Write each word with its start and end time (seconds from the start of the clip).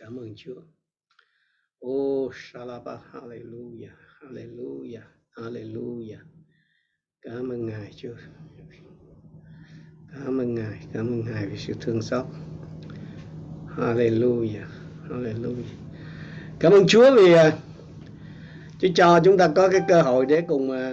Cảm 0.00 0.16
ơn 0.16 0.34
Chúa. 0.36 0.62
ô, 1.78 2.30
Shalaba, 2.34 2.98
Hallelujah, 3.12 3.90
Hallelujah, 4.20 5.02
Hallelujah. 5.30 6.18
Cảm 7.22 7.52
ơn 7.52 7.66
Ngài 7.66 7.92
Chúa. 7.96 8.14
Cảm 10.12 10.40
ơn 10.40 10.54
Ngài, 10.54 10.86
cảm 10.92 11.06
ơn 11.06 11.20
Ngài 11.24 11.46
vì 11.46 11.58
sự 11.58 11.72
thương 11.80 12.02
xót. 12.02 12.26
Hallelujah, 13.76 14.66
Hallelujah. 15.08 15.76
Cảm 16.60 16.72
ơn 16.72 16.86
Chúa 16.86 17.16
vì 17.16 17.32
à, 17.32 17.58
Chúa 18.80 18.88
cho 18.94 19.20
chúng 19.24 19.38
ta 19.38 19.48
có 19.56 19.68
cái 19.68 19.80
cơ 19.88 20.02
hội 20.02 20.26
để 20.26 20.44
cùng 20.48 20.70
à, 20.70 20.92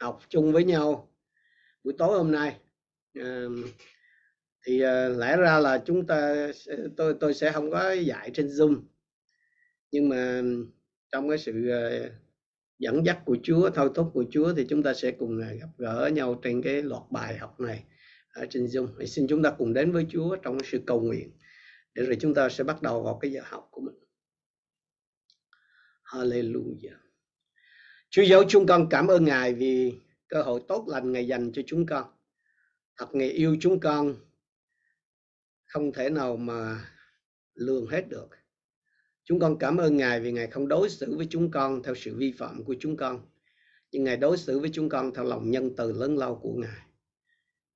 học 0.00 0.20
chung 0.28 0.52
với 0.52 0.64
nhau 0.64 1.08
buổi 1.84 1.94
tối 1.98 2.18
hôm 2.18 2.32
nay 2.32 2.58
thì 4.66 4.78
thì 4.78 4.78
lẽ 5.16 5.36
ra 5.36 5.58
là 5.58 5.82
chúng 5.86 6.06
ta 6.06 6.48
tôi 6.96 7.14
tôi 7.20 7.34
sẽ 7.34 7.52
không 7.52 7.70
có 7.70 7.92
dạy 7.92 8.30
trên 8.34 8.46
Zoom 8.46 8.82
nhưng 9.92 10.08
mà 10.08 10.42
trong 11.12 11.28
cái 11.28 11.38
sự 11.38 11.68
ờ, 11.68 12.10
dẫn 12.78 13.06
dắt 13.06 13.18
của 13.24 13.36
Chúa, 13.42 13.70
thôi 13.70 13.90
thúc 13.94 14.10
của 14.14 14.24
Chúa 14.30 14.54
thì 14.54 14.66
chúng 14.68 14.82
ta 14.82 14.94
sẽ 14.94 15.10
cùng 15.10 15.40
ờ, 15.40 15.54
gặp 15.54 15.68
gỡ 15.78 16.10
nhau 16.14 16.40
trên 16.42 16.62
cái 16.62 16.82
loạt 16.82 17.02
bài 17.10 17.38
học 17.38 17.60
này 17.60 17.84
ở 18.34 18.46
trên 18.50 18.66
Zoom. 18.66 18.88
Thì 19.00 19.06
xin 19.06 19.26
chúng 19.28 19.42
ta 19.42 19.50
cùng 19.58 19.72
đến 19.72 19.92
với 19.92 20.06
Chúa 20.10 20.36
trong 20.36 20.58
sự 20.64 20.80
cầu 20.86 21.00
nguyện 21.00 21.30
để 21.94 22.02
rồi 22.02 22.16
chúng 22.20 22.34
ta 22.34 22.48
sẽ 22.48 22.64
bắt 22.64 22.82
đầu 22.82 23.02
vào 23.02 23.18
cái 23.22 23.32
giờ 23.32 23.40
học 23.44 23.68
của 23.70 23.80
mình. 23.80 23.94
Hallelujah. 26.04 26.96
Chúa 28.10 28.22
giáo 28.22 28.42
chúng 28.48 28.66
con 28.66 28.88
cảm 28.90 29.06
ơn 29.06 29.24
Ngài 29.24 29.54
vì 29.54 29.92
cơ 30.28 30.42
hội 30.42 30.60
tốt 30.68 30.84
lành 30.88 31.12
Ngài 31.12 31.26
dành 31.26 31.52
cho 31.52 31.62
chúng 31.66 31.86
con. 31.86 32.04
Thật 32.96 33.14
Ngài 33.14 33.30
yêu 33.30 33.56
chúng 33.60 33.80
con 33.80 34.14
không 35.72 35.92
thể 35.92 36.10
nào 36.10 36.36
mà 36.36 36.88
lường 37.54 37.86
hết 37.86 38.08
được. 38.08 38.28
Chúng 39.24 39.40
con 39.40 39.58
cảm 39.58 39.76
ơn 39.76 39.96
Ngài 39.96 40.20
vì 40.20 40.32
Ngài 40.32 40.46
không 40.46 40.68
đối 40.68 40.90
xử 40.90 41.16
với 41.16 41.26
chúng 41.30 41.50
con 41.50 41.82
theo 41.82 41.94
sự 41.94 42.16
vi 42.16 42.32
phạm 42.32 42.64
của 42.64 42.74
chúng 42.80 42.96
con. 42.96 43.20
Nhưng 43.90 44.04
Ngài 44.04 44.16
đối 44.16 44.36
xử 44.36 44.58
với 44.58 44.70
chúng 44.72 44.88
con 44.88 45.14
theo 45.14 45.24
lòng 45.24 45.50
nhân 45.50 45.76
từ 45.76 45.92
lớn 45.92 46.16
lao 46.16 46.34
của 46.42 46.52
Ngài. 46.52 46.80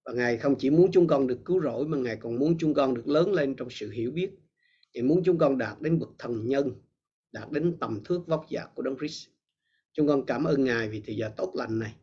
Và 0.05 0.13
Ngài 0.13 0.37
không 0.37 0.55
chỉ 0.59 0.71
muốn 0.71 0.91
chúng 0.93 1.07
con 1.07 1.27
được 1.27 1.39
cứu 1.45 1.63
rỗi 1.63 1.87
mà 1.87 1.99
Ngài 1.99 2.17
còn 2.17 2.39
muốn 2.39 2.59
chúng 2.59 2.75
con 2.75 2.95
được 2.95 3.09
lớn 3.09 3.33
lên 3.33 3.55
trong 3.57 3.69
sự 3.71 3.91
hiểu 3.91 4.11
biết. 4.11 4.31
Ngài 4.95 5.03
muốn 5.03 5.23
chúng 5.25 5.39
con 5.39 5.59
đạt 5.59 5.81
đến 5.81 5.99
bậc 5.99 6.11
thần 6.19 6.49
nhân, 6.49 6.73
đạt 7.33 7.51
đến 7.51 7.77
tầm 7.81 8.01
thước 8.05 8.27
vóc 8.27 8.47
dạc 8.51 8.71
của 8.75 8.83
Đấng 8.83 8.99
Christ. 8.99 9.29
Chúng 9.93 10.09
con 10.09 10.27
cảm 10.27 10.45
ơn 10.45 10.65
Ngài 10.65 10.89
vì 10.89 11.03
thời 11.07 11.17
giờ 11.17 11.31
tốt 11.37 11.53
lành 11.55 11.79
này. 11.79 11.95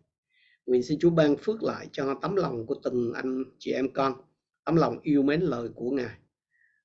Nguyện 0.65 0.83
xin 0.83 0.99
Chúa 0.99 1.09
ban 1.09 1.37
phước 1.37 1.63
lại 1.63 1.87
cho 1.91 2.19
tấm 2.21 2.35
lòng 2.35 2.65
của 2.65 2.75
từng 2.83 3.13
anh 3.13 3.43
chị 3.59 3.71
em 3.71 3.93
con, 3.93 4.13
ấm 4.63 4.75
lòng 4.75 4.99
yêu 5.03 5.23
mến 5.23 5.41
lời 5.41 5.69
của 5.75 5.91
Ngài. 5.91 6.15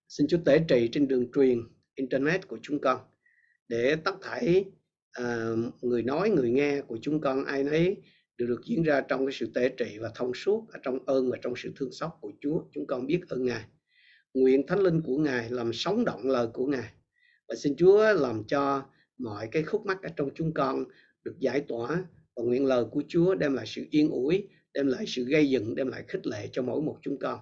Xin 0.09 0.27
Chúa 0.27 0.39
tế 0.45 0.61
trị 0.69 0.89
trên 0.93 1.09
đường 1.09 1.33
truyền 1.33 1.59
internet 1.95 2.49
của 2.49 2.59
chúng 2.63 2.81
con 2.81 3.01
để 3.69 3.97
tất 4.05 4.15
thảy 4.23 4.65
uh, 5.21 5.85
người 5.85 6.03
nói 6.03 6.31
người 6.31 6.51
nghe 6.51 6.81
của 6.81 6.99
chúng 7.03 7.21
con 7.21 7.45
ai 7.45 7.65
nấy 7.65 7.97
đều 8.39 8.49
được 8.49 8.61
diễn 8.65 8.83
ra 8.83 9.01
trong 9.01 9.27
cái 9.27 9.33
sự 9.33 9.51
tế 9.55 9.69
trị 9.69 9.99
và 10.01 10.11
thông 10.15 10.35
suốt 10.35 10.67
ở 10.73 10.79
trong 10.83 10.99
ơn 11.07 11.31
và 11.31 11.39
trong 11.43 11.53
sự 11.57 11.73
thương 11.77 11.93
xót 11.93 12.11
của 12.21 12.33
Chúa. 12.41 12.63
Chúng 12.73 12.87
con 12.87 13.07
biết 13.07 13.21
ơn 13.29 13.45
Ngài. 13.45 13.65
Nguyện 14.35 14.67
Thánh 14.67 14.79
Linh 14.79 15.03
của 15.03 15.17
Ngài 15.19 15.51
làm 15.51 15.73
sống 15.73 16.05
động 16.05 16.29
lời 16.29 16.47
của 16.53 16.67
Ngài. 16.67 16.91
Và 17.49 17.55
xin 17.55 17.77
Chúa 17.77 18.13
làm 18.13 18.45
cho 18.45 18.87
mọi 19.19 19.49
cái 19.53 19.63
khúc 19.63 19.87
mắc 19.87 20.03
ở 20.03 20.09
trong 20.17 20.31
chúng 20.35 20.55
con 20.55 20.85
được 21.25 21.35
giải 21.39 21.61
tỏa 21.69 22.05
và 22.37 22.43
nguyện 22.43 22.67
lời 22.67 22.85
của 22.91 23.03
Chúa 23.09 23.35
đem 23.35 23.55
lại 23.55 23.67
sự 23.67 23.87
yên 23.91 24.11
ủi, 24.11 24.49
đem 24.75 24.87
lại 24.87 25.05
sự 25.07 25.25
gây 25.25 25.51
dựng, 25.51 25.75
đem 25.75 25.89
lại 25.89 26.05
khích 26.09 26.27
lệ 26.27 26.49
cho 26.53 26.63
mỗi 26.63 26.83
một 26.83 26.99
chúng 27.03 27.19
con. 27.19 27.39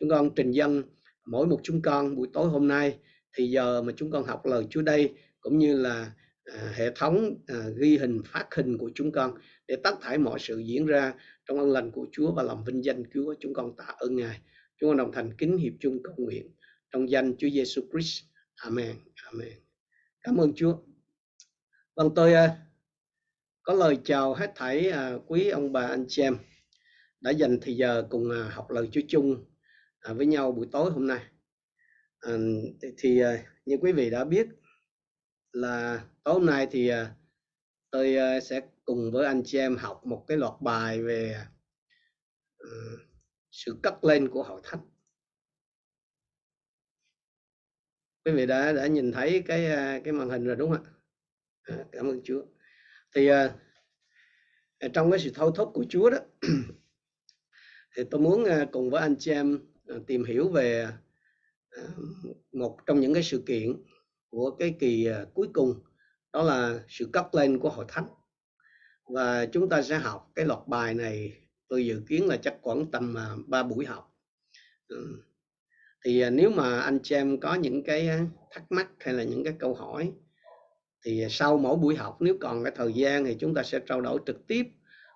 Chúng 0.00 0.08
con 0.08 0.30
trình 0.36 0.50
dân 0.50 0.82
mỗi 1.26 1.46
một 1.46 1.60
chúng 1.62 1.82
con 1.82 2.16
buổi 2.16 2.28
tối 2.32 2.48
hôm 2.48 2.68
nay. 2.68 2.98
Thì 3.36 3.50
giờ 3.50 3.82
mà 3.82 3.92
chúng 3.96 4.10
con 4.10 4.24
học 4.24 4.46
lời 4.46 4.66
Chúa 4.70 4.82
đây 4.82 5.14
cũng 5.40 5.58
như 5.58 5.76
là 5.78 6.12
à, 6.44 6.72
hệ 6.74 6.90
thống 6.94 7.34
à, 7.46 7.56
ghi 7.76 7.98
hình 7.98 8.20
phát 8.24 8.54
hình 8.54 8.78
của 8.78 8.90
chúng 8.94 9.12
con 9.12 9.34
để 9.68 9.76
tất 9.84 9.94
thảy 10.00 10.18
mọi 10.18 10.38
sự 10.38 10.58
diễn 10.58 10.86
ra 10.86 11.14
trong 11.48 11.58
ơn 11.58 11.70
lành 11.70 11.90
của 11.90 12.06
Chúa 12.12 12.32
và 12.32 12.42
lòng 12.42 12.64
vinh 12.64 12.84
danh 12.84 13.02
Chúa 13.14 13.34
chúng 13.40 13.54
con 13.54 13.76
tạ 13.76 13.84
ơn 13.98 14.16
Ngài. 14.16 14.40
Chúng 14.80 14.90
con 14.90 14.96
đồng 14.96 15.12
thành 15.12 15.36
kính 15.38 15.58
hiệp 15.58 15.72
chung 15.80 16.02
cầu 16.02 16.14
nguyện 16.16 16.50
trong 16.90 17.10
danh 17.10 17.36
Chúa 17.38 17.48
Giêsu 17.50 17.82
Christ. 17.92 18.24
Amen. 18.54 18.96
Amen. 19.24 19.52
Cảm 20.22 20.36
ơn 20.36 20.52
Chúa. 20.54 20.76
Vâng 21.96 22.10
tôi 22.14 22.34
à, 22.34 22.56
có 23.62 23.74
lời 23.74 23.98
chào 24.04 24.34
hết 24.34 24.52
thảy 24.54 24.90
à, 24.90 25.14
quý 25.26 25.48
ông 25.48 25.72
bà 25.72 25.86
anh 25.86 26.04
chị 26.08 26.22
em 26.22 26.36
đã 27.20 27.30
dành 27.30 27.58
thời 27.62 27.76
giờ 27.76 28.06
cùng 28.10 28.30
à, 28.30 28.50
học 28.52 28.70
lời 28.70 28.88
Chúa 28.92 29.00
chung. 29.08 29.44
À, 30.00 30.12
với 30.12 30.26
nhau 30.26 30.52
buổi 30.52 30.68
tối 30.72 30.90
hôm 30.90 31.06
nay. 31.06 31.26
À, 32.20 32.32
thì, 32.82 32.88
thì 32.98 33.20
à, 33.20 33.44
như 33.64 33.76
quý 33.80 33.92
vị 33.92 34.10
đã 34.10 34.24
biết 34.24 34.46
là 35.52 36.04
tối 36.24 36.34
hôm 36.34 36.46
nay 36.46 36.68
thì 36.70 36.88
à, 36.88 37.14
tôi 37.90 38.16
sẽ 38.42 38.60
cùng 38.84 39.10
với 39.12 39.26
anh 39.26 39.42
chị 39.44 39.58
em 39.58 39.76
học 39.76 40.06
một 40.06 40.24
cái 40.28 40.36
loạt 40.36 40.52
bài 40.60 41.02
về 41.02 41.36
uh, 42.62 43.00
sự 43.50 43.76
cất 43.82 44.04
lên 44.04 44.28
của 44.28 44.42
hội 44.42 44.60
thánh. 44.64 44.80
Quý 48.24 48.32
vị 48.32 48.46
đã 48.46 48.72
đã 48.72 48.86
nhìn 48.86 49.12
thấy 49.12 49.42
cái 49.46 49.70
cái 50.04 50.12
màn 50.12 50.28
hình 50.30 50.44
rồi 50.44 50.56
đúng 50.56 50.70
không 50.70 50.84
ạ? 50.84 50.90
À, 51.62 51.84
cảm 51.92 52.06
ơn 52.06 52.20
Chúa. 52.24 52.42
Thì 53.14 53.30
uh, 53.30 53.50
trong 54.92 55.10
cái 55.10 55.20
sự 55.20 55.30
thâu 55.34 55.50
thúc 55.50 55.70
của 55.74 55.84
Chúa 55.88 56.10
đó 56.10 56.18
thì 57.96 58.02
tôi 58.10 58.20
muốn 58.20 58.42
uh, 58.42 58.68
cùng 58.72 58.90
với 58.90 59.02
anh 59.02 59.16
chị 59.18 59.32
em 59.32 59.69
Ờ, 59.90 60.00
tìm 60.06 60.24
hiểu 60.24 60.48
về 60.48 60.88
ờ, 61.70 61.82
một 62.52 62.78
trong 62.86 63.00
những 63.00 63.14
cái 63.14 63.22
sự 63.22 63.42
kiện 63.46 63.82
của 64.28 64.50
cái 64.50 64.74
kỳ 64.78 65.04
ờ, 65.04 65.26
cuối 65.34 65.48
cùng 65.52 65.74
đó 66.32 66.42
là 66.42 66.80
sự 66.88 67.08
cất 67.12 67.34
lên 67.34 67.58
của 67.58 67.70
hội 67.70 67.84
thánh. 67.88 68.06
Và 69.14 69.46
chúng 69.46 69.68
ta 69.68 69.82
sẽ 69.82 69.98
học 69.98 70.30
cái 70.34 70.44
loạt 70.44 70.58
bài 70.66 70.94
này 70.94 71.32
tôi 71.68 71.86
dự 71.86 72.02
kiến 72.08 72.26
là 72.26 72.36
chắc 72.36 72.56
khoảng 72.62 72.90
tầm 72.90 73.14
à, 73.14 73.26
ba 73.46 73.62
buổi 73.62 73.86
học. 73.86 74.16
Ừ. 74.88 75.22
Thì 76.04 76.30
nếu 76.30 76.50
mà 76.50 76.80
anh 76.80 76.98
chị 77.02 77.14
em 77.14 77.40
có 77.40 77.54
những 77.54 77.84
cái 77.84 78.10
thắc 78.50 78.72
mắc 78.72 78.88
hay 79.00 79.14
là 79.14 79.22
những 79.22 79.44
cái 79.44 79.54
câu 79.58 79.74
hỏi 79.74 80.12
thì 81.04 81.26
sau 81.30 81.58
mỗi 81.58 81.76
buổi 81.76 81.96
học 81.96 82.16
nếu 82.20 82.36
còn 82.40 82.64
cái 82.64 82.72
thời 82.76 82.92
gian 82.92 83.24
thì 83.24 83.36
chúng 83.40 83.54
ta 83.54 83.62
sẽ 83.62 83.80
trao 83.86 84.00
đổi 84.00 84.20
trực 84.26 84.46
tiếp. 84.46 84.66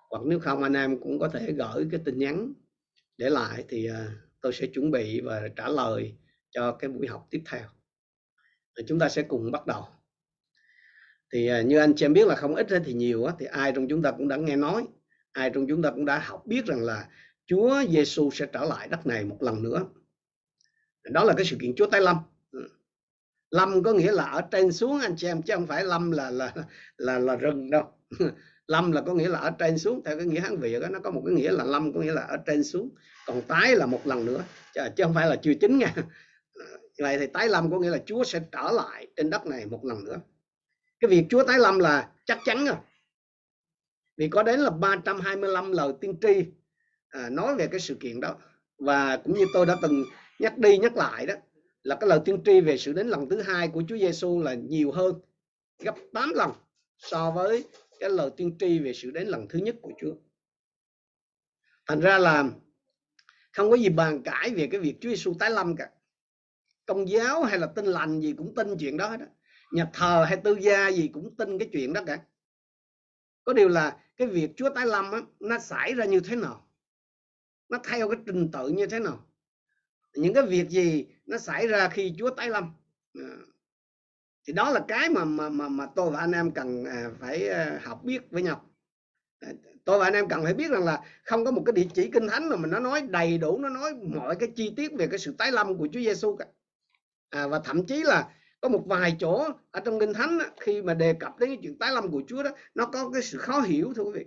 Hoặc 0.09 0.23
nếu 0.25 0.39
không 0.39 0.63
anh 0.63 0.73
em 0.73 0.99
cũng 0.99 1.19
có 1.19 1.29
thể 1.29 1.51
gửi 1.51 1.87
cái 1.91 1.99
tin 2.05 2.19
nhắn 2.19 2.53
để 3.17 3.29
lại 3.29 3.65
thì 3.69 3.89
tôi 4.45 4.53
sẽ 4.53 4.67
chuẩn 4.67 4.91
bị 4.91 5.21
và 5.21 5.47
trả 5.55 5.67
lời 5.67 6.15
cho 6.51 6.71
cái 6.71 6.89
buổi 6.89 7.07
học 7.07 7.27
tiếp 7.29 7.41
theo. 7.45 7.61
Chúng 8.87 8.99
ta 8.99 9.09
sẽ 9.09 9.21
cùng 9.21 9.51
bắt 9.51 9.65
đầu. 9.67 9.87
Thì 11.33 11.47
à, 11.47 11.61
như 11.61 11.77
anh 11.77 11.93
chị 11.95 12.05
em 12.05 12.13
biết 12.13 12.27
là 12.27 12.35
không 12.35 12.55
ít 12.55 12.67
thì 12.85 12.93
nhiều 12.93 13.27
thì 13.39 13.45
ai 13.45 13.71
trong 13.75 13.87
chúng 13.87 14.01
ta 14.01 14.11
cũng 14.11 14.27
đã 14.27 14.35
nghe 14.35 14.55
nói, 14.55 14.87
ai 15.31 15.51
trong 15.53 15.67
chúng 15.67 15.81
ta 15.81 15.91
cũng 15.91 16.05
đã 16.05 16.19
học 16.19 16.43
biết 16.45 16.65
rằng 16.65 16.81
là 16.81 17.09
Chúa 17.45 17.83
Giêsu 17.89 18.31
sẽ 18.31 18.45
trở 18.53 18.65
lại 18.65 18.87
đất 18.87 19.07
này 19.07 19.25
một 19.25 19.37
lần 19.43 19.63
nữa. 19.63 19.85
Đó 21.03 21.23
là 21.23 21.33
cái 21.37 21.45
sự 21.45 21.57
kiện 21.59 21.75
Chúa 21.75 21.89
tái 21.89 22.01
lâm. 22.01 22.17
Ừ. 22.51 22.69
Lâm 23.51 23.83
có 23.83 23.93
nghĩa 23.93 24.11
là 24.11 24.23
ở 24.23 24.41
trên 24.51 24.71
xuống, 24.71 24.99
anh 24.99 25.15
chị 25.17 25.27
em, 25.27 25.41
chứ 25.41 25.53
không 25.55 25.67
phải 25.67 25.83
lâm 25.83 26.11
là 26.11 26.31
là 26.31 26.53
là 26.97 27.19
là 27.19 27.35
rừng 27.35 27.69
đâu. 27.69 27.91
lâm 28.67 28.91
là 28.91 29.01
có 29.01 29.13
nghĩa 29.13 29.29
là 29.29 29.39
ở 29.39 29.51
trên 29.59 29.77
xuống 29.77 30.01
theo 30.05 30.17
cái 30.17 30.25
nghĩa 30.25 30.39
hán 30.39 30.57
việt 30.57 30.79
đó, 30.79 30.87
nó 30.87 30.99
có 30.99 31.11
một 31.11 31.21
cái 31.25 31.35
nghĩa 31.35 31.51
là 31.51 31.63
lâm 31.63 31.93
có 31.93 31.99
nghĩa 31.99 32.13
là 32.13 32.21
ở 32.21 32.37
trên 32.37 32.63
xuống. 32.63 32.89
Còn 33.27 33.41
tái 33.41 33.75
là 33.75 33.85
một 33.85 34.07
lần 34.07 34.25
nữa 34.25 34.43
chứ 34.73 35.03
không 35.03 35.13
phải 35.13 35.27
là 35.27 35.35
chưa 35.35 35.53
chính 35.53 35.77
nha. 35.77 35.93
Vậy 36.99 37.19
thì 37.19 37.27
tái 37.27 37.49
lâm 37.49 37.71
có 37.71 37.79
nghĩa 37.79 37.89
là 37.89 37.99
Chúa 38.05 38.23
sẽ 38.23 38.41
trở 38.51 38.71
lại 38.73 39.07
trên 39.15 39.29
đất 39.29 39.45
này 39.45 39.65
một 39.65 39.85
lần 39.85 40.03
nữa. 40.03 40.19
Cái 40.99 41.09
việc 41.09 41.25
Chúa 41.29 41.43
tái 41.43 41.59
lâm 41.59 41.79
là 41.79 42.09
chắc 42.25 42.39
chắn 42.45 42.65
rồi. 42.65 42.75
Vì 44.17 44.27
có 44.27 44.43
đến 44.43 44.59
là 44.59 44.69
325 44.69 45.71
lời 45.71 45.93
tiên 46.01 46.15
tri 46.21 46.45
à, 47.09 47.29
nói 47.29 47.55
về 47.55 47.67
cái 47.67 47.79
sự 47.79 47.95
kiện 47.99 48.19
đó. 48.19 48.35
Và 48.79 49.17
cũng 49.17 49.33
như 49.33 49.45
tôi 49.53 49.65
đã 49.65 49.75
từng 49.81 50.03
nhắc 50.39 50.57
đi 50.57 50.77
nhắc 50.77 50.95
lại 50.95 51.25
đó 51.25 51.33
là 51.83 51.95
cái 51.95 52.09
lời 52.09 52.19
tiên 52.25 52.41
tri 52.45 52.61
về 52.61 52.77
sự 52.77 52.93
đến 52.93 53.07
lần 53.07 53.29
thứ 53.29 53.41
hai 53.41 53.67
của 53.67 53.83
Chúa 53.87 53.97
Giêsu 53.97 54.41
là 54.41 54.53
nhiều 54.53 54.91
hơn 54.91 55.13
gấp 55.79 55.95
8 56.13 56.29
lần 56.35 56.51
so 56.97 57.31
với 57.31 57.63
cái 57.99 58.09
lời 58.09 58.29
tiên 58.37 58.57
tri 58.59 58.79
về 58.79 58.93
sự 58.93 59.11
đến 59.11 59.27
lần 59.27 59.47
thứ 59.49 59.59
nhất 59.59 59.75
của 59.81 59.91
Chúa. 60.01 60.15
Thành 61.87 61.99
ra 61.99 62.17
là 62.17 62.51
không 63.53 63.69
có 63.69 63.75
gì 63.75 63.89
bàn 63.89 64.23
cãi 64.23 64.53
về 64.55 64.67
cái 64.71 64.81
việc 64.81 64.97
Chúa 65.01 65.09
Giêsu 65.09 65.33
tái 65.39 65.51
lâm 65.51 65.75
cả. 65.75 65.89
Công 66.85 67.09
giáo 67.09 67.43
hay 67.43 67.59
là 67.59 67.67
tin 67.75 67.85
lành 67.85 68.21
gì 68.21 68.33
cũng 68.37 68.55
tin 68.55 68.77
chuyện 68.77 68.97
đó 68.97 69.17
đó 69.17 69.25
nhà 69.71 69.89
thờ 69.93 70.25
hay 70.27 70.37
tư 70.43 70.57
gia 70.61 70.87
gì 70.87 71.09
cũng 71.13 71.35
tin 71.35 71.59
cái 71.59 71.69
chuyện 71.71 71.93
đó 71.93 72.01
cả 72.05 72.25
có 73.43 73.53
điều 73.53 73.67
là 73.67 74.03
cái 74.17 74.27
việc 74.27 74.51
Chúa 74.55 74.69
tái 74.69 74.85
lâm 74.85 75.11
á, 75.11 75.21
nó 75.39 75.59
xảy 75.59 75.93
ra 75.93 76.05
như 76.05 76.19
thế 76.19 76.35
nào 76.35 76.67
nó 77.69 77.79
theo 77.83 78.09
cái 78.09 78.19
trình 78.25 78.51
tự 78.51 78.69
như 78.69 78.87
thế 78.87 78.99
nào 78.99 79.27
những 80.13 80.33
cái 80.33 80.43
việc 80.45 80.69
gì 80.69 81.07
nó 81.25 81.37
xảy 81.37 81.67
ra 81.67 81.89
khi 81.89 82.13
Chúa 82.17 82.29
tái 82.29 82.49
lâm 82.49 82.73
à 83.13 83.37
thì 84.45 84.53
đó 84.53 84.69
là 84.69 84.79
cái 84.87 85.09
mà 85.09 85.25
mà 85.25 85.49
mà, 85.49 85.69
mà 85.69 85.85
tôi 85.95 86.11
và 86.11 86.19
anh 86.19 86.31
em 86.31 86.51
cần 86.51 86.85
à, 86.85 87.09
phải 87.19 87.49
à, 87.49 87.79
học 87.83 88.03
biết 88.03 88.31
với 88.31 88.43
nhau. 88.43 88.69
À, 89.39 89.49
tôi 89.85 89.99
và 89.99 90.05
anh 90.05 90.13
em 90.13 90.27
cần 90.27 90.43
phải 90.43 90.53
biết 90.53 90.71
rằng 90.71 90.83
là 90.83 91.01
không 91.23 91.45
có 91.45 91.51
một 91.51 91.63
cái 91.65 91.73
địa 91.73 91.87
chỉ 91.93 92.09
kinh 92.13 92.27
thánh 92.27 92.49
nào 92.49 92.57
mà 92.57 92.67
nó 92.67 92.79
nói 92.79 93.01
đầy 93.01 93.37
đủ 93.37 93.57
nó 93.57 93.69
nói 93.69 93.93
mọi 93.93 94.35
cái 94.35 94.49
chi 94.55 94.73
tiết 94.75 94.91
về 94.97 95.07
cái 95.07 95.19
sự 95.19 95.35
tái 95.37 95.51
lâm 95.51 95.77
của 95.77 95.87
Chúa 95.91 95.99
Giêsu 95.99 96.35
cả. 96.35 96.45
À, 97.29 97.47
và 97.47 97.59
thậm 97.59 97.85
chí 97.85 98.03
là 98.03 98.29
có 98.61 98.69
một 98.69 98.83
vài 98.85 99.15
chỗ 99.19 99.47
ở 99.71 99.79
trong 99.79 99.99
kinh 99.99 100.13
thánh 100.13 100.37
đó, 100.37 100.45
khi 100.59 100.81
mà 100.81 100.93
đề 100.93 101.13
cập 101.13 101.39
đến 101.39 101.49
cái 101.49 101.59
chuyện 101.61 101.77
tái 101.77 101.91
lâm 101.91 102.11
của 102.11 102.21
Chúa 102.27 102.43
đó 102.43 102.49
nó 102.75 102.85
có 102.85 103.09
cái 103.09 103.21
sự 103.21 103.37
khó 103.37 103.59
hiểu 103.59 103.93
thưa 103.95 104.03
quý 104.03 104.11
vị. 104.13 104.25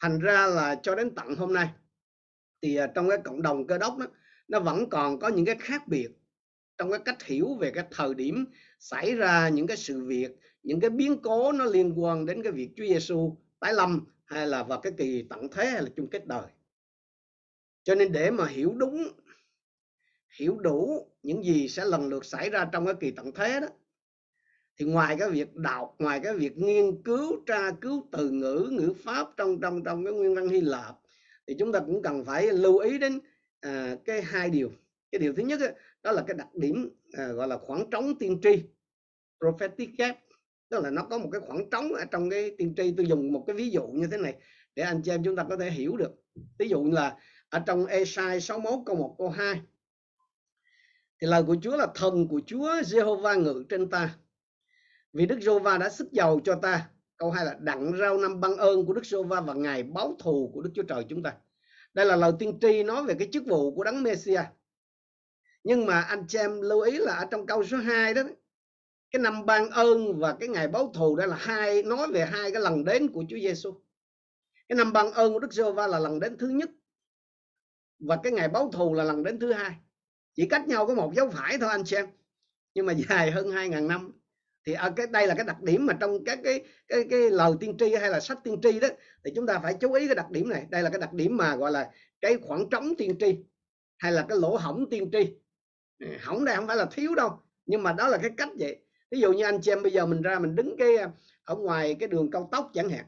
Thành 0.00 0.18
ra 0.18 0.46
là 0.46 0.80
cho 0.82 0.94
đến 0.94 1.14
tận 1.14 1.34
hôm 1.34 1.54
nay 1.54 1.68
thì 2.62 2.76
à, 2.76 2.86
trong 2.94 3.08
cái 3.08 3.18
cộng 3.24 3.42
đồng 3.42 3.66
cơ 3.66 3.78
đốc 3.78 3.98
đó 3.98 4.06
nó 4.48 4.60
vẫn 4.60 4.90
còn 4.90 5.20
có 5.20 5.28
những 5.28 5.44
cái 5.44 5.56
khác 5.60 5.88
biệt 5.88 6.08
trong 6.80 6.90
cái 6.90 7.00
cách 7.04 7.22
hiểu 7.22 7.54
về 7.54 7.70
cái 7.70 7.84
thời 7.90 8.14
điểm 8.14 8.44
xảy 8.78 9.14
ra 9.14 9.48
những 9.48 9.66
cái 9.66 9.76
sự 9.76 10.04
việc 10.04 10.30
những 10.62 10.80
cái 10.80 10.90
biến 10.90 11.16
cố 11.22 11.52
nó 11.52 11.64
liên 11.64 11.92
quan 11.96 12.26
đến 12.26 12.42
cái 12.42 12.52
việc 12.52 12.70
Chúa 12.76 12.86
Giêsu 12.86 13.36
tái 13.58 13.74
lâm 13.74 14.06
hay 14.24 14.46
là 14.46 14.62
vào 14.62 14.80
cái 14.80 14.92
kỳ 14.96 15.24
tận 15.30 15.48
thế 15.48 15.66
hay 15.66 15.82
là 15.82 15.88
chung 15.96 16.10
kết 16.10 16.26
đời. 16.26 16.46
Cho 17.84 17.94
nên 17.94 18.12
để 18.12 18.30
mà 18.30 18.46
hiểu 18.46 18.74
đúng 18.76 19.08
hiểu 20.38 20.58
đủ 20.58 21.06
những 21.22 21.44
gì 21.44 21.68
sẽ 21.68 21.84
lần 21.84 22.08
lượt 22.08 22.24
xảy 22.24 22.50
ra 22.50 22.68
trong 22.72 22.86
cái 22.86 22.94
kỳ 23.00 23.10
tận 23.10 23.32
thế 23.32 23.60
đó 23.60 23.66
thì 24.78 24.86
ngoài 24.86 25.16
cái 25.18 25.30
việc 25.30 25.54
đọc 25.54 25.94
ngoài 25.98 26.20
cái 26.22 26.34
việc 26.34 26.58
nghiên 26.58 27.02
cứu 27.02 27.44
tra 27.46 27.70
cứu 27.80 28.08
từ 28.12 28.30
ngữ 28.30 28.68
ngữ 28.72 28.92
pháp 29.04 29.28
trong 29.36 29.60
trong 29.60 29.84
trong 29.84 30.04
cái 30.04 30.14
nguyên 30.14 30.34
văn 30.34 30.48
Hy 30.48 30.60
Lạp 30.60 30.98
thì 31.46 31.54
chúng 31.58 31.72
ta 31.72 31.80
cũng 31.80 32.02
cần 32.02 32.24
phải 32.24 32.46
lưu 32.52 32.78
ý 32.78 32.98
đến 32.98 33.20
à, 33.60 33.96
cái 34.04 34.22
hai 34.22 34.50
điều. 34.50 34.70
Cái 35.12 35.18
điều 35.18 35.34
thứ 35.34 35.42
nhất 35.42 35.60
đó 36.02 36.12
là 36.12 36.24
cái 36.26 36.36
đặc 36.36 36.54
điểm 36.54 36.90
à, 37.12 37.28
gọi 37.28 37.48
là 37.48 37.58
khoảng 37.58 37.90
trống 37.90 38.18
tiên 38.18 38.40
tri 38.42 38.62
prophetic 39.40 39.90
gap 39.98 40.16
tức 40.70 40.80
là 40.82 40.90
nó 40.90 41.02
có 41.02 41.18
một 41.18 41.28
cái 41.32 41.40
khoảng 41.40 41.70
trống 41.70 41.92
ở 41.92 42.04
trong 42.04 42.30
cái 42.30 42.54
tiên 42.58 42.74
tri. 42.76 42.94
Tôi 42.96 43.06
dùng 43.06 43.32
một 43.32 43.44
cái 43.46 43.56
ví 43.56 43.70
dụ 43.70 43.86
như 43.86 44.06
thế 44.10 44.16
này 44.16 44.34
để 44.74 44.82
anh 44.82 45.02
chị 45.02 45.10
em 45.10 45.24
chúng 45.24 45.36
ta 45.36 45.44
có 45.48 45.56
thể 45.56 45.70
hiểu 45.70 45.96
được. 45.96 46.10
Ví 46.58 46.68
dụ 46.68 46.90
là 46.92 47.16
ở 47.48 47.58
trong 47.66 47.86
Esai 47.86 48.40
61 48.40 48.78
câu 48.86 48.96
1 48.96 49.14
câu 49.18 49.28
2 49.28 49.60
thì 51.20 51.26
lời 51.26 51.42
của 51.42 51.56
Chúa 51.62 51.76
là 51.76 51.86
thần 51.94 52.28
của 52.28 52.40
Chúa 52.46 52.68
Jehovah 52.68 53.42
ngự 53.42 53.64
trên 53.68 53.90
ta. 53.90 54.16
Vì 55.12 55.26
Đức 55.26 55.38
Jehovah 55.38 55.78
đã 55.78 55.90
sức 55.90 56.12
giàu 56.12 56.40
cho 56.44 56.54
ta. 56.54 56.90
Câu 57.16 57.30
hai 57.30 57.44
là 57.44 57.56
đặng 57.60 57.96
rau 57.98 58.18
năm 58.18 58.40
băng 58.40 58.56
ơn 58.56 58.86
của 58.86 58.92
Đức 58.92 59.02
Jehovah 59.02 59.44
và 59.44 59.54
ngày 59.54 59.82
báo 59.82 60.16
thù 60.18 60.50
của 60.54 60.62
Đức 60.62 60.70
Chúa 60.74 60.82
Trời 60.82 61.04
chúng 61.08 61.22
ta. 61.22 61.34
Đây 61.94 62.06
là 62.06 62.16
lời 62.16 62.32
tiên 62.38 62.58
tri 62.60 62.82
nói 62.82 63.04
về 63.04 63.14
cái 63.18 63.28
chức 63.32 63.42
vụ 63.46 63.74
của 63.74 63.84
đấng 63.84 64.02
Messiah 64.02 64.46
nhưng 65.64 65.86
mà 65.86 66.00
anh 66.00 66.24
chị 66.28 66.38
em 66.38 66.60
lưu 66.60 66.80
ý 66.80 66.98
là 66.98 67.14
ở 67.14 67.24
trong 67.30 67.46
câu 67.46 67.64
số 67.64 67.76
2 67.76 68.14
đó, 68.14 68.22
cái 69.10 69.22
năm 69.22 69.46
ban 69.46 69.70
ơn 69.70 70.18
và 70.18 70.36
cái 70.40 70.48
ngày 70.48 70.68
báo 70.68 70.92
thù 70.94 71.16
đó 71.16 71.26
là 71.26 71.36
hai, 71.36 71.82
nói 71.82 72.08
về 72.12 72.26
hai 72.26 72.52
cái 72.52 72.62
lần 72.62 72.84
đến 72.84 73.12
của 73.12 73.24
Chúa 73.28 73.38
Giêsu 73.38 73.80
cái 74.68 74.76
năm 74.76 74.92
ban 74.92 75.12
ơn 75.12 75.32
của 75.32 75.38
Đức 75.38 75.52
Giê-hô-va 75.52 75.86
là 75.86 75.98
lần 75.98 76.20
đến 76.20 76.38
thứ 76.38 76.48
nhất 76.48 76.70
và 77.98 78.18
cái 78.22 78.32
ngày 78.32 78.48
báo 78.48 78.70
thù 78.72 78.94
là 78.94 79.04
lần 79.04 79.22
đến 79.22 79.38
thứ 79.38 79.52
hai. 79.52 79.76
Chỉ 80.34 80.46
cách 80.46 80.68
nhau 80.68 80.86
có 80.86 80.94
một 80.94 81.12
dấu 81.14 81.30
phải 81.30 81.58
thôi 81.58 81.68
anh 81.70 81.84
xem 81.84 82.06
nhưng 82.74 82.86
mà 82.86 82.92
dài 83.08 83.30
hơn 83.30 83.50
hai 83.50 83.68
ngàn 83.68 83.88
năm 83.88 84.12
thì 84.66 84.72
ở 84.72 84.90
cái, 84.96 85.06
đây 85.06 85.26
là 85.26 85.34
cái 85.34 85.44
đặc 85.44 85.62
điểm 85.62 85.86
mà 85.86 85.96
trong 86.00 86.24
các 86.24 86.38
cái 86.44 86.64
cái 86.88 87.04
cái 87.10 87.30
lời 87.30 87.52
tiên 87.60 87.76
tri 87.78 87.94
hay 87.94 88.10
là 88.10 88.20
sách 88.20 88.38
tiên 88.44 88.60
tri 88.62 88.80
đó, 88.80 88.88
thì 89.24 89.32
chúng 89.34 89.46
ta 89.46 89.58
phải 89.58 89.74
chú 89.80 89.92
ý 89.92 90.06
cái 90.06 90.14
đặc 90.14 90.30
điểm 90.30 90.48
này. 90.48 90.66
Đây 90.70 90.82
là 90.82 90.90
cái 90.90 91.00
đặc 91.00 91.12
điểm 91.12 91.36
mà, 91.36 91.56
gọi 91.56 91.72
là, 91.72 91.90
cái 92.20 92.36
khoảng 92.42 92.70
trống 92.70 92.94
tiên 92.98 93.16
tri 93.20 93.36
hay 93.98 94.12
là 94.12 94.26
cái 94.28 94.38
lỗ 94.38 94.56
hổng 94.56 94.90
tiên 94.90 95.10
tri 95.12 95.34
hỏng 96.20 96.44
đây 96.44 96.56
không 96.56 96.66
phải 96.66 96.76
là 96.76 96.86
thiếu 96.92 97.14
đâu. 97.14 97.40
Nhưng 97.66 97.82
mà 97.82 97.92
đó 97.92 98.08
là 98.08 98.18
cái 98.18 98.30
cách 98.36 98.48
vậy. 98.58 98.76
Ví 99.10 99.20
dụ 99.20 99.32
như 99.32 99.44
anh 99.44 99.60
chị 99.62 99.72
em 99.72 99.82
bây 99.82 99.92
giờ 99.92 100.06
mình 100.06 100.22
ra 100.22 100.38
mình 100.38 100.54
đứng 100.54 100.76
cái 100.78 100.96
ờ, 100.96 101.10
ở 101.44 101.56
ngoài 101.56 101.96
cái 102.00 102.08
đường 102.08 102.30
cao 102.30 102.48
tốc 102.52 102.70
chẳng 102.74 102.90
hạn. 102.90 103.04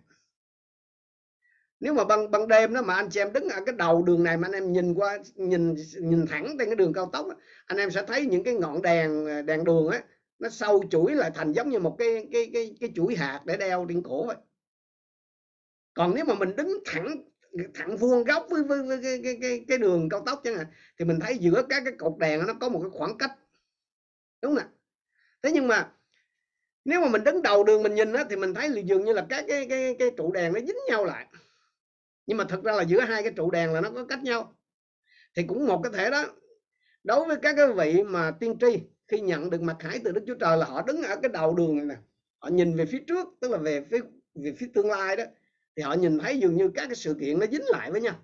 Nếu 1.81 1.95
mà 1.95 2.05
ban 2.05 2.31
ban 2.31 2.49
đêm 2.49 2.75
đó 2.75 2.83
mà 2.83 2.95
anh 2.95 3.09
chị 3.11 3.21
em 3.21 3.33
đứng 3.33 3.49
ở 3.49 3.61
cái 3.67 3.75
đầu 3.79 4.03
đường 4.03 4.25
này 4.25 4.37
mà 4.37 4.49
anh 4.49 4.53
em 4.53 4.73
nhìn 4.73 4.95
qua 4.95 5.19
nhìn 5.35 5.75
nhìn 6.01 6.27
thẳng 6.27 6.57
trên 6.59 6.69
cái 6.69 6.77
đường 6.77 6.93
cao 6.93 7.11
tốc 7.13 7.27
đó, 7.29 7.35
anh 7.67 7.79
em 7.79 7.91
sẽ 7.91 8.03
thấy 8.07 8.27
những 8.27 8.45
cái 8.45 8.55
ngọn 8.55 8.83
đèn 8.83 9.27
ờ, 9.27 9.43
đèn 9.43 9.65
đường 9.65 9.89
á 9.89 10.03
nó 10.39 10.49
sâu 10.49 10.85
chuỗi 10.91 11.15
lại 11.15 11.31
thành 11.35 11.53
giống 11.53 11.71
như 11.71 11.79
một 11.79 11.97
cái 11.99 12.29
cái 12.33 12.51
cái 12.53 12.77
cái 12.81 12.93
chuỗi 12.95 13.17
hạt 13.17 13.41
để 13.45 13.57
đeo 13.57 13.87
trên 13.89 14.03
cổ 14.03 14.27
vậy. 14.27 14.37
Còn 15.95 16.15
nếu 16.15 16.25
mà 16.25 16.35
mình 16.35 16.57
đứng 16.57 16.79
thẳng 16.85 17.32
thẳng 17.75 17.97
vuông 17.97 18.25
góc 18.25 18.47
với, 18.51 18.63
với, 18.63 18.83
với 18.83 19.01
cái, 19.03 19.21
cái, 19.25 19.39
cái, 19.41 19.65
cái 19.69 19.79
đường 19.79 20.09
cao 20.09 20.23
tốc 20.27 20.41
chẳng 20.45 20.57
hạn 20.57 20.67
thì 20.99 21.05
mình 21.05 21.21
thấy 21.21 21.39
giữa 21.39 21.63
các 21.69 21.83
cái 21.85 21.95
cột 21.99 22.19
đèn 22.19 22.47
nó 22.47 22.55
có 22.61 22.69
một 22.69 22.81
cái 22.83 22.91
khoảng 22.91 23.19
cách. 23.19 23.31
Đúng 24.43 24.57
không 24.57 24.69
thế 25.43 25.53
nhưng 25.53 25.69
mà 25.69 25.93
nếu 26.85 27.01
mà 27.01 27.09
mình 27.09 27.25
đứng 27.25 27.43
đầu 27.43 27.65
đường 27.65 27.83
mình 27.83 27.95
nhìn 27.95 28.13
á, 28.13 28.25
thì 28.31 28.37
mình 28.37 28.55
thấy 28.55 28.69
là 28.69 28.81
dường 28.81 29.05
như 29.05 29.13
là 29.13 29.27
các 29.29 29.45
cái 29.49 29.67
cái 29.69 29.97
cái 29.99 30.11
trụ 30.17 30.33
đèn 30.33 30.53
nó 30.53 30.61
dính 30.61 30.77
nhau 30.89 31.05
lại. 31.05 31.27
Nhưng 32.27 32.39
mà 32.39 32.45
thật 32.49 32.65
ra 32.65 32.73
là 32.73 32.83
giữa 32.83 33.01
hai 33.01 33.23
cái 33.23 33.33
trụ 33.37 33.51
đèn 33.51 33.73
là 33.73 33.81
nó 33.81 33.91
có 33.91 34.05
cách 34.05 34.23
nhau. 34.23 34.57
Thì 35.35 35.43
cũng 35.43 35.67
một 35.67 35.81
cái 35.83 35.93
thể 35.93 36.11
đó 36.11 36.25
đối 37.05 37.25
với 37.25 37.37
các 37.43 37.55
cái 37.57 37.73
vị 37.73 38.03
mà 38.03 38.31
tiên 38.31 38.59
tri 38.61 38.81
khi 39.09 39.21
nhận 39.21 39.51
được 39.51 39.63
mặt 39.63 39.77
hải 39.81 40.01
từ 40.05 40.13
Đức 40.13 40.25
Chúa 40.27 40.35
Trời 40.35 40.57
là 40.57 40.67
họ 40.67 40.83
đứng 40.83 41.03
ở 41.03 41.17
cái 41.23 41.29
đầu 41.29 41.55
đường 41.55 41.77
này 41.77 41.87
nè. 41.87 41.97
Họ 42.39 42.49
nhìn 42.49 42.77
về 42.77 42.87
phía 42.87 43.05
trước 43.07 43.29
tức 43.41 43.51
là 43.51 43.59
về 43.59 43.85
phía 43.91 44.01
về 44.35 44.53
phía 44.53 44.69
tương 44.75 44.91
lai 44.91 45.17
đó 45.17 45.25
thì 45.77 45.83
họ 45.83 45.93
nhìn 45.93 46.19
thấy 46.19 46.39
dường 46.39 46.57
như 46.57 46.71
các 46.75 46.87
cái 46.87 46.97
sự 46.97 47.17
kiện 47.21 47.39
nó 47.39 47.47
dính 47.47 47.65
lại 47.69 47.91
với 47.91 48.01
nhau. 48.01 48.15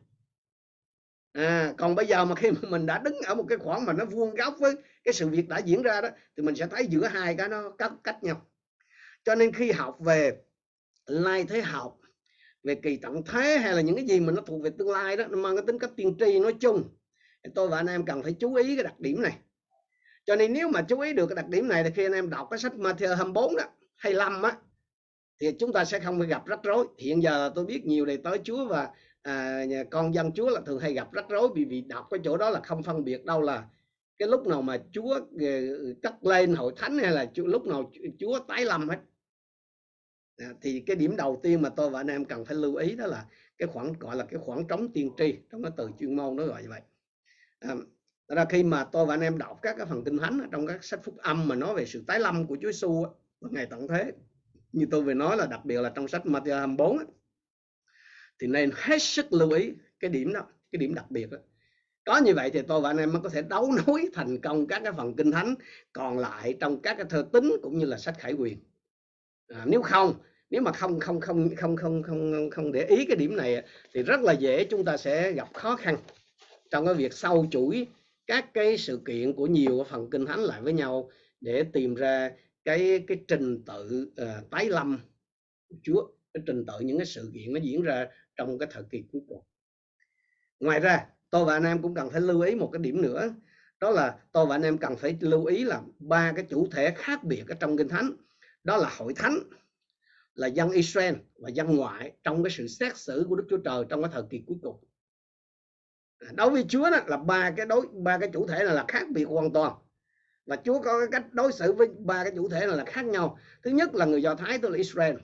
À, 1.33 1.75
còn 1.79 1.95
bây 1.95 2.06
giờ 2.06 2.25
mà 2.25 2.35
khi 2.35 2.50
mà 2.50 2.69
mình 2.69 2.87
đã 2.87 2.99
đứng 2.99 3.19
ở 3.19 3.35
một 3.35 3.45
cái 3.49 3.59
khoảng 3.59 3.85
mà 3.85 3.93
nó 3.93 4.05
vuông 4.05 4.35
góc 4.35 4.55
với 4.59 4.75
cái 5.05 5.15
sự 5.15 5.29
việc 5.29 5.49
đã 5.49 5.59
diễn 5.59 5.83
ra 5.83 6.00
đó 6.00 6.09
thì 6.37 6.43
mình 6.43 6.55
sẽ 6.55 6.67
thấy 6.67 6.87
giữa 6.87 7.06
hai 7.06 7.35
cái 7.35 7.49
nó 7.49 7.71
cách 7.71 7.93
cách 8.05 8.25
nhau. 8.25 8.47
Cho 9.25 9.35
nên 9.35 9.53
khi 9.53 9.73
học 9.73 9.97
về 10.00 10.37
lai 11.06 11.45
thế 11.49 11.61
học 11.61 11.99
về 12.65 12.75
kỳ 12.75 12.97
tận 12.97 13.23
thế 13.27 13.59
hay 13.59 13.75
là 13.75 13.81
những 13.81 13.97
cái 13.97 14.06
gì 14.06 14.21
mà 14.21 14.33
nó 14.33 14.43
thuộc 14.43 14.62
về 14.62 14.71
tương 14.79 14.91
lai 14.91 15.17
đó 15.17 15.25
nó 15.31 15.37
mang 15.37 15.56
cái 15.56 15.67
tính 15.67 15.79
cách 15.79 15.91
tiên 15.97 16.17
tri 16.19 16.41
nói 16.41 16.55
chung 16.61 16.89
thì 17.45 17.50
tôi 17.55 17.69
và 17.69 17.77
anh 17.77 17.87
em 17.87 18.05
cần 18.05 18.23
phải 18.23 18.33
chú 18.41 18.55
ý 18.55 18.77
cái 18.77 18.85
đặc 18.85 19.00
điểm 19.00 19.23
này. 19.23 19.39
Cho 20.27 20.37
nên 20.37 20.53
nếu 20.53 20.69
mà 20.69 20.83
chú 20.83 21.00
ý 21.00 21.12
được 21.12 21.27
cái 21.27 21.37
đặc 21.37 21.49
điểm 21.49 21.69
này 21.69 21.85
thì 21.85 21.91
khi 21.95 22.06
anh 22.06 22.12
em 22.12 22.31
đọc 22.31 22.49
cái 22.50 22.59
sách 22.59 22.73
Matthew 22.73 23.17
24 23.17 23.56
đó 23.56 23.65
hay 23.97 24.15
5 24.15 24.43
á 24.43 24.56
thì 25.40 25.52
chúng 25.58 25.73
ta 25.73 25.85
sẽ 25.85 26.00
không 26.00 26.19
phải 26.19 26.29
gặp 26.29 26.46
rắc 26.46 26.61
rối. 26.62 26.87
Hiện 26.99 27.23
giờ 27.23 27.52
tôi 27.55 27.64
biết 27.64 27.87
nhiều 27.87 28.06
đầy 28.06 28.17
tới 28.17 28.40
Chúa 28.44 28.64
và 28.69 28.90
à, 29.23 29.64
nhà 29.64 29.85
con 29.85 30.14
dân 30.14 30.32
Chúa 30.32 30.50
là 30.50 30.61
thường 30.67 30.79
hay 30.79 30.93
gặp 30.93 31.12
rắc 31.12 31.29
rối 31.29 31.49
vì 31.55 31.64
vì 31.64 31.81
đọc 31.81 32.06
cái 32.11 32.20
chỗ 32.25 32.37
đó 32.37 32.50
là 32.50 32.61
không 32.61 32.82
phân 32.82 33.05
biệt 33.05 33.25
đâu 33.25 33.43
là 33.43 33.69
cái 34.19 34.29
lúc 34.29 34.46
nào 34.46 34.62
mà 34.62 34.79
Chúa 34.93 35.14
ờ, 35.40 35.49
cất 36.02 36.25
lên 36.25 36.55
hội 36.55 36.73
thánh 36.76 36.99
hay 36.99 37.12
là 37.12 37.26
lúc 37.35 37.67
nào 37.67 37.93
Chúa 38.19 38.38
tái 38.38 38.64
lâm 38.64 38.88
hết. 38.88 38.99
À, 40.37 40.46
thì 40.61 40.81
cái 40.81 40.96
điểm 40.96 41.17
đầu 41.17 41.40
tiên 41.43 41.62
mà 41.62 41.69
tôi 41.69 41.90
và 41.90 42.00
anh 42.00 42.06
em 42.06 42.25
cần 42.25 42.44
phải 42.44 42.56
lưu 42.56 42.75
ý 42.75 42.96
đó 42.96 43.06
là 43.06 43.26
cái 43.58 43.69
khoảng 43.73 43.93
gọi 43.93 44.17
là 44.17 44.25
cái 44.25 44.40
khoảng 44.44 44.67
trống 44.69 44.93
tiên 44.93 45.11
tri. 45.17 45.35
Trong 45.50 45.62
cái 45.62 45.73
từ 45.76 45.90
chuyên 46.00 46.17
môn 46.17 46.37
nó 46.37 46.44
gọi 46.44 46.62
như 46.62 46.69
vậy. 46.69 46.81
À, 47.58 47.75
ra 48.29 48.44
khi 48.44 48.62
mà 48.62 48.85
tôi 48.85 49.06
và 49.06 49.14
anh 49.14 49.20
em 49.20 49.38
đọc 49.38 49.58
các 49.62 49.76
cái 49.76 49.87
phần 49.87 50.05
kinh 50.05 50.19
thánh 50.19 50.49
trong 50.52 50.67
các 50.67 50.85
sách 50.85 51.00
phúc 51.05 51.17
âm 51.19 51.49
mà 51.49 51.55
nói 51.55 51.75
về 51.75 51.87
sự 51.87 52.05
tái 52.06 52.20
lâm 52.20 52.46
của 52.46 52.56
Chúa 52.62 52.73
Giêsu 52.73 53.07
ngày 53.40 53.66
tận 53.66 53.88
thế 53.88 54.12
như 54.73 54.87
tôi 54.91 55.03
vừa 55.03 55.15
nói 55.15 55.37
là 55.37 55.47
đặc 55.47 55.65
biệt 55.65 55.81
là 55.81 55.93
trong 55.95 56.09
sách 56.09 56.23
Matthew 56.25 56.59
24 56.59 56.99
thì 58.41 58.47
nên 58.47 58.71
hết 58.75 59.03
sức 59.03 59.33
lưu 59.33 59.51
ý 59.51 59.73
cái 60.01 60.11
điểm 60.11 60.33
đó 60.33 60.41
cái 60.73 60.79
điểm 60.79 60.95
đặc 60.95 61.11
biệt 61.11 61.31
đó 61.31 61.39
có 62.05 62.19
như 62.19 62.35
vậy 62.35 62.51
thì 62.51 62.63
tôi 62.63 62.81
và 62.81 62.91
anh 62.91 62.97
em 62.97 63.13
mới 63.13 63.23
có 63.23 63.29
thể 63.29 63.43
đấu 63.43 63.73
nối 63.87 64.09
thành 64.15 64.41
công 64.41 64.67
các 64.67 64.81
cái 64.85 64.93
phần 64.93 65.17
kinh 65.17 65.31
thánh 65.31 65.55
còn 65.93 66.19
lại 66.19 66.57
trong 66.61 66.83
các 66.83 66.95
cái 66.95 67.07
thơ 67.11 67.27
tính 67.33 67.53
cũng 67.63 67.79
như 67.79 67.85
là 67.85 67.99
sách 67.99 68.19
khải 68.19 68.33
quyền. 68.33 68.59
À, 69.49 69.63
nếu 69.67 69.83
không 69.83 70.15
nếu 70.51 70.63
mà 70.63 70.73
không 70.73 71.01
không 71.01 71.21
không 71.21 71.51
không 71.57 71.77
không 71.77 72.03
không 72.03 72.51
không 72.51 72.73
để 72.73 72.85
ý 72.85 73.05
cái 73.05 73.17
điểm 73.17 73.37
này 73.37 73.63
thì 73.95 74.03
rất 74.03 74.21
là 74.21 74.33
dễ 74.33 74.65
chúng 74.65 74.85
ta 74.85 74.97
sẽ 74.97 75.33
gặp 75.33 75.49
khó 75.55 75.77
khăn 75.77 75.97
trong 76.71 76.87
cái 76.87 76.95
việc 76.95 77.13
sâu 77.13 77.47
chuỗi 77.51 77.87
các 78.27 78.55
cái 78.55 78.79
sự 78.79 79.01
kiện 79.07 79.33
của 79.33 79.47
nhiều 79.47 79.87
phần 79.91 80.11
kinh 80.11 80.27
thánh 80.27 80.41
lại 80.41 80.63
với 80.63 80.73
nhau 80.73 81.11
để 81.41 81.65
tìm 81.73 81.95
ra 81.95 82.31
cái 82.69 83.05
cái 83.07 83.25
trình 83.29 83.65
tự 83.65 84.13
uh, 84.23 84.51
tái 84.51 84.69
lâm 84.69 84.99
của 85.69 85.77
Chúa 85.83 86.09
cái 86.35 86.43
trình 86.47 86.67
tự 86.67 86.81
những 86.81 86.99
cái 86.99 87.07
sự 87.07 87.31
kiện 87.35 87.53
nó 87.53 87.61
diễn 87.61 87.83
ra 87.83 88.07
trong 88.37 88.59
cái 88.59 88.69
thời 88.73 88.83
kỳ 88.91 89.05
cuối 89.13 89.23
cùng. 89.29 89.43
Ngoài 90.61 90.81
ra 90.81 91.07
tôi 91.31 91.45
và 91.45 91.53
anh 91.53 91.65
em 91.65 91.83
cũng 91.83 91.95
cần 91.95 92.11
phải 92.11 92.21
lưu 92.21 92.41
ý 92.41 92.55
một 92.55 92.71
cái 92.73 92.83
điểm 92.83 93.03
nữa 93.03 93.35
đó 93.81 93.91
là 93.91 94.19
tôi 94.33 94.47
và 94.47 94.55
anh 94.55 94.63
em 94.63 94.79
cần 94.79 94.97
phải 94.97 95.17
lưu 95.21 95.45
ý 95.45 95.65
là 95.65 95.83
ba 95.99 96.33
cái 96.37 96.47
chủ 96.51 96.69
thể 96.73 96.95
khác 96.97 97.25
biệt 97.25 97.45
ở 97.49 97.55
trong 97.55 97.77
kinh 97.77 97.89
thánh 97.89 98.11
đó 98.65 98.77
là 98.77 98.89
hội 98.97 99.15
thánh 99.15 99.39
là 100.35 100.47
dân 100.47 100.71
Israel 100.71 101.15
và 101.39 101.49
dân 101.49 101.77
ngoại 101.77 102.13
trong 102.25 102.43
cái 102.43 102.51
sự 102.51 102.69
xét 102.69 102.97
xử 102.97 103.27
của 103.29 103.37
Đức 103.37 103.47
Chúa 103.51 103.59
Trời 103.65 103.85
trong 103.89 104.03
cái 104.03 104.11
thời 104.15 104.23
kỳ 104.31 104.43
cuối 104.47 104.57
cùng. 104.63 104.85
À, 106.19 106.29
đối 106.35 106.51
với 106.51 106.65
Chúa 106.69 106.91
đó 106.91 106.99
là 107.07 107.17
ba 107.17 107.51
cái 107.51 107.67
đối 107.67 107.87
ba 107.93 108.19
cái 108.19 108.31
chủ 108.33 108.47
thể 108.47 108.65
này 108.65 108.75
là 108.75 108.85
khác 108.89 109.07
biệt 109.11 109.25
hoàn 109.25 109.53
toàn 109.53 109.73
và 110.49 110.57
Chúa 110.64 110.83
có 110.83 110.99
cái 110.99 111.09
cách 111.12 111.35
đối 111.35 111.52
xử 111.52 111.73
với 111.73 111.88
ba 111.99 112.25
cái 112.25 112.33
chủ 112.37 112.49
thể 112.49 112.67
này 112.67 112.76
là 112.76 112.85
khác 112.85 113.05
nhau. 113.05 113.38
Thứ 113.62 113.71
nhất 113.71 113.95
là 113.95 114.05
người 114.05 114.23
Do 114.23 114.35
Thái, 114.35 114.59
tức 114.59 114.69
là 114.69 114.76
Israel. 114.76 115.17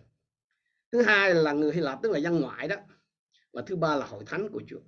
Thứ 0.93 1.03
hai 1.03 1.35
là 1.35 1.53
người 1.53 1.73
Hy 1.73 1.81
Lạp, 1.81 2.03
tức 2.03 2.13
là 2.13 2.19
dân 2.19 2.41
ngoại 2.41 2.69
đó. 2.69 2.77
Và 3.53 3.63
thứ 3.67 3.77
ba 3.77 3.97
là 3.97 4.07
hội 4.07 4.25
thánh 4.27 4.49
của 4.49 4.63
Chúa. 4.67 4.81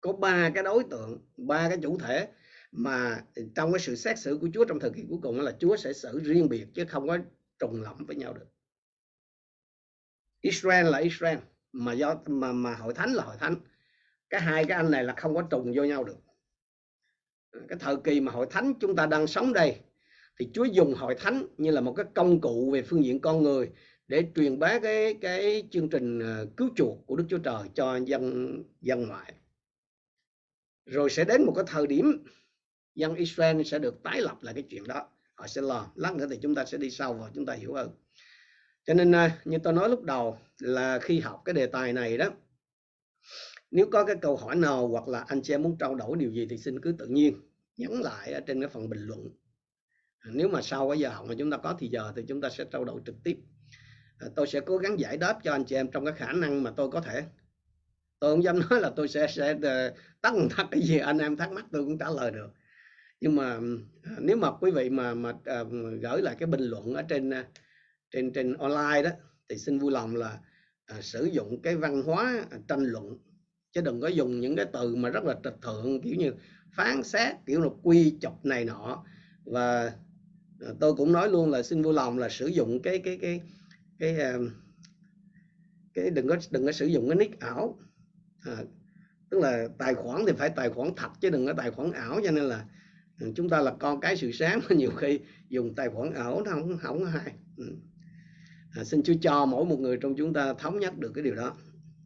Có 0.00 0.12
ba 0.12 0.50
cái 0.54 0.64
đối 0.64 0.84
tượng, 0.84 1.18
ba 1.36 1.68
cái 1.68 1.78
chủ 1.82 1.98
thể 1.98 2.28
mà 2.72 3.22
trong 3.54 3.72
cái 3.72 3.80
sự 3.80 3.96
xét 3.96 4.18
xử 4.18 4.38
của 4.40 4.48
Chúa 4.54 4.64
trong 4.64 4.80
thời 4.80 4.90
kỳ 4.90 5.04
cuối 5.08 5.18
cùng 5.22 5.40
là 5.40 5.56
Chúa 5.58 5.76
sẽ 5.76 5.92
xử 5.92 6.20
riêng 6.24 6.48
biệt 6.48 6.66
chứ 6.74 6.84
không 6.88 7.08
có 7.08 7.18
trùng 7.58 7.82
lẫm 7.82 8.06
với 8.06 8.16
nhau 8.16 8.34
được. 8.34 8.46
Israel 10.40 10.86
là 10.86 10.98
Israel, 10.98 11.38
mà 11.72 11.92
do, 11.92 12.14
mà 12.26 12.52
mà 12.52 12.74
hội 12.74 12.94
thánh 12.94 13.12
là 13.12 13.22
hội 13.22 13.36
thánh. 13.38 13.56
Cái 14.30 14.40
hai 14.40 14.64
cái 14.64 14.76
anh 14.76 14.90
này 14.90 15.04
là 15.04 15.14
không 15.16 15.34
có 15.34 15.42
trùng 15.42 15.72
vô 15.76 15.84
nhau 15.84 16.04
được 16.04 16.18
cái 17.68 17.78
thời 17.80 17.96
kỳ 18.04 18.20
mà 18.20 18.32
hội 18.32 18.46
thánh 18.50 18.74
chúng 18.80 18.96
ta 18.96 19.06
đang 19.06 19.26
sống 19.26 19.52
đây, 19.52 19.76
thì 20.38 20.48
Chúa 20.52 20.64
dùng 20.64 20.94
hội 20.94 21.14
thánh 21.14 21.46
như 21.56 21.70
là 21.70 21.80
một 21.80 21.94
cái 21.96 22.06
công 22.14 22.40
cụ 22.40 22.70
về 22.72 22.82
phương 22.82 23.04
diện 23.04 23.20
con 23.20 23.42
người 23.42 23.70
để 24.08 24.24
truyền 24.34 24.58
bá 24.58 24.78
cái 24.78 25.14
cái 25.20 25.62
chương 25.70 25.88
trình 25.88 26.20
ờ, 26.20 26.46
cứu 26.56 26.68
chuộc 26.76 27.06
của 27.06 27.16
Đức 27.16 27.24
Chúa 27.28 27.38
Trời 27.38 27.62
cho 27.74 27.96
dân 27.96 28.54
dân 28.80 29.08
ngoại. 29.08 29.32
Rồi 30.86 31.10
sẽ 31.10 31.24
đến 31.24 31.42
một 31.42 31.52
cái 31.56 31.64
thời 31.68 31.86
điểm 31.86 32.24
dân 32.94 33.14
Israel 33.14 33.62
sẽ 33.62 33.78
được 33.78 34.02
tái 34.02 34.20
lập 34.20 34.36
lại 34.40 34.54
cái 34.54 34.64
chuyện 34.70 34.86
đó. 34.86 35.08
Họ 35.34 35.46
sẽ 35.46 35.62
lo. 35.62 35.92
Lát 35.94 36.14
nữa 36.14 36.26
thì 36.30 36.38
chúng 36.42 36.54
ta 36.54 36.64
sẽ 36.64 36.78
đi 36.78 36.90
sâu 36.90 37.14
vào, 37.14 37.30
chúng 37.34 37.46
ta 37.46 37.52
hiểu 37.52 37.74
hơn. 37.74 37.90
Cho 38.84 38.94
nên 38.94 39.12
ờ, 39.12 39.30
như 39.44 39.58
tôi 39.58 39.72
nói 39.72 39.88
lúc 39.88 40.02
đầu 40.02 40.38
là 40.58 40.98
khi 40.98 41.20
học 41.20 41.42
cái 41.44 41.52
đề 41.52 41.66
tài 41.66 41.92
này 41.92 42.18
đó 42.18 42.26
nếu 43.70 43.86
có 43.92 44.04
cái 44.04 44.16
câu 44.22 44.36
hỏi 44.36 44.56
nào 44.56 44.88
hoặc 44.88 45.08
là 45.08 45.20
anh 45.20 45.42
chị 45.42 45.54
em 45.54 45.62
muốn 45.62 45.76
trao 45.78 45.94
đổi 45.94 46.16
điều 46.16 46.30
gì 46.30 46.46
thì 46.50 46.58
xin 46.58 46.80
cứ 46.80 46.92
tự 46.98 47.06
nhiên 47.06 47.40
nhắn 47.76 48.00
lại 48.02 48.32
ở 48.32 48.40
trên 48.40 48.60
cái 48.60 48.68
phần 48.68 48.88
bình 48.88 49.00
luận. 49.00 49.28
Nếu 50.24 50.48
mà 50.48 50.62
sau 50.62 50.88
cái 50.88 50.98
giờ 50.98 51.08
học 51.08 51.26
mà 51.28 51.34
chúng 51.38 51.50
ta 51.50 51.56
có 51.56 51.76
thì 51.78 51.88
giờ 51.88 52.12
thì 52.16 52.22
chúng 52.28 52.40
ta 52.40 52.50
sẽ 52.50 52.64
trao 52.64 52.84
đổi 52.84 53.00
trực 53.06 53.14
tiếp. 53.24 53.36
À, 54.18 54.28
tôi 54.36 54.46
sẽ 54.46 54.60
cố 54.60 54.78
gắng 54.78 55.00
giải 55.00 55.16
đáp 55.16 55.38
cho 55.44 55.52
anh 55.52 55.64
chị 55.64 55.76
em 55.76 55.90
trong 55.90 56.04
cái 56.04 56.14
khả 56.14 56.32
năng 56.32 56.62
mà 56.62 56.70
tôi 56.76 56.90
có 56.90 57.00
thể. 57.00 57.24
Tôi 58.18 58.34
không 58.34 58.44
dám 58.44 58.60
nói 58.70 58.80
là 58.80 58.90
tôi 58.96 59.08
sẽ 59.08 59.26
sẽ 59.26 59.58
ờ, 59.62 59.94
tắt 60.20 60.34
tất 60.56 60.64
cái 60.70 60.82
gì, 60.82 60.98
anh 60.98 61.18
em 61.18 61.36
thắc 61.36 61.52
mắc 61.52 61.64
tôi 61.72 61.84
cũng 61.84 61.98
trả 61.98 62.10
lời 62.10 62.30
được. 62.30 62.48
Nhưng 63.20 63.36
mà 63.36 63.60
à, 64.02 64.16
nếu 64.18 64.36
mà 64.36 64.50
quý 64.60 64.70
vị 64.70 64.90
mà 64.90 65.14
mà 65.14 65.32
à, 65.44 65.64
gửi 66.02 66.22
lại 66.22 66.36
cái 66.38 66.46
bình 66.46 66.62
luận 66.62 66.94
ở 66.94 67.02
trên 67.02 67.30
trên 68.10 68.32
trên 68.32 68.54
online 68.54 69.02
đó, 69.02 69.10
thì 69.48 69.58
xin 69.58 69.78
vui 69.78 69.92
lòng 69.92 70.16
là 70.16 70.38
sử 71.00 71.24
dụng 71.24 71.62
cái 71.62 71.76
văn 71.76 72.02
hóa 72.02 72.44
tranh 72.68 72.84
luận 72.84 73.18
chứ 73.72 73.80
đừng 73.80 74.00
có 74.00 74.08
dùng 74.08 74.40
những 74.40 74.56
cái 74.56 74.66
từ 74.72 74.96
mà 74.96 75.08
rất 75.08 75.24
là 75.24 75.36
trịch 75.44 75.56
thượng 75.62 76.00
kiểu 76.02 76.14
như 76.14 76.32
phán 76.72 77.02
xét 77.02 77.34
kiểu 77.46 77.60
là 77.60 77.68
quy 77.82 78.16
chụp 78.20 78.44
này 78.44 78.64
nọ. 78.64 79.04
Và 79.44 79.92
à, 80.60 80.68
tôi 80.80 80.94
cũng 80.94 81.12
nói 81.12 81.30
luôn 81.30 81.50
là 81.50 81.62
xin 81.62 81.82
vui 81.82 81.94
lòng 81.94 82.18
là 82.18 82.28
sử 82.28 82.46
dụng 82.46 82.82
cái 82.82 82.98
cái 82.98 83.18
cái 83.22 83.40
cái 83.98 84.14
cái, 84.14 84.34
cái 85.94 86.10
đừng 86.10 86.28
có 86.28 86.36
đừng 86.50 86.66
có 86.66 86.72
sử 86.72 86.86
dụng 86.86 87.08
cái 87.08 87.16
nick 87.16 87.40
ảo. 87.40 87.78
À, 88.44 88.56
tức 89.30 89.38
là 89.38 89.68
tài 89.78 89.94
khoản 89.94 90.24
thì 90.26 90.32
phải 90.32 90.50
tài 90.50 90.70
khoản 90.70 90.90
thật 90.96 91.10
chứ 91.20 91.30
đừng 91.30 91.46
có 91.46 91.52
tài 91.52 91.70
khoản 91.70 91.92
ảo 91.92 92.20
cho 92.24 92.30
nên 92.30 92.44
là 92.44 92.64
chúng 93.34 93.48
ta 93.48 93.60
là 93.60 93.74
con 93.78 94.00
cái 94.00 94.16
sự 94.16 94.32
sáng. 94.32 94.60
Nhiều 94.70 94.90
khi 94.90 95.20
dùng 95.48 95.74
tài 95.74 95.88
khoản 95.88 96.14
ảo 96.14 96.42
nó 96.44 96.50
không 96.50 96.78
không 96.78 97.04
hay. 97.04 97.32
Ừ. 97.56 97.76
À, 98.76 98.84
xin 98.84 99.02
Chúa 99.02 99.14
cho 99.20 99.46
mỗi 99.46 99.64
một 99.64 99.80
người 99.80 99.98
trong 100.00 100.14
chúng 100.16 100.32
ta 100.32 100.54
thống 100.54 100.78
nhất 100.78 100.98
được 100.98 101.12
cái 101.14 101.24
điều 101.24 101.34
đó 101.34 101.56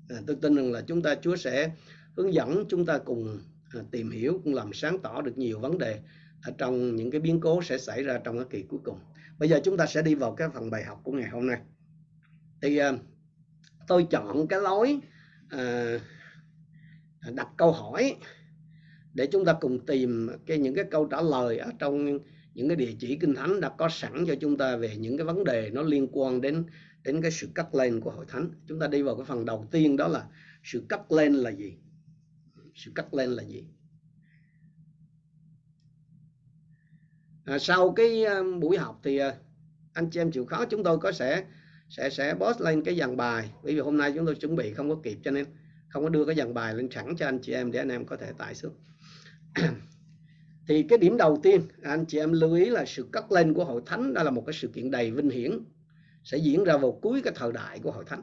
à, 0.08 0.16
tôi 0.26 0.36
tin 0.42 0.56
rằng 0.56 0.72
là 0.72 0.80
chúng 0.80 1.02
ta 1.02 1.14
Chúa 1.22 1.36
sẽ 1.36 1.70
hướng 2.16 2.34
dẫn 2.34 2.64
chúng 2.68 2.86
ta 2.86 2.98
cùng 2.98 3.38
à, 3.74 3.80
tìm 3.90 4.10
hiểu 4.10 4.40
cũng 4.44 4.54
làm 4.54 4.72
sáng 4.72 4.98
tỏ 5.02 5.22
được 5.22 5.38
nhiều 5.38 5.60
vấn 5.60 5.78
đề 5.78 6.00
ở 6.42 6.52
trong 6.58 6.96
những 6.96 7.10
cái 7.10 7.20
biến 7.20 7.40
cố 7.40 7.62
sẽ 7.62 7.78
xảy 7.78 8.02
ra 8.02 8.18
trong 8.24 8.36
cái 8.36 8.46
kỳ 8.50 8.62
cuối 8.68 8.80
cùng. 8.84 8.98
Bây 9.38 9.48
giờ 9.48 9.60
chúng 9.64 9.76
ta 9.76 9.86
sẽ 9.86 10.02
đi 10.02 10.14
vào 10.14 10.32
cái 10.32 10.48
phần 10.54 10.70
bài 10.70 10.84
học 10.84 11.00
của 11.04 11.12
ngày 11.12 11.28
hôm 11.28 11.46
nay. 11.46 11.60
Thì 12.62 12.76
à, 12.76 12.92
tôi 13.86 14.06
chọn 14.10 14.48
cái 14.48 14.60
lối 14.60 14.98
à, 15.48 15.98
à, 17.20 17.30
đặt 17.34 17.48
câu 17.56 17.72
hỏi 17.72 18.16
để 19.14 19.26
chúng 19.26 19.44
ta 19.44 19.52
cùng 19.60 19.86
tìm 19.86 20.30
cái 20.46 20.58
những 20.58 20.74
cái 20.74 20.84
câu 20.90 21.06
trả 21.06 21.20
lời 21.22 21.58
ở 21.58 21.70
trong 21.78 22.18
những 22.54 22.68
cái 22.68 22.76
địa 22.76 22.92
chỉ 22.98 23.16
kinh 23.20 23.34
thánh 23.34 23.60
đã 23.60 23.68
có 23.78 23.88
sẵn 23.88 24.24
cho 24.26 24.34
chúng 24.40 24.56
ta 24.56 24.76
về 24.76 24.96
những 24.96 25.16
cái 25.16 25.24
vấn 25.24 25.44
đề 25.44 25.70
nó 25.72 25.82
liên 25.82 26.08
quan 26.12 26.40
đến 26.40 26.64
đến 27.04 27.22
cái 27.22 27.30
sự 27.30 27.48
cắt 27.54 27.74
lên 27.74 28.00
của 28.00 28.10
hội 28.10 28.24
thánh. 28.28 28.50
Chúng 28.66 28.78
ta 28.78 28.86
đi 28.86 29.02
vào 29.02 29.16
cái 29.16 29.24
phần 29.24 29.44
đầu 29.44 29.68
tiên 29.70 29.96
đó 29.96 30.08
là 30.08 30.26
sự 30.64 30.82
cắt 30.88 31.12
lên 31.12 31.34
là 31.34 31.50
gì? 31.50 31.76
Sự 32.74 32.92
cắt 32.94 33.14
lên 33.14 33.30
là 33.30 33.42
gì? 33.42 33.64
À, 37.44 37.58
sau 37.58 37.92
cái 37.92 38.24
à, 38.24 38.42
buổi 38.60 38.76
học 38.78 39.00
thì 39.02 39.20
uh, 39.22 39.34
anh 39.92 40.10
chị 40.10 40.20
em 40.20 40.30
chịu 40.30 40.44
khó 40.44 40.64
chúng 40.64 40.84
tôi 40.84 40.98
có 40.98 41.12
sẽ 41.12 41.44
sẽ 41.88 42.10
sẽ 42.10 42.34
post 42.34 42.60
lên 42.60 42.84
cái 42.84 42.96
dàn 42.96 43.16
bài. 43.16 43.50
Bởi 43.62 43.74
vì 43.74 43.80
hôm 43.80 43.96
nay 43.96 44.12
chúng 44.14 44.26
tôi 44.26 44.34
chuẩn 44.34 44.56
bị 44.56 44.74
không 44.74 44.90
có 44.90 44.96
kịp 45.02 45.18
cho 45.24 45.30
nên 45.30 45.46
không 45.88 46.02
có 46.02 46.08
đưa 46.08 46.24
cái 46.24 46.34
dàn 46.34 46.54
bài 46.54 46.74
lên 46.74 46.88
sẵn 46.90 47.16
cho 47.16 47.26
anh 47.26 47.38
chị 47.42 47.52
em 47.52 47.72
để 47.72 47.78
anh 47.78 47.88
em 47.88 48.06
có 48.06 48.16
thể 48.16 48.32
tải 48.38 48.54
xuống. 48.54 48.74
Thì 50.68 50.82
cái 50.82 50.98
điểm 50.98 51.16
đầu 51.16 51.40
tiên 51.42 51.60
à, 51.82 51.90
anh 51.90 52.04
chị 52.08 52.18
em 52.18 52.32
lưu 52.32 52.54
ý 52.54 52.64
là 52.64 52.84
sự 52.86 53.08
cất 53.12 53.32
lên 53.32 53.54
của 53.54 53.64
hội 53.64 53.82
thánh 53.86 54.14
đó 54.14 54.22
là 54.22 54.30
một 54.30 54.42
cái 54.46 54.54
sự 54.54 54.68
kiện 54.68 54.90
đầy 54.90 55.10
vinh 55.10 55.30
hiển 55.30 55.58
sẽ 56.24 56.38
diễn 56.38 56.64
ra 56.64 56.76
vào 56.76 56.98
cuối 57.02 57.22
cái 57.24 57.32
thời 57.36 57.52
đại 57.52 57.78
của 57.78 57.92
hội 57.92 58.04
thánh. 58.04 58.22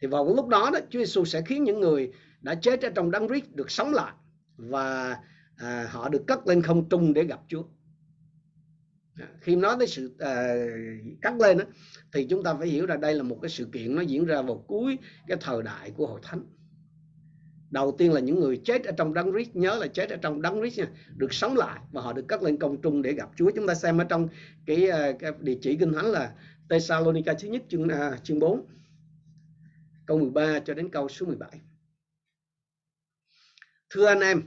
Thì 0.00 0.06
vào 0.06 0.34
lúc 0.36 0.48
đó 0.48 0.70
đó 0.72 0.78
Chúa 0.90 0.98
Giêsu 0.98 1.24
sẽ 1.24 1.42
khiến 1.42 1.64
những 1.64 1.80
người 1.80 2.12
đã 2.40 2.54
chết 2.54 2.82
ở 2.82 2.90
trong 2.94 3.10
đấng 3.10 3.28
Christ 3.28 3.54
được 3.54 3.70
sống 3.70 3.92
lại 3.92 4.12
và 4.56 5.18
à, 5.56 5.88
họ 5.90 6.08
được 6.08 6.26
cất 6.26 6.46
lên 6.46 6.62
không 6.62 6.88
trung 6.88 7.12
để 7.12 7.24
gặp 7.24 7.40
Chúa. 7.48 7.62
À, 9.14 9.28
khi 9.40 9.56
nói 9.56 9.76
tới 9.78 9.86
sự 9.86 10.16
à, 10.18 10.54
cắt 11.22 11.40
lên 11.40 11.58
đó, 11.58 11.64
thì 12.12 12.26
chúng 12.30 12.42
ta 12.42 12.54
phải 12.54 12.68
hiểu 12.68 12.86
là 12.86 12.96
đây 12.96 13.14
là 13.14 13.22
một 13.22 13.38
cái 13.42 13.48
sự 13.48 13.68
kiện 13.72 13.94
nó 13.94 14.02
diễn 14.02 14.24
ra 14.24 14.42
vào 14.42 14.64
cuối 14.68 14.98
cái 15.28 15.38
thời 15.40 15.62
đại 15.62 15.90
của 15.90 16.06
hội 16.06 16.20
thánh. 16.22 16.44
Đầu 17.70 17.94
tiên 17.98 18.12
là 18.12 18.20
những 18.20 18.40
người 18.40 18.60
chết 18.64 18.84
ở 18.84 18.92
trong 18.92 19.14
đấng 19.14 19.32
Christ 19.32 19.50
nhớ 19.54 19.78
là 19.80 19.86
chết 19.86 20.10
ở 20.10 20.16
trong 20.16 20.42
đấng 20.42 20.60
Christ 20.60 20.78
nha 20.78 20.86
được 21.16 21.32
sống 21.32 21.56
lại 21.56 21.80
và 21.92 22.02
họ 22.02 22.12
được 22.12 22.28
cất 22.28 22.42
lên 22.42 22.56
công 22.56 22.80
trung 22.80 23.02
để 23.02 23.12
gặp 23.12 23.30
Chúa. 23.36 23.50
Chúng 23.50 23.66
ta 23.66 23.74
xem 23.74 23.98
ở 23.98 24.04
trong 24.04 24.28
cái, 24.66 24.90
à, 24.90 25.12
cái 25.18 25.32
địa 25.40 25.58
chỉ 25.62 25.76
kinh 25.76 25.92
thánh 25.92 26.06
là 26.06 26.32
Thessalonica 26.70 27.34
thứ 27.34 27.48
nhất 27.48 27.62
chương 27.68 27.88
à, 27.88 28.18
chương 28.22 28.38
4 28.38 28.66
câu 30.06 30.18
13 30.18 30.60
cho 30.64 30.74
đến 30.74 30.88
câu 30.90 31.08
số 31.08 31.26
17 31.26 31.50
thưa 33.90 34.06
anh 34.06 34.20
em 34.20 34.42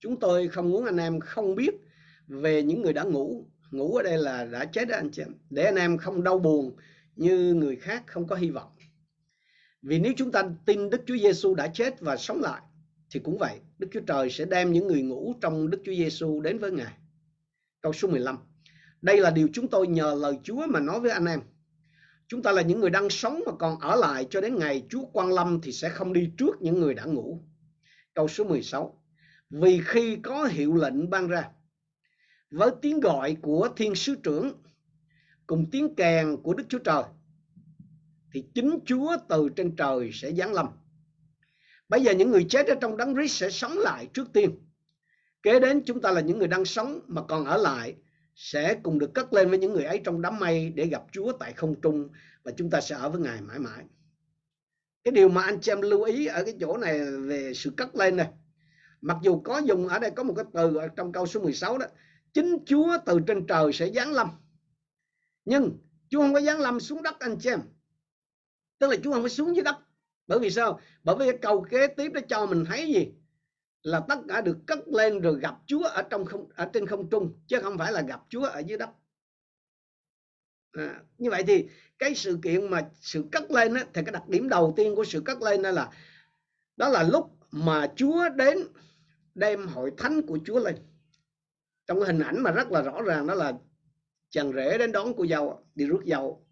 chúng 0.00 0.20
tôi 0.20 0.48
không 0.48 0.70
muốn 0.70 0.84
anh 0.84 0.96
em 0.96 1.20
không 1.20 1.54
biết 1.54 1.74
về 2.26 2.62
những 2.62 2.82
người 2.82 2.92
đã 2.92 3.02
ngủ 3.02 3.46
ngủ 3.70 3.96
ở 3.96 4.02
đây 4.02 4.18
là 4.18 4.44
đã 4.44 4.64
chết 4.64 4.88
đó 4.88 4.96
anh 4.96 5.10
chị 5.10 5.22
em 5.22 5.34
để 5.50 5.64
anh 5.64 5.76
em 5.76 5.98
không 5.98 6.22
đau 6.22 6.38
buồn 6.38 6.76
như 7.16 7.54
người 7.54 7.76
khác 7.76 8.04
không 8.06 8.26
có 8.26 8.36
hy 8.36 8.50
vọng 8.50 8.70
vì 9.82 9.98
nếu 9.98 10.12
chúng 10.16 10.32
ta 10.32 10.42
tin 10.66 10.90
Đức 10.90 11.02
Chúa 11.06 11.16
Giêsu 11.16 11.54
đã 11.54 11.68
chết 11.68 12.00
và 12.00 12.16
sống 12.16 12.40
lại 12.40 12.60
thì 13.10 13.20
cũng 13.20 13.38
vậy, 13.38 13.60
Đức 13.78 13.88
Chúa 13.92 14.00
Trời 14.00 14.30
sẽ 14.30 14.44
đem 14.44 14.72
những 14.72 14.86
người 14.86 15.02
ngủ 15.02 15.34
trong 15.40 15.70
Đức 15.70 15.82
Chúa 15.84 15.94
Giêsu 15.94 16.40
đến 16.40 16.58
với 16.58 16.70
Ngài. 16.70 16.92
Câu 17.80 17.92
số 17.92 18.08
15. 18.08 18.38
Đây 19.02 19.16
là 19.16 19.30
điều 19.30 19.48
chúng 19.52 19.68
tôi 19.68 19.86
nhờ 19.86 20.14
lời 20.20 20.38
Chúa 20.42 20.66
mà 20.66 20.80
nói 20.80 21.00
với 21.00 21.10
anh 21.10 21.26
em. 21.26 21.40
Chúng 22.28 22.42
ta 22.42 22.52
là 22.52 22.62
những 22.62 22.80
người 22.80 22.90
đang 22.90 23.10
sống 23.10 23.42
mà 23.46 23.52
còn 23.58 23.80
ở 23.80 23.96
lại 23.96 24.26
cho 24.30 24.40
đến 24.40 24.58
ngày 24.58 24.86
Chúa 24.90 25.04
quan 25.12 25.32
lâm 25.32 25.60
thì 25.60 25.72
sẽ 25.72 25.88
không 25.88 26.12
đi 26.12 26.30
trước 26.38 26.56
những 26.60 26.80
người 26.80 26.94
đã 26.94 27.04
ngủ. 27.04 27.42
Câu 28.14 28.28
số 28.28 28.44
16. 28.44 29.02
Vì 29.50 29.80
khi 29.84 30.16
có 30.16 30.44
hiệu 30.44 30.74
lệnh 30.74 31.10
ban 31.10 31.28
ra, 31.28 31.50
với 32.50 32.70
tiếng 32.82 33.00
gọi 33.00 33.36
của 33.42 33.68
thiên 33.76 33.94
sứ 33.94 34.14
trưởng 34.22 34.52
cùng 35.46 35.66
tiếng 35.72 35.94
kèn 35.94 36.36
của 36.42 36.54
Đức 36.54 36.64
Chúa 36.68 36.78
Trời, 36.78 37.02
thì 38.32 38.44
chính 38.54 38.78
Chúa 38.86 39.16
từ 39.28 39.48
trên 39.56 39.76
trời 39.76 40.10
sẽ 40.12 40.32
giáng 40.32 40.52
lâm. 40.52 40.66
Bây 41.88 42.02
giờ 42.02 42.12
những 42.12 42.30
người 42.30 42.46
chết 42.48 42.66
ở 42.66 42.74
trong 42.80 42.96
đấng 42.96 43.14
Christ 43.14 43.36
sẽ 43.36 43.50
sống 43.50 43.78
lại 43.78 44.06
trước 44.12 44.32
tiên. 44.32 44.50
Kế 45.42 45.60
đến 45.60 45.82
chúng 45.86 46.00
ta 46.00 46.10
là 46.10 46.20
những 46.20 46.38
người 46.38 46.48
đang 46.48 46.64
sống 46.64 47.00
mà 47.06 47.22
còn 47.22 47.44
ở 47.44 47.56
lại 47.56 47.96
sẽ 48.38 48.80
cùng 48.82 48.98
được 48.98 49.14
cất 49.14 49.32
lên 49.32 49.48
với 49.48 49.58
những 49.58 49.72
người 49.72 49.84
ấy 49.84 50.00
trong 50.04 50.22
đám 50.22 50.38
mây 50.38 50.70
để 50.70 50.86
gặp 50.86 51.02
Chúa 51.12 51.32
tại 51.32 51.52
không 51.52 51.80
trung, 51.80 52.08
và 52.42 52.52
chúng 52.56 52.70
ta 52.70 52.80
sẽ 52.80 52.96
ở 52.96 53.10
với 53.10 53.20
Ngài 53.20 53.40
mãi 53.40 53.58
mãi. 53.58 53.84
Cái 55.04 55.12
điều 55.12 55.28
mà 55.28 55.42
anh 55.42 55.60
chị 55.60 55.72
em 55.72 55.80
lưu 55.80 56.02
ý 56.02 56.26
ở 56.26 56.44
cái 56.44 56.54
chỗ 56.60 56.76
này 56.76 57.00
về 57.20 57.54
sự 57.54 57.70
cất 57.76 57.94
lên 57.94 58.16
này. 58.16 58.28
Mặc 59.00 59.16
dù 59.22 59.40
có 59.40 59.58
dùng, 59.58 59.88
ở 59.88 59.98
đây 59.98 60.10
có 60.10 60.22
một 60.22 60.34
cái 60.36 60.44
từ 60.52 60.76
ở 60.76 60.88
trong 60.88 61.12
câu 61.12 61.26
số 61.26 61.40
16 61.40 61.78
đó. 61.78 61.86
Chính 62.32 62.58
Chúa 62.66 62.98
từ 63.06 63.20
trên 63.26 63.46
trời 63.46 63.72
sẽ 63.72 63.90
giáng 63.90 64.12
lâm. 64.12 64.28
Nhưng 65.44 65.78
Chúa 66.08 66.20
không 66.20 66.34
có 66.34 66.40
giáng 66.40 66.60
lâm 66.60 66.80
xuống 66.80 67.02
đất 67.02 67.18
anh 67.18 67.36
chị 67.40 67.50
em 67.50 67.60
tức 68.78 68.90
là 68.90 68.96
Chúa 69.04 69.12
không 69.12 69.22
có 69.22 69.28
xuống 69.28 69.56
dưới 69.56 69.64
đất 69.64 69.76
bởi 70.26 70.38
vì 70.38 70.50
sao 70.50 70.80
bởi 71.04 71.16
vì 71.18 71.24
cái 71.24 71.38
câu 71.42 71.66
kế 71.70 71.86
tiếp 71.86 72.10
nó 72.14 72.20
cho 72.28 72.46
mình 72.46 72.64
thấy 72.64 72.86
gì 72.86 73.12
là 73.82 74.00
tất 74.08 74.18
cả 74.28 74.40
được 74.40 74.58
cất 74.66 74.88
lên 74.88 75.20
rồi 75.20 75.40
gặp 75.40 75.54
Chúa 75.66 75.82
ở 75.82 76.02
trong 76.02 76.24
không 76.24 76.48
ở 76.54 76.70
trên 76.72 76.86
không 76.86 77.10
trung 77.10 77.32
chứ 77.46 77.60
không 77.62 77.78
phải 77.78 77.92
là 77.92 78.02
gặp 78.02 78.20
Chúa 78.28 78.44
ở 78.44 78.58
dưới 78.58 78.78
đất. 78.78 78.90
À, 80.72 81.00
như 81.18 81.30
vậy 81.30 81.44
thì 81.46 81.68
cái 81.98 82.14
sự 82.14 82.38
kiện 82.42 82.70
mà 82.70 82.88
sự 83.00 83.24
cất 83.32 83.50
lên 83.50 83.74
á, 83.74 83.84
thì 83.94 84.02
cái 84.04 84.12
đặc 84.12 84.28
điểm 84.28 84.48
đầu 84.48 84.74
tiên 84.76 84.94
của 84.94 85.04
sự 85.04 85.20
cất 85.20 85.42
lên 85.42 85.62
đó 85.62 85.70
là 85.70 85.90
đó 86.76 86.88
là 86.88 87.02
lúc 87.02 87.30
mà 87.50 87.92
Chúa 87.96 88.28
đến 88.28 88.58
đem 89.34 89.66
hội 89.66 89.92
thánh 89.96 90.26
của 90.26 90.38
Chúa 90.44 90.58
lên. 90.58 90.76
Trong 91.86 92.00
cái 92.00 92.06
hình 92.06 92.22
ảnh 92.22 92.40
mà 92.40 92.50
rất 92.50 92.70
là 92.70 92.82
rõ 92.82 93.02
ràng 93.02 93.26
đó 93.26 93.34
là 93.34 93.52
chàng 94.30 94.52
rể 94.52 94.78
đến 94.78 94.92
đón 94.92 95.12
cô 95.16 95.26
dâu 95.26 95.64
đi 95.74 95.86
rước 95.86 96.02
dâu. 96.06 96.46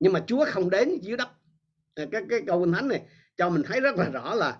Nhưng 0.00 0.12
mà 0.12 0.24
Chúa 0.26 0.44
không 0.48 0.70
đến 0.70 0.98
dưới 1.02 1.16
đất. 1.16 1.28
À, 1.94 2.04
cái 2.12 2.22
cái 2.30 2.40
câu 2.46 2.64
kinh 2.64 2.72
thánh 2.72 2.88
này 2.88 3.02
cho 3.36 3.50
mình 3.50 3.62
thấy 3.62 3.80
rất 3.80 3.96
là 3.96 4.08
rõ 4.08 4.34
là 4.34 4.58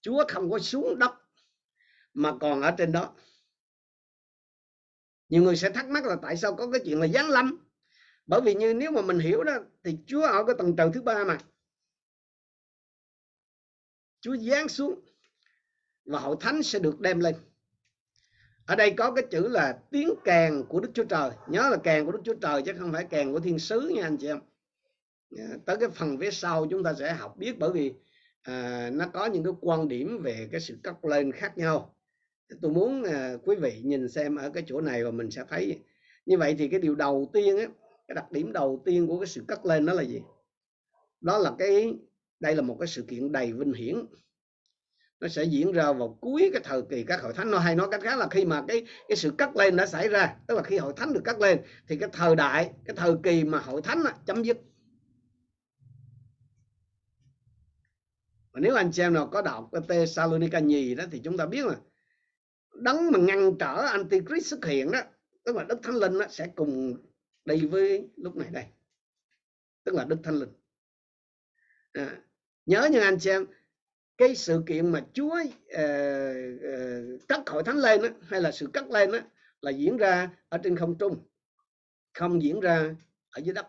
Chúa 0.00 0.24
không 0.28 0.50
có 0.50 0.58
xuống 0.58 0.98
đất 0.98 1.12
mà 2.14 2.32
còn 2.40 2.62
ở 2.62 2.70
trên 2.78 2.92
đó. 2.92 3.14
Nhiều 5.28 5.42
người 5.42 5.56
sẽ 5.56 5.70
thắc 5.70 5.88
mắc 5.88 6.04
là 6.04 6.16
tại 6.22 6.36
sao 6.36 6.54
có 6.54 6.70
cái 6.70 6.80
chuyện 6.84 7.00
là 7.00 7.08
giáng 7.08 7.28
lâm? 7.28 7.66
Bởi 8.26 8.40
vì 8.40 8.54
như 8.54 8.74
nếu 8.74 8.90
mà 8.90 9.02
mình 9.02 9.18
hiểu 9.18 9.44
đó, 9.44 9.58
thì 9.84 9.96
Chúa 10.06 10.22
ở 10.22 10.44
cái 10.44 10.54
tầng 10.58 10.76
trời 10.76 10.90
thứ 10.94 11.02
ba 11.02 11.24
mà. 11.24 11.38
Chúa 14.20 14.36
giáng 14.36 14.68
xuống 14.68 15.00
và 16.04 16.18
hội 16.18 16.36
thánh 16.40 16.62
sẽ 16.62 16.78
được 16.78 17.00
đem 17.00 17.20
lên. 17.20 17.34
Ở 18.66 18.76
đây 18.76 18.94
có 18.96 19.12
cái 19.12 19.24
chữ 19.30 19.48
là 19.48 19.80
tiếng 19.90 20.14
kèn 20.24 20.64
của 20.68 20.80
Đức 20.80 20.90
Chúa 20.94 21.04
Trời. 21.04 21.30
Nhớ 21.48 21.68
là 21.70 21.76
kèn 21.84 22.06
của 22.06 22.12
Đức 22.12 22.20
Chúa 22.24 22.34
Trời 22.34 22.62
chứ 22.66 22.72
không 22.78 22.92
phải 22.92 23.06
kèn 23.10 23.32
của 23.32 23.40
thiên 23.40 23.58
sứ 23.58 23.80
nha 23.80 24.02
anh 24.02 24.16
chị 24.16 24.26
em. 24.26 24.40
Tới 25.66 25.76
cái 25.80 25.88
phần 25.88 26.18
phía 26.20 26.30
sau 26.30 26.66
chúng 26.70 26.84
ta 26.84 26.94
sẽ 26.94 27.12
học 27.12 27.36
biết 27.36 27.58
bởi 27.58 27.70
vì 27.72 27.94
à, 28.48 28.90
nó 28.92 29.06
có 29.12 29.26
những 29.26 29.44
cái 29.44 29.52
quan 29.60 29.88
điểm 29.88 30.22
về 30.22 30.48
cái 30.52 30.60
sự 30.60 30.78
cất 30.82 31.04
lên 31.04 31.32
khác 31.32 31.58
nhau. 31.58 31.94
Tôi 32.62 32.72
muốn 32.72 33.02
à, 33.02 33.34
quý 33.44 33.56
vị 33.56 33.80
nhìn 33.84 34.08
xem 34.08 34.36
ở 34.36 34.50
cái 34.50 34.62
chỗ 34.66 34.80
này 34.80 35.04
và 35.04 35.10
mình 35.10 35.30
sẽ 35.30 35.44
thấy. 35.48 35.80
Như 36.26 36.38
vậy 36.38 36.54
thì 36.58 36.68
cái 36.68 36.80
điều 36.80 36.94
đầu 36.94 37.30
tiên 37.32 37.58
á 37.58 37.66
cái 38.08 38.14
đặc 38.14 38.32
điểm 38.32 38.52
đầu 38.52 38.82
tiên 38.84 39.06
của 39.06 39.18
cái 39.18 39.26
sự 39.26 39.44
cất 39.48 39.66
lên 39.66 39.86
đó 39.86 39.92
là 39.92 40.02
gì? 40.02 40.20
Đó 41.20 41.38
là 41.38 41.52
cái 41.58 41.94
đây 42.40 42.56
là 42.56 42.62
một 42.62 42.76
cái 42.80 42.86
sự 42.86 43.02
kiện 43.02 43.32
đầy 43.32 43.52
vinh 43.52 43.72
hiển. 43.72 43.96
Nó 45.20 45.28
sẽ 45.28 45.44
diễn 45.44 45.72
ra 45.72 45.92
vào 45.92 46.18
cuối 46.20 46.50
cái 46.52 46.62
thời 46.64 46.82
kỳ 46.82 47.04
các 47.04 47.22
hội 47.22 47.32
thánh. 47.32 47.50
Nó 47.50 47.58
hay 47.58 47.76
nói 47.76 47.88
cách 47.90 48.02
khác 48.02 48.18
là 48.18 48.28
khi 48.30 48.44
mà 48.44 48.64
cái 48.68 48.86
cái 49.08 49.16
sự 49.16 49.30
cắt 49.38 49.56
lên 49.56 49.76
đã 49.76 49.86
xảy 49.86 50.08
ra 50.08 50.36
tức 50.46 50.54
là 50.54 50.62
khi 50.62 50.78
hội 50.78 50.92
thánh 50.96 51.12
được 51.12 51.22
cắt 51.24 51.40
lên 51.40 51.58
thì 51.88 51.96
cái 51.96 52.08
thời 52.12 52.36
đại 52.36 52.70
cái 52.84 52.96
thời 52.96 53.14
kỳ 53.22 53.44
mà 53.44 53.58
hội 53.58 53.82
thánh 53.82 54.04
đó, 54.04 54.10
chấm 54.26 54.42
dứt. 54.42 54.58
Và 58.58 58.62
nếu 58.62 58.74
anh 58.74 58.92
chị 58.92 59.02
em 59.02 59.14
nào 59.14 59.26
có 59.26 59.42
đọc 59.42 59.68
cái 59.72 59.82
Thessalonica 59.88 60.58
nhì 60.58 60.94
đó 60.94 61.04
thì 61.10 61.20
chúng 61.24 61.36
ta 61.36 61.46
biết 61.46 61.66
là 61.66 61.74
đấng 62.74 63.10
mà 63.12 63.18
ngăn 63.18 63.58
trở 63.58 63.74
antichrist 63.74 64.46
xuất 64.46 64.64
hiện 64.64 64.92
đó 64.92 65.00
tức 65.44 65.56
là 65.56 65.64
đức 65.64 65.78
thánh 65.82 65.94
linh 65.94 66.18
đó, 66.18 66.26
sẽ 66.30 66.48
cùng 66.56 66.96
đi 67.44 67.66
với 67.66 68.08
lúc 68.16 68.36
này 68.36 68.48
đây. 68.52 68.64
Tức 69.84 69.94
là 69.94 70.04
đức 70.04 70.16
thánh 70.22 70.34
linh. 70.34 70.48
À, 71.92 72.16
nhớ 72.66 72.88
như 72.92 73.00
anh 73.00 73.18
chị 73.18 73.30
em 73.30 73.46
cái 74.16 74.34
sự 74.34 74.62
kiện 74.66 74.92
mà 74.92 75.04
Chúa 75.12 75.38
ờ, 75.70 75.82
ờ, 75.82 76.42
uh, 76.54 77.14
uh, 77.14 77.28
cắt 77.28 77.40
hội 77.46 77.62
thánh 77.62 77.76
lên 77.76 78.02
đó, 78.02 78.08
hay 78.22 78.40
là 78.40 78.52
sự 78.52 78.66
cắt 78.72 78.90
lên 78.90 79.12
đó, 79.12 79.18
là 79.60 79.70
diễn 79.70 79.96
ra 79.96 80.30
ở 80.48 80.58
trên 80.58 80.76
không 80.76 80.98
trung 80.98 81.16
không 82.14 82.42
diễn 82.42 82.60
ra 82.60 82.94
ở 83.30 83.40
dưới 83.40 83.54
đất. 83.54 83.66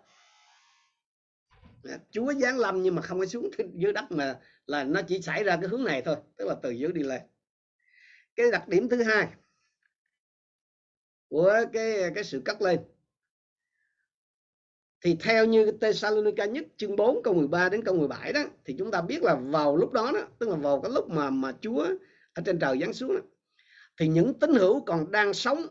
Chúa 2.12 2.34
giáng 2.34 2.58
lâm 2.58 2.84
nhưng 2.84 2.96
mà 2.96 3.02
không 3.02 3.20
có 3.20 3.26
xuống 3.26 3.50
dưới 3.74 3.94
đất 3.94 4.12
mà 4.12 4.40
là 4.66 4.84
nó 4.84 5.02
chỉ 5.02 5.22
xảy 5.22 5.44
ra 5.44 5.58
cái 5.62 5.70
hướng 5.70 5.84
này 5.84 6.02
thôi 6.02 6.16
tức 6.38 6.46
là 6.48 6.56
từ 6.64 6.72
dưới 6.72 6.92
đi 6.92 7.04
lên. 7.04 7.22
Cái 8.36 8.52
đặc 8.52 8.68
điểm 8.68 8.90
thứ 8.90 9.04
hai 9.04 9.28
của 11.28 11.66
cái 11.74 12.12
cái 12.16 12.24
sự 12.24 12.42
cất 12.46 12.62
lên. 12.62 12.80
Thì 15.02 15.18
theo 15.20 15.46
như 15.46 15.72
Thessalonica 15.82 16.46
nhất 16.46 16.66
chương 16.78 16.96
4 16.96 17.24
câu 17.24 17.34
13 17.34 17.70
đến 17.70 17.84
câu 17.84 17.96
17 17.96 18.34
đó 18.34 18.44
thì 18.66 18.76
chúng 18.78 18.92
ta 18.92 19.02
biết 19.02 19.24
là 19.24 19.36
vào 19.36 19.78
lúc 19.78 19.92
đó 19.92 20.12
đó 20.14 20.28
tức 20.40 20.50
là 20.50 20.56
vào 20.56 20.82
cái 20.82 20.92
lúc 20.92 21.10
mà 21.10 21.30
mà 21.30 21.54
Chúa 21.62 21.88
ở 22.34 22.42
trên 22.46 22.60
trời 22.60 22.80
giáng 22.82 22.94
xuống 22.94 23.16
đó, 23.16 23.22
thì 23.98 24.08
những 24.08 24.40
tín 24.40 24.54
hữu 24.54 24.82
còn 24.82 25.12
đang 25.12 25.34
sống. 25.34 25.66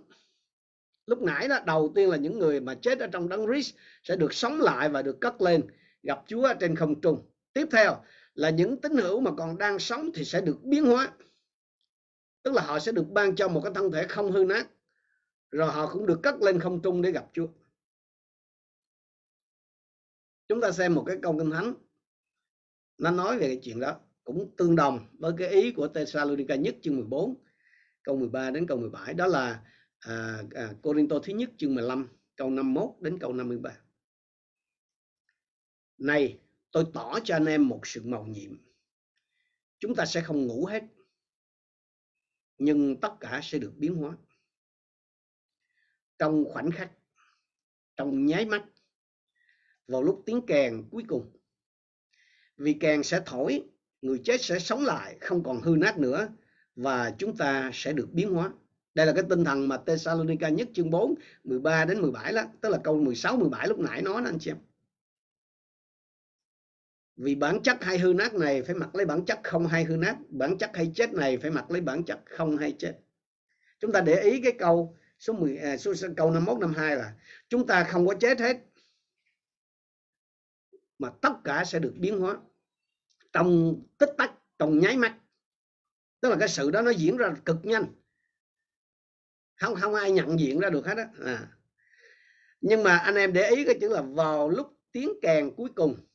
Lúc 1.06 1.22
nãy 1.22 1.48
đó 1.48 1.58
đầu 1.66 1.92
tiên 1.94 2.10
là 2.10 2.16
những 2.16 2.38
người 2.38 2.60
mà 2.60 2.74
chết 2.74 2.98
ở 2.98 3.06
trong 3.06 3.28
đấng 3.28 3.46
Christ 3.46 3.74
sẽ 4.02 4.16
được 4.16 4.34
sống 4.34 4.60
lại 4.60 4.88
và 4.88 5.02
được 5.02 5.20
cất 5.20 5.42
lên 5.42 5.62
gặp 6.02 6.22
Chúa 6.26 6.54
trên 6.60 6.76
không 6.76 7.00
trung. 7.00 7.30
Tiếp 7.52 7.68
theo 7.72 8.02
là 8.34 8.50
những 8.50 8.80
tín 8.80 8.92
hữu 8.92 9.20
mà 9.20 9.30
còn 9.38 9.58
đang 9.58 9.78
sống 9.78 10.10
thì 10.14 10.24
sẽ 10.24 10.40
được 10.40 10.58
biến 10.62 10.84
hóa. 10.84 11.12
Tức 12.42 12.54
là 12.54 12.62
họ 12.62 12.78
sẽ 12.78 12.92
được 12.92 13.06
ban 13.10 13.36
cho 13.36 13.48
một 13.48 13.60
cái 13.64 13.72
thân 13.74 13.92
thể 13.92 14.06
không 14.08 14.32
hư 14.32 14.44
nát 14.44 14.68
rồi 15.50 15.72
họ 15.72 15.90
cũng 15.92 16.06
được 16.06 16.20
cất 16.22 16.34
lên 16.40 16.60
không 16.60 16.82
trung 16.82 17.02
để 17.02 17.12
gặp 17.12 17.26
Chúa. 17.32 17.46
Chúng 20.48 20.60
ta 20.60 20.72
xem 20.72 20.94
một 20.94 21.04
cái 21.06 21.16
câu 21.22 21.38
kinh 21.38 21.50
thánh. 21.50 21.74
Nó 22.98 23.10
nói 23.10 23.38
về 23.38 23.46
cái 23.46 23.60
chuyện 23.62 23.80
đó 23.80 24.00
cũng 24.24 24.56
tương 24.56 24.76
đồng 24.76 25.06
với 25.18 25.32
cái 25.38 25.48
ý 25.48 25.72
của 25.72 25.88
Thessalonica 25.88 26.54
nhất 26.54 26.76
chương 26.82 26.96
14 26.96 27.34
câu 28.02 28.16
13 28.16 28.50
đến 28.50 28.66
câu 28.66 28.78
17 28.78 29.14
đó 29.14 29.26
là 29.26 29.62
à, 30.00 30.42
à, 30.54 30.70
Corinto 30.82 31.18
thứ 31.18 31.32
nhất 31.32 31.50
chương 31.56 31.74
15 31.74 32.08
câu 32.36 32.50
51 32.50 32.90
đến 33.00 33.18
câu 33.18 33.32
53 33.32 33.70
này, 35.98 36.38
tôi 36.72 36.84
tỏ 36.94 37.18
cho 37.24 37.36
anh 37.36 37.46
em 37.46 37.68
một 37.68 37.80
sự 37.84 38.02
màu 38.04 38.26
nhiệm. 38.26 38.56
Chúng 39.78 39.94
ta 39.94 40.06
sẽ 40.06 40.20
không 40.20 40.46
ngủ 40.46 40.66
hết, 40.66 40.82
nhưng 42.58 43.00
tất 43.00 43.12
cả 43.20 43.40
sẽ 43.42 43.58
được 43.58 43.72
biến 43.76 43.94
hóa. 43.94 44.16
Trong 46.18 46.44
khoảnh 46.44 46.70
khắc, 46.70 46.90
trong 47.96 48.26
nháy 48.26 48.46
mắt, 48.46 48.64
vào 49.88 50.02
lúc 50.02 50.22
tiếng 50.26 50.46
kèn 50.46 50.88
cuối 50.90 51.04
cùng, 51.08 51.30
vì 52.56 52.72
kèn 52.80 53.02
sẽ 53.02 53.22
thổi, 53.26 53.64
người 54.02 54.20
chết 54.24 54.40
sẽ 54.40 54.58
sống 54.58 54.84
lại, 54.84 55.18
không 55.20 55.42
còn 55.42 55.60
hư 55.60 55.76
nát 55.76 55.98
nữa, 55.98 56.28
và 56.76 57.14
chúng 57.18 57.36
ta 57.36 57.70
sẽ 57.74 57.92
được 57.92 58.08
biến 58.12 58.30
hóa. 58.30 58.52
Đây 58.94 59.06
là 59.06 59.12
cái 59.12 59.24
tinh 59.30 59.44
thần 59.44 59.68
mà 59.68 59.78
Thessalonica 59.86 60.48
nhất 60.48 60.68
chương 60.74 60.90
4 60.90 61.14
13 61.44 61.84
đến 61.84 62.00
17 62.00 62.32
đó, 62.32 62.42
tức 62.60 62.68
là 62.68 62.78
câu 62.84 63.00
16 63.00 63.36
17 63.36 63.68
lúc 63.68 63.78
nãy 63.78 64.02
nói 64.02 64.22
đó 64.22 64.28
anh 64.28 64.38
chị 64.40 64.50
em 64.50 64.58
vì 67.18 67.34
bản 67.34 67.62
chất 67.62 67.84
hay 67.84 67.98
hư 67.98 68.12
nát 68.12 68.34
này 68.34 68.62
phải 68.62 68.74
mặc 68.74 68.94
lấy 68.94 69.06
bản 69.06 69.24
chất 69.24 69.40
không 69.44 69.66
hay 69.66 69.84
hư 69.84 69.96
nát 69.96 70.16
bản 70.28 70.58
chất 70.58 70.70
hay 70.74 70.92
chết 70.94 71.12
này 71.12 71.38
phải 71.38 71.50
mặc 71.50 71.70
lấy 71.70 71.80
bản 71.80 72.04
chất 72.04 72.20
không 72.24 72.56
hay 72.56 72.74
chết. 72.78 72.98
Chúng 73.80 73.92
ta 73.92 74.00
để 74.00 74.22
ý 74.22 74.40
cái 74.42 74.52
câu 74.58 74.96
số 75.18 75.32
10 75.32 75.56
à, 75.56 75.76
số, 75.76 75.94
số 75.94 76.08
câu 76.16 76.30
51 76.30 76.60
52 76.60 76.96
là 76.96 77.14
chúng 77.48 77.66
ta 77.66 77.84
không 77.84 78.06
có 78.06 78.14
chết 78.14 78.40
hết 78.40 78.56
mà 80.98 81.10
tất 81.20 81.32
cả 81.44 81.64
sẽ 81.64 81.78
được 81.78 81.94
biến 81.96 82.20
hóa 82.20 82.36
trong 83.32 83.80
tích 83.98 84.10
tắc 84.18 84.32
trong 84.58 84.78
nháy 84.78 84.96
mắt. 84.96 85.18
Tức 86.20 86.28
là 86.28 86.36
cái 86.40 86.48
sự 86.48 86.70
đó 86.70 86.82
nó 86.82 86.90
diễn 86.90 87.16
ra 87.16 87.34
cực 87.44 87.56
nhanh. 87.62 87.86
Không 89.56 89.74
không 89.74 89.94
ai 89.94 90.12
nhận 90.12 90.40
diện 90.40 90.60
ra 90.60 90.70
được 90.70 90.86
hết 90.86 90.96
á. 90.96 91.08
À. 91.24 91.48
nhưng 92.60 92.82
mà 92.82 92.96
anh 92.96 93.14
em 93.14 93.32
để 93.32 93.50
ý 93.50 93.64
cái 93.64 93.78
chữ 93.80 93.88
là 93.88 94.02
vào 94.02 94.48
lúc 94.48 94.78
tiếng 94.92 95.10
kèn 95.22 95.54
cuối 95.56 95.70
cùng 95.74 96.07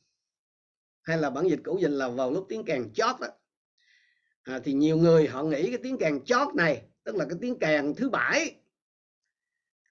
hay 1.04 1.18
là 1.18 1.30
bản 1.30 1.48
dịch 1.48 1.60
cũ 1.64 1.78
dịch 1.80 1.88
là 1.88 2.08
vào 2.08 2.30
lúc 2.30 2.46
tiếng 2.48 2.64
kèn 2.64 2.92
chót 2.94 3.20
đó 3.20 3.28
à, 4.42 4.60
thì 4.64 4.72
nhiều 4.72 4.96
người 4.96 5.28
họ 5.28 5.42
nghĩ 5.42 5.62
cái 5.62 5.78
tiếng 5.82 5.98
kèn 5.98 6.24
chót 6.24 6.54
này 6.54 6.82
tức 7.04 7.16
là 7.16 7.24
cái 7.28 7.38
tiếng 7.40 7.58
kèn 7.58 7.94
thứ 7.96 8.10
bảy 8.10 8.56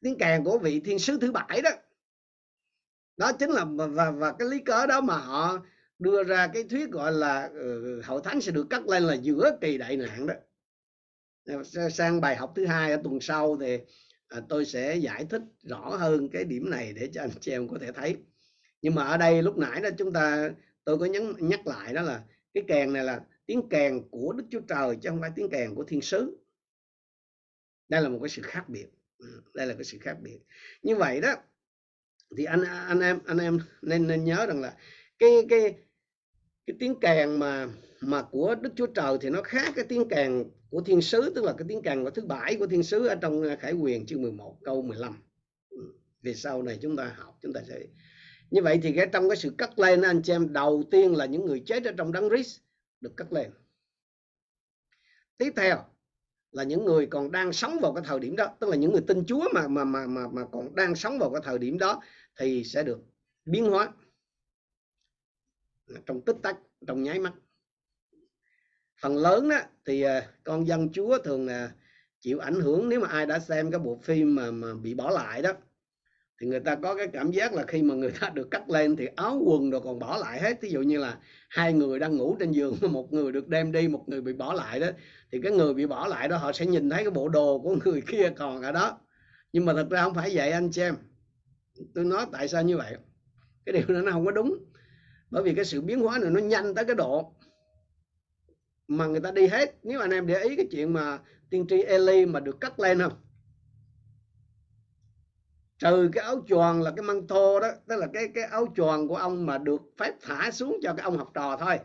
tiếng 0.03 0.17
kèn 0.17 0.43
của 0.43 0.57
vị 0.57 0.79
thiên 0.79 0.99
sứ 0.99 1.17
thứ 1.21 1.31
bảy 1.31 1.61
đó. 1.61 1.69
Đó 3.17 3.31
chính 3.31 3.49
là 3.49 3.65
và 3.65 4.11
và 4.11 4.31
cái 4.39 4.47
lý 4.47 4.59
cớ 4.59 4.85
đó 4.85 5.01
mà 5.01 5.17
họ 5.17 5.65
đưa 5.99 6.23
ra 6.23 6.47
cái 6.47 6.63
thuyết 6.63 6.89
gọi 6.89 7.11
là 7.11 7.49
uh, 8.15 8.23
thánh 8.23 8.41
sẽ 8.41 8.51
được 8.51 8.67
cắt 8.69 8.87
lên 8.87 9.03
là 9.03 9.13
giữa 9.13 9.57
kỳ 9.61 9.77
đại 9.77 9.97
nạn 9.97 10.27
đó. 10.27 10.33
Ờ, 11.45 11.89
sang 11.89 12.21
bài 12.21 12.35
học 12.35 12.53
thứ 12.55 12.65
hai 12.65 12.91
ở 12.91 13.01
tuần 13.03 13.19
sau 13.21 13.57
thì 13.57 13.79
à, 14.27 14.41
tôi 14.49 14.65
sẽ 14.65 14.95
giải 14.95 15.25
thích 15.29 15.41
rõ 15.63 15.95
hơn 15.99 16.29
cái 16.29 16.43
điểm 16.43 16.69
này 16.69 16.93
để 16.93 17.09
cho 17.13 17.21
anh 17.21 17.29
chị 17.41 17.51
em 17.51 17.67
có 17.67 17.77
thể 17.81 17.91
thấy. 17.91 18.17
Nhưng 18.81 18.95
mà 18.95 19.03
ở 19.03 19.17
đây 19.17 19.41
lúc 19.43 19.57
nãy 19.57 19.81
đó 19.81 19.89
chúng 19.97 20.13
ta 20.13 20.49
tôi 20.85 20.97
có 20.97 21.05
nhấn, 21.05 21.33
nhắc 21.39 21.67
lại 21.67 21.93
đó 21.93 22.01
là 22.01 22.23
cái 22.53 22.63
kèn 22.67 22.93
này 22.93 23.03
là 23.03 23.21
tiếng 23.45 23.69
kèn 23.69 24.01
của 24.11 24.33
Đức 24.33 24.43
Chúa 24.49 24.61
Trời 24.67 24.97
chứ 25.01 25.09
không 25.09 25.21
phải 25.21 25.31
tiếng 25.35 25.49
kèn 25.49 25.75
của 25.75 25.83
thiên 25.83 26.01
sứ. 26.01 26.37
Đây 27.89 28.01
là 28.01 28.09
một 28.09 28.19
cái 28.21 28.29
sự 28.29 28.41
khác 28.41 28.69
biệt. 28.69 28.87
Ừ, 29.17 29.41
đây 29.53 29.67
là 29.67 29.73
cái 29.73 29.83
sự 29.83 29.97
khác 30.01 30.17
biệt. 30.21 30.39
Như 30.81 30.95
vậy 30.95 31.21
đó, 31.21 31.35
thì 32.37 32.43
anh 32.43 32.63
anh 32.63 32.99
em 32.99 33.19
anh 33.25 33.37
em 33.37 33.59
nên 33.81 34.07
nên 34.07 34.23
nhớ 34.23 34.45
rằng 34.45 34.61
là 34.61 34.77
cái 35.19 35.29
cái 35.49 35.75
cái 36.65 36.75
tiếng 36.79 36.99
kèn 36.99 37.39
mà 37.39 37.67
mà 38.01 38.23
của 38.31 38.55
Đức 38.55 38.73
Chúa 38.75 38.87
Trời 38.87 39.17
thì 39.21 39.29
nó 39.29 39.41
khác 39.41 39.73
cái 39.75 39.85
tiếng 39.89 40.09
kèn 40.09 40.43
của 40.69 40.81
thiên 40.81 41.01
sứ, 41.01 41.31
tức 41.35 41.43
là 41.43 41.53
cái 41.57 41.65
tiếng 41.69 41.81
kèn 41.81 42.03
của 42.03 42.09
thứ 42.09 42.25
bảy 42.25 42.55
của 42.55 42.67
thiên 42.67 42.83
sứ 42.83 43.07
ở 43.07 43.15
trong 43.15 43.41
ờ, 43.41 43.55
Khải 43.59 43.73
Quyền 43.73 44.05
chương 44.05 44.21
11 44.21 44.57
câu 44.63 44.81
15 44.81 45.21
ừ, 45.69 45.93
về 46.21 46.33
sau 46.33 46.63
này 46.63 46.79
chúng 46.81 46.95
ta 46.95 47.15
học, 47.17 47.37
chúng 47.41 47.53
ta 47.53 47.61
sẽ 47.67 47.79
như 48.53 48.61
vậy 48.61 48.79
thì 48.83 48.93
cái 48.95 49.07
trong 49.13 49.29
cái 49.29 49.37
sự 49.37 49.53
cất 49.57 49.79
lên 49.79 50.01
anh 50.01 50.21
chị 50.23 50.33
em, 50.33 50.53
đầu 50.53 50.83
tiên 50.91 51.15
là 51.15 51.25
những 51.25 51.45
người 51.45 51.63
chết 51.65 51.83
ở 51.85 51.91
trong 51.97 52.11
đấng 52.11 52.29
Christ 52.29 52.59
được 53.01 53.15
cất 53.15 53.33
lên. 53.33 53.51
Tiếp 55.37 55.53
theo 55.55 55.85
là 56.51 56.63
những 56.63 56.85
người 56.85 57.05
còn 57.05 57.31
đang 57.31 57.53
sống 57.53 57.79
vào 57.81 57.93
cái 57.93 58.03
thời 58.07 58.19
điểm 58.19 58.35
đó, 58.35 58.55
tức 58.59 58.69
là 58.69 58.75
những 58.75 58.91
người 58.91 59.03
tin 59.07 59.25
Chúa 59.25 59.49
mà 59.53 59.67
mà 59.67 59.83
mà 59.83 60.07
mà 60.07 60.27
mà 60.31 60.41
còn 60.51 60.75
đang 60.75 60.95
sống 60.95 61.19
vào 61.19 61.29
cái 61.29 61.41
thời 61.45 61.57
điểm 61.57 61.77
đó 61.77 62.01
thì 62.39 62.63
sẽ 62.63 62.83
được 62.83 62.99
biến 63.45 63.65
hóa. 63.65 63.93
Trong 66.05 66.21
tích 66.21 66.37
tắc, 66.43 66.57
trong 66.87 67.03
nháy 67.03 67.19
mắt. 67.19 67.33
Phần 69.01 69.17
lớn 69.17 69.49
đó 69.49 69.59
thì 69.85 70.01
à, 70.01 70.29
con 70.43 70.67
dân 70.67 70.89
Chúa 70.93 71.17
thường 71.23 71.47
là 71.47 71.71
chịu 72.19 72.39
ảnh 72.39 72.59
hưởng 72.61 72.89
nếu 72.89 72.99
mà 72.99 73.07
ai 73.07 73.25
đã 73.25 73.39
xem 73.39 73.71
cái 73.71 73.79
bộ 73.79 73.99
phim 74.03 74.35
mà 74.35 74.51
mà 74.51 74.73
bị 74.73 74.93
bỏ 74.93 75.09
lại 75.09 75.41
đó 75.41 75.51
thì 76.43 76.49
người 76.49 76.59
ta 76.59 76.75
có 76.75 76.95
cái 76.95 77.07
cảm 77.07 77.31
giác 77.31 77.53
là 77.53 77.63
khi 77.67 77.81
mà 77.81 77.95
người 77.95 78.11
ta 78.21 78.29
được 78.29 78.51
cắt 78.51 78.69
lên 78.69 78.95
thì 78.95 79.07
áo 79.15 79.41
quần 79.45 79.69
rồi 79.69 79.81
còn 79.83 79.99
bỏ 79.99 80.17
lại 80.17 80.41
hết. 80.41 80.61
Ví 80.61 80.69
dụ 80.69 80.81
như 80.81 80.97
là 80.97 81.17
hai 81.49 81.73
người 81.73 81.99
đang 81.99 82.17
ngủ 82.17 82.35
trên 82.39 82.51
giường, 82.51 82.75
một 82.91 83.13
người 83.13 83.31
được 83.31 83.47
đem 83.47 83.71
đi, 83.71 83.87
một 83.87 84.03
người 84.07 84.21
bị 84.21 84.33
bỏ 84.33 84.53
lại 84.53 84.79
đó, 84.79 84.87
thì 85.31 85.39
cái 85.43 85.51
người 85.51 85.73
bị 85.73 85.85
bỏ 85.85 86.07
lại 86.07 86.27
đó 86.27 86.37
họ 86.37 86.51
sẽ 86.51 86.65
nhìn 86.65 86.89
thấy 86.89 87.03
cái 87.03 87.11
bộ 87.11 87.29
đồ 87.29 87.59
của 87.59 87.75
người 87.85 88.01
kia 88.07 88.29
còn 88.35 88.61
ở 88.61 88.71
đó. 88.71 88.99
Nhưng 89.53 89.65
mà 89.65 89.73
thật 89.73 89.87
ra 89.89 90.03
không 90.03 90.13
phải 90.13 90.31
vậy 90.33 90.51
anh 90.51 90.71
chị 90.71 90.81
em. 90.81 90.95
Tôi 91.95 92.05
nói 92.05 92.25
tại 92.31 92.47
sao 92.47 92.63
như 92.63 92.77
vậy? 92.77 92.95
Cái 93.65 93.73
điều 93.73 93.95
đó 93.95 94.01
nó 94.01 94.11
không 94.11 94.25
có 94.25 94.31
đúng. 94.31 94.57
Bởi 95.29 95.43
vì 95.43 95.53
cái 95.53 95.65
sự 95.65 95.81
biến 95.81 95.99
hóa 95.99 96.19
này 96.19 96.31
nó 96.31 96.39
nhanh 96.39 96.75
tới 96.75 96.85
cái 96.85 96.95
độ 96.95 97.33
mà 98.87 99.05
người 99.05 99.19
ta 99.19 99.31
đi 99.31 99.47
hết. 99.47 99.75
Nếu 99.83 99.99
anh 99.99 100.11
em 100.11 100.27
để 100.27 100.43
ý 100.43 100.55
cái 100.55 100.67
chuyện 100.71 100.93
mà 100.93 101.19
tiên 101.49 101.65
tri 101.69 101.81
Eli 101.81 102.25
mà 102.25 102.39
được 102.39 102.61
cắt 102.61 102.79
lên 102.79 102.99
không? 102.99 103.13
Trừ 105.83 106.09
cái 106.13 106.23
áo 106.23 106.43
choàng 106.47 106.81
là 106.81 106.91
cái 106.95 107.03
măng 107.03 107.27
thô 107.27 107.59
đó 107.59 107.67
tức 107.87 107.95
là 107.95 108.07
cái 108.13 108.27
cái 108.35 108.43
áo 108.43 108.73
choàng 108.75 109.07
của 109.07 109.15
ông 109.15 109.45
mà 109.45 109.57
được 109.57 109.81
phép 109.97 110.13
thả 110.21 110.51
xuống 110.51 110.79
cho 110.83 110.93
cái 110.97 111.03
ông 111.03 111.17
học 111.17 111.31
trò 111.33 111.57
thôi. 111.57 111.79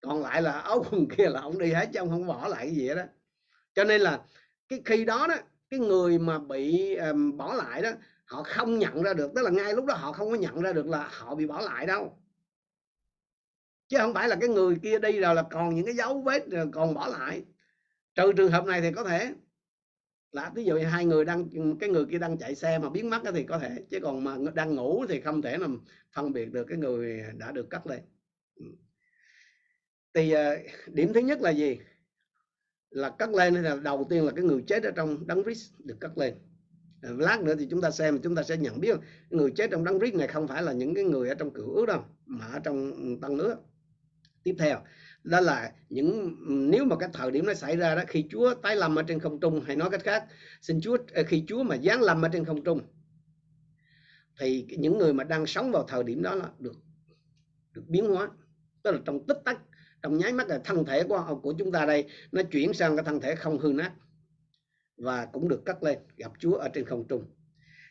Còn 0.00 0.22
lại 0.22 0.42
là 0.42 0.52
áo 0.52 0.84
quần 0.90 1.08
kia 1.08 1.28
là 1.28 1.40
ông 1.40 1.58
đi 1.58 1.72
hết 1.72 1.88
chứ 1.92 1.98
ông 1.98 2.10
không 2.10 2.26
bỏ 2.26 2.48
lại 2.48 2.66
cái 2.66 2.74
gì 2.74 2.88
đó 2.88 3.02
cho 3.74 3.84
nên 3.84 4.00
là 4.00 4.20
cái 4.68 4.82
khi 4.84 5.04
đó 5.04 5.26
đó 5.26 5.34
cái 5.70 5.80
người 5.80 6.18
mà 6.18 6.38
bị 6.38 6.94
um, 6.94 7.36
bỏ 7.36 7.54
lại 7.54 7.82
đó 7.82 7.90
họ 8.24 8.42
không 8.42 8.78
nhận 8.78 9.02
ra 9.02 9.14
được 9.14 9.30
tức 9.34 9.42
là 9.42 9.50
ngay 9.50 9.74
lúc 9.74 9.84
đó 9.84 9.94
họ 9.94 10.12
không 10.12 10.30
có 10.30 10.36
nhận 10.36 10.60
ra 10.62 10.72
được 10.72 10.86
là 10.86 11.08
họ 11.12 11.34
bị 11.34 11.46
bỏ 11.46 11.60
lại 11.60 11.86
đâu. 11.86 12.18
Chứ 13.88 13.98
không 13.98 14.14
phải 14.14 14.28
là 14.28 14.36
cái 14.40 14.48
người 14.48 14.76
kia 14.82 14.98
đi 14.98 15.20
rồi 15.20 15.34
là 15.34 15.42
còn 15.42 15.74
những 15.74 15.84
cái 15.84 15.94
dấu 15.94 16.22
vết 16.22 16.46
rồi 16.50 16.68
còn 16.72 16.94
bỏ 16.94 17.06
lại. 17.06 17.44
Trừ 18.14 18.32
trường 18.32 18.52
hợp 18.52 18.64
này 18.64 18.80
thì 18.80 18.92
có 18.92 19.04
thể 19.04 19.34
là 20.32 20.52
ví 20.54 20.64
dụ 20.64 20.78
hai 20.90 21.04
người 21.04 21.24
đang, 21.24 21.48
cái 21.80 21.88
người 21.88 22.04
kia 22.10 22.18
đang 22.18 22.38
chạy 22.38 22.54
xe 22.54 22.78
mà 22.78 22.90
biến 22.90 23.10
mất 23.10 23.22
thì 23.34 23.44
có 23.44 23.58
thể, 23.58 23.84
chứ 23.90 23.98
còn 24.02 24.24
mà 24.24 24.36
đang 24.54 24.74
ngủ 24.74 25.06
thì 25.08 25.20
không 25.20 25.42
thể 25.42 25.58
nào 25.58 25.68
phân 26.14 26.32
biệt 26.32 26.52
được 26.52 26.64
cái 26.64 26.78
người 26.78 27.22
đã 27.36 27.52
được 27.52 27.70
cắt 27.70 27.86
lên. 27.86 28.00
Ừ. 28.56 28.64
Thì 30.14 30.30
ờ, 30.30 30.56
điểm 30.86 31.12
thứ 31.12 31.20
nhất 31.20 31.40
là 31.40 31.50
gì? 31.50 31.78
Là 32.90 33.10
cắt 33.10 33.30
lên 33.30 33.54
là 33.54 33.76
đầu 33.76 34.06
tiên 34.10 34.24
là 34.24 34.32
cái 34.36 34.44
người 34.44 34.62
chết 34.66 34.82
ở 34.82 34.90
trong 34.90 35.26
đấng 35.26 35.42
Christ 35.42 35.72
được 35.78 35.96
cắt 36.00 36.18
lên. 36.18 36.34
Ờ, 37.02 37.14
lát 37.18 37.42
nữa 37.42 37.54
thì 37.58 37.66
chúng 37.70 37.80
ta 37.80 37.90
xem, 37.90 38.20
chúng 38.22 38.34
ta 38.34 38.42
sẽ 38.42 38.56
nhận 38.56 38.80
biết 38.80 38.96
người 39.30 39.50
chết 39.56 39.70
trong 39.70 39.84
đấng 39.84 39.98
Christ 39.98 40.14
này 40.14 40.28
không 40.28 40.48
phải 40.48 40.62
là 40.62 40.72
những 40.72 40.94
cái 40.94 41.04
người 41.04 41.28
ở 41.28 41.34
trong 41.34 41.50
cựu 41.50 41.74
ước 41.74 41.86
đâu, 41.86 42.04
mà 42.26 42.46
ở 42.46 42.58
trong 42.64 42.92
ừ, 42.92 43.18
tăng 43.22 43.36
nước. 43.36 43.56
Tiếp 44.42 44.54
theo 44.58 44.78
đó 45.24 45.40
là 45.40 45.72
những 45.88 46.36
nếu 46.70 46.84
mà 46.84 46.96
cái 46.96 47.08
thời 47.12 47.30
điểm 47.30 47.46
nó 47.46 47.54
xảy 47.54 47.76
ra 47.76 47.94
đó, 47.94 48.02
khi 48.08 48.26
Chúa 48.30 48.54
tái 48.54 48.76
lâm 48.76 48.98
ở 48.98 49.02
trên 49.02 49.20
không 49.20 49.40
trung, 49.40 49.60
hay 49.66 49.76
nói 49.76 49.90
cách 49.90 50.02
khác, 50.04 50.24
xin 50.62 50.80
Chúa 50.80 50.96
ờ, 51.12 51.22
khi 51.26 51.44
Chúa 51.46 51.62
mà 51.62 51.76
giáng 51.76 52.02
lâm 52.02 52.24
ở 52.24 52.28
trên 52.32 52.44
không 52.44 52.64
trung, 52.64 52.80
thì 54.38 54.66
những 54.78 54.98
người 54.98 55.12
mà 55.12 55.24
đang 55.24 55.46
sống 55.46 55.72
vào 55.72 55.84
thời 55.88 56.04
điểm 56.04 56.22
đó 56.22 56.34
là 56.34 56.50
được 56.58 56.76
được 57.72 57.84
biến 57.88 58.08
hóa. 58.08 58.28
Tức 58.82 58.90
là 58.90 58.98
trong 59.04 59.26
tích 59.26 59.38
tắc, 59.44 59.60
trong 60.02 60.18
nháy 60.18 60.32
mắt 60.32 60.48
là 60.48 60.60
thân 60.64 60.84
thể 60.84 61.04
của 61.08 61.40
của 61.42 61.54
chúng 61.58 61.72
ta 61.72 61.86
đây, 61.86 62.04
nó 62.32 62.42
chuyển 62.42 62.72
sang 62.72 62.96
cái 62.96 63.04
thân 63.04 63.20
thể 63.20 63.34
không 63.34 63.58
hư 63.58 63.72
nát 63.72 63.92
và 64.96 65.26
cũng 65.26 65.48
được 65.48 65.62
cất 65.64 65.82
lên, 65.82 65.98
gặp 66.16 66.32
Chúa 66.38 66.54
ở 66.54 66.68
trên 66.68 66.84
không 66.84 67.08
trung. 67.08 67.24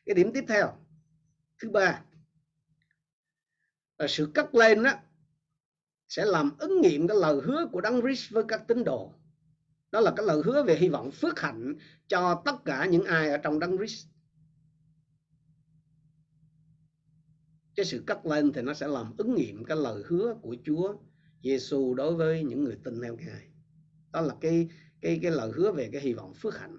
Cái 0.06 0.16
điểm 0.16 0.32
tiếp 0.34 0.44
theo, 0.48 0.68
thứ 1.62 1.70
ba, 1.70 2.02
là 3.98 4.08
sự 4.08 4.32
cất 4.34 4.56
lên 4.56 4.84
đó 4.84 4.92
sẽ 6.10 6.26
làm 6.26 6.52
ứng 6.58 6.82
nghiệm 6.82 7.08
cái 7.08 7.18
lời 7.18 7.42
hứa 7.44 7.66
của 7.72 7.82
Đấng 7.82 8.02
Christ 8.02 8.34
với 8.34 8.44
các 8.48 8.68
tín 8.68 8.84
đồ. 8.84 9.14
Đó 9.92 10.00
là 10.00 10.14
cái 10.16 10.26
lời 10.26 10.42
hứa 10.46 10.64
về 10.64 10.76
hy 10.76 10.90
vọng 10.90 11.12
phước 11.12 11.40
hạnh 11.40 11.76
cho 12.08 12.42
tất 12.46 12.66
cả 12.66 12.86
những 12.86 13.04
ai 13.04 13.30
ở 13.30 13.38
trong 13.38 13.60
Đấng 13.60 13.78
Christ. 13.78 14.08
Cái 17.76 17.86
sự 17.86 18.04
cất 18.08 18.26
lên 18.26 18.54
thì 18.54 18.62
nó 18.62 18.74
sẽ 18.74 18.88
làm 18.88 19.18
ứng 19.18 19.36
nghiệm 19.36 19.64
cái 19.64 19.78
lời 19.78 20.04
hứa 20.06 20.36
của 20.42 20.56
Chúa 20.64 20.96
Giêsu 21.44 21.94
đối 21.94 22.16
với 22.16 22.44
những 22.44 22.64
người 22.64 22.78
tin 22.84 23.02
theo 23.02 23.16
Ngài. 23.16 23.48
Đó 24.12 24.22
là 24.22 24.36
cái 24.42 24.70
cái 25.02 25.20
cái 25.22 25.32
lời 25.32 25.52
hứa 25.56 25.72
về 25.72 25.90
cái 25.92 26.02
hy 26.02 26.14
vọng 26.14 26.34
phước 26.34 26.58
hạnh. 26.58 26.78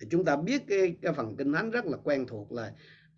Thì 0.00 0.06
chúng 0.10 0.24
ta 0.24 0.36
biết 0.36 0.62
cái 0.68 0.96
cái 1.02 1.12
phần 1.12 1.36
kinh 1.36 1.52
thánh 1.52 1.70
rất 1.70 1.86
là 1.86 1.96
quen 1.96 2.26
thuộc 2.26 2.52
là 2.52 2.74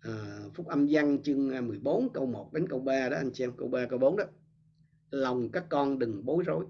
uh, 0.09 0.55
phúc 0.55 0.67
âm 0.67 0.87
văn 0.89 1.23
chương 1.23 1.67
14 1.67 2.09
câu 2.13 2.25
1 2.25 2.53
đến 2.53 2.67
câu 2.67 2.79
3 2.79 3.09
đó 3.09 3.17
anh 3.17 3.31
chị 3.33 3.43
em 3.43 3.51
câu 3.57 3.67
3 3.67 3.85
câu 3.85 3.99
4 3.99 4.17
đó 4.17 4.23
lòng 5.13 5.49
các 5.51 5.65
con 5.69 5.99
đừng 5.99 6.25
bối 6.25 6.43
rối. 6.45 6.65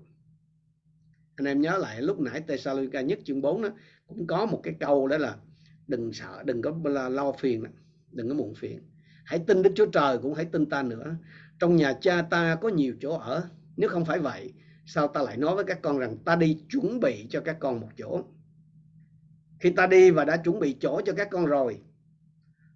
Anh 1.36 1.46
em 1.46 1.62
nhớ 1.62 1.78
lại, 1.78 2.02
lúc 2.02 2.20
nãy 2.20 2.42
Thessalonica 2.48 3.02
nhất 3.02 3.20
chương 3.24 3.42
4 3.42 3.62
đó, 3.62 3.70
cũng 4.08 4.28
có 4.28 4.46
một 4.46 4.60
cái 4.64 4.76
câu 4.80 5.08
đó 5.08 5.18
là 5.18 5.38
đừng 5.88 6.14
sợ, 6.14 6.44
đừng 6.46 6.62
có 6.62 6.72
lo 7.10 7.32
phiền 7.32 7.64
đừng 8.12 8.30
có 8.30 8.36
muộn 8.36 8.56
phiền. 8.56 8.80
Hãy 9.24 9.40
tin 9.48 9.62
Đức 9.62 9.72
Chúa 9.76 9.86
Trời 9.86 10.18
cũng 10.18 10.34
hãy 10.34 10.46
tin 10.46 10.66
ta 10.66 10.84
nữa. 10.84 11.16
Trong 11.60 11.76
nhà 11.76 11.94
cha 12.02 12.22
ta 12.22 12.56
có 12.56 12.70
nhiều 12.70 12.96
chỗ 13.00 13.18
ở. 13.18 13.50
Nếu 13.78 13.90
không 13.90 14.06
phải 14.06 14.20
vậy, 14.20 14.54
sao 14.86 15.08
ta 15.08 15.22
lại 15.22 15.38
nói 15.38 15.56
với 15.56 15.64
các 15.64 15.82
con 15.82 15.98
rằng 15.98 16.18
ta 16.18 16.36
đi 16.36 16.60
chuẩn 16.70 17.00
bị 17.00 17.28
cho 17.30 17.42
các 17.42 17.58
con 17.60 17.80
một 17.80 17.90
chỗ? 17.98 18.24
Khi 19.60 19.70
ta 19.70 19.88
đi 19.88 20.12
và 20.12 20.26
đã 20.26 20.38
chuẩn 20.38 20.60
bị 20.60 20.76
chỗ 20.80 21.02
cho 21.06 21.14
các 21.14 21.28
con 21.32 21.46
rồi, 21.46 21.82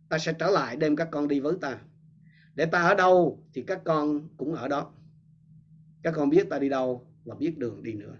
ta 0.09 0.17
sẽ 0.17 0.33
trở 0.33 0.49
lại 0.49 0.75
đem 0.75 0.95
các 0.95 1.07
con 1.11 1.27
đi 1.27 1.39
với 1.39 1.53
ta. 1.61 1.79
Để 2.55 2.65
ta 2.65 2.81
ở 2.81 2.95
đâu 2.95 3.43
thì 3.53 3.61
các 3.61 3.81
con 3.85 4.29
cũng 4.37 4.55
ở 4.55 4.67
đó 4.67 4.93
các 6.07 6.13
con 6.17 6.29
biết 6.29 6.47
ta 6.49 6.59
đi 6.59 6.69
đâu 6.69 7.07
và 7.25 7.35
biết 7.35 7.57
đường 7.57 7.83
đi 7.83 7.93
nữa. 7.93 8.17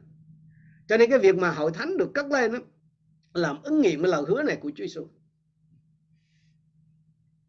Cho 0.88 0.97
nên 0.97 1.10
cái 1.10 1.19
việc 1.19 1.36
mà 1.36 1.52
hội 1.52 1.71
thánh 1.73 1.97
được 1.97 2.12
cất 2.13 2.26
lên 2.26 2.54
đó, 2.54 2.60
làm 3.34 3.63
ứng 3.63 3.82
nghiệm 3.82 4.02
cái 4.02 4.12
lời 4.12 4.23
hứa 4.28 4.43
này 4.43 4.56
của 4.56 4.71
Chúa 4.76 4.84
Giêsu 4.84 5.08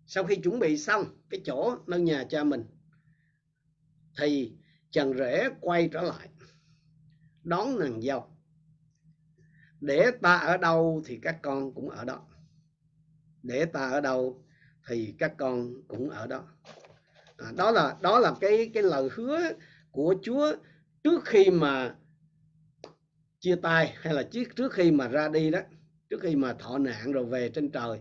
sau 0.06 0.24
khi 0.24 0.36
chuẩn 0.36 0.58
bị 0.58 0.78
xong 0.78 1.04
cái 1.30 1.40
chỗ 1.44 1.76
nơi 1.86 2.00
nhà 2.00 2.24
cha 2.30 2.44
mình 2.44 2.64
thì 4.18 4.52
chàng 4.90 5.14
rể 5.18 5.48
quay 5.60 5.88
trở 5.92 6.02
lại 6.02 6.28
đón 7.44 7.78
nàng 7.78 8.02
dâu. 8.02 8.26
Để 9.80 10.10
ta 10.22 10.36
ở 10.36 10.56
đâu 10.56 11.02
thì 11.06 11.18
các 11.22 11.38
con 11.42 11.74
cũng 11.74 11.90
ở 11.90 12.04
đó. 12.04 12.26
Để 13.42 13.64
ta 13.64 13.90
ở 13.90 14.00
đâu 14.00 14.44
thì 14.88 15.14
các 15.18 15.34
con 15.38 15.82
cũng 15.88 16.10
ở 16.10 16.26
đó. 16.26 16.44
À, 17.36 17.52
đó 17.56 17.70
là 17.70 17.96
đó 18.02 18.18
là 18.18 18.34
cái 18.40 18.70
cái 18.74 18.82
lời 18.82 19.08
hứa 19.12 19.38
của 19.98 20.14
Chúa 20.22 20.56
trước 21.04 21.24
khi 21.24 21.50
mà 21.50 21.94
chia 23.40 23.56
tay 23.56 23.92
hay 23.96 24.14
là 24.14 24.22
trước 24.22 24.44
trước 24.56 24.72
khi 24.72 24.90
mà 24.90 25.08
ra 25.08 25.28
đi 25.28 25.50
đó 25.50 25.58
trước 26.10 26.20
khi 26.20 26.36
mà 26.36 26.52
thọ 26.52 26.78
nạn 26.78 27.12
rồi 27.12 27.24
về 27.24 27.48
trên 27.48 27.70
trời 27.70 28.00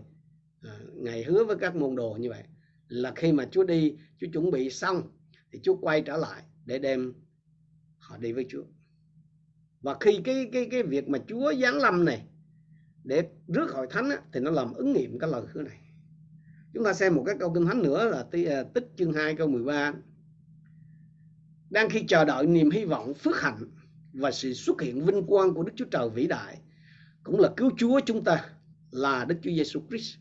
à, 0.62 0.78
ngài 0.94 1.24
hứa 1.24 1.44
với 1.44 1.56
các 1.56 1.76
môn 1.76 1.96
đồ 1.96 2.16
như 2.20 2.28
vậy 2.30 2.42
là 2.88 3.12
khi 3.16 3.32
mà 3.32 3.48
Chúa 3.50 3.64
đi 3.64 3.96
Chúa 4.20 4.26
chuẩn 4.32 4.50
bị 4.50 4.70
xong 4.70 5.02
thì 5.52 5.60
Chúa 5.62 5.76
quay 5.76 6.02
trở 6.02 6.16
lại 6.16 6.42
để 6.64 6.78
đem 6.78 7.12
họ 7.98 8.16
đi 8.16 8.32
với 8.32 8.46
Chúa. 8.48 8.64
Và 9.80 9.96
khi 10.00 10.20
cái 10.24 10.48
cái 10.52 10.68
cái 10.70 10.82
việc 10.82 11.08
mà 11.08 11.18
Chúa 11.28 11.54
giáng 11.54 11.76
lâm 11.78 12.04
này 12.04 12.26
để 13.04 13.28
rước 13.48 13.70
hội 13.70 13.86
thánh 13.90 14.10
á, 14.10 14.16
thì 14.32 14.40
nó 14.40 14.50
làm 14.50 14.74
ứng 14.74 14.92
nghiệm 14.92 15.18
cái 15.18 15.30
lời 15.30 15.42
hứa 15.52 15.62
này. 15.62 15.80
Chúng 16.74 16.84
ta 16.84 16.94
xem 16.94 17.14
một 17.14 17.22
cái 17.26 17.36
câu 17.40 17.54
kinh 17.54 17.66
thánh 17.66 17.82
nữa 17.82 18.08
là 18.10 18.26
à, 18.56 18.62
tích 18.74 18.88
chương 18.96 19.12
2 19.12 19.34
câu 19.34 19.48
13 19.48 19.92
đang 21.70 21.90
khi 21.90 22.04
chờ 22.08 22.24
đợi 22.24 22.46
niềm 22.46 22.70
hy 22.70 22.84
vọng 22.84 23.14
phước 23.14 23.40
hạnh 23.40 23.70
và 24.12 24.30
sự 24.30 24.52
xuất 24.52 24.80
hiện 24.80 25.04
vinh 25.04 25.26
quang 25.26 25.54
của 25.54 25.62
Đức 25.62 25.72
Chúa 25.76 25.84
Trời 25.90 26.10
vĩ 26.10 26.26
đại 26.26 26.58
cũng 27.22 27.40
là 27.40 27.50
cứu 27.56 27.70
Chúa 27.76 28.00
chúng 28.06 28.24
ta 28.24 28.44
là 28.90 29.24
Đức 29.24 29.36
Chúa 29.42 29.50
Giêsu 29.50 29.80
Christ. 29.88 30.16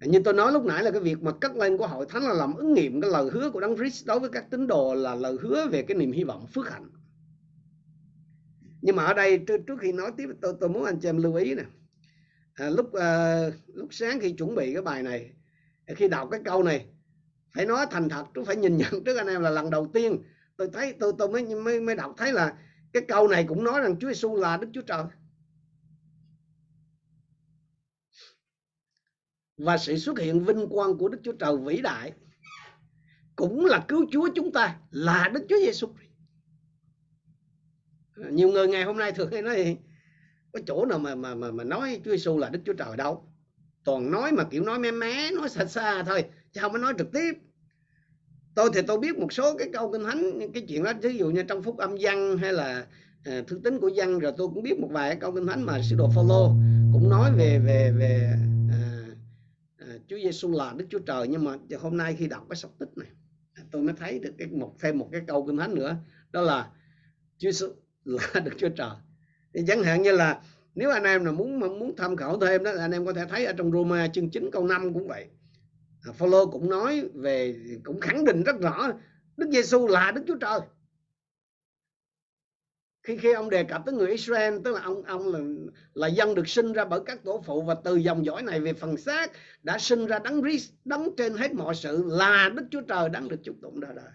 Như 0.00 0.20
tôi 0.24 0.34
nói 0.34 0.52
lúc 0.52 0.64
nãy 0.64 0.82
là 0.82 0.90
cái 0.90 1.00
việc 1.00 1.22
mà 1.22 1.32
cất 1.32 1.56
lên 1.56 1.76
của 1.76 1.86
hội 1.86 2.06
thánh 2.08 2.22
là 2.22 2.32
làm 2.32 2.54
ứng 2.54 2.74
nghiệm 2.74 3.00
cái 3.00 3.10
lời 3.10 3.30
hứa 3.32 3.50
của 3.50 3.60
Đấng 3.60 3.76
Christ 3.76 4.06
đối 4.06 4.20
với 4.20 4.30
các 4.30 4.50
tín 4.50 4.66
đồ 4.66 4.94
là 4.94 5.14
lời 5.14 5.36
hứa 5.40 5.66
về 5.66 5.82
cái 5.82 5.96
niềm 5.96 6.12
hy 6.12 6.24
vọng 6.24 6.46
phước 6.46 6.70
hạnh. 6.70 6.90
Nhưng 8.82 8.96
mà 8.96 9.04
ở 9.04 9.14
đây 9.14 9.38
trước, 9.38 9.60
trước 9.66 9.80
khi 9.80 9.92
nói 9.92 10.12
tiếp 10.16 10.28
tôi 10.40 10.54
tôi 10.60 10.68
muốn 10.68 10.84
anh 10.84 11.00
chị 11.00 11.08
em 11.08 11.16
lưu 11.16 11.34
ý 11.34 11.54
nè. 11.54 11.62
À, 12.54 12.70
lúc 12.70 12.92
à, 12.92 13.40
lúc 13.66 13.88
sáng 13.90 14.20
khi 14.20 14.32
chuẩn 14.32 14.54
bị 14.54 14.72
cái 14.72 14.82
bài 14.82 15.02
này 15.02 15.30
khi 15.96 16.08
đọc 16.08 16.28
cái 16.30 16.40
câu 16.44 16.62
này 16.62 16.86
phải 17.54 17.66
nói 17.66 17.86
thành 17.90 18.08
thật, 18.08 18.24
tôi 18.34 18.44
phải 18.44 18.56
nhìn 18.56 18.76
nhận 18.76 19.04
trước 19.04 19.16
anh 19.16 19.26
em 19.26 19.40
là 19.40 19.50
lần 19.50 19.70
đầu 19.70 19.90
tiên 19.94 20.22
tôi 20.56 20.68
thấy, 20.72 20.94
tôi 21.00 21.12
tôi 21.18 21.28
mới 21.28 21.54
mới 21.54 21.80
mới 21.80 21.96
đọc 21.96 22.14
thấy 22.16 22.32
là 22.32 22.58
cái 22.92 23.02
câu 23.08 23.28
này 23.28 23.44
cũng 23.48 23.64
nói 23.64 23.80
rằng 23.80 23.96
Chúa 24.00 24.08
Giêsu 24.08 24.36
là 24.36 24.56
Đức 24.56 24.68
Chúa 24.72 24.82
Trời. 24.82 25.04
Và 29.56 29.78
sự 29.78 29.96
xuất 29.98 30.18
hiện 30.18 30.44
vinh 30.44 30.68
quang 30.68 30.98
của 30.98 31.08
Đức 31.08 31.18
Chúa 31.22 31.32
Trời 31.32 31.56
vĩ 31.56 31.80
đại 31.82 32.12
cũng 33.36 33.64
là 33.66 33.84
cứu 33.88 34.06
Chúa 34.12 34.28
chúng 34.34 34.52
ta, 34.52 34.78
là 34.90 35.30
Đức 35.34 35.46
Chúa 35.48 35.56
Giêsu 35.64 35.88
nhiều 38.30 38.48
người 38.48 38.68
ngày 38.68 38.84
hôm 38.84 38.96
nay 38.96 39.12
thường 39.12 39.32
hay 39.32 39.42
nói, 39.42 39.78
có 40.52 40.60
chỗ 40.66 40.86
nào 40.86 40.98
mà 40.98 41.14
mà 41.14 41.34
mà 41.34 41.50
mà 41.50 41.64
nói 41.64 42.00
Chúa 42.04 42.10
Giêsu 42.10 42.38
là 42.38 42.48
Đức 42.48 42.60
Chúa 42.64 42.72
Trời 42.72 42.96
đâu? 42.96 43.32
Toàn 43.84 44.10
nói 44.10 44.32
mà 44.32 44.44
kiểu 44.50 44.64
nói 44.64 44.78
mé 44.78 44.90
mé, 44.90 45.30
nói 45.30 45.48
xa 45.48 45.64
xa 45.64 46.02
thôi 46.02 46.24
chứ 46.52 46.60
không 46.60 46.72
có 46.72 46.78
nói 46.78 46.94
trực 46.98 47.12
tiếp. 47.12 47.32
Tôi 48.54 48.70
thì 48.74 48.80
tôi 48.86 48.98
biết 48.98 49.18
một 49.18 49.32
số 49.32 49.56
cái 49.58 49.68
câu 49.72 49.92
kinh 49.92 50.04
thánh 50.04 50.52
cái 50.54 50.64
chuyện 50.68 50.82
đó 50.82 50.92
ví 51.02 51.16
dụ 51.16 51.30
như 51.30 51.42
trong 51.42 51.62
phúc 51.62 51.78
âm 51.78 51.96
văn 52.00 52.38
hay 52.38 52.52
là 52.52 52.86
à, 53.24 53.42
thư 53.46 53.60
tín 53.64 53.80
của 53.80 53.90
văn 53.96 54.18
rồi 54.18 54.32
tôi 54.36 54.48
cũng 54.48 54.62
biết 54.62 54.78
một 54.78 54.88
vài 54.90 55.10
cái 55.10 55.18
câu 55.20 55.32
kinh 55.32 55.46
thánh 55.46 55.62
mà 55.62 55.82
sứ 55.82 55.96
đồ 55.96 56.10
Phaolô 56.14 56.48
cũng 56.92 57.08
nói 57.10 57.32
về 57.36 57.58
về 57.58 57.92
về 57.98 58.32
à, 58.70 59.06
à, 59.78 59.86
Chúa 60.08 60.16
Giêsu 60.16 60.52
là 60.52 60.74
Đức 60.76 60.86
Chúa 60.90 60.98
Trời. 60.98 61.28
Nhưng 61.28 61.44
mà 61.44 61.56
hôm 61.80 61.96
nay 61.96 62.16
khi 62.18 62.26
đọc 62.26 62.46
cái 62.48 62.56
sách 62.56 62.70
tích 62.78 62.88
này 62.96 63.08
tôi 63.70 63.82
mới 63.82 63.94
thấy 63.98 64.18
được 64.18 64.32
cái 64.38 64.48
một 64.48 64.74
thêm 64.80 64.98
một 64.98 65.08
cái 65.12 65.22
câu 65.26 65.46
kinh 65.46 65.56
thánh 65.56 65.74
nữa. 65.74 65.96
Đó 66.30 66.40
là 66.42 66.70
Chúa 67.38 67.50
Giêsu 67.50 67.68
là 68.04 68.40
Đức 68.44 68.52
Chúa 68.58 68.68
Trời. 68.68 68.90
Thì 69.54 69.60
chẳng 69.66 69.82
hạn 69.82 70.02
như 70.02 70.12
là 70.12 70.40
nếu 70.74 70.90
anh 70.90 71.04
em 71.04 71.24
là 71.24 71.32
muốn 71.32 71.60
muốn 71.60 71.96
tham 71.96 72.16
khảo 72.16 72.40
thêm 72.40 72.64
đó 72.64 72.70
anh 72.78 72.90
em 72.90 73.06
có 73.06 73.12
thể 73.12 73.24
thấy 73.28 73.44
ở 73.44 73.52
trong 73.52 73.72
Roma 73.72 74.08
chương 74.08 74.30
9 74.30 74.50
câu 74.52 74.66
5 74.66 74.94
cũng 74.94 75.08
vậy. 75.08 75.26
À, 76.02 76.12
Phaolô 76.12 76.46
cũng 76.46 76.70
nói 76.70 77.08
về, 77.14 77.60
cũng 77.84 78.00
khẳng 78.00 78.24
định 78.24 78.42
rất 78.42 78.60
rõ, 78.60 78.92
Đức 79.36 79.50
Giêsu 79.50 79.86
là 79.86 80.10
Đức 80.10 80.22
Chúa 80.26 80.36
Trời. 80.36 80.60
Khi 83.02 83.16
khi 83.16 83.32
ông 83.32 83.50
đề 83.50 83.64
cập 83.64 83.82
tới 83.86 83.94
người 83.94 84.10
Israel, 84.10 84.58
tức 84.64 84.74
là 84.74 84.80
ông 84.82 85.02
ông 85.02 85.32
là 85.32 85.40
là 85.94 86.06
dân 86.06 86.34
được 86.34 86.48
sinh 86.48 86.72
ra 86.72 86.84
bởi 86.84 87.00
các 87.06 87.24
tổ 87.24 87.42
phụ 87.46 87.62
và 87.62 87.74
từ 87.84 87.96
dòng 87.96 88.24
dõi 88.24 88.42
này 88.42 88.60
về 88.60 88.72
phần 88.72 88.96
xác, 88.96 89.32
đã 89.62 89.78
sinh 89.78 90.06
ra 90.06 90.18
đấng 90.18 90.42
Christ, 90.42 90.72
đấng 90.84 91.16
trên 91.16 91.36
hết 91.36 91.54
mọi 91.54 91.74
sự, 91.74 92.04
là 92.06 92.50
Đức 92.54 92.66
Chúa 92.70 92.80
Trời 92.80 93.08
đấng 93.08 93.28
được 93.28 93.40
chúc 93.44 93.56
tụng 93.62 93.80
đời 93.80 93.94
đời. 93.96 94.10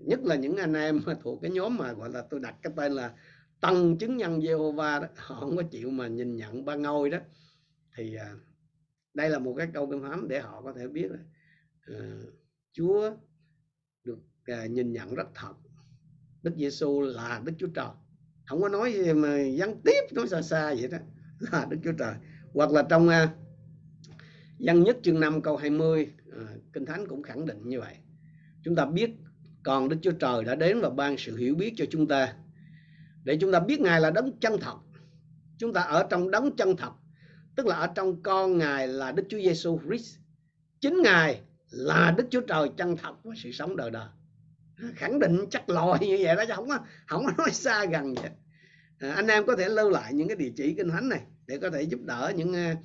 Nhất 0.00 0.20
là 0.22 0.34
những 0.34 0.56
anh 0.56 0.74
em 0.74 1.02
mà 1.06 1.14
thuộc 1.22 1.38
cái 1.42 1.50
nhóm 1.50 1.76
mà 1.76 1.92
gọi 1.92 2.10
là 2.10 2.24
tôi 2.30 2.40
đặt 2.40 2.54
cái 2.62 2.72
tên 2.76 2.92
là 2.92 3.14
tăng 3.60 3.98
chứng 3.98 4.16
nhân 4.16 4.40
Jehovah 4.40 5.00
đó, 5.00 5.08
họ 5.16 5.40
không 5.40 5.56
có 5.56 5.62
chịu 5.70 5.90
mà 5.90 6.08
nhìn 6.08 6.36
nhận 6.36 6.64
ba 6.64 6.74
ngôi 6.74 7.10
đó 7.10 7.18
thì 7.96 8.14
à, 8.14 8.34
đây 9.14 9.30
là 9.30 9.38
một 9.38 9.54
cái 9.58 9.68
câu 9.74 9.90
kinh 9.90 10.02
thánh 10.02 10.28
để 10.28 10.40
họ 10.40 10.62
có 10.62 10.72
thể 10.72 10.88
biết 10.88 11.10
là 11.10 11.18
à, 11.86 11.98
Chúa 12.72 13.10
được 14.04 14.18
à, 14.44 14.66
nhìn 14.66 14.92
nhận 14.92 15.14
rất 15.14 15.28
thật. 15.34 15.54
Đức 16.42 16.54
Giêsu 16.56 17.00
là 17.00 17.42
Đức 17.44 17.52
Chúa 17.58 17.68
Trời. 17.74 17.88
Không 18.46 18.62
có 18.62 18.68
nói 18.68 18.92
gì 18.92 19.12
mà 19.12 19.40
gián 19.40 19.80
tiếp 19.84 20.00
nói 20.12 20.28
xa 20.28 20.42
xa 20.42 20.74
vậy 20.74 20.88
đó 20.88 20.98
là 21.52 21.66
Đức 21.70 21.76
Chúa 21.84 21.92
Trời. 21.92 22.14
Hoặc 22.54 22.70
là 22.70 22.82
trong 22.82 23.08
à, 23.08 23.34
Văn 24.58 24.82
nhất 24.82 24.96
chương 25.02 25.20
5 25.20 25.42
câu 25.42 25.56
20 25.56 26.12
à, 26.32 26.42
Kinh 26.72 26.86
Thánh 26.86 27.08
cũng 27.08 27.22
khẳng 27.22 27.46
định 27.46 27.68
như 27.68 27.80
vậy. 27.80 27.96
Chúng 28.62 28.76
ta 28.76 28.86
biết 28.86 29.10
còn 29.62 29.88
Đức 29.88 29.96
Chúa 30.02 30.12
Trời 30.12 30.44
đã 30.44 30.54
đến 30.54 30.80
và 30.80 30.90
ban 30.90 31.16
sự 31.18 31.36
hiểu 31.36 31.54
biết 31.54 31.72
cho 31.76 31.84
chúng 31.90 32.08
ta. 32.08 32.34
Để 33.24 33.38
chúng 33.40 33.52
ta 33.52 33.60
biết 33.60 33.80
Ngài 33.80 34.00
là 34.00 34.10
đấng 34.10 34.38
chân 34.40 34.56
thật 34.60 34.76
chúng 35.58 35.72
ta 35.72 35.80
ở 35.80 36.06
trong 36.10 36.30
đấng 36.30 36.56
chân 36.56 36.76
thật 36.76 36.92
tức 37.56 37.66
là 37.66 37.76
ở 37.76 37.86
trong 37.86 38.22
con 38.22 38.58
Ngài 38.58 38.88
là 38.88 39.12
Đức 39.12 39.22
Chúa 39.28 39.38
Giêsu 39.38 39.80
Christ. 39.86 40.16
Chính 40.80 41.02
Ngài 41.02 41.40
là 41.70 42.14
Đức 42.16 42.26
Chúa 42.30 42.40
Trời 42.40 42.68
chân 42.76 42.96
thật 42.96 43.14
và 43.24 43.34
sự 43.42 43.52
sống 43.52 43.76
đời 43.76 43.90
đời. 43.90 44.08
Khẳng 44.94 45.18
định 45.18 45.46
chắc 45.50 45.68
lòi 45.68 45.98
như 45.98 46.18
vậy 46.20 46.36
đó 46.36 46.44
chứ 46.48 46.52
không 46.56 46.68
có 46.68 46.78
không 47.06 47.26
có 47.26 47.32
nói 47.38 47.50
xa 47.50 47.84
gần 47.84 48.14
vậy. 48.14 48.30
À, 48.98 49.12
anh 49.12 49.26
em 49.26 49.46
có 49.46 49.56
thể 49.56 49.68
lưu 49.68 49.90
lại 49.90 50.14
những 50.14 50.28
cái 50.28 50.36
địa 50.36 50.52
chỉ 50.56 50.74
kinh 50.74 50.90
thánh 50.90 51.08
này 51.08 51.20
để 51.46 51.58
có 51.58 51.70
thể 51.70 51.82
giúp 51.82 52.00
đỡ 52.04 52.32
những 52.36 52.54
à, 52.54 52.76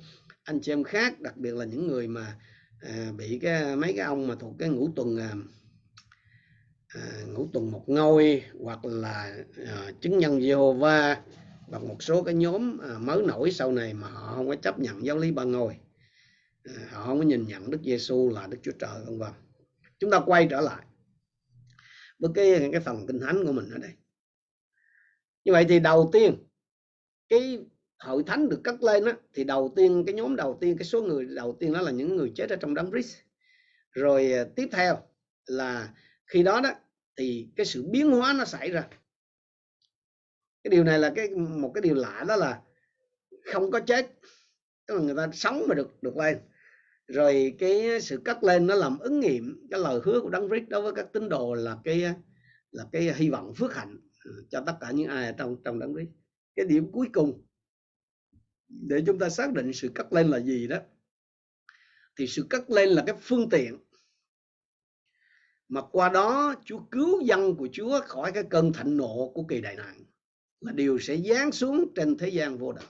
anh 0.44 0.60
chị 0.60 0.72
em 0.72 0.84
khác 0.84 1.20
đặc 1.20 1.36
biệt 1.36 1.54
là 1.54 1.64
những 1.64 1.86
người 1.86 2.08
mà 2.08 2.36
à, 2.80 3.12
bị 3.16 3.38
cái 3.42 3.76
mấy 3.76 3.92
cái 3.96 4.06
ông 4.06 4.26
mà 4.26 4.34
thuộc 4.40 4.54
cái 4.58 4.68
ngũ 4.68 4.88
tuần 4.96 5.16
à, 5.16 5.32
à 6.88 7.00
ngũ 7.26 7.48
tuần 7.52 7.70
một 7.70 7.84
ngôi 7.86 8.42
hoặc 8.60 8.84
là 8.84 9.36
à, 9.66 9.92
chứng 10.00 10.18
nhân 10.18 10.38
Jehovah 10.38 11.16
và 11.72 11.78
một 11.78 12.02
số 12.02 12.22
cái 12.22 12.34
nhóm 12.34 12.78
à, 12.78 12.98
mới 12.98 13.22
nổi 13.22 13.50
sau 13.50 13.72
này 13.72 13.94
mà 13.94 14.08
họ 14.08 14.32
không 14.34 14.48
có 14.48 14.56
chấp 14.56 14.78
nhận 14.78 15.06
giáo 15.06 15.18
lý 15.18 15.30
ba 15.30 15.44
ngôi. 15.44 15.76
À, 16.64 16.72
họ 16.90 17.06
không 17.06 17.18
có 17.18 17.24
nhìn 17.24 17.46
nhận 17.46 17.70
Đức 17.70 17.78
Giêsu 17.84 18.30
là 18.34 18.46
Đức 18.46 18.58
Chúa 18.62 18.72
Trời 18.78 19.04
vân 19.06 19.18
vân. 19.18 19.32
Chúng 19.98 20.10
ta 20.10 20.20
quay 20.26 20.46
trở 20.50 20.60
lại 20.60 20.86
với 22.18 22.30
cái 22.34 22.68
cái 22.72 22.80
phần 22.80 23.06
kinh 23.06 23.20
thánh 23.20 23.46
của 23.46 23.52
mình 23.52 23.70
ở 23.70 23.78
đây. 23.78 23.90
Như 25.44 25.52
vậy 25.52 25.66
thì 25.68 25.80
đầu 25.80 26.10
tiên 26.12 26.36
cái 27.28 27.58
hội 27.98 28.22
thánh 28.26 28.48
được 28.48 28.60
cất 28.64 28.82
lên 28.82 29.04
á, 29.04 29.12
thì 29.34 29.44
đầu 29.44 29.72
tiên 29.76 30.04
cái 30.06 30.14
nhóm 30.14 30.36
đầu 30.36 30.58
tiên 30.60 30.76
cái 30.78 30.84
số 30.84 31.02
người 31.02 31.26
đầu 31.26 31.56
tiên 31.60 31.72
đó 31.72 31.80
là 31.80 31.90
những 31.90 32.16
người 32.16 32.32
chết 32.34 32.50
ở 32.50 32.56
trong 32.56 32.74
đám 32.74 32.90
rít 32.90 33.06
rồi 33.90 34.32
à, 34.32 34.44
tiếp 34.56 34.68
theo 34.72 34.98
là 35.46 35.94
khi 36.26 36.42
đó 36.42 36.60
đó 36.60 36.70
thì 37.16 37.48
cái 37.56 37.66
sự 37.66 37.82
biến 37.90 38.10
hóa 38.10 38.32
nó 38.32 38.44
xảy 38.44 38.70
ra 38.70 38.88
cái 40.64 40.70
điều 40.70 40.84
này 40.84 40.98
là 40.98 41.12
cái, 41.16 41.30
một 41.34 41.72
cái 41.74 41.82
điều 41.82 41.94
lạ 41.94 42.24
đó 42.28 42.36
là 42.36 42.62
không 43.52 43.70
có 43.70 43.80
chết. 43.80 44.12
Tức 44.86 44.94
là 44.94 45.02
người 45.02 45.14
ta 45.16 45.28
sống 45.32 45.62
mà 45.68 45.74
được 45.74 46.02
được 46.02 46.16
lên. 46.16 46.38
Rồi 47.06 47.56
cái 47.58 48.00
sự 48.00 48.20
cất 48.24 48.44
lên 48.44 48.66
nó 48.66 48.74
làm 48.74 48.98
ứng 48.98 49.20
nghiệm, 49.20 49.66
cái 49.70 49.80
lời 49.80 50.00
hứa 50.04 50.20
của 50.20 50.30
đấng 50.30 50.48
Christ 50.48 50.68
đối 50.68 50.82
với 50.82 50.92
các 50.96 51.12
tín 51.12 51.28
đồ 51.28 51.54
là 51.54 51.78
cái 51.84 52.04
là 52.70 52.86
cái 52.92 53.14
hy 53.14 53.30
vọng 53.30 53.54
phước 53.54 53.74
hạnh 53.74 54.00
cho 54.50 54.62
tất 54.66 54.76
cả 54.80 54.90
những 54.90 55.08
ai 55.08 55.26
ở 55.26 55.32
trong 55.32 55.56
trong 55.64 55.78
đấng 55.78 55.94
Christ. 55.94 56.08
Cái 56.56 56.66
điểm 56.66 56.92
cuối 56.92 57.08
cùng 57.12 57.46
để 58.68 59.02
chúng 59.06 59.18
ta 59.18 59.28
xác 59.28 59.52
định 59.52 59.72
sự 59.72 59.90
cất 59.94 60.12
lên 60.12 60.28
là 60.28 60.40
gì 60.40 60.66
đó, 60.66 60.78
thì 62.16 62.26
sự 62.26 62.46
cất 62.50 62.70
lên 62.70 62.88
là 62.88 63.02
cái 63.06 63.16
phương 63.20 63.48
tiện 63.48 63.78
mà 65.68 65.80
qua 65.92 66.08
đó 66.08 66.54
Chúa 66.64 66.80
cứu 66.90 67.20
dân 67.20 67.56
của 67.56 67.68
Chúa 67.72 68.00
khỏi 68.00 68.32
cái 68.32 68.42
cơn 68.50 68.72
thịnh 68.72 68.96
nộ 68.96 69.32
của 69.34 69.44
kỳ 69.48 69.60
đại 69.60 69.76
nạn 69.76 70.04
là 70.62 70.72
điều 70.72 70.98
sẽ 70.98 71.16
giáng 71.16 71.52
xuống 71.52 71.92
trên 71.94 72.18
thế 72.18 72.28
gian 72.28 72.58
vô 72.58 72.72
đạo. 72.72 72.84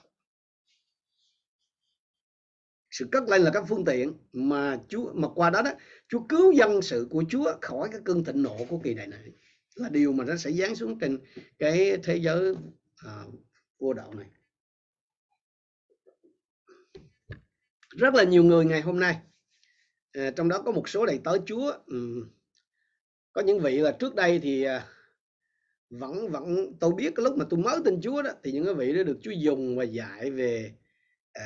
Sự 2.90 3.08
cất 3.12 3.28
lên 3.28 3.42
là 3.42 3.50
các 3.54 3.64
phương 3.68 3.84
tiện 3.84 4.14
mà 4.32 4.80
Chúa 4.88 5.12
mà 5.12 5.28
qua 5.34 5.50
đó 5.50 5.62
đó 5.62 5.70
Chúa 6.08 6.26
cứu 6.28 6.52
dân 6.52 6.82
sự 6.82 7.06
của 7.10 7.24
Chúa 7.28 7.52
khỏi 7.60 7.88
cái 7.92 8.00
cơn 8.04 8.24
thịnh 8.24 8.42
nộ 8.42 8.56
của 8.68 8.80
kỳ 8.84 8.94
đại 8.94 9.06
này 9.06 9.32
là 9.74 9.88
điều 9.88 10.12
mà 10.12 10.24
nó 10.24 10.36
sẽ 10.36 10.52
giáng 10.52 10.74
xuống 10.74 10.98
trên 10.98 11.18
cái 11.58 11.98
thế 12.02 12.16
giới 12.16 12.54
à, 12.96 13.24
vô 13.78 13.92
đạo 13.92 14.14
này. 14.14 14.26
Rất 17.88 18.14
là 18.14 18.24
nhiều 18.24 18.44
người 18.44 18.64
ngày 18.64 18.80
hôm 18.80 19.00
nay 19.00 19.16
à, 20.12 20.30
trong 20.36 20.48
đó 20.48 20.62
có 20.62 20.72
một 20.72 20.88
số 20.88 21.06
đầy 21.06 21.20
tớ 21.24 21.38
Chúa. 21.46 21.72
Có 23.32 23.42
những 23.42 23.60
vị 23.60 23.78
là 23.78 23.96
trước 24.00 24.14
đây 24.14 24.40
thì 24.42 24.62
à, 24.62 24.86
vẫn 25.92 26.30
vẫn 26.30 26.72
tôi 26.80 26.92
biết 26.94 27.12
cái 27.16 27.24
lúc 27.24 27.36
mà 27.36 27.44
tôi 27.50 27.60
mới 27.60 27.78
tin 27.84 28.00
Chúa 28.02 28.22
đó 28.22 28.30
thì 28.42 28.52
những 28.52 28.64
cái 28.64 28.74
vị 28.74 28.94
đó 28.94 29.02
được 29.02 29.18
Chúa 29.22 29.30
dùng 29.30 29.76
và 29.76 29.84
dạy 29.84 30.30
về 30.30 30.72
à, 31.32 31.44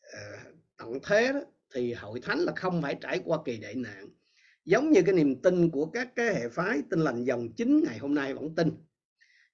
à, 0.00 0.44
tận 0.76 0.98
thế 1.02 1.32
đó 1.32 1.40
thì 1.74 1.92
hội 1.92 2.20
thánh 2.20 2.38
là 2.38 2.52
không 2.56 2.82
phải 2.82 2.96
trải 3.00 3.20
qua 3.24 3.38
kỳ 3.44 3.56
đại 3.56 3.74
nạn. 3.74 4.08
Giống 4.64 4.90
như 4.90 5.02
cái 5.06 5.14
niềm 5.14 5.42
tin 5.42 5.70
của 5.70 5.86
các 5.86 6.08
cái 6.16 6.34
hệ 6.34 6.48
phái 6.48 6.82
tin 6.90 7.00
lành 7.00 7.24
dòng 7.24 7.52
chính 7.52 7.84
ngày 7.84 7.98
hôm 7.98 8.14
nay 8.14 8.34
vẫn 8.34 8.54
tin. 8.54 8.70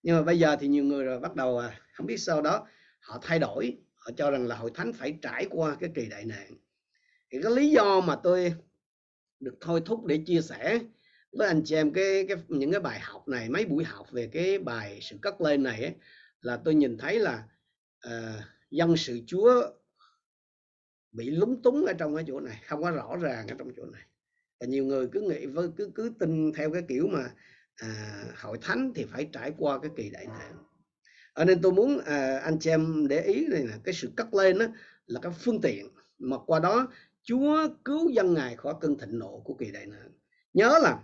Nhưng 0.02 0.16
mà 0.16 0.22
bây 0.22 0.38
giờ 0.38 0.56
thì 0.60 0.68
nhiều 0.68 0.84
người 0.84 1.04
rồi 1.04 1.20
bắt 1.20 1.34
đầu 1.34 1.58
à, 1.58 1.80
không 1.92 2.06
biết 2.06 2.16
sau 2.16 2.42
đó 2.42 2.66
họ 3.00 3.18
thay 3.22 3.38
đổi 3.38 3.76
họ 3.94 4.10
cho 4.16 4.30
rằng 4.30 4.46
là 4.46 4.56
hội 4.56 4.70
thánh 4.74 4.92
phải 4.92 5.18
trải 5.22 5.46
qua 5.50 5.76
cái 5.80 5.90
kỳ 5.94 6.06
đại 6.06 6.24
nạn. 6.24 6.52
Thì 7.30 7.38
cái 7.42 7.52
lý 7.52 7.70
do 7.70 8.00
mà 8.00 8.16
tôi 8.22 8.54
được 9.40 9.54
thôi 9.60 9.82
thúc 9.84 10.04
để 10.04 10.22
chia 10.26 10.40
sẻ 10.40 10.78
với 11.36 11.48
anh 11.48 11.62
chị 11.64 11.74
em 11.74 11.92
cái, 11.92 12.26
cái 12.28 12.36
những 12.48 12.70
cái 12.70 12.80
bài 12.80 13.00
học 13.00 13.28
này 13.28 13.48
mấy 13.48 13.64
buổi 13.64 13.84
học 13.84 14.06
về 14.10 14.28
cái 14.32 14.58
bài 14.58 14.98
sự 15.02 15.16
cất 15.22 15.40
lên 15.40 15.62
này 15.62 15.82
ấy, 15.82 15.94
là 16.40 16.56
tôi 16.64 16.74
nhìn 16.74 16.98
thấy 16.98 17.18
là 17.18 17.44
uh, 18.06 18.12
dân 18.70 18.96
sự 18.96 19.20
Chúa 19.26 19.70
bị 21.12 21.30
lúng 21.30 21.62
túng 21.62 21.84
ở 21.84 21.92
trong 21.92 22.14
cái 22.14 22.24
chỗ 22.26 22.40
này 22.40 22.60
không 22.66 22.82
có 22.82 22.90
rõ 22.90 23.16
ràng 23.16 23.48
ở 23.48 23.54
trong 23.58 23.70
chỗ 23.76 23.84
này. 23.86 24.02
Và 24.60 24.66
nhiều 24.66 24.84
người 24.84 25.08
cứ 25.12 25.20
nghĩ 25.20 25.46
với 25.46 25.68
cứ 25.76 25.90
cứ 25.94 26.12
tin 26.18 26.52
theo 26.52 26.70
cái 26.70 26.82
kiểu 26.88 27.08
mà 27.08 27.30
à, 27.76 28.24
hội 28.36 28.58
thánh 28.62 28.92
thì 28.94 29.04
phải 29.04 29.28
trải 29.32 29.52
qua 29.58 29.78
cái 29.78 29.90
kỳ 29.96 30.10
đại 30.10 30.26
nạn. 30.26 30.56
Ở 31.32 31.44
nên 31.44 31.62
tôi 31.62 31.72
muốn 31.72 31.98
à, 31.98 32.38
anh 32.38 32.58
chị 32.58 32.70
em 32.70 33.08
để 33.08 33.22
ý 33.22 33.46
này 33.46 33.66
là 33.66 33.78
cái 33.84 33.94
sự 33.94 34.10
cất 34.16 34.34
lên 34.34 34.58
đó 34.58 34.66
là 35.06 35.20
cái 35.20 35.32
phương 35.38 35.60
tiện 35.60 35.88
mà 36.18 36.36
qua 36.46 36.60
đó 36.60 36.88
Chúa 37.22 37.68
cứu 37.84 38.10
dân 38.10 38.34
ngài 38.34 38.56
khỏi 38.56 38.74
cơn 38.80 38.98
thịnh 38.98 39.18
nộ 39.18 39.42
của 39.44 39.54
kỳ 39.54 39.70
đại 39.70 39.86
nạn. 39.86 40.10
Nhớ 40.54 40.78
là 40.82 41.02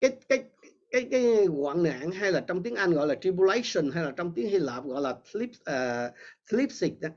cái 0.00 0.16
cái 0.28 0.44
cái 0.90 1.08
cái 1.10 1.46
hoạn 1.46 1.82
nạn 1.82 2.10
hay 2.10 2.32
là 2.32 2.40
trong 2.40 2.62
tiếng 2.62 2.74
Anh 2.74 2.92
gọi 2.92 3.06
là 3.06 3.14
tribulation 3.14 3.90
hay 3.90 4.04
là 4.04 4.12
trong 4.16 4.32
tiếng 4.34 4.48
Hy 4.48 4.58
Lạp 4.58 4.84
gọi 4.84 5.02
là 5.02 5.16
slip 5.24 5.50
uh, 5.50 5.64
ờ, 5.64 6.10
flipsic 6.50 6.90
đó 7.00 7.08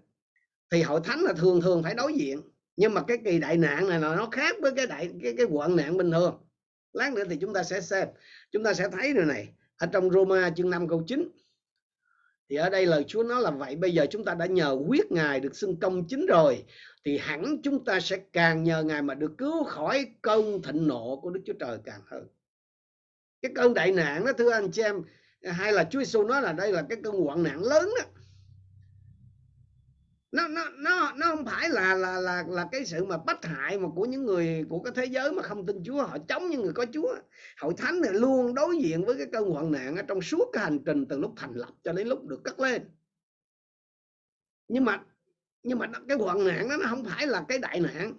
thì 0.72 0.82
hội 0.82 1.02
thánh 1.04 1.22
là 1.22 1.34
thường 1.34 1.62
thường 1.62 1.84
phải 1.84 1.96
đối 1.96 2.14
diện. 2.14 2.42
Nhưng 2.76 2.94
mà 2.94 3.04
cái 3.08 3.18
kỳ 3.26 3.40
đại 3.40 3.58
nạn 3.58 3.90
này 3.90 4.00
là 4.00 4.16
nó 4.16 4.30
khác 4.32 4.56
với 4.62 4.72
cái 4.76 4.88
đại 4.88 5.10
cái 5.24 5.34
cái 5.38 5.46
hoạn 5.46 5.76
nạn 5.76 5.98
bình 5.98 6.12
thường. 6.12 6.38
Lát 6.94 7.14
nữa 7.14 7.24
thì 7.30 7.38
chúng 7.42 7.54
ta 7.54 7.64
sẽ 7.64 7.82
xem 7.82 8.08
chúng 8.52 8.64
ta 8.64 8.74
sẽ 8.74 8.90
thấy 8.90 9.14
điều 9.14 9.26
này. 9.26 9.48
Ở 9.78 9.88
trong 9.88 10.12
Roma 10.12 10.50
chương 10.56 10.70
5 10.70 10.88
câu 10.88 11.04
9 11.08 11.30
thì 12.50 12.56
ở 12.56 12.70
đây 12.70 12.86
lời 12.86 13.04
Chúa 13.08 13.24
nói 13.24 13.42
là 13.42 13.52
vậy 13.52 13.76
bây 13.76 13.92
giờ 13.92 14.06
chúng 14.10 14.26
ta 14.26 14.34
đã 14.34 14.46
nhờ 14.46 14.78
quyết 14.88 15.12
Ngài 15.12 15.40
được 15.40 15.56
xưng 15.56 15.80
công 15.80 16.08
chính 16.08 16.26
rồi 16.26 16.66
thì 17.06 17.18
hẳn 17.18 17.62
chúng 17.64 17.86
ta 17.86 18.00
sẽ 18.00 18.18
càng 18.34 18.64
nhờ 18.64 18.84
Ngài 18.84 19.02
mà 19.02 19.14
được 19.14 19.32
cứu 19.38 19.64
khỏi 19.64 20.06
cơn 20.22 20.62
thịnh 20.62 20.88
nộ 20.88 21.20
của 21.22 21.30
Đức 21.30 21.42
Chúa 21.46 21.54
Trời 21.60 21.78
càng 21.86 22.02
hơn 22.06 22.28
cái 23.42 23.52
cơn 23.56 23.74
đại 23.74 23.92
nạn 23.92 24.26
đó, 24.26 24.32
thưa 24.38 24.52
anh 24.52 24.72
chị 24.72 24.82
em, 24.82 25.02
hay 25.44 25.74
là 25.74 25.84
Chúa 25.84 26.00
Giêsu 26.00 26.24
nói 26.24 26.42
là 26.42 26.54
đây 26.54 26.72
là 26.72 26.86
cái 26.90 26.98
cơn 27.04 27.16
hoạn 27.16 27.44
nạn 27.44 27.64
lớn 27.64 27.90
đó. 28.00 28.06
Nó 30.32 30.48
nó 30.48 30.70
nó 30.70 31.14
nó 31.16 31.28
không 31.28 31.46
phải 31.46 31.70
là 31.70 31.94
là 31.94 32.20
là 32.20 32.44
là 32.48 32.68
cái 32.72 32.86
sự 32.86 33.06
mà 33.06 33.18
bất 33.18 33.46
hại 33.46 33.78
mà 33.78 33.90
của 33.96 34.06
những 34.06 34.26
người 34.26 34.66
của 34.70 34.80
cái 34.80 34.94
thế 34.96 35.06
giới 35.06 35.32
mà 35.32 35.44
không 35.44 35.66
tin 35.66 35.84
Chúa. 35.84 36.04
Họ 36.04 36.18
chống 36.28 36.50
những 36.50 36.62
người 36.62 36.74
có 36.74 36.86
Chúa. 36.94 37.16
Hội 37.62 37.74
thánh 37.78 38.02
này 38.02 38.14
luôn 38.14 38.54
đối 38.54 38.78
diện 38.78 39.06
với 39.06 39.18
cái 39.18 39.28
cơn 39.32 39.50
hoạn 39.50 39.72
nạn 39.72 39.96
ở 39.96 40.04
trong 40.08 40.22
suốt 40.22 40.50
cái 40.54 40.64
hành 40.64 40.80
trình 40.86 41.06
từ 41.06 41.20
lúc 41.20 41.34
thành 41.38 41.54
lập 41.54 41.70
cho 41.84 41.94
đến 41.94 42.08
lúc 42.08 42.28
được 42.28 42.44
cất 42.44 42.60
lên. 42.60 42.82
Nhưng 44.68 44.86
mà 44.86 45.04
nhưng 45.64 45.80
mà 45.80 45.88
cái 46.08 46.18
hoạn 46.18 46.46
nạn 46.46 46.70
đó 46.70 46.78
nó 46.78 46.86
không 46.90 47.04
phải 47.04 47.28
là 47.28 47.46
cái 47.48 47.60
đại 47.60 47.80
nạn. 47.80 48.14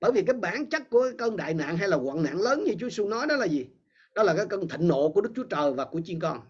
Bởi 0.00 0.12
vì 0.12 0.22
cái 0.22 0.36
bản 0.36 0.66
chất 0.66 0.90
của 0.90 1.02
cái 1.02 1.12
cơn 1.18 1.36
đại 1.36 1.54
nạn 1.54 1.76
hay 1.76 1.88
là 1.88 1.96
hoạn 1.96 2.22
nạn 2.22 2.40
lớn 2.40 2.64
như 2.64 2.72
Chúa 2.80 2.88
Giêsu 2.88 3.08
nói 3.08 3.26
đó 3.26 3.36
là 3.36 3.46
gì? 3.46 3.66
Đó 4.14 4.22
là 4.22 4.34
cái 4.36 4.46
cơn 4.46 4.68
thịnh 4.68 4.88
nộ 4.88 5.08
của 5.08 5.20
Đức 5.20 5.30
Chúa 5.36 5.44
Trời 5.44 5.72
và 5.72 5.84
của 5.84 6.00
chiên 6.04 6.20
con. 6.20 6.40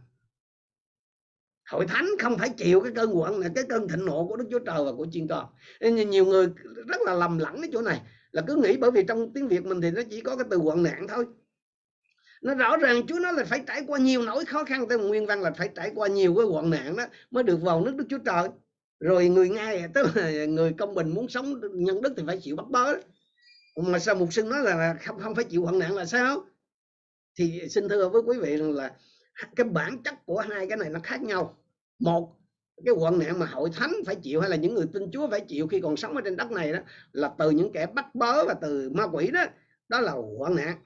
Hội 1.70 1.86
thánh 1.86 2.06
không 2.22 2.38
phải 2.38 2.48
chịu 2.48 2.80
cái 2.80 2.92
cơn 2.96 3.18
quận 3.18 3.40
này, 3.40 3.50
cái 3.54 3.64
cơn 3.68 3.88
thịnh 3.88 4.04
nộ 4.04 4.26
của 4.28 4.36
Đức 4.36 4.44
Chúa 4.50 4.58
Trời 4.58 4.84
và 4.84 4.92
của 4.96 5.06
chiên 5.12 5.28
con. 5.28 5.46
Nên 5.80 6.10
nhiều 6.10 6.24
người 6.24 6.48
rất 6.88 7.00
là 7.06 7.14
lầm 7.14 7.38
lẫn 7.38 7.60
cái 7.60 7.70
chỗ 7.72 7.82
này. 7.82 8.00
Là 8.32 8.42
cứ 8.46 8.56
nghĩ 8.56 8.76
bởi 8.76 8.90
vì 8.90 9.04
trong 9.08 9.32
tiếng 9.32 9.48
Việt 9.48 9.64
mình 9.64 9.80
thì 9.80 9.90
nó 9.90 10.02
chỉ 10.10 10.20
có 10.20 10.36
cái 10.36 10.46
từ 10.50 10.56
quận 10.56 10.82
nạn 10.82 11.06
thôi. 11.08 11.26
Nó 12.42 12.54
rõ 12.54 12.76
ràng 12.76 13.06
Chúa 13.06 13.18
nói 13.18 13.32
là 13.32 13.44
phải 13.44 13.64
trải 13.66 13.84
qua 13.86 13.98
nhiều 13.98 14.22
nỗi 14.22 14.44
khó 14.44 14.64
khăn 14.64 14.88
tới 14.88 14.98
nguyên 14.98 15.26
văn 15.26 15.42
là 15.42 15.50
phải 15.50 15.68
trải 15.76 15.92
qua 15.94 16.08
nhiều 16.08 16.34
cái 16.34 16.46
hoạn 16.46 16.70
nạn 16.70 16.96
đó 16.96 17.04
mới 17.30 17.42
được 17.42 17.62
vào 17.62 17.80
nước 17.80 17.94
Đức 17.96 18.04
Chúa 18.08 18.18
Trời. 18.18 18.48
Rồi 19.00 19.28
người 19.28 19.48
ngay 19.48 19.84
tức 19.94 20.06
là 20.14 20.44
người 20.44 20.74
công 20.78 20.94
bình 20.94 21.14
muốn 21.14 21.28
sống 21.28 21.60
nhân 21.72 22.02
đức 22.02 22.12
thì 22.16 22.22
phải 22.26 22.38
chịu 22.40 22.56
bắt 22.56 22.66
bớ 22.70 22.94
mà 23.76 23.98
sao 23.98 24.14
mục 24.14 24.32
sư 24.32 24.42
nói 24.42 24.62
là 24.64 24.96
không 25.04 25.20
không 25.20 25.34
phải 25.34 25.44
chịu 25.44 25.62
hoạn 25.62 25.78
nạn 25.78 25.96
là 25.96 26.04
sao? 26.04 26.44
Thì 27.34 27.68
xin 27.68 27.88
thưa 27.88 28.08
với 28.08 28.22
quý 28.22 28.38
vị 28.38 28.56
rằng 28.56 28.72
là 28.72 28.96
cái 29.56 29.64
bản 29.64 30.02
chất 30.02 30.14
của 30.26 30.40
hai 30.40 30.66
cái 30.68 30.78
này 30.78 30.90
nó 30.90 31.00
khác 31.02 31.22
nhau. 31.22 31.56
Một 31.98 32.36
cái 32.84 32.94
quận 32.94 33.18
nạn 33.18 33.38
mà 33.38 33.46
hội 33.46 33.70
thánh 33.74 33.92
phải 34.06 34.16
chịu 34.16 34.40
hay 34.40 34.50
là 34.50 34.56
những 34.56 34.74
người 34.74 34.86
tin 34.92 35.10
Chúa 35.12 35.30
phải 35.30 35.40
chịu 35.40 35.66
khi 35.66 35.80
còn 35.80 35.96
sống 35.96 36.16
ở 36.16 36.22
trên 36.24 36.36
đất 36.36 36.50
này 36.50 36.72
đó 36.72 36.78
là 37.12 37.34
từ 37.38 37.50
những 37.50 37.72
kẻ 37.72 37.86
bắt 37.86 38.14
bớ 38.14 38.44
và 38.44 38.54
từ 38.54 38.90
ma 38.90 39.04
quỷ 39.04 39.30
đó 39.30 39.44
đó 39.88 40.00
là 40.00 40.12
quận 40.12 40.54
nạn. 40.54 40.78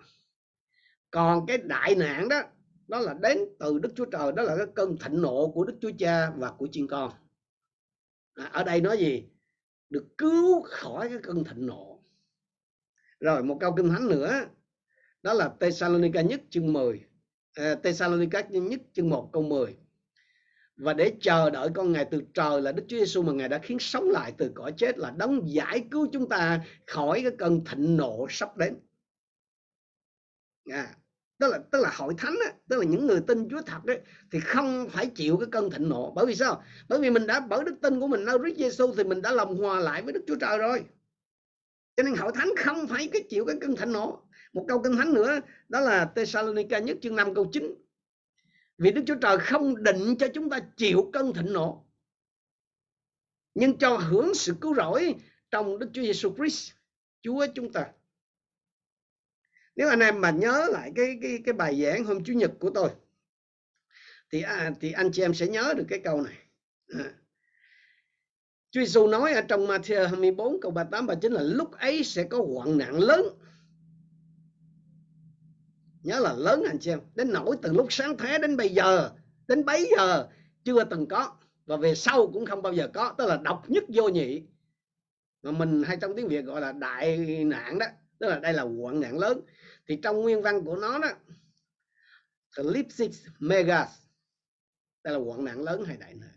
Còn 1.11 1.47
cái 1.47 1.59
đại 1.59 1.95
nạn 1.95 2.29
đó 2.29 2.43
đó 2.89 2.99
là 2.99 3.15
đến 3.15 3.39
từ 3.59 3.79
Đức 3.79 3.93
Chúa 3.97 4.05
Trời 4.05 4.33
đó 4.33 4.43
là 4.43 4.57
cái 4.57 4.67
cơn 4.75 4.97
thịnh 4.99 5.23
nộ 5.23 5.49
của 5.49 5.65
Đức 5.65 5.75
Chúa 5.81 5.91
Cha 5.99 6.31
và 6.31 6.51
của 6.51 6.69
chiên 6.73 6.87
con. 6.87 7.13
À, 8.35 8.45
ở 8.53 8.65
đây 8.65 8.81
nói 8.81 8.99
gì? 8.99 9.29
Được 9.91 10.07
cứu 10.19 10.63
khỏi 10.63 11.09
cái 11.09 11.19
cơn 11.23 11.45
thịnh 11.45 11.67
nộ. 11.67 12.03
Rồi 13.21 13.43
một 13.43 13.57
câu 13.61 13.75
kinh 13.77 13.89
thánh 13.89 14.09
nữa 14.09 14.45
đó 15.25 15.33
là 15.33 15.51
Thessalonica 15.61 16.21
nhất 16.21 16.41
chương 16.51 16.73
10 16.73 17.01
à, 17.55 17.65
ờ, 17.65 17.75
Thessalonica 17.75 18.41
nhất 18.41 18.81
chương 18.93 19.11
1 19.11 19.31
câu 19.33 19.43
10 19.43 19.77
và 20.77 20.93
để 20.93 21.13
chờ 21.21 21.51
đợi 21.51 21.69
con 21.75 21.93
ngài 21.93 22.05
từ 22.05 22.23
trời 22.35 22.63
là 22.63 22.73
Đức 22.73 22.85
Chúa 22.89 22.97
Giêsu 22.97 23.23
mà 23.23 23.33
ngài 23.33 23.49
đã 23.49 23.59
khiến 23.59 23.79
sống 23.79 24.11
lại 24.11 24.33
từ 24.39 24.51
cõi 24.55 24.73
chết 24.77 24.99
là 24.99 25.11
đấng 25.11 25.41
giải 25.45 25.85
cứu 25.91 26.07
chúng 26.13 26.29
ta 26.29 26.61
khỏi 26.87 27.21
cái 27.23 27.33
cơn 27.39 27.65
thịnh 27.65 27.97
nộ 27.97 28.27
sắp 28.31 28.57
đến. 28.57 28.77
À, 30.71 30.95
tức 31.39 31.49
là 31.49 31.59
tức 31.71 31.81
là 31.81 31.91
hội 31.97 32.15
thánh 32.19 32.35
á, 32.45 32.53
tức 32.69 32.79
là 32.79 32.85
những 32.85 33.07
người 33.07 33.21
tin 33.27 33.49
Chúa 33.51 33.63
thật 33.67 33.81
ấy, 33.87 34.01
thì 34.33 34.41
không 34.41 34.89
phải 34.91 35.07
chịu 35.07 35.37
cái 35.37 35.49
cơn 35.53 35.71
thịnh 35.71 35.89
nộ. 35.89 36.13
Bởi 36.17 36.27
vì 36.27 36.35
sao? 36.35 36.63
Bởi 36.89 37.01
vì 37.01 37.11
mình 37.11 37.27
đã 37.27 37.41
bởi 37.41 37.65
đức 37.65 37.75
tin 37.83 38.01
của 38.01 38.07
mình 38.07 38.25
nơi 38.25 38.39
Đức 38.39 38.55
Giêsu 38.57 38.95
thì 38.97 39.05
mình 39.05 39.23
đã 39.23 39.33
lòng 39.33 39.57
hòa 39.57 39.81
lại 39.81 40.03
với 40.03 40.13
Đức 40.13 40.25
Chúa 40.27 40.37
Trời 40.41 40.59
rồi. 40.59 40.85
Cho 41.97 42.03
nên 42.03 42.15
hội 42.15 42.33
thánh 42.35 42.49
không 42.59 42.87
phải 42.87 43.09
cái 43.13 43.23
chịu 43.29 43.45
cái 43.45 43.57
cơn 43.61 43.77
thịnh 43.77 43.93
nộ 43.93 44.24
một 44.55 44.65
câu 44.69 44.83
kinh 44.83 44.97
thánh 44.97 45.15
nữa 45.15 45.41
đó 45.69 45.81
là 45.81 46.13
Thessalonica 46.17 46.79
nhất 46.79 46.97
chương 47.03 47.17
5 47.17 47.35
câu 47.35 47.51
9 47.53 47.75
vì 48.79 48.93
Đức 48.93 49.03
Chúa 49.07 49.19
Trời 49.21 49.39
không 49.39 49.83
định 49.83 50.17
cho 50.19 50.29
chúng 50.35 50.51
ta 50.51 50.61
chịu 50.77 51.11
cơn 51.13 51.33
thịnh 51.33 51.53
nộ 51.53 51.85
nhưng 53.55 53.79
cho 53.79 53.97
hưởng 53.97 54.35
sự 54.35 54.55
cứu 54.61 54.75
rỗi 54.75 55.15
trong 55.51 55.79
Đức 55.79 55.91
Chúa 55.93 56.03
Giêsu 56.03 56.35
Christ 56.37 56.73
Chúa 57.23 57.47
chúng 57.55 57.73
ta. 57.73 57.93
Nếu 59.77 59.89
anh 59.89 60.01
em 60.01 60.21
mà 60.21 60.31
nhớ 60.31 60.69
lại 60.73 60.93
cái 60.97 61.19
cái 61.23 61.39
cái 61.45 61.53
bài 61.53 61.83
giảng 61.83 62.05
hôm 62.05 62.25
chủ 62.25 62.33
nhật 62.33 62.51
của 62.59 62.71
tôi 62.71 62.91
thì 64.31 64.43
à, 64.43 64.73
thì 64.81 64.93
anh 64.93 65.11
chị 65.13 65.23
em 65.23 65.35
sẽ 65.35 65.47
nhớ 65.47 65.75
được 65.77 65.85
cái 65.89 65.99
câu 66.05 66.23
này. 66.23 66.39
À. 66.89 67.15
Chúa 68.71 68.81
Giêsu 68.81 69.07
nói 69.07 69.33
ở 69.33 69.41
trong 69.41 69.67
Matthew 69.67 70.09
24 70.09 70.61
câu 70.61 70.71
38 70.71 71.07
39 71.07 71.33
là 71.33 71.43
lúc 71.43 71.73
ấy 71.73 72.05
sẽ 72.05 72.25
có 72.25 72.47
hoạn 72.55 72.79
nạn 72.79 72.99
lớn 72.99 73.27
nhớ 76.05 76.21
là 76.21 76.35
lớn 76.35 76.63
anh 76.67 76.79
chị 76.79 76.91
em, 76.91 77.01
đến 77.15 77.33
nỗi 77.33 77.57
từ 77.63 77.73
lúc 77.73 77.87
sáng 77.91 78.17
thế 78.17 78.39
đến 78.39 78.57
bây 78.57 78.69
giờ, 78.69 79.11
đến 79.49 79.65
bấy 79.65 79.91
giờ 79.97 80.29
chưa 80.65 80.85
từng 80.85 81.07
có. 81.07 81.33
Và 81.67 81.77
về 81.77 81.95
sau 81.95 82.31
cũng 82.33 82.47
không 82.47 82.63
bao 82.63 82.73
giờ 82.73 82.89
có, 82.95 83.15
tức 83.19 83.27
là 83.27 83.37
độc 83.37 83.71
nhất 83.71 83.85
vô 83.89 84.09
nhị. 84.09 84.43
Mà 85.43 85.51
mình 85.51 85.83
hay 85.83 85.97
trong 86.01 86.17
tiếng 86.17 86.29
Việt 86.29 86.43
gọi 86.43 86.61
là 86.61 86.73
đại 86.73 87.19
nạn 87.45 87.79
đó, 87.79 87.87
tức 88.19 88.27
là 88.27 88.39
đây 88.39 88.53
là 88.53 88.63
quận 88.63 89.01
nạn 89.01 89.19
lớn. 89.19 89.41
Thì 89.89 89.99
trong 90.03 90.23
nguyên 90.23 90.43
văn 90.43 90.65
của 90.65 90.77
nó 90.77 90.99
đó 90.99 91.09
Ellipsis 92.57 93.27
megas, 93.39 93.89
đây 95.05 95.15
là 95.15 95.19
quận 95.19 95.45
nạn 95.45 95.63
lớn 95.63 95.85
hay 95.85 95.97
đại 95.97 96.15
nạn? 96.15 96.31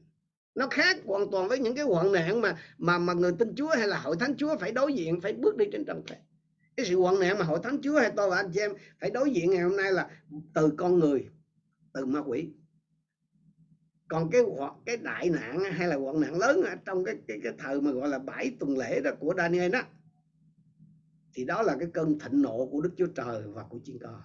Nó 0.55 0.67
khác 0.67 0.97
hoàn 1.05 1.31
toàn 1.31 1.47
với 1.47 1.59
những 1.59 1.75
cái 1.75 1.85
hoạn 1.85 2.11
nạn 2.11 2.41
mà 2.41 2.57
mà 2.77 2.97
mà 2.97 3.13
người 3.13 3.31
tin 3.39 3.55
Chúa 3.55 3.69
hay 3.75 3.87
là 3.87 3.99
hội 3.99 4.15
thánh 4.19 4.35
Chúa 4.37 4.57
phải 4.57 4.71
đối 4.71 4.93
diện, 4.93 5.21
phải 5.21 5.33
bước 5.33 5.57
đi 5.57 5.65
trên 5.71 5.85
trần 5.85 6.01
thế 6.07 6.15
cái 6.77 6.85
sự 6.85 6.99
hoạn 6.99 7.19
nạn 7.19 7.37
mà 7.39 7.45
hội 7.45 7.59
thánh 7.63 7.81
Chúa 7.81 7.99
hay 7.99 8.11
tôi 8.15 8.29
và 8.29 8.37
anh 8.37 8.51
chị 8.53 8.59
em 8.59 8.71
phải 8.99 9.09
đối 9.09 9.31
diện 9.31 9.51
ngày 9.51 9.61
hôm 9.61 9.77
nay 9.77 9.91
là 9.91 10.09
từ 10.53 10.73
con 10.77 10.99
người, 10.99 11.29
từ 11.93 12.05
ma 12.05 12.19
quỷ. 12.19 12.49
Còn 14.07 14.29
cái 14.31 14.41
cái 14.85 14.97
đại 14.97 15.29
nạn 15.29 15.59
hay 15.59 15.87
là 15.87 15.95
hoạn 15.95 16.21
nạn 16.21 16.37
lớn 16.37 16.61
trong 16.85 17.05
cái 17.05 17.15
cái 17.27 17.39
cái 17.43 17.53
thời 17.57 17.81
mà 17.81 17.91
gọi 17.91 18.09
là 18.09 18.19
bảy 18.19 18.55
tuần 18.59 18.77
lễ 18.77 19.01
đó 19.01 19.11
của 19.19 19.33
Daniel 19.37 19.71
đó, 19.71 19.81
thì 21.33 21.45
đó 21.45 21.61
là 21.61 21.75
cái 21.79 21.87
cơn 21.93 22.19
thịnh 22.19 22.41
nộ 22.41 22.69
của 22.71 22.81
Đức 22.81 22.91
Chúa 22.97 23.07
Trời 23.15 23.43
và 23.47 23.63
của 23.69 23.79
chiên 23.83 23.97
con 23.99 24.21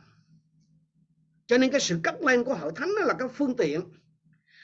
cho 1.46 1.58
nên 1.58 1.70
cái 1.70 1.80
sự 1.80 2.00
cất 2.02 2.22
lên 2.22 2.44
của 2.44 2.54
hội 2.54 2.72
thánh 2.76 2.88
đó 3.00 3.06
là 3.06 3.14
cái 3.18 3.28
phương 3.28 3.56
tiện 3.56 3.80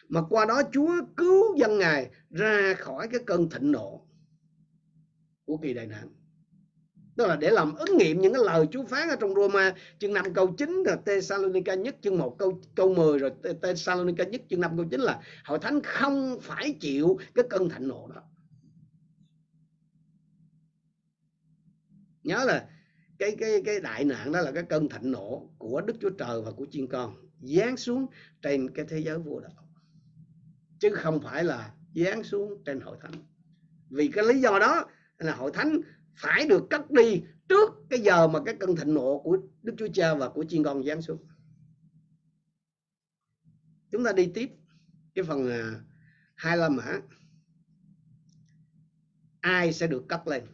mà 0.08 0.22
qua 0.28 0.44
đó 0.44 0.62
Chúa 0.72 0.92
cứu 1.16 1.56
dân 1.56 1.78
Ngài 1.78 2.10
ra 2.30 2.74
khỏi 2.78 3.08
cái 3.08 3.20
cơn 3.26 3.50
thịnh 3.50 3.72
nộ 3.72 4.06
của 5.44 5.56
kỳ 5.56 5.74
đại 5.74 5.86
nạn 5.86 6.17
đó 7.18 7.26
là 7.26 7.36
để 7.36 7.50
làm 7.50 7.74
ứng 7.74 7.98
nghiệm 7.98 8.20
những 8.20 8.32
cái 8.32 8.42
lời 8.44 8.66
Chúa 8.70 8.84
phán 8.84 9.08
ở 9.08 9.16
trong 9.16 9.34
Roma, 9.34 9.74
chương 9.98 10.12
5 10.12 10.34
câu 10.34 10.54
9 10.58 10.82
rồi 10.86 10.96
Thessalonica 11.06 11.74
nhất, 11.74 11.96
chương 12.00 12.18
1 12.18 12.36
câu 12.38 12.60
câu 12.74 12.94
10 12.94 13.18
rồi 13.18 13.30
Thessalonica 13.62 14.24
nhất, 14.24 14.42
chương 14.50 14.60
5 14.60 14.76
câu 14.76 14.86
9 14.90 15.00
là 15.00 15.20
hội 15.44 15.58
thánh 15.58 15.80
không 15.82 16.38
phải 16.40 16.76
chịu 16.80 17.18
cái 17.34 17.44
cơn 17.50 17.68
thịnh 17.68 17.88
nộ 17.88 18.08
đó. 18.14 18.22
Nhớ 22.22 22.44
là 22.44 22.68
cái 23.18 23.36
cái 23.38 23.62
cái 23.64 23.80
đại 23.80 24.04
nạn 24.04 24.32
đó 24.32 24.40
là 24.40 24.52
cái 24.52 24.62
cơn 24.62 24.88
thịnh 24.88 25.10
nộ 25.10 25.50
của 25.58 25.80
Đức 25.80 25.96
Chúa 26.00 26.10
Trời 26.10 26.42
và 26.42 26.50
của 26.50 26.66
chiên 26.70 26.86
con 26.86 27.14
giáng 27.40 27.76
xuống 27.76 28.06
trên 28.42 28.70
cái 28.70 28.84
thế 28.88 28.98
giới 28.98 29.18
vô 29.18 29.40
đạo. 29.40 29.68
Chứ 30.78 30.90
không 30.94 31.20
phải 31.20 31.44
là 31.44 31.72
giáng 31.94 32.22
xuống 32.22 32.62
trên 32.64 32.80
hội 32.80 32.96
thánh. 33.00 33.12
Vì 33.90 34.08
cái 34.08 34.24
lý 34.24 34.40
do 34.40 34.58
đó 34.58 34.86
là 35.18 35.34
hội 35.34 35.50
thánh 35.54 35.80
phải 36.18 36.46
được 36.46 36.66
cất 36.70 36.90
đi 36.90 37.22
trước 37.48 37.70
cái 37.90 38.00
giờ 38.00 38.28
mà 38.28 38.38
cái 38.46 38.56
cơn 38.60 38.76
thịnh 38.76 38.94
nộ 38.94 39.20
của 39.24 39.38
Đức 39.62 39.74
Chúa 39.78 39.88
Cha 39.94 40.14
và 40.14 40.28
của 40.28 40.44
chiên 40.48 40.64
con 40.64 40.84
giáng 40.84 41.02
xuống. 41.02 41.26
Chúng 43.90 44.04
ta 44.04 44.12
đi 44.12 44.30
tiếp 44.34 44.50
cái 45.14 45.24
phần 45.24 45.50
à, 45.50 45.80
hai 46.34 46.56
la 46.56 46.68
mã 46.68 47.00
ai 49.40 49.72
sẽ 49.72 49.86
được 49.86 50.04
cất 50.08 50.28
lên? 50.28 50.46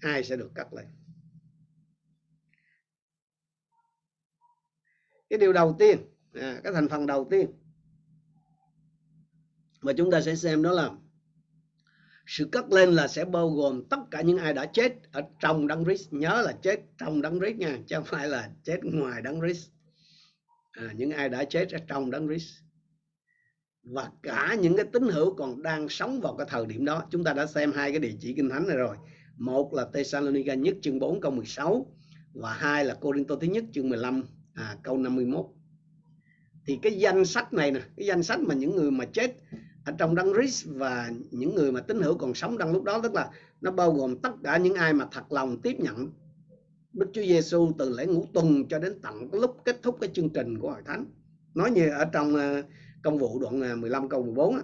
Ai 0.00 0.24
sẽ 0.24 0.36
được 0.36 0.50
cất 0.54 0.72
lên? 0.72 0.86
Cái 5.30 5.38
điều 5.38 5.52
đầu 5.52 5.76
tiên 5.78 5.98
à, 6.32 6.60
cái 6.64 6.72
thành 6.72 6.88
phần 6.88 7.06
đầu 7.06 7.28
tiên 7.30 7.50
mà 9.82 9.92
chúng 9.96 10.10
ta 10.10 10.20
sẽ 10.20 10.36
xem 10.36 10.62
đó 10.62 10.72
là 10.72 10.90
sự 12.26 12.48
cất 12.52 12.72
lên 12.72 12.90
là 12.90 13.08
sẽ 13.08 13.24
bao 13.24 13.50
gồm 13.50 13.84
tất 13.90 13.98
cả 14.10 14.20
những 14.20 14.38
ai 14.38 14.54
đã 14.54 14.66
chết 14.66 14.92
ở 15.12 15.22
trong 15.40 15.66
đấng 15.66 15.84
Christ. 15.84 16.12
Nhớ 16.12 16.42
là 16.46 16.52
chết 16.52 16.80
trong 16.98 17.22
đấng 17.22 17.40
Christ 17.40 17.56
nha 17.56 17.78
chứ 17.86 17.96
không 17.96 18.04
phải 18.04 18.28
là 18.28 18.50
chết 18.64 18.78
ngoài 18.82 19.22
đấng 19.22 19.40
Christ. 19.40 19.70
À, 20.72 20.92
những 20.96 21.10
ai 21.10 21.28
đã 21.28 21.44
chết 21.44 21.70
ở 21.72 21.78
trong 21.88 22.10
đấng 22.10 22.28
Christ. 22.28 22.48
Và 23.82 24.10
cả 24.22 24.56
những 24.60 24.76
cái 24.76 24.86
tín 24.92 25.02
hữu 25.02 25.34
còn 25.34 25.62
đang 25.62 25.88
sống 25.88 26.20
vào 26.20 26.36
cái 26.36 26.46
thời 26.50 26.66
điểm 26.66 26.84
đó. 26.84 27.04
Chúng 27.10 27.24
ta 27.24 27.32
đã 27.32 27.46
xem 27.46 27.72
hai 27.72 27.90
cái 27.90 28.00
địa 28.00 28.14
chỉ 28.20 28.34
kinh 28.34 28.50
thánh 28.50 28.68
này 28.68 28.76
rồi. 28.76 28.96
Một 29.36 29.74
là 29.74 29.86
Thessalonica 29.94 30.54
nhất 30.54 30.76
chương 30.82 30.98
4 30.98 31.20
câu 31.20 31.30
16 31.30 31.86
và 32.34 32.52
hai 32.52 32.84
là 32.84 32.94
Corinto 32.94 33.36
thứ 33.36 33.46
nhất 33.46 33.64
chương 33.72 33.88
15 33.88 34.22
à, 34.54 34.76
câu 34.82 34.98
51 34.98 35.46
thì 36.66 36.78
cái 36.82 36.92
danh 36.92 37.24
sách 37.24 37.52
này 37.52 37.70
nè 37.70 37.80
cái 37.96 38.06
danh 38.06 38.22
sách 38.22 38.40
mà 38.40 38.54
những 38.54 38.76
người 38.76 38.90
mà 38.90 39.04
chết 39.04 39.36
ở 39.86 39.92
trong 39.98 40.14
đấng 40.14 40.32
Christ 40.34 40.66
và 40.66 41.10
những 41.30 41.54
người 41.54 41.72
mà 41.72 41.80
tín 41.80 42.00
hữu 42.00 42.18
còn 42.18 42.34
sống 42.34 42.56
trong 42.58 42.72
lúc 42.72 42.84
đó 42.84 43.00
tức 43.02 43.14
là 43.14 43.30
nó 43.60 43.70
bao 43.70 43.92
gồm 43.92 44.18
tất 44.18 44.32
cả 44.44 44.56
những 44.56 44.74
ai 44.74 44.92
mà 44.92 45.08
thật 45.12 45.32
lòng 45.32 45.60
tiếp 45.60 45.76
nhận 45.80 46.10
Đức 46.92 47.10
Chúa 47.12 47.22
Giêsu 47.22 47.72
từ 47.78 47.96
lễ 47.96 48.06
ngũ 48.06 48.26
tuần 48.32 48.68
cho 48.68 48.78
đến 48.78 49.00
tận 49.02 49.28
lúc 49.32 49.56
kết 49.64 49.82
thúc 49.82 49.98
cái 50.00 50.10
chương 50.12 50.30
trình 50.30 50.58
của 50.58 50.70
hội 50.70 50.82
thánh 50.84 51.04
nói 51.54 51.70
như 51.70 51.88
ở 51.90 52.04
trong 52.04 52.34
ờ, 52.36 52.62
công 53.02 53.18
vụ 53.18 53.38
đoạn 53.38 53.60
ờ, 53.60 53.76
15 53.76 54.08
câu 54.08 54.22
14 54.22 54.56
á 54.56 54.62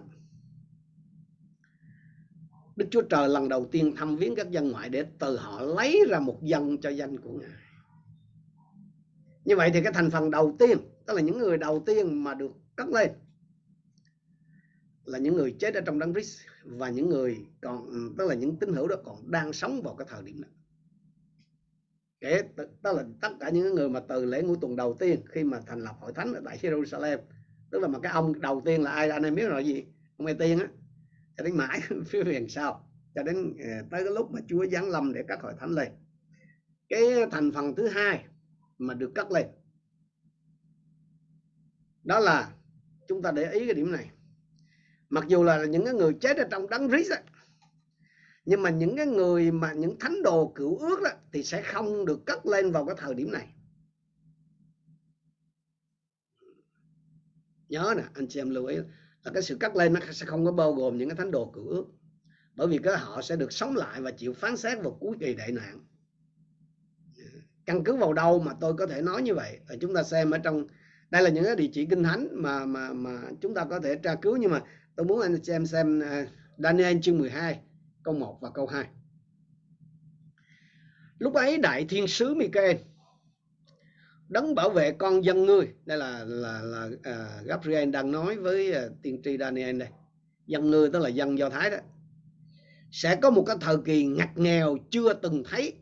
Đức 2.77 2.87
Chúa 2.91 3.03
Trời 3.03 3.29
lần 3.29 3.49
đầu 3.49 3.69
tiên 3.73 3.97
thăm 3.97 4.17
viếng 4.17 4.35
các 4.35 4.51
dân 4.51 4.71
ngoại 4.71 4.89
để 4.89 5.05
từ 5.19 5.37
họ 5.37 5.63
lấy 5.63 6.05
ra 6.09 6.21
một 6.21 6.43
dân 6.43 6.79
cho 6.79 6.91
danh 6.91 7.21
của 7.21 7.33
Ngài. 7.33 7.51
Như 9.45 9.57
vậy 9.57 9.71
thì 9.75 9.83
cái 9.83 9.93
thành 9.93 10.11
phần 10.11 10.31
đầu 10.31 10.57
tiên, 10.59 10.79
tức 11.07 11.15
là 11.15 11.21
những 11.21 11.39
người 11.39 11.59
đầu 11.59 11.83
tiên 11.87 12.25
mà 12.25 12.35
được 12.35 12.53
cất 12.77 12.89
lên 12.89 13.11
là 15.05 15.19
những 15.19 15.35
người 15.35 15.57
chết 15.59 15.75
ở 15.75 15.81
trong 15.81 15.99
đấng 15.99 16.15
Christ 16.15 16.41
và 16.65 16.91
những 16.91 17.09
người 17.09 17.47
còn 17.61 17.87
ừ, 17.87 18.13
tức 18.19 18.29
là 18.29 18.35
những 18.35 18.57
tín 18.57 18.73
hữu 18.73 18.89
đó 18.89 18.97
còn 19.05 19.31
đang 19.31 19.53
sống 19.53 19.83
vào 19.83 19.95
cái 19.95 20.07
thời 20.11 20.23
điểm 20.23 20.43
đó. 20.43 20.49
Kể 22.21 22.43
tức 22.57 22.93
là 22.97 23.05
tất 23.21 23.33
cả 23.41 23.51
những 23.51 23.75
người 23.75 23.89
mà 23.89 24.01
từ 24.01 24.25
lễ 24.25 24.43
ngũ 24.43 24.57
tuần 24.57 24.77
đầu 24.77 24.97
tiên 25.01 25.21
khi 25.29 25.45
mà 25.45 25.61
thành 25.67 25.81
lập 25.81 25.97
hội 26.01 26.13
thánh 26.13 26.35
ở 26.35 26.41
tại 26.45 26.59
Jerusalem, 26.63 27.19
tức 27.71 27.79
là 27.79 27.89
mà 27.89 27.99
cái 27.99 28.13
ông 28.13 28.41
đầu 28.41 28.63
tiên 28.65 28.83
là 28.83 28.91
ai 28.91 29.11
anh 29.11 29.23
em 29.23 29.35
biết 29.35 29.49
rồi 29.49 29.67
gì? 29.67 29.85
Ông 30.17 30.27
Ê 30.27 30.35
Tiên 30.35 30.59
á 30.59 30.69
cho 31.37 31.45
đến 31.45 31.57
mãi 31.57 31.81
phía 32.07 32.25
huyền 32.25 32.49
sau 32.49 32.89
cho 33.15 33.23
đến 33.23 33.57
ờ, 33.59 33.71
tới 33.91 34.05
cái 34.05 34.15
lúc 34.15 34.31
mà 34.31 34.41
Chúa 34.49 34.67
giáng 34.67 34.91
lâm 34.91 35.13
để 35.13 35.25
các 35.29 35.43
hội 35.43 35.55
thánh 35.59 35.71
lên 35.71 35.93
cái 36.89 37.03
thành 37.31 37.53
phần 37.53 37.75
thứ 37.75 37.89
hai 37.89 38.25
mà 38.79 38.95
được 38.95 39.13
cắt 39.15 39.31
lên 39.31 39.47
đó 42.05 42.19
là 42.19 42.55
chúng 43.09 43.23
ta 43.23 43.33
để 43.33 43.51
ý 43.53 43.67
cái 43.67 43.75
điểm 43.75 43.93
này 43.93 44.11
mặc 45.13 45.25
dù 45.29 45.43
là 45.43 45.65
những 45.65 45.85
cái 45.85 45.95
người 45.95 46.13
chết 46.21 46.37
ở 46.37 46.45
trong 46.51 46.69
đấng 46.69 46.89
rít 46.89 47.07
á, 47.11 47.23
nhưng 48.45 48.63
mà 48.63 48.71
những 48.71 48.97
cái 48.97 49.07
người 49.07 49.51
mà 49.51 49.73
những 49.73 49.99
thánh 49.99 50.23
đồ 50.23 50.53
cựu 50.55 50.79
ước 50.79 51.01
đó, 51.05 51.11
thì 51.33 51.43
sẽ 51.43 51.63
không 51.63 52.05
được 52.05 52.27
cất 52.27 52.47
lên 52.47 52.73
vào 52.73 52.87
cái 52.87 52.97
thời 52.99 53.15
điểm 53.15 53.33
này. 53.33 53.55
Nhớ 57.69 57.95
nè 57.97 58.03
anh 58.15 58.27
chị 58.29 58.41
em 58.41 58.51
lưu 58.51 58.67
ý 58.67 58.77
là 59.25 59.33
cái 59.35 59.43
sự 59.43 59.57
cất 59.61 59.77
lên 59.77 59.93
nó 59.93 60.01
sẽ 60.13 60.27
không 60.27 60.45
có 60.45 60.53
bao 60.53 60.73
gồm 60.73 60.99
những 60.99 61.09
cái 61.09 61.17
thánh 61.17 61.31
đồ 61.31 61.51
cựu 61.55 61.69
ước 61.69 61.87
bởi 62.55 62.69
vì 62.69 62.79
cái 62.79 62.97
họ 62.97 63.23
sẽ 63.23 63.37
được 63.37 63.53
sống 63.53 63.77
lại 63.77 64.01
và 64.01 64.11
chịu 64.11 64.33
phán 64.33 64.57
xét 64.57 64.79
vào 64.83 64.97
cuối 65.01 65.17
kỳ 65.21 65.35
đại 65.35 65.53
nạn. 65.53 65.81
Căn 67.67 67.85
cứ 67.85 67.97
vào 67.97 68.13
đâu 68.13 68.39
mà 68.39 68.53
tôi 68.61 68.75
có 68.75 68.87
thể 68.87 69.03
nói 69.03 69.23
như 69.23 69.35
vậy? 69.35 69.61
Chúng 69.81 69.95
ta 69.95 70.03
xem 70.03 70.31
ở 70.31 70.39
trong 70.39 70.67
đây 71.11 71.23
là 71.23 71.31
những 71.31 71.45
cái 71.45 71.57
địa 71.57 71.71
chỉ 71.73 71.87
kinh 71.87 72.03
thánh 72.03 72.29
mà 72.33 72.65
mà 72.65 72.93
mà 72.93 73.23
chúng 73.41 73.55
ta 73.55 73.65
có 73.65 73.81
thể 73.81 73.97
tra 73.97 74.15
cứu 74.15 74.37
nhưng 74.37 74.51
mà 74.51 74.63
tôi 74.97 75.07
muốn 75.07 75.21
anh 75.21 75.45
xem 75.45 75.67
xem 75.67 76.03
Daniel 76.59 76.99
chương 77.03 77.19
12 77.19 77.61
câu 78.03 78.15
1 78.15 78.39
và 78.41 78.51
câu 78.51 78.67
2 78.67 78.87
lúc 81.19 81.35
ấy 81.35 81.59
đại 81.59 81.85
thiên 81.89 82.07
sứ 82.07 82.35
Michael 82.35 82.77
đấng 84.33 84.55
bảo 84.55 84.71
vệ 84.71 84.93
con 84.93 85.25
dân 85.25 85.47
ngươi. 85.47 85.69
Đây 85.85 85.99
là 85.99 86.25
là 86.25 86.61
là 86.63 86.85
uh, 86.85 87.47
Gabriel 87.47 87.91
đang 87.91 88.11
nói 88.11 88.37
với 88.37 88.71
uh, 88.71 88.93
tiên 89.03 89.21
tri 89.25 89.39
Daniel 89.39 89.79
đây. 89.79 89.89
Dân 90.47 90.71
ngươi 90.71 90.91
tức 90.91 90.99
là 90.99 91.09
dân 91.09 91.39
do 91.39 91.49
thái 91.49 91.71
đó. 91.71 91.77
Sẽ 92.91 93.17
có 93.17 93.31
một 93.31 93.45
cái 93.47 93.57
thời 93.61 93.77
kỳ 93.85 94.07
ngặt 94.07 94.29
nghèo 94.37 94.77
chưa 94.91 95.15
từng 95.15 95.43
thấy. 95.51 95.73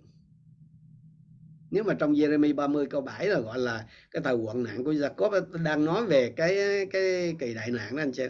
Nếu 1.71 1.85
mà 1.85 1.95
trong 1.95 2.13
Jeremy 2.13 2.55
30 2.55 2.87
câu 2.87 3.01
7 3.01 3.29
là 3.29 3.41
gọi 3.41 3.59
là 3.59 3.87
cái 4.11 4.23
thời 4.25 4.37
hoạn 4.37 4.63
nạn 4.63 4.85
của 4.85 4.93
Jacob 4.93 5.63
đang 5.63 5.85
nói 5.85 6.07
về 6.07 6.33
cái 6.37 6.57
cái 6.93 7.37
kỳ 7.39 7.55
đại 7.55 7.71
nạn 7.71 7.97
đó 7.97 8.03
anh 8.03 8.13
chị 8.13 8.25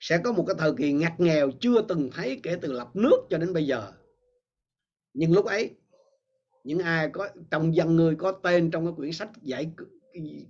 sẽ 0.00 0.18
có 0.18 0.32
một 0.32 0.44
cái 0.46 0.56
thời 0.58 0.72
kỳ 0.78 0.92
ngặt 0.92 1.20
nghèo 1.20 1.50
chưa 1.60 1.82
từng 1.82 2.10
thấy 2.12 2.40
kể 2.42 2.56
từ 2.60 2.72
lập 2.72 2.96
nước 2.96 3.26
cho 3.30 3.38
đến 3.38 3.52
bây 3.52 3.66
giờ. 3.66 3.92
Nhưng 5.14 5.32
lúc 5.32 5.46
ấy, 5.46 5.70
những 6.64 6.78
ai 6.78 7.08
có, 7.08 7.28
trong 7.50 7.74
dân 7.74 7.96
người 7.96 8.14
có 8.14 8.32
tên 8.32 8.70
trong 8.70 8.86
cái 8.86 8.94
quyển 8.96 9.12
sách 9.12 9.30
giải 9.42 9.72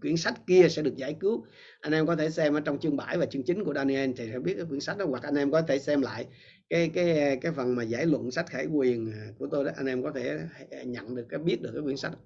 quyển 0.01 0.17
sách 0.17 0.35
kia 0.47 0.67
sẽ 0.71 0.83
được 0.83 0.97
giải 0.97 1.17
cứu. 1.21 1.45
Anh 1.81 1.93
em 1.93 2.07
có 2.07 2.17
thể 2.17 2.31
xem 2.31 2.55
ở 2.55 2.61
trong 2.61 2.79
chương 2.79 2.97
7 2.97 3.19
và 3.19 3.27
chương 3.27 3.43
9 3.43 3.65
của 3.65 3.75
Daniel 3.75 4.11
thì 4.17 4.29
sẽ 4.33 4.39
biết 4.39 4.55
cái 4.57 4.67
quyển 4.69 4.81
sách 4.81 4.99
đó, 4.99 5.05
hoặc 5.09 5.23
anh 5.23 5.35
em 5.35 5.51
có 5.51 5.63
thể 5.63 5.79
xem 5.79 6.03
lại 6.03 6.27
cái 6.71 6.91
cái 6.95 7.39
cái 7.43 7.53
phần 7.53 7.77
mà 7.77 7.83
giải 7.83 8.07
luận 8.07 8.31
sách 8.31 8.47
khải 8.47 8.67
quyền 8.67 9.13
của 9.39 9.47
tôi 9.51 9.65
đó, 9.65 9.71
anh 9.77 9.87
em 9.87 10.03
có 10.03 10.13
thể 10.15 10.39
nhận 10.85 11.15
được 11.15 11.27
cái, 11.29 11.39
biết 11.39 11.63
được 11.63 11.71
cái 11.75 11.83
quyển 11.83 11.97
sách. 11.97 12.13
Đó. 12.13 12.19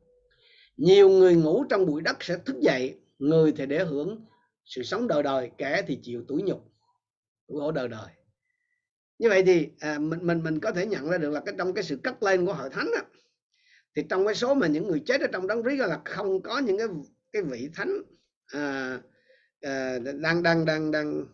nhiều 0.76 1.08
người 1.08 1.34
ngủ 1.34 1.64
trong 1.64 1.86
bụi 1.86 2.02
đất 2.02 2.16
sẽ 2.24 2.36
thức 2.46 2.56
dậy, 2.60 2.94
người 3.18 3.52
thì 3.52 3.66
để 3.66 3.84
hưởng 3.84 4.24
sự 4.64 4.82
sống 4.82 5.08
đời 5.08 5.22
đời, 5.22 5.50
kẻ 5.58 5.82
thì 5.86 5.98
chịu 6.02 6.24
tủi 6.28 6.42
nhục 6.42 6.64
của 7.48 7.72
đời 7.72 7.88
đời. 7.88 8.08
Như 9.18 9.28
vậy 9.28 9.42
thì 9.46 9.68
à, 9.80 9.98
mình 9.98 10.26
mình 10.26 10.42
mình 10.42 10.60
có 10.60 10.72
thể 10.72 10.86
nhận 10.86 11.10
ra 11.10 11.18
được 11.18 11.30
là 11.30 11.40
cái 11.40 11.54
trong 11.58 11.74
cái 11.74 11.84
sự 11.84 11.96
cất 11.96 12.22
lên 12.22 12.46
của 12.46 12.52
hội 12.52 12.70
thánh 12.70 12.90
đó, 12.94 13.02
thì 13.96 14.02
trong 14.10 14.26
cái 14.26 14.34
số 14.34 14.54
mà 14.54 14.66
những 14.66 14.88
người 14.88 15.02
chết 15.06 15.20
ở 15.20 15.26
trong 15.32 15.46
đấng 15.46 15.62
Christ 15.62 15.80
là 15.80 16.00
không 16.04 16.42
có 16.42 16.58
những 16.58 16.78
cái 16.78 16.86
cái 17.32 17.42
vị 17.42 17.70
thánh 17.74 18.02
à, 18.46 18.98
à, 19.60 19.98
đang 19.98 20.42
đang 20.42 20.64
đang 20.64 20.90
đang 20.90 21.24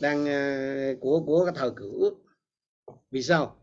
đang 0.00 0.28
à, 0.28 0.92
của 1.00 1.22
của 1.26 1.44
cái 1.44 1.54
thời 1.56 1.70
cựu 1.76 2.00
ước 2.00 2.14
vì 3.10 3.22
sao? 3.22 3.56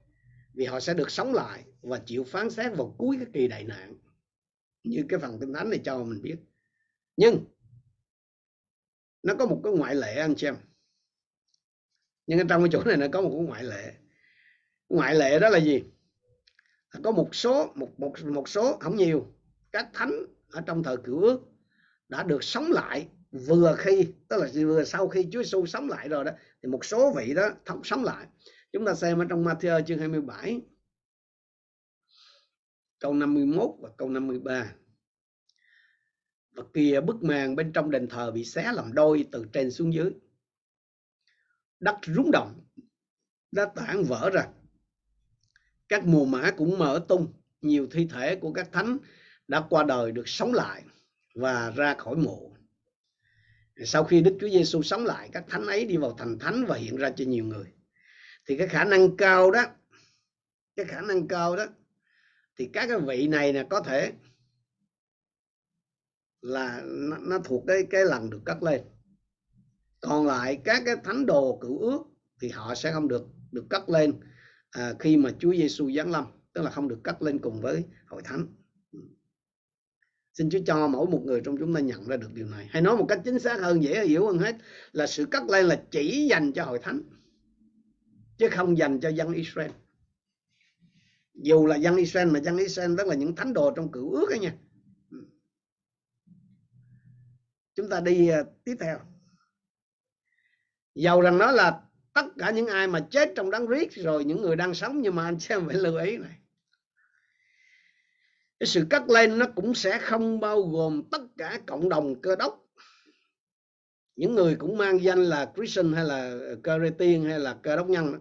Vì 0.54 0.66
họ 0.66 0.80
sẽ 0.80 0.94
được 0.94 1.12
sống 1.12 1.34
lại 1.34 1.64
và 1.82 2.02
chịu 2.06 2.24
phán 2.24 2.50
xét 2.50 2.78
vào 2.78 2.96
cuối 2.98 3.18
cái 3.20 3.28
kỳ 3.34 3.48
đại 3.48 3.64
nạn. 3.64 3.96
Như 4.84 5.06
cái 5.10 5.20
phần 5.20 5.40
kinh 5.40 5.54
thánh 5.54 5.70
này 5.70 5.80
cho 5.84 6.04
mình 6.04 6.22
biết. 6.22 6.36
Nhưng 7.18 7.46
nó 9.24 9.36
có 9.40 9.46
một 9.46 9.62
cái 9.64 9.74
ngoại 9.74 9.96
lệ 9.96 10.16
anh 10.16 10.36
chị 10.36 10.48
em 10.48 10.56
nhưng 12.28 12.48
trong 12.48 12.62
cái 12.62 12.70
chỗ 12.72 12.84
này 12.84 12.98
nó 12.98 13.08
có 13.12 13.22
một 13.22 13.30
cái 13.30 13.46
ngoại 13.46 13.64
lệ. 13.64 13.94
Ngoại 14.90 15.16
lệ 15.16 15.40
đó 15.40 15.50
là 15.50 15.58
gì? 15.60 15.84
Có 17.04 17.12
một 17.12 17.36
số, 17.36 17.72
một 17.76 18.00
một 18.00 18.14
một 18.26 18.50
số, 18.50 18.78
không 18.80 18.96
nhiều, 18.96 19.34
các 19.72 19.90
thánh 19.94 20.12
ở 20.52 20.62
trong 20.62 20.84
thời 20.84 20.98
cựu 20.98 21.22
ước 21.22 21.42
đã 22.10 22.24
được 22.24 22.44
sống 22.44 22.72
lại 22.72 23.08
vừa 23.32 23.76
khi, 23.78 24.08
tức 24.28 24.38
là 24.38 24.48
vừa 24.54 24.84
sau 24.84 25.08
khi 25.08 25.28
Chúa 25.32 25.44
Giêsu 25.44 25.66
sống 25.66 25.90
lại 25.90 26.10
rồi 26.10 26.24
đó, 26.24 26.32
thì 26.64 26.70
một 26.70 26.86
số 26.86 27.14
vị 27.18 27.34
đó 27.34 27.50
thống 27.66 27.84
sống 27.84 28.04
lại. 28.04 28.26
Chúng 28.74 28.86
ta 28.86 28.94
xem 28.94 29.20
ở 29.20 29.26
trong 29.30 29.44
Matthew 29.44 29.84
chương 29.84 30.00
27 30.00 30.62
câu 33.00 33.14
51 33.14 33.70
và 33.80 33.90
câu 33.98 34.10
53 34.10 34.74
và 36.52 36.64
kìa, 36.74 37.02
bức 37.02 37.24
màn 37.24 37.56
bên 37.56 37.74
trong 37.74 37.92
đền 37.92 38.08
thờ 38.08 38.32
bị 38.32 38.46
xé 38.46 38.72
làm 38.74 38.94
đôi 38.94 39.26
từ 39.32 39.46
trên 39.54 39.72
xuống 39.72 39.94
dưới 39.94 40.12
đất 41.80 41.98
rúng 42.06 42.32
động 42.32 42.60
đã 43.52 43.66
tản 43.66 44.04
vỡ 44.04 44.30
ra. 44.34 44.48
Các 45.90 46.06
mùa 46.06 46.26
mã 46.26 46.52
cũng 46.58 46.80
mở 46.80 47.06
tung 47.08 47.34
nhiều 47.62 47.88
thi 47.92 48.08
thể 48.12 48.36
của 48.36 48.54
các 48.54 48.70
thánh 48.72 48.98
đã 49.48 49.64
qua 49.70 49.84
đời 49.84 50.12
được 50.12 50.28
sống 50.28 50.54
lại 50.54 50.84
và 51.36 51.72
ra 51.72 51.96
khỏi 51.98 52.16
mộ. 52.16 52.52
Sau 53.86 54.04
khi 54.04 54.22
Đức 54.22 54.38
Chúa 54.42 54.50
Giêsu 54.50 54.82
sống 54.82 55.06
lại 55.06 55.30
các 55.34 55.44
thánh 55.48 55.66
ấy 55.66 55.86
đi 55.86 55.98
vào 55.98 56.16
thành 56.18 56.40
thánh 56.40 56.66
và 56.66 56.76
hiện 56.78 56.96
ra 56.96 57.10
cho 57.10 57.26
nhiều 57.26 57.46
người. 57.46 57.74
Thì 58.46 58.58
cái 58.58 58.68
khả 58.68 58.84
năng 58.84 59.18
cao 59.18 59.52
đó 59.52 59.66
cái 60.76 60.86
khả 60.86 61.02
năng 61.02 61.28
cao 61.28 61.56
đó 61.56 61.66
thì 62.56 62.70
các 62.74 62.88
cái 62.88 63.00
vị 63.00 63.28
này 63.28 63.54
là 63.54 63.66
có 63.70 63.82
thể 63.82 64.12
là 66.42 66.82
nó, 66.86 67.18
nó 67.18 67.40
thuộc 67.40 67.64
cái 67.68 67.88
cái 67.90 68.06
lần 68.06 68.30
được 68.30 68.42
cất 68.46 68.64
lên 68.64 68.82
còn 70.10 70.26
lại 70.26 70.62
các 70.64 70.84
cái 70.86 70.96
thánh 71.04 71.26
đồ 71.26 71.58
cựu 71.62 71.80
ước 71.80 72.04
thì 72.42 72.50
họ 72.50 72.76
sẽ 72.76 72.92
không 72.92 73.08
được 73.08 73.26
được 73.52 73.66
cất 73.70 73.90
lên 73.90 74.14
à, 74.72 74.94
khi 75.00 75.18
mà 75.18 75.32
Chúa 75.40 75.54
Giêsu 75.54 75.92
giáng 75.92 76.12
lâm 76.12 76.26
tức 76.54 76.62
là 76.62 76.70
không 76.70 76.88
được 76.88 77.00
cất 77.04 77.22
lên 77.22 77.40
cùng 77.40 77.62
với 77.62 77.84
hội 78.06 78.22
thánh. 78.22 78.48
Ừ. 78.92 79.00
Xin 80.34 80.50
Chúa 80.50 80.60
cho 80.66 80.88
mỗi 80.88 81.08
một 81.08 81.22
người 81.26 81.42
trong 81.46 81.58
chúng 81.58 81.74
ta 81.74 81.80
nhận 81.80 82.08
ra 82.08 82.18
được 82.18 82.34
điều 82.34 82.48
này. 82.48 82.68
Hay 82.70 82.82
nói 82.82 82.98
một 82.98 83.06
cách 83.10 83.22
chính 83.26 83.40
xác 83.40 83.60
hơn 83.62 83.84
dễ 83.84 84.08
hiểu 84.08 84.28
hơn 84.28 84.38
hết 84.38 84.56
là 84.92 85.08
sự 85.08 85.26
cất 85.26 85.44
lên 85.44 85.66
là 85.66 85.84
chỉ 85.92 86.28
dành 86.30 86.54
cho 86.54 86.64
hội 86.64 86.80
thánh 86.80 87.02
chứ 88.38 88.48
không 88.52 88.78
dành 88.78 89.00
cho 89.00 89.10
dân 89.10 89.34
Israel. 89.34 89.72
Dù 91.34 91.66
là 91.66 91.76
dân 91.76 91.96
Israel 91.96 92.28
mà 92.28 92.40
dân 92.40 92.58
Israel 92.58 92.96
tức 92.98 93.08
là 93.08 93.16
những 93.16 93.36
thánh 93.36 93.54
đồ 93.54 93.72
trong 93.72 93.92
cựu 93.92 94.12
ước 94.12 94.30
ấy 94.30 94.40
nha. 94.40 94.56
Ừ. 95.12 95.18
Chúng 97.76 97.90
ta 97.90 98.00
đi 98.02 98.28
à, 98.28 98.44
tiếp 98.64 98.76
theo 98.80 99.00
dầu 100.98 101.22
rằng 101.22 101.38
nó 101.38 101.52
là 101.52 101.82
tất 102.14 102.26
cả 102.38 102.52
những 102.52 102.68
ai 102.68 102.88
mà 102.88 103.00
chết 103.12 103.32
trong 103.36 103.52
đấng 103.52 103.68
riết 103.68 103.94
rồi 103.94 104.24
những 104.24 104.42
người 104.42 104.56
đang 104.56 104.74
sống 104.74 105.02
nhưng 105.02 105.16
mà 105.16 105.26
anh 105.26 105.40
xem 105.40 105.68
phải 105.68 105.76
lưu 105.76 105.98
ý 105.98 106.18
này. 106.18 106.36
Cái 108.60 108.68
sự 108.68 108.88
cất 108.90 109.10
lên 109.10 109.40
nó 109.40 109.46
cũng 109.56 109.76
sẽ 109.76 110.00
không 110.00 110.40
bao 110.40 110.62
gồm 110.62 111.04
tất 111.12 111.22
cả 111.38 111.60
cộng 111.66 111.90
đồng 111.90 112.22
cơ 112.22 112.36
đốc. 112.36 112.64
Những 114.16 114.36
người 114.36 114.56
cũng 114.56 114.78
mang 114.78 115.04
danh 115.04 115.24
là 115.24 115.52
Christian 115.56 115.94
hay 115.94 116.06
là 116.06 116.36
cơ 116.64 116.80
rê 116.80 116.90
tiên 116.90 117.24
hay 117.24 117.40
là 117.40 117.58
cơ 117.64 117.76
đốc 117.76 117.90
nhân 117.90 118.20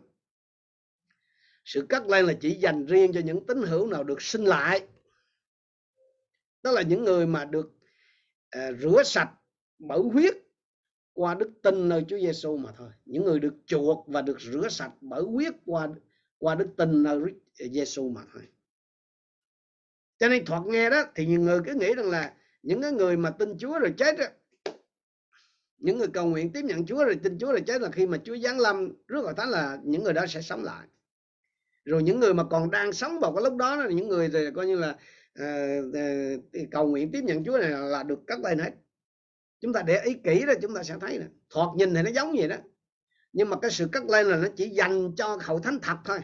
sự 1.64 1.86
cất 1.88 2.06
lên 2.06 2.26
là 2.26 2.32
chỉ 2.40 2.54
dành 2.54 2.86
riêng 2.86 3.12
cho 3.12 3.20
những 3.24 3.46
tín 3.46 3.62
hữu 3.62 3.86
nào 3.86 4.04
được 4.04 4.22
sinh 4.22 4.44
lại. 4.44 4.86
Đó 6.62 6.70
là 6.70 6.82
những 6.82 7.04
người 7.04 7.26
mà 7.26 7.44
được 7.44 7.72
uh, 8.58 8.80
rửa 8.80 9.02
sạch 9.02 9.30
bởi 9.78 10.00
huyết 10.12 10.34
qua 11.16 11.34
đức 11.34 11.50
tin 11.62 11.88
nơi 11.88 12.04
Chúa 12.08 12.18
Giêsu 12.18 12.56
mà 12.56 12.70
thôi. 12.76 12.88
Những 13.04 13.24
người 13.24 13.40
được 13.40 13.54
chuộc 13.66 14.04
và 14.08 14.22
được 14.22 14.40
rửa 14.40 14.68
sạch 14.68 14.92
bởi 15.00 15.22
huyết 15.22 15.54
qua 15.66 15.88
qua 16.38 16.54
đức 16.54 16.68
tin 16.76 17.02
nơi 17.02 17.20
Giêsu 17.72 18.08
mà 18.08 18.20
thôi. 18.32 18.42
Cho 20.18 20.28
nên 20.28 20.44
thoạt 20.44 20.62
nghe 20.66 20.90
đó 20.90 21.04
thì 21.14 21.26
nhiều 21.26 21.40
người 21.40 21.60
cứ 21.64 21.74
nghĩ 21.74 21.94
rằng 21.94 22.10
là 22.10 22.34
những 22.62 22.82
cái 22.82 22.92
người 22.92 23.16
mà 23.16 23.30
tin 23.30 23.58
Chúa 23.58 23.78
rồi 23.78 23.94
chết 23.96 24.18
đó, 24.18 24.24
những 25.78 25.98
người 25.98 26.08
cầu 26.08 26.26
nguyện 26.26 26.52
tiếp 26.52 26.64
nhận 26.64 26.86
Chúa 26.86 27.04
rồi 27.04 27.18
tin 27.22 27.38
Chúa 27.38 27.52
rồi 27.52 27.62
chết 27.66 27.80
là 27.82 27.90
khi 27.90 28.06
mà 28.06 28.18
Chúa 28.24 28.36
giáng 28.36 28.60
lâm 28.60 28.92
rất 29.06 29.24
là 29.24 29.32
thánh 29.32 29.50
là 29.50 29.78
những 29.84 30.04
người 30.04 30.12
đó 30.12 30.26
sẽ 30.28 30.40
sống 30.40 30.64
lại. 30.64 30.86
Rồi 31.84 32.02
những 32.02 32.20
người 32.20 32.34
mà 32.34 32.44
còn 32.44 32.70
đang 32.70 32.92
sống 32.92 33.18
vào 33.20 33.34
cái 33.34 33.44
lúc 33.44 33.56
đó 33.56 33.76
là 33.76 33.90
những 33.90 34.08
người 34.08 34.28
thì 34.32 34.38
coi 34.54 34.66
như 34.66 34.76
là 34.76 34.96
uh, 35.42 35.86
uh, 35.88 36.70
cầu 36.70 36.88
nguyện 36.88 37.12
tiếp 37.12 37.20
nhận 37.24 37.44
Chúa 37.44 37.58
này 37.58 37.70
là 37.70 38.02
được 38.02 38.18
cắt 38.26 38.38
tay 38.42 38.56
hết 38.56 38.70
chúng 39.60 39.72
ta 39.72 39.82
để 39.82 40.02
ý 40.04 40.14
kỹ 40.24 40.44
rồi 40.46 40.56
chúng 40.62 40.74
ta 40.74 40.82
sẽ 40.82 40.96
thấy 41.00 41.18
nè 41.18 41.26
thoạt 41.50 41.68
nhìn 41.76 41.94
thì 41.94 42.02
nó 42.02 42.10
giống 42.10 42.32
vậy 42.38 42.48
đó 42.48 42.56
nhưng 43.36 43.50
mà 43.50 43.56
cái 43.62 43.70
sự 43.70 43.88
cất 43.92 44.04
lên 44.04 44.26
là 44.26 44.36
nó 44.36 44.48
chỉ 44.56 44.68
dành 44.68 45.14
cho 45.16 45.38
hậu 45.40 45.58
thánh 45.58 45.78
thật 45.82 45.96
thôi. 46.04 46.18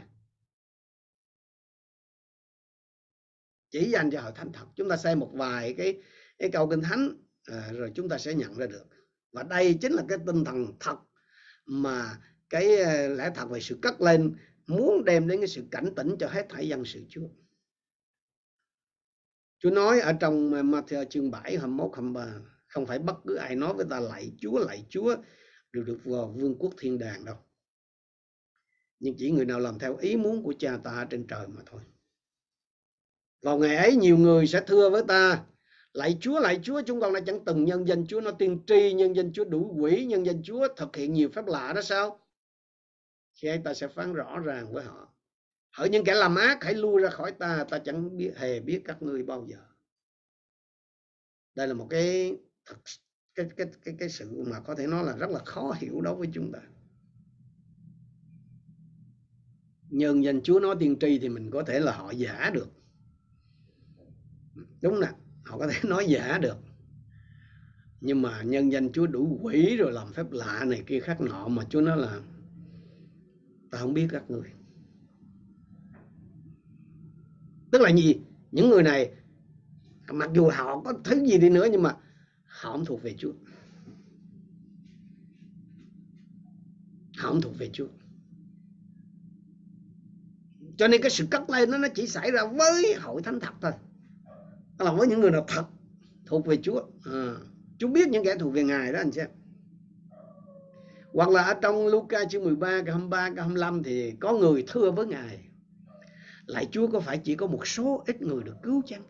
Chỉ 3.70 3.91
dành 3.91 4.11
cho 4.11 4.20
hậu 4.20 4.33
thánh 4.33 4.53
thật. 4.53 4.66
Chúng 4.76 4.89
ta 4.89 4.97
xem 4.97 5.18
một 5.18 5.30
vài 5.33 5.74
cái 5.78 6.03
cái 6.39 6.51
câu 6.53 6.68
kinh 6.70 6.80
thánh 6.80 7.09
à, 7.45 7.70
rồi 7.72 7.93
chúng 7.95 8.09
ta 8.09 8.18
sẽ 8.18 8.35
nhận 8.35 8.55
ra 8.55 8.66
được. 8.66 8.85
Và 9.33 9.43
đây 9.43 9.78
chính 9.80 9.93
là 9.93 10.03
cái 10.09 10.18
tinh 10.26 10.45
thần 10.45 10.66
thật 10.80 10.97
mà 11.66 12.18
cái 12.51 12.76
à, 12.76 13.09
lẽ 13.09 13.30
thật 13.35 13.47
về 13.51 13.61
sự 13.61 13.78
cất 13.83 14.01
lên 14.01 14.37
muốn 14.66 15.05
đem 15.05 15.28
đến 15.28 15.41
cái 15.41 15.49
sự 15.49 15.64
cảnh 15.70 15.95
tỉnh 15.97 16.16
cho 16.20 16.28
hết 16.28 16.47
thảy 16.49 16.68
dân 16.68 16.85
sự 16.85 17.05
Chúa. 17.09 17.28
Chúa 19.59 19.70
nói 19.70 20.01
ở 20.01 20.12
trong 20.20 20.51
Matthew 20.51 21.05
chương 21.05 21.30
7 21.30 21.59
21 21.59 21.91
23 21.95 22.26
không 22.73 22.87
phải 22.87 22.99
bất 22.99 23.16
cứ 23.27 23.35
ai 23.35 23.57
nói 23.57 23.75
với 23.75 23.87
ta 23.91 24.01
lạy 24.01 24.33
Chúa 24.39 24.59
lạy 24.59 24.85
Chúa 24.89 25.16
đều 25.73 25.85
được 25.85 26.01
vào 26.05 26.35
vương 26.37 26.59
quốc 26.59 26.75
thiên 26.79 26.99
đàng 26.99 27.25
đâu. 27.25 27.37
Nhưng 28.99 29.14
chỉ 29.18 29.31
người 29.31 29.45
nào 29.45 29.61
làm 29.61 29.79
theo 29.79 29.97
ý 29.97 30.16
muốn 30.16 30.43
của 30.43 30.55
cha 30.59 30.79
ta 30.85 31.07
trên 31.11 31.27
trời 31.27 31.49
mà 31.49 31.62
thôi. 31.66 31.81
Vào 33.43 33.59
ngày 33.59 33.77
ấy 33.77 33.97
nhiều 33.97 34.18
người 34.18 34.47
sẽ 34.47 34.64
thưa 34.66 34.91
với 34.91 35.03
ta, 35.09 35.45
lạy 35.93 36.18
Chúa 36.20 36.41
lạy 36.41 36.61
Chúa, 36.62 36.83
chúng 36.87 37.01
con 37.01 37.14
đã 37.14 37.20
chẳng 37.27 37.45
từng 37.45 37.64
nhân 37.64 37.89
danh 37.89 38.07
Chúa, 38.07 38.20
nó 38.20 38.31
tiên 38.31 38.62
tri, 38.66 38.93
nhân 38.93 39.16
danh 39.16 39.33
Chúa 39.33 39.45
đủ 39.45 39.77
quỷ, 39.81 40.05
nhân 40.07 40.27
danh 40.27 40.43
Chúa 40.43 40.68
thực 40.77 40.97
hiện 40.97 41.12
nhiều 41.12 41.29
phép 41.29 41.47
lạ 41.47 41.73
đó 41.73 41.83
sao? 41.83 42.27
Khi 43.35 43.49
ấy 43.49 43.61
ta 43.64 43.75
sẽ 43.75 43.89
phán 43.89 44.12
rõ 44.12 44.39
ràng 44.39 44.73
với 44.73 44.85
họ, 44.85 45.09
hỡi 45.70 45.89
những 45.89 46.05
kẻ 46.05 46.14
làm 46.14 46.35
ác, 46.35 46.59
hãy 46.64 46.75
lui 46.75 47.03
ra 47.03 47.11
khỏi 47.11 47.33
ta 47.33 47.64
ta 47.70 47.79
chẳng 47.79 48.16
biết, 48.16 48.33
hề 48.37 48.61
biết 48.61 48.83
các 48.85 49.03
ngươi 49.03 49.23
bao 49.23 49.47
giờ. 49.49 49.59
Đây 51.55 51.68
là 51.68 51.75
một 51.75 51.87
cái 51.91 52.37
cái 53.35 53.47
cái 53.57 53.67
cái 53.85 53.95
cái 53.99 54.09
sự 54.09 54.45
mà 54.51 54.61
có 54.61 54.75
thể 54.75 54.87
nói 54.87 55.05
là 55.05 55.17
rất 55.17 55.31
là 55.31 55.39
khó 55.45 55.75
hiểu 55.79 56.01
đối 56.01 56.17
với 56.17 56.29
chúng 56.33 56.53
ta. 56.53 56.59
Nhân 59.89 60.25
danh 60.25 60.43
Chúa 60.43 60.61
nói 60.61 60.77
tiên 60.81 60.97
tri 61.01 61.19
thì 61.19 61.29
mình 61.29 61.51
có 61.51 61.63
thể 61.63 61.81
là 61.81 61.97
họ 61.97 62.11
giả 62.11 62.51
được. 62.55 62.69
Đúng 64.83 65.01
nè, 65.01 65.09
họ 65.45 65.59
có 65.59 65.67
thể 65.67 65.81
nói 65.89 66.07
giả 66.09 66.39
được. 66.39 66.57
Nhưng 68.01 68.23
mà 68.23 68.43
nhân 68.43 68.73
danh 68.73 68.93
Chúa 68.93 69.07
đủ 69.07 69.39
quỷ 69.43 69.77
rồi 69.77 69.93
làm 69.93 70.13
phép 70.13 70.27
lạ 70.31 70.65
này 70.67 70.83
kia 70.87 71.01
khác 71.01 71.21
nọ 71.21 71.49
mà 71.49 71.65
Chúa 71.71 71.81
nói 71.81 71.97
là, 71.97 72.21
ta 73.71 73.79
không 73.79 73.95
biết 73.95 74.09
các 74.11 74.31
người. 74.31 74.51
Tức 77.73 77.81
là 77.81 77.93
gì? 77.93 78.21
Những 78.51 78.71
người 78.71 78.83
này, 78.83 79.11
mặc 80.13 80.31
dù 80.35 80.49
họ 80.49 80.81
có 80.81 80.93
thứ 81.05 81.25
gì 81.27 81.39
đi 81.39 81.51
nữa 81.51 81.67
nhưng 81.73 81.83
mà 81.83 81.97
họ 82.63 82.73
không 82.73 82.85
thuộc 82.85 83.03
về 83.03 83.15
Chúa? 83.19 83.33
Họ 87.17 87.29
không 87.29 87.41
thuộc 87.41 87.59
về 87.59 87.71
Chúa? 87.73 87.87
Cho 90.77 90.89
nên 90.89 91.03
cái 91.03 91.11
sự 91.11 91.27
cất 91.31 91.51
lên 91.51 91.71
nó 91.71 91.79
nó 91.79 91.89
chỉ 91.95 92.07
xảy 92.07 92.31
ra 92.31 92.47
với 92.47 92.95
hội 93.01 93.23
thánh 93.23 93.41
thật 93.41 93.55
thôi. 93.61 93.73
Đó 94.79 94.85
là 94.85 94.93
với 94.93 95.09
những 95.09 95.21
người 95.21 95.31
nào 95.31 95.45
thật 95.49 95.65
thuộc 96.27 96.47
về 96.47 96.59
Chúa. 96.63 96.83
À, 97.05 97.35
Chúa 97.79 97.89
biết 97.89 98.09
những 98.09 98.25
kẻ 98.25 98.37
thuộc 98.39 98.53
về 98.53 98.65
Ngài 98.65 98.93
đó 98.93 98.99
anh 98.99 99.13
xem 99.13 99.29
hoặc 101.13 101.29
là 101.29 101.43
ở 101.43 101.55
trong 101.63 101.87
Luca 101.87 102.25
chương 102.25 102.45
13 102.45 102.83
câu 102.87 102.95
23 102.95 103.29
câu 103.29 103.45
25 103.45 103.83
thì 103.83 104.13
có 104.21 104.33
người 104.33 104.65
thưa 104.69 104.91
với 104.91 105.07
Ngài. 105.07 105.41
Lại 106.47 106.69
Chúa 106.71 106.87
có 106.87 107.01
phải 107.01 107.19
chỉ 107.19 107.35
có 107.35 107.47
một 107.47 107.67
số 107.67 108.03
ít 108.07 108.23
người 108.23 108.43
được 108.43 108.57
cứu 108.63 108.83
chăng? 108.87 109.03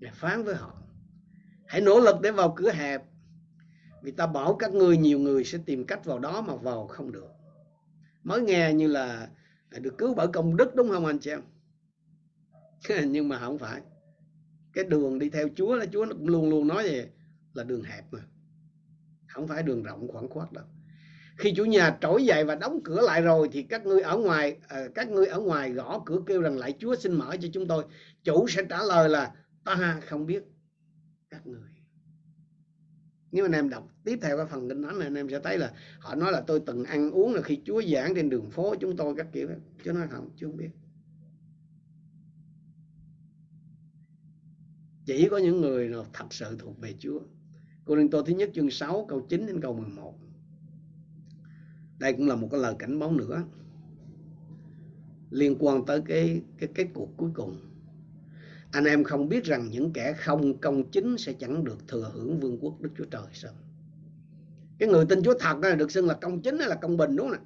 Ngài 0.00 0.12
phán 0.14 0.44
với 0.44 0.54
họ 0.54 0.83
hãy 1.74 1.80
nỗ 1.80 2.00
lực 2.00 2.20
để 2.20 2.30
vào 2.30 2.54
cửa 2.56 2.72
hẹp 2.72 3.02
vì 4.02 4.10
ta 4.10 4.26
bảo 4.26 4.54
các 4.54 4.74
ngươi 4.74 4.96
nhiều 4.96 5.18
người 5.18 5.44
sẽ 5.44 5.58
tìm 5.66 5.84
cách 5.84 6.04
vào 6.04 6.18
đó 6.18 6.40
mà 6.40 6.54
vào 6.56 6.86
không 6.86 7.12
được. 7.12 7.30
Mới 8.22 8.42
nghe 8.42 8.72
như 8.72 8.86
là 8.86 9.28
được 9.70 9.98
cứu 9.98 10.14
bởi 10.14 10.26
công 10.26 10.56
đức 10.56 10.74
đúng 10.74 10.88
không 10.88 11.06
anh 11.06 11.18
chị 11.18 11.30
em? 11.30 11.42
Nhưng 13.12 13.28
mà 13.28 13.38
không 13.38 13.58
phải. 13.58 13.80
Cái 14.72 14.84
đường 14.84 15.18
đi 15.18 15.30
theo 15.30 15.48
Chúa 15.56 15.74
là 15.74 15.86
Chúa 15.92 16.04
nó 16.04 16.12
cũng 16.12 16.28
luôn 16.28 16.50
luôn 16.50 16.68
nói 16.68 16.82
vậy 16.82 17.08
là 17.54 17.64
đường 17.64 17.82
hẹp 17.82 18.04
mà. 18.10 18.20
Không 19.26 19.48
phải 19.48 19.62
đường 19.62 19.82
rộng 19.82 20.08
khoảng 20.08 20.28
khoát 20.28 20.52
đâu. 20.52 20.64
Khi 21.36 21.54
chủ 21.56 21.64
nhà 21.64 21.96
trỗi 22.00 22.24
dậy 22.24 22.44
và 22.44 22.54
đóng 22.54 22.80
cửa 22.84 23.00
lại 23.00 23.22
rồi 23.22 23.48
thì 23.52 23.62
các 23.62 23.86
ngươi 23.86 24.00
ở 24.02 24.16
ngoài 24.16 24.56
à, 24.68 24.84
các 24.94 25.08
ngươi 25.08 25.26
ở 25.26 25.40
ngoài 25.40 25.70
gõ 25.70 26.02
cửa 26.06 26.18
kêu 26.26 26.40
rằng 26.40 26.58
lại 26.58 26.74
Chúa 26.78 26.94
xin 26.94 27.12
mở 27.12 27.36
cho 27.40 27.48
chúng 27.52 27.68
tôi. 27.68 27.84
Chủ 28.24 28.48
sẽ 28.48 28.62
trả 28.70 28.82
lời 28.82 29.08
là 29.08 29.32
ta 29.64 30.00
không 30.08 30.26
biết 30.26 30.44
các 31.34 31.46
người. 31.46 31.70
Nếu 33.32 33.44
anh 33.44 33.52
em 33.52 33.68
đọc 33.68 33.88
tiếp 34.04 34.18
theo 34.22 34.36
cái 34.36 34.46
phần 34.46 34.68
kinh 34.68 34.82
thánh 34.82 34.98
này, 34.98 35.06
anh 35.06 35.14
em 35.14 35.28
sẽ 35.30 35.40
thấy 35.44 35.58
là 35.58 35.72
họ 35.98 36.14
nói 36.14 36.32
là 36.32 36.40
tôi 36.40 36.62
từng 36.66 36.84
ăn 36.84 37.10
uống 37.10 37.34
là 37.34 37.42
khi 37.42 37.60
Chúa 37.64 37.82
giảng 37.82 38.14
trên 38.14 38.30
đường 38.30 38.50
phố 38.50 38.74
chúng 38.80 38.96
tôi 38.96 39.14
các 39.16 39.26
kiểu 39.32 39.48
Chúa 39.84 39.92
nói 39.92 40.08
không, 40.10 40.30
Chúa 40.36 40.48
không 40.48 40.56
biết. 40.56 40.70
Chỉ 45.06 45.28
có 45.30 45.38
những 45.38 45.60
người 45.60 45.88
nào 45.88 46.06
thật 46.12 46.26
sự 46.30 46.56
thuộc 46.58 46.80
về 46.80 46.94
Chúa. 46.98 47.20
Cô 47.84 47.94
Linh 47.94 48.10
Tô 48.10 48.22
thứ 48.22 48.34
nhất 48.34 48.50
chương 48.54 48.70
6 48.70 49.06
câu 49.08 49.26
9 49.28 49.46
đến 49.46 49.60
câu 49.60 49.74
11 49.74 50.14
đây 51.98 52.12
cũng 52.12 52.26
là 52.26 52.36
một 52.36 52.48
cái 52.50 52.60
lời 52.60 52.74
cảnh 52.78 52.98
báo 52.98 53.12
nữa. 53.12 53.44
Liên 55.30 55.56
quan 55.58 55.86
tới 55.86 56.02
cái 56.06 56.42
cái 56.58 56.68
cái 56.74 56.88
cuộc 56.94 57.08
cuối 57.16 57.30
cùng 57.34 57.56
anh 58.74 58.84
em 58.84 59.04
không 59.04 59.28
biết 59.28 59.44
rằng 59.44 59.68
những 59.70 59.92
kẻ 59.92 60.12
không 60.12 60.58
công 60.58 60.90
chính 60.90 61.18
sẽ 61.18 61.32
chẳng 61.32 61.64
được 61.64 61.88
thừa 61.88 62.10
hưởng 62.14 62.40
vương 62.40 62.58
quốc 62.60 62.80
Đức 62.80 62.90
Chúa 62.98 63.04
Trời 63.04 63.26
sao? 63.32 63.52
Cái 64.78 64.88
người 64.88 65.06
tin 65.08 65.22
Chúa 65.22 65.34
thật 65.40 65.56
là 65.62 65.74
được 65.74 65.90
xưng 65.90 66.06
là 66.06 66.14
công 66.14 66.42
chính 66.42 66.58
hay 66.58 66.68
là 66.68 66.74
công 66.74 66.96
bình 66.96 67.16
đúng 67.16 67.28
không 67.28 67.38
ạ? 67.38 67.44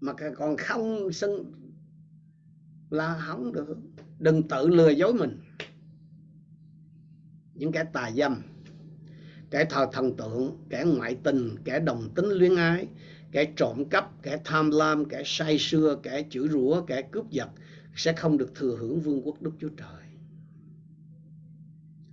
Mà 0.00 0.12
còn 0.36 0.56
không 0.56 1.12
xưng 1.12 1.52
là 2.90 3.22
không 3.26 3.52
được. 3.52 3.76
Đừng 4.18 4.48
tự 4.48 4.68
lừa 4.68 4.90
dối 4.90 5.14
mình. 5.14 5.40
Những 7.54 7.72
kẻ 7.72 7.84
tà 7.92 8.10
dâm, 8.16 8.42
kẻ 9.50 9.64
thờ 9.70 9.86
thần 9.92 10.16
tượng, 10.16 10.58
kẻ 10.70 10.84
ngoại 10.86 11.16
tình, 11.22 11.56
kẻ 11.64 11.80
đồng 11.80 12.08
tính 12.14 12.26
luyến 12.26 12.56
ái, 12.56 12.86
kẻ 13.32 13.52
trộm 13.56 13.84
cắp, 13.90 14.22
kẻ 14.22 14.40
tham 14.44 14.70
lam, 14.70 15.04
kẻ 15.04 15.22
say 15.24 15.56
sưa, 15.58 15.98
kẻ 16.02 16.24
chửi 16.30 16.48
rủa, 16.48 16.82
kẻ 16.86 17.02
cướp 17.02 17.30
giật 17.30 17.48
sẽ 17.94 18.12
không 18.12 18.38
được 18.38 18.54
thừa 18.54 18.76
hưởng 18.76 19.00
vương 19.00 19.22
quốc 19.26 19.42
Đức 19.42 19.52
Chúa 19.60 19.70
Trời. 19.76 20.01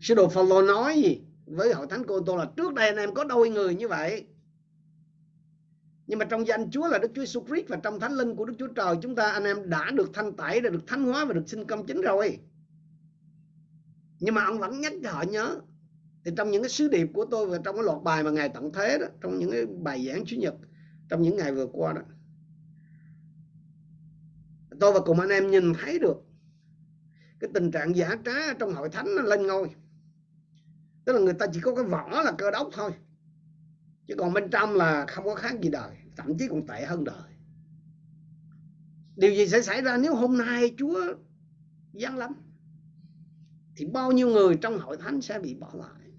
Sứ 0.02 0.16
đồ 0.16 0.30
Phaolô 0.30 0.62
nói 0.62 0.96
gì 0.96 1.22
với 1.46 1.74
hội 1.74 1.88
thánh 1.90 2.04
Cô 2.08 2.20
Tô 2.20 2.38
là 2.38 2.50
trước 2.58 2.74
đây 2.74 2.88
anh 2.88 2.98
em 2.98 3.14
có 3.14 3.24
đôi 3.24 3.50
người 3.50 3.76
như 3.76 3.88
vậy. 3.88 4.28
Nhưng 6.08 6.20
mà 6.20 6.26
trong 6.26 6.48
danh 6.48 6.70
Chúa 6.72 6.88
là 6.88 6.98
Đức 6.98 7.12
Chúa 7.16 7.22
Jesus 7.22 7.46
Christ 7.46 7.68
và 7.68 7.78
trong 7.84 8.00
thánh 8.00 8.14
linh 8.14 8.36
của 8.36 8.46
Đức 8.46 8.54
Chúa 8.60 8.68
Trời 8.68 8.96
chúng 9.02 9.16
ta 9.16 9.32
anh 9.32 9.44
em 9.44 9.70
đã 9.70 9.92
được 9.92 10.10
thanh 10.14 10.36
tẩy, 10.36 10.62
đã 10.62 10.70
được 10.70 10.88
thánh 10.88 11.04
hóa 11.04 11.26
và 11.26 11.34
được 11.34 11.44
sinh 11.50 11.66
công 11.66 11.86
chính 11.86 12.02
rồi. 12.02 12.40
Nhưng 14.20 14.36
mà 14.36 14.44
ông 14.44 14.60
vẫn 14.60 14.82
nhắc 14.82 14.94
cho 15.04 15.12
họ 15.12 15.22
nhớ. 15.22 15.60
Thì 16.26 16.32
trong 16.38 16.52
những 16.52 16.64
cái 16.64 16.70
sứ 16.70 16.88
điệp 16.88 17.08
của 17.14 17.26
tôi 17.26 17.48
và 17.48 17.58
trong 17.64 17.76
cái 17.76 17.84
loạt 17.84 18.04
bài 18.04 18.24
mà 18.24 18.32
Ngài 18.32 18.50
tận 18.50 18.72
thế 18.74 18.98
đó, 18.98 19.08
trong 19.22 19.40
những 19.40 19.52
cái 19.52 19.66
bài 19.66 20.08
giảng 20.08 20.26
Chủ 20.26 20.38
nhật 20.38 20.56
trong 21.10 21.22
những 21.22 21.38
ngày 21.38 21.54
vừa 21.54 21.68
qua 21.68 21.94
đó. 21.94 22.02
Tôi 24.80 24.94
và 24.94 25.00
cùng 25.00 25.20
anh 25.20 25.30
em 25.30 25.52
nhìn 25.52 25.74
thấy 25.74 26.00
được 26.00 26.18
cái 27.40 27.50
tình 27.54 27.72
trạng 27.72 27.96
giả 27.96 28.16
trá 28.26 28.54
trong 28.54 28.74
hội 28.74 28.90
thánh 28.90 29.16
nó 29.16 29.22
lên 29.22 29.48
ngôi 29.48 29.70
tức 31.10 31.14
là 31.14 31.22
người 31.22 31.34
ta 31.34 31.46
chỉ 31.54 31.60
có 31.60 31.76
cái 31.76 31.84
vỏ 31.84 32.22
là 32.26 32.32
cơ 32.38 32.52
đốc 32.52 32.70
thôi. 32.74 32.92
Chứ 34.08 34.16
còn 34.18 34.34
bên 34.34 34.50
trong 34.50 34.76
là 34.76 35.06
không 35.06 35.26
có 35.26 35.36
khác 35.36 35.62
gì 35.62 35.70
đời, 35.70 35.92
thậm 36.18 36.38
chí 36.38 36.48
còn 36.48 36.68
tệ 36.68 36.86
hơn 36.86 37.04
đời. 37.04 37.32
Điều 39.16 39.32
gì 39.32 39.48
sẽ 39.48 39.62
xảy 39.62 39.82
ra 39.82 39.98
nếu 39.98 40.16
hôm 40.16 40.38
nay 40.38 40.76
chúa 40.78 41.14
giáng 41.94 42.18
lắm 42.18 42.34
thì 43.76 43.86
bao 43.86 44.12
nhiêu 44.12 44.28
người 44.28 44.56
trong 44.62 44.80
hội 44.80 44.98
thánh 44.98 45.22
sẽ 45.22 45.40
bị 45.40 45.54
bỏ 45.54 45.70
lại? 45.74 46.12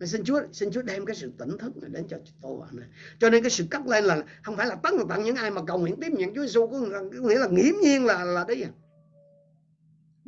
Mà 0.00 0.06
xin 0.06 0.24
Chúa 0.24 0.40
xin 0.52 0.70
Chúa 0.72 0.82
đem 0.82 1.06
cái 1.06 1.16
sự 1.16 1.32
tỉnh 1.38 1.58
thức 1.58 1.76
này 1.76 1.90
đến 1.90 2.08
cho 2.08 2.18
tôi 2.42 2.56
và 2.60 2.66
này. 2.72 2.88
Cho 3.18 3.30
nên 3.30 3.42
cái 3.42 3.50
sự 3.50 3.66
cắt 3.70 3.86
lên 3.86 4.04
là 4.04 4.24
không 4.42 4.56
phải 4.56 4.66
là 4.66 4.74
tất 4.74 4.94
là 4.94 5.04
tặng 5.08 5.24
những 5.24 5.36
ai 5.36 5.50
mà 5.50 5.62
cầu 5.66 5.78
nguyện 5.78 5.96
tiếp 6.00 6.12
nhận 6.12 6.34
Chúa 6.34 6.42
Giêsu 6.42 6.66
có 6.66 6.80
nghĩa 7.12 7.38
là 7.38 7.48
nghiễm 7.48 7.74
nhiên 7.82 8.04
là 8.04 8.24
là 8.24 8.44
đấy 8.48 8.62
à 8.62 8.70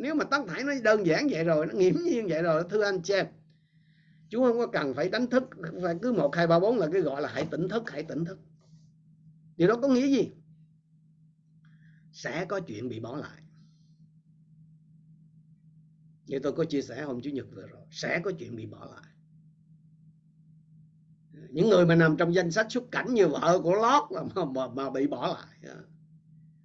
nếu 0.02 0.14
mà 0.14 0.24
tất 0.24 0.38
thảy 0.48 0.64
nó 0.64 0.72
đơn 0.84 1.06
giản 1.06 1.26
vậy 1.30 1.44
rồi 1.44 1.66
nó 1.66 1.74
nghiễm 1.74 1.94
nhiên 1.94 2.26
vậy 2.28 2.42
rồi 2.42 2.64
thưa 2.70 2.82
anh 2.84 3.02
chị 3.02 3.14
em. 3.14 3.26
Chú 4.28 4.44
không 4.44 4.58
có 4.58 4.66
cần 4.66 4.94
phải 4.94 5.08
đánh 5.08 5.26
thức 5.26 5.44
phải 5.82 5.96
cứ 6.02 6.12
một 6.12 6.36
hai 6.36 6.46
ba 6.46 6.58
bốn 6.58 6.78
là 6.78 6.88
cái 6.92 7.00
gọi 7.00 7.22
là 7.22 7.28
hãy 7.28 7.46
tỉnh 7.50 7.68
thức 7.68 7.90
hãy 7.90 8.02
tỉnh 8.02 8.24
thức. 8.24 8.38
Điều 9.56 9.68
đó 9.68 9.78
có 9.82 9.88
nghĩa 9.88 10.06
gì? 10.06 10.32
Sẽ 12.12 12.44
có 12.44 12.60
chuyện 12.60 12.88
bị 12.88 13.00
bỏ 13.00 13.16
lại. 13.16 13.42
Như 16.26 16.38
tôi 16.38 16.52
có 16.52 16.64
chia 16.64 16.82
sẻ 16.82 17.02
hôm 17.02 17.20
chủ 17.22 17.30
nhật 17.30 17.46
vừa 17.52 17.66
rồi 17.66 17.86
sẽ 17.90 18.20
có 18.24 18.32
chuyện 18.38 18.56
bị 18.56 18.66
bỏ 18.66 18.88
lại. 18.94 19.12
Những 21.50 21.68
người 21.68 21.86
mà 21.86 21.94
nằm 21.94 22.16
trong 22.16 22.34
danh 22.34 22.50
sách 22.50 22.66
xuất 22.70 22.84
cảnh 22.90 23.14
như 23.14 23.28
vợ 23.28 23.60
của 23.62 23.74
lót 23.74 24.02
mà, 24.34 24.44
mà, 24.44 24.68
mà 24.68 24.90
bị 24.90 25.06
bỏ 25.06 25.26
lại 25.26 25.74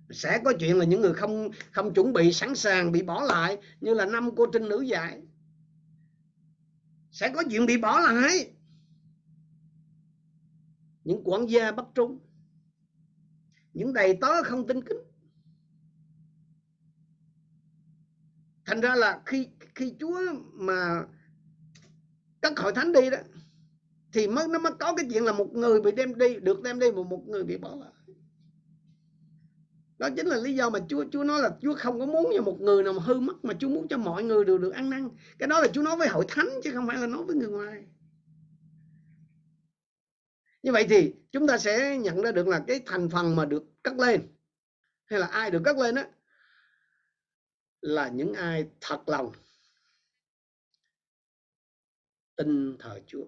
sẽ 0.10 0.42
có 0.46 0.54
chuyện 0.60 0.78
là 0.78 0.86
những 0.86 1.02
người 1.02 1.14
không 1.14 1.50
không 1.72 1.94
chuẩn 1.94 2.14
bị, 2.14 2.34
sẵn 2.34 2.56
sàng 2.56 2.92
bị 2.92 3.02
bỏ 3.02 3.24
lại, 3.24 3.58
như 3.82 3.94
là 3.94 4.06
năm 4.06 4.30
cô 4.36 4.46
trinh 4.54 4.70
nữ 4.70 4.82
dạy. 4.82 5.22
Sẽ 7.12 7.32
có 7.36 7.44
chuyện 7.50 7.66
bị 7.66 7.78
bỏ 7.78 8.00
lại. 8.00 8.54
Những 11.04 11.22
quản 11.24 11.46
gia 11.46 11.72
bất 11.72 11.86
trung, 11.96 12.20
những 13.74 13.94
đầy 13.94 14.18
tớ 14.22 14.44
không 14.44 14.68
tin 14.68 14.82
kính. 14.82 14.98
Thành 18.66 18.82
ra 18.82 18.96
là 18.96 19.22
khi 19.26 19.48
khi 19.76 19.94
Chúa 20.00 20.20
mà 20.54 21.06
cất 22.42 22.60
hội 22.60 22.74
thánh 22.74 22.94
đi 22.94 23.10
đó, 23.10 23.18
thì 24.14 24.28
mới, 24.28 24.48
nó 24.48 24.60
mới 24.60 24.74
có 24.80 24.96
cái 24.96 25.06
chuyện 25.12 25.24
là 25.24 25.32
một 25.32 25.50
người 25.54 25.82
bị 25.82 25.92
đem 25.92 26.18
đi, 26.18 26.36
được 26.36 26.62
đem 26.62 26.80
đi 26.80 26.92
một 26.92 27.04
một 27.04 27.24
người 27.28 27.44
bị 27.44 27.58
bỏ 27.58 27.76
lại 27.76 27.92
đó 29.98 30.10
chính 30.16 30.28
là 30.28 30.38
lý 30.38 30.56
do 30.56 30.70
mà 30.70 30.80
Chúa 30.90 31.06
Chúa 31.12 31.24
nói 31.24 31.42
là 31.42 31.58
Chúa 31.62 31.76
không 31.76 32.00
có 32.00 32.06
muốn 32.06 32.32
cho 32.36 32.42
một 32.42 32.58
người 32.62 32.84
nào 32.84 32.94
mà 32.94 33.04
hư 33.04 33.20
mất 33.20 33.46
mà 33.46 33.54
Chúa 33.60 33.70
muốn 33.70 33.88
cho 33.88 33.98
mọi 33.98 34.24
người 34.24 34.46
đều 34.46 34.58
được 34.58 34.72
ăn 34.72 34.90
năn. 34.90 35.10
Cái 35.40 35.48
đó 35.48 35.62
là 35.62 35.68
Chúa 35.74 35.82
nói 35.82 35.98
với 35.98 36.08
hội 36.08 36.26
thánh 36.28 36.50
chứ 36.64 36.72
không 36.74 36.88
phải 36.88 36.98
là 36.98 37.08
nói 37.08 37.24
với 37.24 37.36
người 37.36 37.50
ngoài. 37.50 37.86
Như 40.64 40.72
vậy 40.72 40.86
thì 40.90 41.14
chúng 41.32 41.48
ta 41.48 41.58
sẽ 41.58 41.98
nhận 41.98 42.22
ra 42.22 42.32
được 42.32 42.48
là 42.48 42.64
cái 42.68 42.82
thành 42.86 43.10
phần 43.10 43.36
mà 43.36 43.46
được 43.46 43.64
cất 43.84 43.94
lên, 44.00 44.28
hay 45.06 45.20
là 45.20 45.28
ai 45.28 45.52
được 45.52 45.62
cất 45.66 45.78
lên 45.78 45.96
đó 45.96 46.04
là 47.82 48.10
những 48.10 48.34
ai 48.34 48.70
thật 48.82 49.04
lòng 49.06 49.32
tin 52.36 52.78
thờ 52.80 53.00
Chúa. 53.08 53.26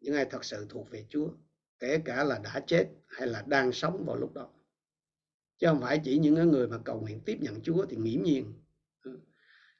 Những 0.00 0.14
ai 0.14 0.24
thật 0.24 0.44
sự 0.44 0.66
thuộc 0.70 0.90
về 0.90 1.06
Chúa 1.08 1.28
kể 1.80 2.02
cả 2.04 2.24
là 2.24 2.38
đã 2.38 2.60
chết 2.66 2.88
hay 3.08 3.28
là 3.28 3.44
đang 3.46 3.72
sống 3.72 4.04
vào 4.06 4.16
lúc 4.16 4.34
đó. 4.34 4.48
Chứ 5.58 5.66
không 5.66 5.80
phải 5.80 6.00
chỉ 6.04 6.18
những 6.18 6.50
người 6.50 6.68
mà 6.68 6.78
cầu 6.84 7.00
nguyện 7.00 7.20
tiếp 7.24 7.38
nhận 7.40 7.60
Chúa 7.62 7.86
thì 7.86 7.96
nghiễm 7.96 8.22
nhiên. 8.22 8.52
Ừ. 9.02 9.18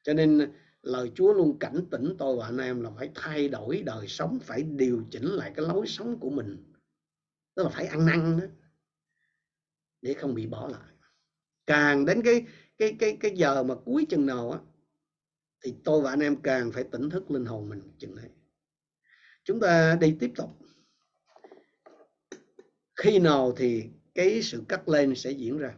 Cho 0.03 0.15
nên 0.15 0.53
lời 0.83 1.13
Chúa 1.15 1.33
luôn 1.33 1.59
cảnh 1.59 1.85
tỉnh 1.91 2.15
tôi 2.19 2.37
và 2.37 2.45
anh 2.47 2.59
em 2.59 2.83
là 2.83 2.91
phải 2.91 3.11
thay 3.15 3.49
đổi 3.49 3.83
đời 3.83 4.09
sống, 4.09 4.39
phải 4.43 4.63
điều 4.63 5.05
chỉnh 5.11 5.27
lại 5.27 5.53
cái 5.57 5.67
lối 5.67 5.87
sống 5.87 6.21
của 6.21 6.31
mình. 6.31 6.73
Tức 7.55 7.63
là 7.63 7.69
phải 7.69 7.87
ăn 7.87 8.07
năn 8.07 8.41
đó, 8.41 8.47
để 10.03 10.15
không 10.15 10.35
bị 10.35 10.47
bỏ 10.47 10.69
lại. 10.69 10.91
Càng 11.67 12.05
đến 12.05 12.23
cái 12.23 12.47
cái 12.79 12.97
cái 12.99 13.17
cái 13.21 13.33
giờ 13.37 13.63
mà 13.63 13.75
cuối 13.85 14.07
chừng 14.11 14.27
nào 14.27 14.51
á, 14.51 14.59
thì 15.65 15.75
tôi 15.85 16.03
và 16.03 16.11
anh 16.11 16.21
em 16.21 16.43
càng 16.43 16.73
phải 16.73 16.85
tỉnh 16.85 17.11
thức 17.11 17.31
linh 17.31 17.45
hồn 17.45 17.69
mình 17.69 17.83
chừng 17.99 18.17
đấy 18.17 18.31
chúng 19.45 19.61
ta 19.61 19.97
đi 20.01 20.17
tiếp 20.21 20.33
tục 20.37 20.51
khi 23.03 23.19
nào 23.19 23.53
thì 23.57 23.91
cái 24.15 24.43
sự 24.43 24.63
cắt 24.69 24.89
lên 24.89 25.15
sẽ 25.15 25.31
diễn 25.31 25.59
ra? 25.59 25.75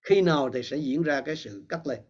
Khi 0.00 0.22
nào 0.22 0.50
thì 0.54 0.62
sẽ 0.62 0.76
diễn 0.76 1.02
ra 1.02 1.20
cái 1.20 1.36
sự 1.36 1.64
cắt 1.68 1.86
lên? 1.86 2.00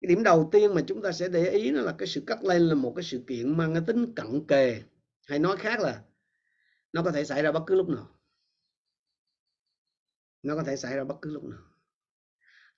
Cái 0.00 0.08
điểm 0.08 0.22
đầu 0.22 0.48
tiên 0.52 0.74
mà 0.74 0.82
chúng 0.86 1.02
ta 1.02 1.12
sẽ 1.12 1.28
để 1.28 1.50
ý 1.50 1.70
đó 1.70 1.80
là 1.80 1.94
cái 1.98 2.08
sự 2.08 2.22
cắt 2.26 2.44
lên 2.44 2.62
là 2.62 2.74
một 2.74 2.92
cái 2.96 3.02
sự 3.02 3.24
kiện 3.26 3.56
mang 3.56 3.74
cái 3.74 3.82
tính 3.86 4.14
cận 4.14 4.46
kề. 4.48 4.82
Hay 5.26 5.38
nói 5.38 5.56
khác 5.56 5.80
là 5.80 6.02
nó 6.92 7.02
có 7.02 7.10
thể 7.10 7.24
xảy 7.24 7.42
ra 7.42 7.52
bất 7.52 7.62
cứ 7.66 7.74
lúc 7.74 7.88
nào. 7.88 8.18
Nó 10.42 10.54
có 10.56 10.62
thể 10.62 10.76
xảy 10.76 10.96
ra 10.96 11.04
bất 11.04 11.16
cứ 11.22 11.30
lúc 11.30 11.44
nào. 11.44 11.62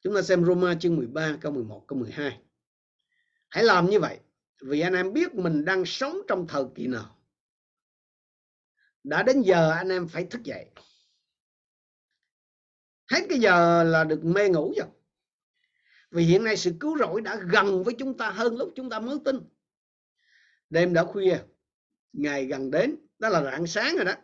Chúng 0.01 0.15
ta 0.15 0.23
xem 0.23 0.45
Roma 0.45 0.75
chương 0.75 0.97
13 0.97 1.39
câu 1.41 1.53
11 1.53 1.85
câu 1.89 1.99
12 1.99 2.41
hãy 3.49 3.65
làm 3.65 3.91
như 3.91 4.01
vậy 4.01 4.21
vì 4.63 4.81
anh 4.81 4.95
em 4.95 5.13
biết 5.13 5.35
mình 5.35 5.65
đang 5.65 5.85
sống 5.85 6.19
trong 6.29 6.47
thời 6.49 6.65
kỳ 6.75 6.87
nào 6.87 7.22
đã 9.05 9.23
đến 9.23 9.43
giờ 9.43 9.71
anh 9.71 9.89
em 9.89 10.09
phải 10.09 10.25
thức 10.25 10.43
dậy. 10.43 10.67
Hết 13.11 13.21
cái 13.29 13.39
giờ 13.39 13.85
là 13.85 14.05
được 14.05 14.25
mê 14.25 14.49
ngủ 14.49 14.75
rồi. 14.77 14.89
Vì 16.11 16.25
hiện 16.25 16.45
nay 16.45 16.57
sự 16.57 16.73
cứu 16.81 16.99
rỗi 16.99 17.21
đã 17.21 17.37
gần 17.53 17.85
với 17.85 17.95
chúng 17.99 18.17
ta 18.17 18.31
hơn 18.31 18.57
lúc 18.57 18.73
chúng 18.77 18.91
ta 18.91 18.99
mới 19.01 19.19
tin. 19.25 19.37
Đêm 20.71 20.95
đã 20.95 21.05
khuya, 21.05 21.39
ngày 22.13 22.47
gần 22.47 22.71
đến, 22.71 22.97
đó 23.19 23.29
là 23.29 23.43
rạng 23.43 23.67
sáng 23.67 23.97
rồi 23.97 24.05
đó. 24.05 24.15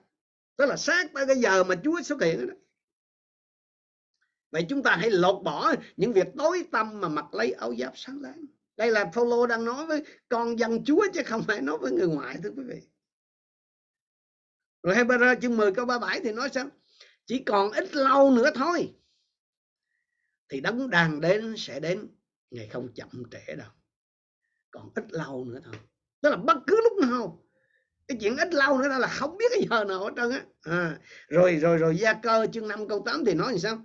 Đó 0.59 0.67
là 0.67 0.77
sát 0.77 1.11
tới 1.15 1.27
cái 1.27 1.37
giờ 1.37 1.65
mà 1.65 1.75
Chúa 1.85 2.03
xuất 2.03 2.23
hiện 2.23 2.39
rồi 2.39 2.47
đó. 2.47 2.55
Vậy 4.51 4.67
chúng 4.69 4.83
ta 4.83 4.97
hãy 4.97 5.11
lột 5.11 5.45
bỏ 5.45 5.75
những 5.97 6.13
việc 6.13 6.27
tối 6.39 6.65
tâm 6.73 7.01
mà 7.01 7.09
mặc 7.09 7.35
lấy 7.35 7.53
áo 7.53 7.75
giáp 7.79 7.93
sáng 7.97 8.21
láng. 8.23 8.45
Đây 8.77 8.91
là 8.91 9.11
Phaolô 9.15 9.47
đang 9.47 9.65
nói 9.65 9.87
với 9.87 10.05
con 10.29 10.59
dân 10.59 10.85
Chúa 10.85 11.07
chứ 11.15 11.23
không 11.27 11.43
phải 11.43 11.61
nói 11.61 11.79
với 11.79 11.93
người 11.93 12.09
ngoại, 12.09 12.37
thưa 12.43 12.51
quý 12.57 12.63
vị 12.69 12.83
rồi 14.83 14.95
Hebrew 14.95 15.41
chương 15.41 15.57
10 15.57 15.73
câu 15.73 15.87
37 15.87 16.21
thì 16.21 16.33
nói 16.33 16.49
sao? 16.53 16.69
Chỉ 17.27 17.43
còn 17.47 17.73
ít 17.73 17.95
lâu 17.95 18.31
nữa 18.31 18.51
thôi 18.55 18.95
thì 20.49 20.61
đấng 20.61 20.91
đang 20.91 21.21
đến 21.21 21.55
sẽ 21.57 21.81
đến 21.81 22.09
ngày 22.51 22.69
không 22.69 22.89
chậm 22.95 23.23
trễ 23.31 23.57
đâu. 23.57 23.71
Còn 24.71 24.91
ít 24.95 25.05
lâu 25.13 25.45
nữa 25.45 25.61
thôi. 25.65 25.75
Tức 26.21 26.31
là 26.31 26.37
bất 26.37 26.57
cứ 26.67 26.81
lúc 26.83 27.09
nào 27.09 27.45
cái 28.09 28.19
chuyện 28.21 28.37
ít 28.37 28.55
lâu 28.55 28.79
nữa 28.79 28.99
là 28.99 29.09
không 29.09 29.37
biết 29.37 29.45
cái 29.51 29.67
giờ 29.71 29.85
nào 29.85 30.05
hết 30.05 30.13
trơn 30.17 30.31
á. 30.31 30.45
À, 30.61 31.01
rồi 31.29 31.57
rồi 31.57 31.79
rồi 31.79 31.97
gia 31.97 32.15
cơ 32.23 32.47
chương 32.53 32.69
5 32.69 32.89
câu 32.89 33.03
8 33.07 33.25
thì 33.25 33.35
nói 33.35 33.53
như 33.53 33.59
sao? 33.59 33.83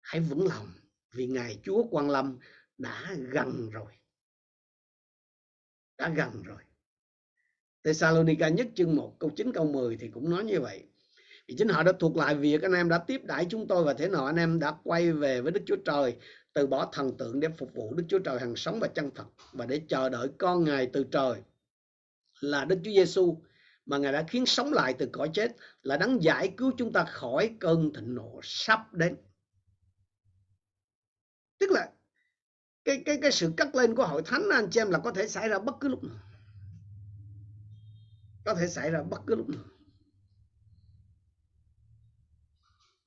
Hãy 0.00 0.20
vững 0.20 0.48
lòng 0.48 0.72
vì 1.14 1.26
ngày 1.26 1.60
Chúa 1.64 1.84
quan 1.90 2.10
lâm 2.10 2.38
đã 2.78 3.14
gần 3.32 3.70
rồi. 3.70 3.92
Đã 5.98 6.08
gần 6.08 6.42
rồi. 6.42 6.62
Thessalonica 7.86 8.48
nhất 8.48 8.66
chương 8.74 8.96
1 8.96 9.16
câu 9.18 9.30
9 9.30 9.52
câu 9.52 9.66
10 9.66 9.96
thì 9.96 10.08
cũng 10.08 10.30
nói 10.30 10.44
như 10.44 10.60
vậy. 10.60 10.84
Vì 11.48 11.54
chính 11.58 11.68
họ 11.68 11.82
đã 11.82 11.92
thuộc 11.98 12.16
lại 12.16 12.34
việc 12.34 12.62
anh 12.62 12.72
em 12.72 12.88
đã 12.88 12.98
tiếp 12.98 13.20
đãi 13.24 13.46
chúng 13.50 13.66
tôi 13.68 13.84
và 13.84 13.94
thế 13.94 14.08
nào 14.08 14.26
anh 14.26 14.36
em 14.36 14.58
đã 14.58 14.74
quay 14.84 15.12
về 15.12 15.40
với 15.40 15.52
Đức 15.52 15.60
Chúa 15.66 15.76
Trời, 15.84 16.16
từ 16.52 16.66
bỏ 16.66 16.88
thần 16.92 17.16
tượng 17.16 17.40
để 17.40 17.48
phục 17.58 17.74
vụ 17.74 17.94
Đức 17.94 18.04
Chúa 18.08 18.18
Trời 18.18 18.40
hằng 18.40 18.56
sống 18.56 18.80
và 18.80 18.88
chân 18.88 19.10
thật 19.14 19.24
và 19.52 19.66
để 19.66 19.80
chờ 19.88 20.08
đợi 20.08 20.28
con 20.38 20.64
ngài 20.64 20.86
từ 20.92 21.04
trời 21.10 21.34
là 22.40 22.64
Đức 22.64 22.78
Chúa 22.84 22.90
Giêsu 22.90 23.42
mà 23.86 23.98
ngài 23.98 24.12
đã 24.12 24.24
khiến 24.28 24.46
sống 24.46 24.72
lại 24.72 24.94
từ 24.98 25.08
cõi 25.12 25.30
chết, 25.34 25.56
là 25.82 25.96
đấng 25.96 26.22
giải 26.22 26.54
cứu 26.56 26.72
chúng 26.78 26.92
ta 26.92 27.04
khỏi 27.04 27.50
cơn 27.60 27.92
thịnh 27.94 28.14
nộ 28.14 28.40
sắp 28.42 28.94
đến. 28.94 29.16
Tức 31.58 31.70
là 31.70 31.90
cái 32.84 33.02
cái 33.04 33.18
cái 33.22 33.32
sự 33.32 33.52
cắt 33.56 33.74
lên 33.74 33.94
của 33.94 34.06
hội 34.06 34.22
thánh, 34.24 34.42
anh 34.52 34.68
chị 34.70 34.80
em, 34.80 34.90
là 34.90 34.98
có 34.98 35.12
thể 35.12 35.28
xảy 35.28 35.48
ra 35.48 35.58
bất 35.58 35.74
cứ 35.80 35.88
lúc 35.88 36.04
nào 36.04 36.16
có 38.46 38.54
thể 38.54 38.68
xảy 38.68 38.90
ra 38.90 39.02
bất 39.02 39.20
cứ 39.26 39.34
lúc 39.34 39.48
nào 39.48 39.64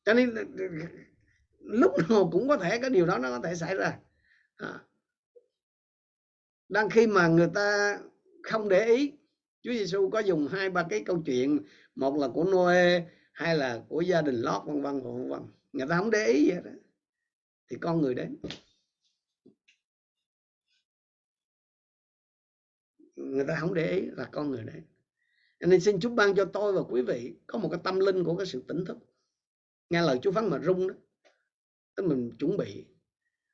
cho 0.05 0.13
nên, 0.13 0.29
lúc 1.59 1.91
nào 2.09 2.29
cũng 2.31 2.47
có 2.47 2.57
thể, 2.57 2.79
cái 2.81 2.89
điều 2.89 3.05
đó 3.05 3.17
nó 3.17 3.29
có 3.29 3.39
thể 3.43 3.55
xảy 3.55 3.75
ra 3.75 3.99
à. 4.55 4.85
đang 6.69 6.89
khi 6.89 7.07
mà 7.07 7.27
người 7.27 7.49
ta 7.53 7.99
không 8.43 8.69
để 8.69 8.85
ý, 8.85 9.13
Chúa 9.61 9.71
Giêsu 9.71 10.09
có 10.09 10.19
dùng 10.19 10.47
hai 10.47 10.69
ba 10.69 10.85
cái 10.89 11.03
câu 11.05 11.21
chuyện, 11.25 11.59
một 11.95 12.17
là 12.17 12.27
của 12.33 12.43
Noe 12.43 13.09
hay 13.31 13.57
là 13.57 13.83
của 13.89 14.01
gia 14.01 14.21
đình 14.21 14.35
Lót, 14.35 14.65
vân 14.65 14.81
vân 14.81 15.01
vân 15.01 15.29
vân 15.29 15.41
người 15.73 15.87
ta 15.89 15.97
không 15.97 16.11
để 16.11 16.25
ý 16.25 16.49
vậy 16.49 16.61
đó, 16.63 16.71
thì 17.69 17.77
con 17.81 18.01
người 18.01 18.15
đến 18.15 18.37
người 23.15 23.45
ta 23.47 23.55
không 23.59 23.73
để 23.73 23.91
ý 23.91 24.01
là 24.01 24.29
con 24.31 24.51
người 24.51 24.63
đấy 24.63 24.81
nên 25.67 25.81
xin 25.81 25.99
Chúa 25.99 26.09
ban 26.09 26.35
cho 26.35 26.45
tôi 26.45 26.73
và 26.73 26.81
quý 26.81 27.01
vị 27.01 27.35
có 27.47 27.59
một 27.59 27.69
cái 27.71 27.79
tâm 27.83 27.99
linh 27.99 28.23
của 28.23 28.35
cái 28.35 28.45
sự 28.45 28.63
tỉnh 28.67 28.85
thức. 28.85 28.97
Nghe 29.89 30.01
lời 30.01 30.19
Chúa 30.21 30.31
phán 30.31 30.49
mà 30.49 30.59
rung 30.59 30.87
đó. 30.87 30.95
Tức 31.95 32.03
mình 32.03 32.31
chuẩn 32.39 32.57
bị. 32.57 32.85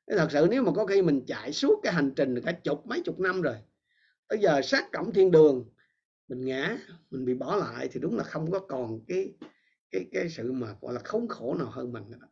Thật 0.06 0.28
sự 0.32 0.46
nếu 0.50 0.62
mà 0.62 0.72
có 0.76 0.86
khi 0.86 1.02
mình 1.02 1.24
chạy 1.26 1.52
suốt 1.52 1.80
cái 1.82 1.92
hành 1.92 2.12
trình 2.16 2.40
cả 2.44 2.52
chục 2.52 2.86
mấy 2.86 3.00
chục 3.00 3.20
năm 3.20 3.42
rồi, 3.42 3.56
tới 4.28 4.38
giờ 4.38 4.60
sát 4.62 4.92
cổng 4.92 5.12
thiên 5.12 5.30
đường, 5.30 5.70
mình 6.28 6.44
ngã, 6.44 6.78
mình 7.10 7.24
bị 7.24 7.34
bỏ 7.34 7.56
lại 7.56 7.88
thì 7.92 8.00
đúng 8.00 8.16
là 8.16 8.24
không 8.24 8.50
có 8.50 8.58
còn 8.58 9.00
cái 9.08 9.34
cái 9.90 10.06
cái 10.12 10.28
sự 10.28 10.52
mà, 10.52 10.74
gọi 10.80 10.94
là, 10.94 11.00
khốn 11.04 11.28
khổ 11.28 11.54
nào 11.54 11.70
hơn 11.70 11.92
mình 11.92 12.10
nữa. 12.10 12.28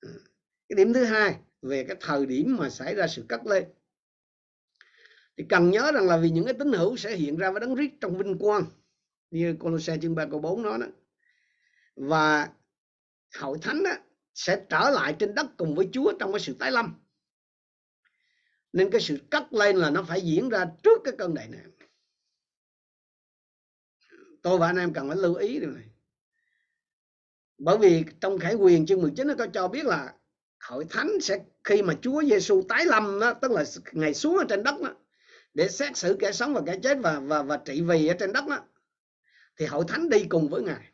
Ừ. 0.00 0.20
Cái 0.68 0.76
điểm 0.76 0.92
thứ 0.92 1.04
hai, 1.04 1.36
về 1.62 1.84
cái 1.84 1.96
thời 2.00 2.26
điểm 2.26 2.56
mà 2.58 2.70
xảy 2.70 2.94
ra 2.94 3.06
sự 3.06 3.24
cất 3.28 3.46
lên 3.46 3.64
thì 5.36 5.44
cần 5.48 5.70
nhớ 5.70 5.92
rằng 5.94 6.06
là 6.06 6.16
vì 6.16 6.30
những 6.30 6.44
cái 6.44 6.54
tín 6.54 6.72
hữu 6.72 6.96
sẽ 6.96 7.16
hiện 7.16 7.36
ra 7.36 7.50
với 7.50 7.60
đấng 7.60 7.74
rít 7.74 7.90
trong 8.00 8.18
vinh 8.18 8.38
quang 8.38 8.64
như 9.30 9.56
Colosse 9.60 9.98
chương 10.02 10.14
3 10.14 10.26
câu 10.30 10.40
4 10.40 10.62
nói 10.62 10.78
đó. 10.78 10.86
Và 11.96 12.48
hội 13.38 13.58
thánh 13.62 13.82
đó, 13.82 13.90
sẽ 14.34 14.64
trở 14.68 14.90
lại 14.90 15.16
trên 15.18 15.34
đất 15.34 15.46
cùng 15.56 15.74
với 15.74 15.88
Chúa 15.92 16.12
trong 16.18 16.32
cái 16.32 16.40
sự 16.40 16.54
tái 16.58 16.72
lâm. 16.72 16.94
Nên 18.72 18.90
cái 18.90 19.00
sự 19.00 19.18
cất 19.30 19.52
lên 19.52 19.76
là 19.76 19.90
nó 19.90 20.02
phải 20.02 20.20
diễn 20.20 20.48
ra 20.48 20.66
trước 20.82 21.00
cái 21.04 21.14
cơn 21.18 21.34
đại 21.34 21.48
nạn. 21.48 21.70
Tôi 24.42 24.58
và 24.58 24.66
anh 24.66 24.76
em 24.76 24.92
cần 24.92 25.08
phải 25.08 25.16
lưu 25.16 25.34
ý 25.34 25.60
điều 25.60 25.70
này. 25.70 25.84
Bởi 27.58 27.78
vì 27.78 28.04
trong 28.20 28.38
khải 28.38 28.54
quyền 28.54 28.86
chương 28.86 29.02
19 29.02 29.26
nó 29.26 29.34
có 29.38 29.46
cho 29.46 29.68
biết 29.68 29.86
là 29.86 30.14
hội 30.60 30.86
thánh 30.90 31.10
sẽ 31.20 31.44
khi 31.64 31.82
mà 31.82 31.94
Chúa 32.02 32.22
Giêsu 32.22 32.62
tái 32.68 32.84
lâm 32.84 33.20
đó 33.20 33.34
tức 33.34 33.50
là 33.50 33.64
ngày 33.92 34.14
xuống 34.14 34.36
ở 34.36 34.44
trên 34.48 34.62
đất 34.62 34.80
đó 34.80 34.94
để 35.56 35.68
xét 35.68 35.96
xử 35.96 36.16
kẻ 36.20 36.32
sống 36.32 36.54
và 36.54 36.62
kẻ 36.66 36.78
chết 36.82 36.98
và 37.02 37.20
và 37.20 37.42
và 37.42 37.56
trị 37.56 37.82
vì 37.82 38.06
ở 38.06 38.14
trên 38.18 38.32
đất 38.32 38.44
đó 38.48 38.64
thì 39.56 39.66
hội 39.66 39.84
thánh 39.88 40.08
đi 40.08 40.26
cùng 40.28 40.48
với 40.48 40.62
ngài. 40.62 40.92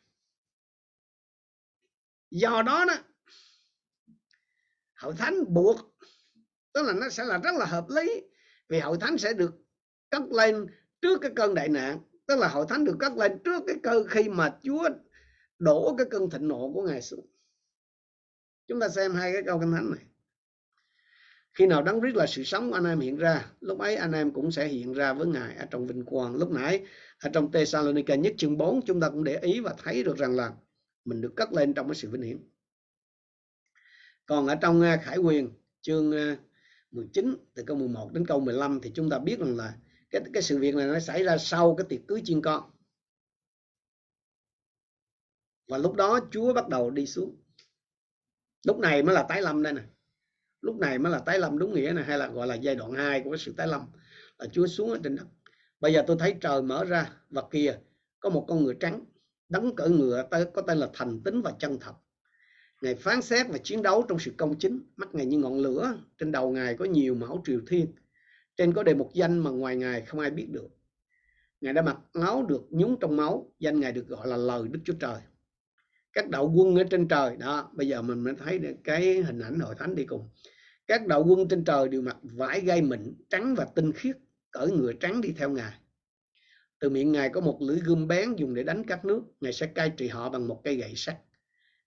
Do 2.30 2.62
đó 2.62 2.84
đó 2.84 2.94
hội 4.94 5.14
thánh 5.18 5.54
buộc, 5.54 5.76
tức 6.72 6.82
là 6.82 6.92
nó 6.92 7.08
sẽ 7.08 7.24
là 7.24 7.38
rất 7.38 7.54
là 7.58 7.66
hợp 7.66 7.84
lý, 7.88 8.22
vì 8.68 8.80
hội 8.80 8.98
thánh 9.00 9.18
sẽ 9.18 9.32
được 9.32 9.54
cất 10.10 10.22
lên 10.30 10.66
trước 11.00 11.18
cái 11.20 11.30
cơn 11.36 11.54
đại 11.54 11.68
nạn, 11.68 12.00
tức 12.26 12.36
là 12.38 12.48
hội 12.48 12.66
thánh 12.68 12.84
được 12.84 12.96
cất 13.00 13.12
lên 13.12 13.38
trước 13.44 13.62
cái 13.66 13.76
cơ 13.82 14.04
khi 14.08 14.28
mà 14.28 14.58
Chúa 14.62 14.88
đổ 15.58 15.94
cái 15.98 16.06
cơn 16.10 16.30
thịnh 16.30 16.48
nộ 16.48 16.70
của 16.74 16.82
ngài 16.82 17.02
xuống. 17.02 17.26
Chúng 18.66 18.80
ta 18.80 18.88
xem 18.88 19.14
hai 19.14 19.32
cái 19.32 19.42
câu 19.46 19.60
kinh 19.60 19.72
thánh 19.72 19.90
này 19.90 20.04
khi 21.52 21.66
nào 21.66 21.82
đấng 21.82 22.00
Christ 22.00 22.16
là 22.16 22.26
sự 22.26 22.44
sống, 22.44 22.72
anh 22.72 22.84
em 22.84 23.00
hiện 23.00 23.16
ra. 23.16 23.50
Lúc 23.60 23.78
ấy, 23.78 23.96
anh 23.96 24.12
em 24.12 24.32
cũng 24.32 24.50
sẽ 24.50 24.68
hiện 24.68 24.92
ra 24.92 25.12
với 25.12 25.26
ngài. 25.26 25.56
Ở 25.56 25.66
trong 25.70 25.86
vinh 25.86 26.04
quang, 26.04 26.36
lúc 26.36 26.50
nãy, 26.50 26.86
ở 27.18 27.30
trong 27.32 27.52
Thessalonica 27.52 28.14
nhất 28.14 28.34
chương 28.36 28.58
4 28.58 28.82
chúng 28.86 29.00
ta 29.00 29.10
cũng 29.10 29.24
để 29.24 29.38
ý 29.38 29.60
và 29.60 29.74
thấy 29.78 30.02
được 30.04 30.16
rằng 30.16 30.36
là 30.36 30.52
mình 31.04 31.20
được 31.20 31.32
cất 31.36 31.52
lên 31.52 31.74
trong 31.74 31.88
cái 31.88 31.94
sự 31.94 32.10
vinh 32.10 32.22
hiển. 32.22 32.38
Còn 34.26 34.46
ở 34.46 34.54
trong 34.54 34.80
à, 34.80 34.96
Khải 35.04 35.18
Quyền, 35.18 35.50
chương 35.80 36.12
à, 36.12 36.36
19 36.90 37.36
từ 37.54 37.62
câu 37.66 37.76
11 37.76 38.10
đến 38.12 38.26
câu 38.26 38.40
15 38.40 38.80
thì 38.82 38.90
chúng 38.94 39.10
ta 39.10 39.18
biết 39.18 39.38
rằng 39.38 39.56
là 39.56 39.74
cái 40.10 40.22
cái 40.32 40.42
sự 40.42 40.58
việc 40.58 40.74
này 40.74 40.86
nó 40.86 41.00
xảy 41.00 41.24
ra 41.24 41.38
sau 41.38 41.74
cái 41.74 41.86
tiệc 41.88 42.00
cưới 42.08 42.22
chiên 42.24 42.42
con. 42.42 42.70
Và 45.68 45.78
lúc 45.78 45.94
đó 45.94 46.20
Chúa 46.30 46.52
bắt 46.52 46.68
đầu 46.68 46.90
đi 46.90 47.06
xuống. 47.06 47.36
Lúc 48.66 48.78
này 48.78 49.02
mới 49.02 49.14
là 49.14 49.22
tái 49.22 49.42
lâm 49.42 49.62
đây 49.62 49.72
nè 49.72 49.82
lúc 50.62 50.76
này 50.76 50.98
mới 50.98 51.12
là 51.12 51.18
tái 51.18 51.38
lâm 51.38 51.58
đúng 51.58 51.74
nghĩa 51.74 51.92
này 51.94 52.04
hay 52.04 52.18
là 52.18 52.26
gọi 52.28 52.46
là 52.46 52.54
giai 52.54 52.74
đoạn 52.74 52.92
2 52.92 53.20
của 53.20 53.30
cái 53.30 53.38
sự 53.38 53.52
tái 53.56 53.66
lâm 53.66 53.80
là 54.38 54.46
Chúa 54.52 54.66
xuống 54.66 54.90
ở 54.90 54.98
trên 55.04 55.16
đất 55.16 55.26
bây 55.80 55.92
giờ 55.92 56.04
tôi 56.06 56.16
thấy 56.20 56.34
trời 56.40 56.62
mở 56.62 56.84
ra 56.84 57.10
và 57.30 57.42
kia 57.50 57.74
có 58.20 58.30
một 58.30 58.44
con 58.48 58.64
ngựa 58.64 58.74
trắng 58.74 59.04
đấng 59.48 59.76
cỡ 59.76 59.88
ngựa 59.88 60.28
có 60.54 60.62
tên 60.62 60.78
là 60.78 60.88
thành 60.94 61.20
tính 61.24 61.42
và 61.42 61.52
chân 61.58 61.78
thật 61.80 61.94
Ngài 62.82 62.94
phán 62.94 63.22
xét 63.22 63.46
và 63.48 63.58
chiến 63.58 63.82
đấu 63.82 64.04
trong 64.08 64.18
sự 64.18 64.32
công 64.36 64.58
chính, 64.58 64.80
mắt 64.96 65.14
Ngài 65.14 65.26
như 65.26 65.38
ngọn 65.38 65.58
lửa, 65.58 65.98
trên 66.18 66.32
đầu 66.32 66.52
Ngài 66.52 66.74
có 66.74 66.84
nhiều 66.84 67.14
mão 67.14 67.42
triều 67.46 67.60
thiên. 67.66 67.86
Trên 68.56 68.72
có 68.72 68.82
đề 68.82 68.94
một 68.94 69.10
danh 69.14 69.38
mà 69.38 69.50
ngoài 69.50 69.76
Ngài 69.76 70.00
không 70.00 70.20
ai 70.20 70.30
biết 70.30 70.46
được. 70.50 70.68
Ngài 71.60 71.72
đã 71.72 71.82
mặc 71.82 71.96
áo 72.12 72.46
được 72.48 72.62
nhúng 72.70 72.96
trong 73.00 73.16
máu, 73.16 73.52
danh 73.58 73.80
Ngài 73.80 73.92
được 73.92 74.08
gọi 74.08 74.28
là 74.28 74.36
lời 74.36 74.68
Đức 74.68 74.80
Chúa 74.84 74.92
Trời. 75.00 75.20
Các 76.12 76.28
đạo 76.28 76.52
quân 76.56 76.76
ở 76.76 76.84
trên 76.90 77.08
trời, 77.08 77.36
đó, 77.36 77.70
bây 77.72 77.88
giờ 77.88 78.02
mình 78.02 78.24
mới 78.24 78.34
thấy 78.34 78.58
được 78.58 78.74
cái 78.84 79.22
hình 79.22 79.40
ảnh 79.40 79.58
hội 79.58 79.74
thánh 79.78 79.94
đi 79.94 80.04
cùng. 80.04 80.28
Các 80.92 81.06
đạo 81.06 81.24
quân 81.28 81.48
trên 81.48 81.64
trời 81.64 81.88
đều 81.88 82.02
mặc 82.02 82.16
vải 82.22 82.60
gai 82.60 82.82
mịn, 82.82 83.14
trắng 83.30 83.54
và 83.54 83.64
tinh 83.74 83.92
khiết, 83.92 84.16
cởi 84.50 84.70
ngựa 84.70 84.92
trắng 84.92 85.20
đi 85.20 85.32
theo 85.36 85.50
Ngài. 85.50 85.72
Từ 86.78 86.90
miệng 86.90 87.12
Ngài 87.12 87.28
có 87.28 87.40
một 87.40 87.58
lưỡi 87.60 87.80
gươm 87.80 88.08
bén 88.08 88.36
dùng 88.36 88.54
để 88.54 88.62
đánh 88.62 88.84
các 88.86 89.04
nước. 89.04 89.22
Ngài 89.40 89.52
sẽ 89.52 89.66
cai 89.66 89.90
trị 89.90 90.08
họ 90.08 90.30
bằng 90.30 90.48
một 90.48 90.60
cây 90.64 90.76
gậy 90.76 90.92
sắt. 90.96 91.18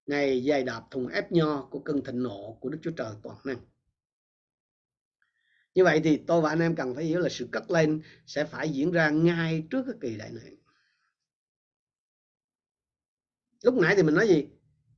Ngài 0.05 0.43
dài 0.43 0.63
đạp 0.63 0.83
thùng 0.91 1.07
ép 1.07 1.31
nho 1.31 1.67
của 1.71 1.79
cơn 1.79 2.03
thịnh 2.03 2.23
nộ 2.23 2.57
của 2.61 2.69
Đức 2.69 2.77
Chúa 2.81 2.91
Trời 2.91 3.13
toàn 3.23 3.37
năng. 3.45 3.57
Như 5.75 5.83
vậy 5.83 6.01
thì 6.03 6.17
tôi 6.27 6.41
và 6.41 6.49
anh 6.49 6.59
em 6.59 6.75
cần 6.75 6.95
phải 6.95 7.03
hiểu 7.03 7.19
là 7.19 7.29
sự 7.29 7.49
cất 7.51 7.71
lên 7.71 8.01
sẽ 8.25 8.45
phải 8.45 8.69
diễn 8.69 8.91
ra 8.91 9.09
ngay 9.09 9.67
trước 9.69 9.83
cái 9.85 9.95
kỳ 10.01 10.17
đại 10.17 10.31
nạn. 10.31 10.55
Lúc 13.63 13.73
nãy 13.73 13.95
thì 13.95 14.03
mình 14.03 14.15
nói 14.15 14.27
gì? 14.27 14.47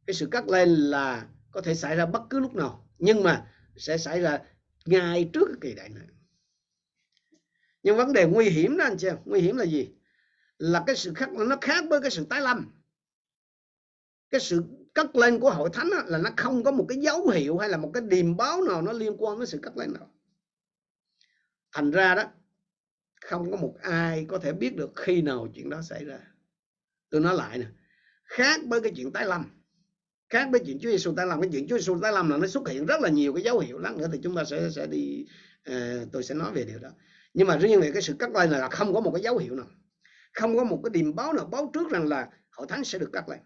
Cái 0.05 0.13
sự 0.13 0.27
cất 0.31 0.47
lên 0.47 0.69
là 0.69 1.29
có 1.51 1.61
thể 1.61 1.75
xảy 1.75 1.95
ra 1.95 2.05
bất 2.05 2.21
cứ 2.29 2.39
lúc 2.39 2.55
nào. 2.55 2.89
Nhưng 2.99 3.23
mà 3.23 3.53
sẽ 3.77 3.97
xảy 3.97 4.21
ra 4.21 4.39
ngay 4.85 5.29
trước 5.33 5.45
cái 5.47 5.57
kỳ 5.61 5.75
đại 5.75 5.89
nạn. 5.89 6.07
Nhưng 7.83 7.97
vấn 7.97 8.13
đề 8.13 8.25
nguy 8.25 8.49
hiểm 8.49 8.77
đó, 8.77 8.83
anh 8.83 8.97
chị 8.97 9.07
Nguy 9.25 9.41
hiểm 9.41 9.57
là 9.57 9.65
gì? 9.65 9.91
Là 10.57 10.83
cái 10.87 10.95
sự 10.95 11.13
khác, 11.13 11.29
nó 11.33 11.57
khác 11.61 11.83
với 11.89 12.01
cái 12.01 12.11
sự 12.11 12.25
tái 12.29 12.41
lâm. 12.41 12.71
Cái 14.29 14.41
sự 14.41 14.63
cất 14.97 15.15
lên 15.15 15.39
của 15.39 15.51
hội 15.51 15.69
thánh 15.73 15.89
là 16.05 16.17
nó 16.17 16.29
không 16.37 16.63
có 16.63 16.71
một 16.71 16.85
cái 16.89 16.97
dấu 16.97 17.27
hiệu 17.27 17.57
hay 17.57 17.69
là 17.69 17.77
một 17.77 17.91
cái 17.93 18.03
điềm 18.07 18.37
báo 18.37 18.63
nào 18.63 18.81
nó 18.81 18.91
liên 18.91 19.15
quan 19.17 19.39
đến 19.39 19.47
sự 19.47 19.59
cất 19.61 19.77
lên 19.77 19.93
nào 19.93 20.09
thành 21.71 21.91
ra 21.91 22.15
đó, 22.15 22.23
không 23.21 23.51
có 23.51 23.57
một 23.57 23.75
ai 23.81 24.25
có 24.29 24.39
thể 24.39 24.53
biết 24.53 24.75
được 24.75 24.91
khi 24.95 25.21
nào 25.21 25.47
chuyện 25.55 25.69
đó 25.69 25.81
xảy 25.81 26.05
ra 26.05 26.19
tôi 27.09 27.21
nói 27.21 27.35
lại 27.35 27.57
nè, 27.57 27.65
khác 28.23 28.61
với 28.67 28.81
cái 28.81 28.91
chuyện 28.95 29.11
tái 29.11 29.25
lâm 29.25 29.56
khác 30.29 30.47
với 30.51 30.61
chuyện 30.65 30.79
Chúa 30.79 30.89
Giêsu 30.89 31.13
ta 31.15 31.25
làm 31.25 31.41
cái 31.41 31.49
chuyện 31.51 31.67
Chúa 31.67 31.77
Giêsu 31.77 31.99
ta 32.01 32.11
làm 32.11 32.29
là 32.29 32.37
nó 32.37 32.47
xuất 32.47 32.69
hiện 32.69 32.85
rất 32.85 33.01
là 33.01 33.09
nhiều 33.09 33.33
cái 33.33 33.43
dấu 33.43 33.59
hiệu. 33.59 33.79
Lắm 33.79 33.97
nữa 33.97 34.07
thì 34.13 34.19
chúng 34.23 34.35
ta 34.35 34.43
sẽ 34.43 34.69
sẽ 34.69 34.87
đi 34.87 35.25
uh, 35.69 35.75
tôi 36.11 36.23
sẽ 36.23 36.35
nói 36.35 36.51
về 36.53 36.63
điều 36.63 36.79
đó. 36.79 36.89
Nhưng 37.33 37.47
mà 37.47 37.57
riêng 37.57 37.81
về 37.81 37.91
cái 37.91 38.01
sự 38.01 38.15
cắt 38.19 38.31
lên 38.31 38.49
là 38.49 38.69
không 38.69 38.93
có 38.93 38.99
một 38.99 39.11
cái 39.11 39.23
dấu 39.23 39.37
hiệu 39.37 39.55
nào. 39.55 39.67
Không 40.33 40.57
có 40.57 40.63
một 40.63 40.81
cái 40.83 40.89
điềm 40.89 41.15
báo 41.15 41.33
nào 41.33 41.45
báo 41.45 41.71
trước 41.73 41.91
rằng 41.91 42.07
là 42.07 42.29
hội 42.51 42.67
thánh 42.67 42.83
sẽ 42.83 42.99
được 42.99 43.09
cắt 43.13 43.29
lên 43.29 43.39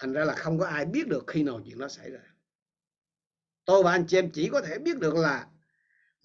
thành 0.00 0.12
ra 0.12 0.24
là 0.24 0.34
không 0.34 0.58
có 0.58 0.66
ai 0.66 0.84
biết 0.84 1.08
được 1.08 1.24
khi 1.26 1.42
nào 1.42 1.60
chuyện 1.64 1.78
đó 1.78 1.88
xảy 1.88 2.10
ra. 2.10 2.20
Tôi 3.64 3.82
và 3.82 3.92
anh 3.92 4.06
chị 4.06 4.18
em 4.18 4.30
chỉ 4.30 4.48
có 4.48 4.60
thể 4.60 4.78
biết 4.78 4.98
được 4.98 5.14
là 5.14 5.46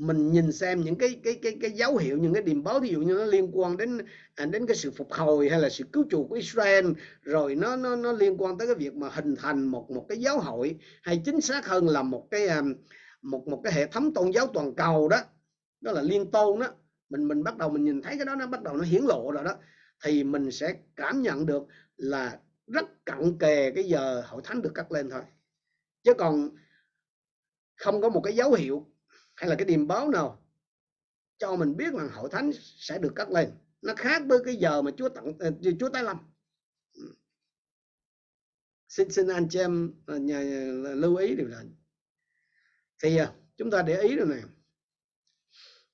mình 0.02 0.32
nhìn 0.32 0.52
xem 0.52 0.82
những 0.82 0.96
cái 0.96 1.20
cái 1.24 1.40
cái 1.44 1.58
cái 1.62 1.72
dấu 1.72 1.98
hiệu, 1.98 2.18
những 2.18 2.34
cái 2.34 2.44
điềm 2.44 2.64
báo 2.64 2.80
ví 2.80 2.90
dụ 2.90 3.02
như 3.02 3.14
nó 3.14 3.26
liên 3.26 3.50
quan 3.54 3.78
đến 3.78 3.98
à, 4.36 4.46
đến 4.46 4.66
cái 4.66 4.76
sự 4.76 4.92
phục 4.92 5.14
hồi 5.14 5.50
hay 5.50 5.60
là 5.60 5.70
sự 5.70 5.84
cứu 5.94 6.06
chuộc 6.10 6.30
của 6.30 6.36
Israel, 6.36 6.92
rồi 7.22 7.56
nó 7.56 7.76
nó 7.76 7.96
nó 7.96 8.12
liên 8.12 8.38
quan 8.38 8.58
tới 8.58 8.68
cái 8.68 8.76
việc 8.76 8.96
mà 8.96 9.10
hình 9.10 9.36
thành 9.36 9.68
một 9.68 9.92
một 9.92 10.06
cái 10.10 10.18
giáo 10.18 10.40
hội 10.40 10.76
hay 11.02 11.22
chính 11.26 11.42
xác 11.42 11.66
hơn 11.66 11.88
là 11.88 12.04
một 12.04 12.28
cái 12.32 12.48
à, 12.48 12.62
một 13.22 13.48
một 13.48 13.62
cái 13.64 13.74
hệ 13.74 13.88
thống 13.88 14.14
tôn 14.14 14.32
giáo 14.32 14.48
toàn 14.48 14.76
cầu 14.76 15.08
đó 15.10 15.18
đó 15.82 15.92
là 15.92 16.02
liên 16.02 16.32
tôn 16.32 16.60
đó. 16.60 16.68
Mình 17.10 17.28
mình 17.28 17.44
bắt 17.44 17.58
đầu 17.58 17.70
mình 17.70 17.84
nhìn 17.84 18.02
thấy 18.02 18.16
cái 18.18 18.26
đó, 18.26 18.36
nó 18.36 18.48
bắt 18.48 18.64
đầu 18.64 18.78
nó 18.78 18.84
hiển 18.84 19.04
lộ 19.04 19.32
rồi 19.32 19.44
đó. 19.44 19.56
Thì 20.04 20.24
mình 20.24 20.52
sẽ 20.52 20.76
cảm 20.96 21.22
nhận 21.22 21.46
được 21.46 21.64
là 21.98 22.40
rất 22.68 23.06
cận 23.06 23.38
kề 23.38 23.72
cái 23.72 23.84
giờ 23.84 24.24
hội 24.28 24.42
thánh 24.46 24.62
được 24.62 24.72
cắt 24.76 24.92
lên 24.92 25.10
thôi. 25.10 25.22
Chứ 26.04 26.14
còn 26.14 26.50
không 27.76 28.02
có 28.02 28.10
một 28.10 28.22
cái 28.24 28.36
dấu 28.36 28.54
hiệu 28.54 28.88
hay 29.42 29.50
là 29.50 29.56
cái 29.56 29.66
điềm 29.66 29.88
báo 29.88 30.10
nào 30.10 30.44
cho 31.38 31.56
mình 31.56 31.78
biết 31.78 31.94
là 31.94 32.08
hội 32.14 32.30
thánh 32.32 32.52
sẽ 32.78 32.98
được 32.98 33.14
cắt 33.16 33.30
lên. 33.30 33.52
Nó 33.82 33.94
khác 33.98 34.22
với 34.28 34.40
cái 34.46 34.56
giờ 34.56 34.82
mà 34.82 34.92
Chúa 34.98 35.10
tặng 35.10 35.34
ờ, 35.40 35.52
Chúa 35.80 35.90
tái 35.90 36.04
lâm. 36.04 36.18
Ừ. 36.94 37.16
Xin 38.88 39.12
xin 39.12 39.28
anh 39.28 39.48
chị 39.50 39.60
em 39.60 39.94
ờ, 40.06 40.18
nhà, 40.18 40.40
lưu 40.96 41.16
ý 41.16 41.36
điều 41.36 41.48
này. 41.48 41.66
Thì 43.04 43.18
ờ, 43.18 43.34
chúng 43.58 43.72
ta 43.72 43.82
để 43.82 44.02
ý 44.02 44.16
rồi 44.16 44.28
nè 44.28 44.42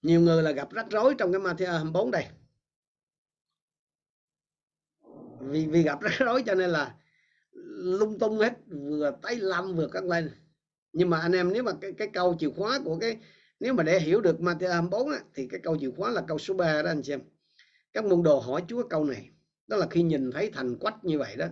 nhiều 0.02 0.22
người 0.22 0.44
là 0.44 0.52
gặp 0.52 0.72
rắc 0.72 0.86
rối 0.90 1.16
trong 1.18 1.32
cái 1.32 1.42
Matthew 1.42 1.72
24 1.72 2.12
đây. 2.12 2.26
Vì 5.40 5.66
vì 5.66 5.84
gặp 5.84 6.00
rắc 6.02 6.14
rối 6.20 6.44
cho 6.46 6.56
nên 6.56 6.70
là 6.70 6.96
lung 7.74 8.20
tung 8.20 8.40
hết 8.40 8.54
vừa 8.68 9.12
tái 9.22 9.36
lâm 9.36 9.76
vừa 9.76 9.88
cắt 9.88 10.04
lên. 10.04 10.32
Nhưng 10.94 11.10
mà 11.10 11.20
anh 11.20 11.32
em 11.32 11.54
nếu 11.54 11.64
mà 11.64 11.72
cái, 11.82 11.92
cái 11.98 12.10
câu 12.14 12.36
chìa 12.40 12.50
khóa 12.50 12.80
của 12.86 12.98
cái 13.02 13.20
nếu 13.60 13.74
mà 13.74 13.84
để 13.84 14.00
hiểu 14.00 14.22
được 14.22 14.40
Matthew 14.40 14.72
24 14.72 15.10
à, 15.12 15.18
á, 15.18 15.24
thì 15.34 15.48
cái 15.48 15.60
câu 15.64 15.78
chìa 15.80 15.92
khóa 15.98 16.12
là 16.12 16.22
câu 16.28 16.38
số 16.38 16.54
3 16.54 16.82
đó 16.82 16.90
anh 16.90 17.04
xem 17.04 17.22
các 17.94 18.06
môn 18.06 18.24
đồ 18.24 18.40
hỏi 18.40 18.64
Chúa 18.68 18.88
câu 18.88 19.06
này. 19.06 19.30
Đó 19.68 19.78
là 19.78 19.88
khi 19.90 20.02
nhìn 20.02 20.32
thấy 20.32 20.50
thành 20.54 20.76
quách 20.76 21.06
như 21.06 21.20
vậy 21.20 21.36
đó 21.36 21.48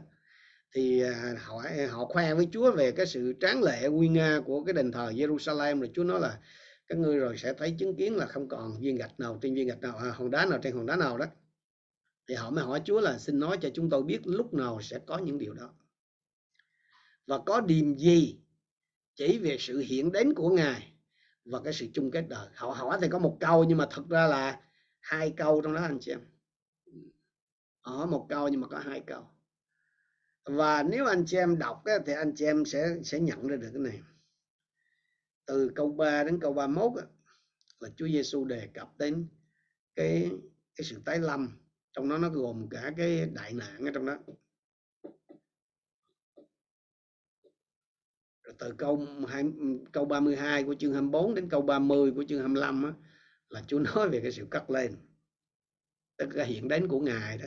thì 0.71 1.01
à, 1.01 1.35
họ 1.43 1.63
họ 1.89 2.05
khoe 2.05 2.33
với 2.33 2.47
Chúa 2.51 2.71
về 2.71 2.91
cái 2.91 3.05
sự 3.05 3.33
tráng 3.41 3.63
lệ 3.63 3.83
uy 3.83 4.07
nga 4.07 4.39
của 4.45 4.63
cái 4.63 4.73
đền 4.73 4.91
thờ 4.91 5.11
Jerusalem. 5.15 5.79
Rồi 5.79 5.91
Chúa 5.93 6.03
nói 6.03 6.19
là 6.19 6.39
các 6.87 6.97
ngươi 6.97 7.17
rồi 7.17 7.37
sẽ 7.37 7.53
thấy 7.53 7.75
chứng 7.79 7.95
kiến 7.95 8.15
là 8.15 8.25
không 8.25 8.47
còn 8.47 8.79
viên 8.81 8.95
gạch 8.95 9.19
nào 9.19 9.39
trên 9.41 9.55
viên 9.55 9.67
gạch 9.67 9.81
nào 9.81 9.97
à, 9.97 10.11
hòn 10.11 10.31
đá 10.31 10.45
nào 10.45 10.59
trên 10.63 10.75
hòn 10.75 10.85
đá 10.85 10.95
nào 10.95 11.17
đó. 11.17 11.25
Thì 12.27 12.35
họ 12.35 12.49
mới 12.49 12.63
hỏi 12.63 12.81
Chúa 12.85 13.01
là 13.01 13.17
xin 13.17 13.39
nói 13.39 13.57
cho 13.61 13.69
chúng 13.73 13.89
tôi 13.89 14.03
biết 14.03 14.19
lúc 14.23 14.53
nào 14.53 14.81
sẽ 14.81 14.99
có 15.05 15.17
những 15.17 15.37
điều 15.37 15.53
đó. 15.53 15.73
Và 17.27 17.39
có 17.45 17.61
điềm 17.61 17.97
gì 17.97 18.37
chỉ 19.15 19.37
về 19.37 19.57
sự 19.59 19.79
hiện 19.79 20.11
đến 20.11 20.33
của 20.33 20.49
Ngài 20.49 20.94
và 21.45 21.59
cái 21.63 21.73
sự 21.73 21.87
chung 21.93 22.11
kết 22.11 22.25
đời. 22.29 22.47
Họ 22.55 22.71
hỏi 22.71 22.97
thì 23.01 23.07
có 23.11 23.19
một 23.19 23.37
câu 23.39 23.63
nhưng 23.63 23.77
mà 23.77 23.87
thật 23.91 24.03
ra 24.09 24.27
là 24.27 24.61
hai 24.99 25.33
câu 25.37 25.61
trong 25.61 25.73
đó, 25.73 25.81
anh 25.81 25.97
chị 26.01 26.11
em. 26.11 26.19
Ở 27.81 28.05
một 28.05 28.25
câu 28.29 28.47
nhưng 28.47 28.61
mà 28.61 28.67
có 28.67 28.79
hai 28.79 29.03
câu. 29.07 29.27
Và 30.45 30.83
nếu 30.83 31.05
anh 31.05 31.23
chị 31.27 31.37
em 31.37 31.59
đọc 31.59 31.83
thì 32.05 32.13
anh 32.13 32.33
chị 32.35 32.45
em 32.45 32.65
sẽ 32.65 32.97
sẽ 33.03 33.19
nhận 33.19 33.47
ra 33.47 33.55
được 33.55 33.69
cái 33.73 33.81
này. 33.81 34.01
Từ 35.45 35.71
câu 35.75 35.91
3 35.91 36.23
đến 36.23 36.39
câu 36.39 36.53
31 36.53 37.03
là 37.79 37.89
Chúa 37.95 38.07
Giêsu 38.07 38.45
đề 38.45 38.67
cập 38.73 38.97
đến 38.97 39.27
cái 39.95 40.31
cái 40.75 40.85
sự 40.85 41.01
tái 41.05 41.19
lâm. 41.19 41.57
Trong 41.93 42.09
đó 42.09 42.17
nó 42.17 42.29
gồm 42.29 42.69
cả 42.69 42.93
cái 42.97 43.25
đại 43.25 43.53
nạn 43.53 43.85
ở 43.85 43.91
trong 43.93 44.05
đó. 44.05 44.17
Từ 48.59 48.73
câu 48.77 49.07
2, 49.27 49.43
câu 49.91 50.05
32 50.05 50.63
của 50.63 50.75
chương 50.79 50.93
24 50.93 51.35
đến 51.35 51.49
câu 51.49 51.61
30 51.61 52.11
của 52.15 52.23
chương 52.29 52.39
25 52.39 52.83
á, 52.83 52.93
là 53.49 53.61
Chúa 53.67 53.79
nói 53.79 54.09
về 54.09 54.19
cái 54.21 54.31
sự 54.31 54.47
cất 54.49 54.69
lên. 54.69 54.95
Tức 56.17 56.35
là 56.35 56.43
hiện 56.43 56.67
đến 56.67 56.87
của 56.87 56.99
Ngài 56.99 57.37
đó. 57.37 57.45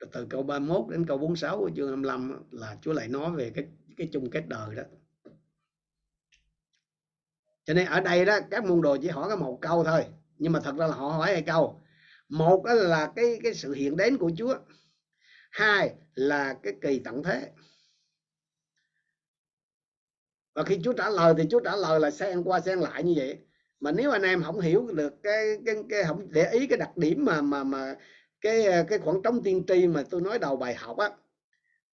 Rồi 0.00 0.10
từ 0.12 0.26
câu 0.30 0.42
31 0.42 0.90
đến 0.90 1.06
câu 1.06 1.18
46 1.18 1.58
của 1.58 1.70
chương 1.76 1.88
25 1.88 2.30
á, 2.32 2.38
là 2.50 2.78
Chúa 2.82 2.92
lại 2.92 3.08
nói 3.08 3.30
về 3.30 3.50
cái 3.54 3.64
cái 3.96 4.08
chung 4.12 4.30
kết 4.30 4.48
đời 4.48 4.74
đó. 4.74 4.82
Cho 7.64 7.74
nên 7.74 7.86
ở 7.86 8.00
đây 8.00 8.24
đó 8.24 8.38
các 8.50 8.64
môn 8.64 8.82
đồ 8.82 8.96
chỉ 9.02 9.08
hỏi 9.08 9.28
có 9.28 9.36
một 9.36 9.58
câu 9.60 9.84
thôi 9.84 10.04
nhưng 10.38 10.52
mà 10.52 10.60
thật 10.60 10.74
ra 10.76 10.86
là 10.86 10.94
họ 10.94 11.08
hỏi 11.08 11.32
hai 11.32 11.42
câu. 11.42 11.80
Một 12.28 12.64
là 12.66 13.12
cái 13.16 13.38
cái 13.42 13.54
sự 13.54 13.72
hiện 13.72 13.96
đến 13.96 14.18
của 14.18 14.30
Chúa 14.38 14.58
hai 15.54 15.94
là 16.14 16.54
cái 16.62 16.72
kỳ 16.80 16.98
tận 17.04 17.22
thế. 17.22 17.50
Và 20.54 20.64
khi 20.64 20.78
Chúa 20.84 20.92
trả 20.92 21.10
lời 21.10 21.34
thì 21.38 21.44
Chúa 21.50 21.60
trả 21.60 21.76
lời 21.76 22.00
là 22.00 22.10
xen 22.10 22.42
qua 22.42 22.60
xen 22.60 22.78
lại 22.78 23.02
như 23.02 23.14
vậy. 23.16 23.38
Mà 23.80 23.92
nếu 23.92 24.10
anh 24.10 24.22
em 24.22 24.42
không 24.42 24.60
hiểu 24.60 24.86
được 24.94 25.22
cái 25.22 25.58
cái 25.66 25.74
cái 25.88 26.04
không 26.04 26.32
để 26.32 26.50
ý 26.50 26.66
cái 26.66 26.78
đặc 26.78 26.96
điểm 26.96 27.24
mà 27.24 27.42
mà 27.42 27.64
mà 27.64 27.94
cái 28.40 28.66
cái 28.88 28.98
khoảng 28.98 29.22
trống 29.22 29.42
tiên 29.42 29.64
tri 29.68 29.86
mà 29.86 30.04
tôi 30.10 30.20
nói 30.20 30.38
đầu 30.38 30.56
bài 30.56 30.74
học 30.74 30.98
á 30.98 31.10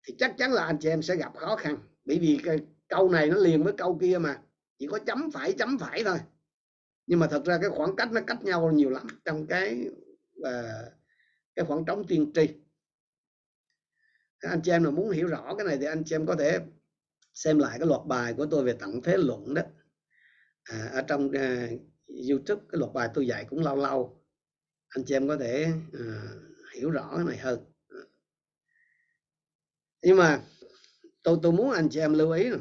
thì 0.07 0.15
chắc 0.19 0.35
chắn 0.39 0.53
là 0.53 0.65
anh 0.65 0.79
chị 0.81 0.89
em 0.89 1.03
sẽ 1.03 1.17
gặp 1.17 1.37
khó 1.37 1.57
khăn. 1.57 1.77
Bởi 2.05 2.19
vì 2.19 2.41
cái 2.45 2.59
câu 2.89 3.09
này 3.09 3.27
nó 3.27 3.37
liền 3.37 3.63
với 3.63 3.73
câu 3.73 3.99
kia 4.01 4.19
mà 4.19 4.39
chỉ 4.79 4.87
có 4.87 4.99
chấm 4.99 5.31
phải 5.31 5.53
chấm 5.53 5.79
phải 5.79 6.05
thôi. 6.05 6.19
Nhưng 7.07 7.19
mà 7.19 7.27
thật 7.27 7.45
ra 7.45 7.59
cái 7.61 7.71
khoảng 7.71 7.97
cách 7.97 8.13
nó 8.13 8.21
cách 8.27 8.45
nhau 8.45 8.73
nhiều 8.73 8.91
lắm 8.91 9.07
trong 9.25 9.47
cái 9.47 9.85
uh, 10.41 10.47
cái 11.55 11.65
khoảng 11.65 11.85
trống 11.85 12.07
tiên 12.07 12.33
tri 12.35 12.49
anh 14.41 14.61
chị 14.63 14.71
em 14.71 14.83
nào 14.83 14.93
muốn 14.93 15.11
hiểu 15.11 15.27
rõ 15.27 15.55
cái 15.59 15.67
này 15.67 15.79
thì 15.79 15.87
anh 15.87 16.03
chị 16.07 16.15
em 16.15 16.27
có 16.27 16.37
thể 16.39 16.59
xem 17.35 17.59
lại 17.59 17.79
cái 17.79 17.89
loạt 17.89 18.01
bài 18.07 18.35
của 18.37 18.47
tôi 18.51 18.65
về 18.65 18.73
tận 18.81 19.03
thế 19.03 19.17
luận 19.17 19.55
đó. 19.55 19.63
À, 20.63 20.91
ở 20.93 21.03
trong 21.03 21.27
uh, 21.27 21.81
YouTube 22.29 22.63
cái 22.69 22.79
loạt 22.79 22.93
bài 22.93 23.09
tôi 23.15 23.27
dạy 23.27 23.45
cũng 23.45 23.63
lâu 23.63 23.77
lâu. 23.77 24.25
Anh 24.89 25.05
chị 25.05 25.15
em 25.15 25.29
có 25.29 25.37
thể 25.37 25.73
uh, 25.97 26.75
hiểu 26.75 26.91
rõ 26.91 27.13
cái 27.17 27.25
này 27.25 27.37
hơn. 27.37 27.65
Nhưng 30.03 30.17
mà 30.17 30.43
tôi 31.23 31.39
tôi 31.43 31.53
muốn 31.53 31.71
anh 31.71 31.89
chị 31.91 32.01
em 32.01 32.13
lưu 32.13 32.31
ý 32.31 32.51
này. 32.51 32.61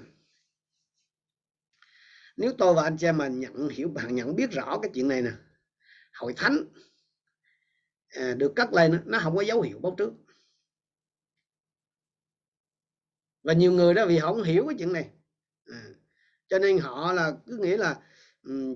nếu 2.38 2.54
tôi 2.58 2.74
và 2.74 2.84
anh 2.84 2.98
chị 2.98 3.08
em 3.08 3.18
mà 3.18 3.28
nhận 3.28 3.70
hiểu 3.70 3.90
bạn 3.90 4.16
nhận 4.16 4.36
biết 4.36 4.52
rõ 4.52 4.80
cái 4.82 4.92
chuyện 4.94 5.08
này 5.08 5.22
nè 5.22 5.32
hội 6.14 6.34
thánh 6.36 6.66
à, 8.10 8.34
được 8.34 8.54
cất 8.56 8.74
lên 8.74 9.02
nó 9.06 9.20
không 9.24 9.36
có 9.36 9.42
dấu 9.42 9.62
hiệu 9.62 9.80
báo 9.80 9.96
trước. 9.98 10.14
Và 13.50 13.54
nhiều 13.54 13.72
người 13.72 13.94
đó 13.94 14.06
vì 14.06 14.18
họ 14.18 14.34
không 14.34 14.44
hiểu 14.44 14.66
cái 14.68 14.76
chuyện 14.80 14.94
này. 14.94 15.10
À, 15.66 15.82
cho 16.48 16.60
nên 16.60 16.78
họ 16.78 17.14
là 17.14 17.34
cứ 17.46 17.58
nghĩ 17.58 17.78
là 17.78 17.96
um, 18.44 18.76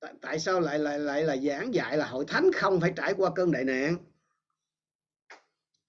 tại, 0.00 0.14
tại 0.20 0.38
sao 0.38 0.60
lại 0.60 0.78
lại 0.78 0.98
lại 0.98 1.22
là 1.22 1.36
giảng 1.36 1.74
dạy 1.74 1.96
là 1.96 2.06
hội 2.06 2.24
thánh 2.28 2.50
không 2.52 2.80
phải 2.80 2.92
trải 2.96 3.14
qua 3.14 3.30
cơn 3.34 3.52
đại 3.52 3.64
nạn? 3.64 3.96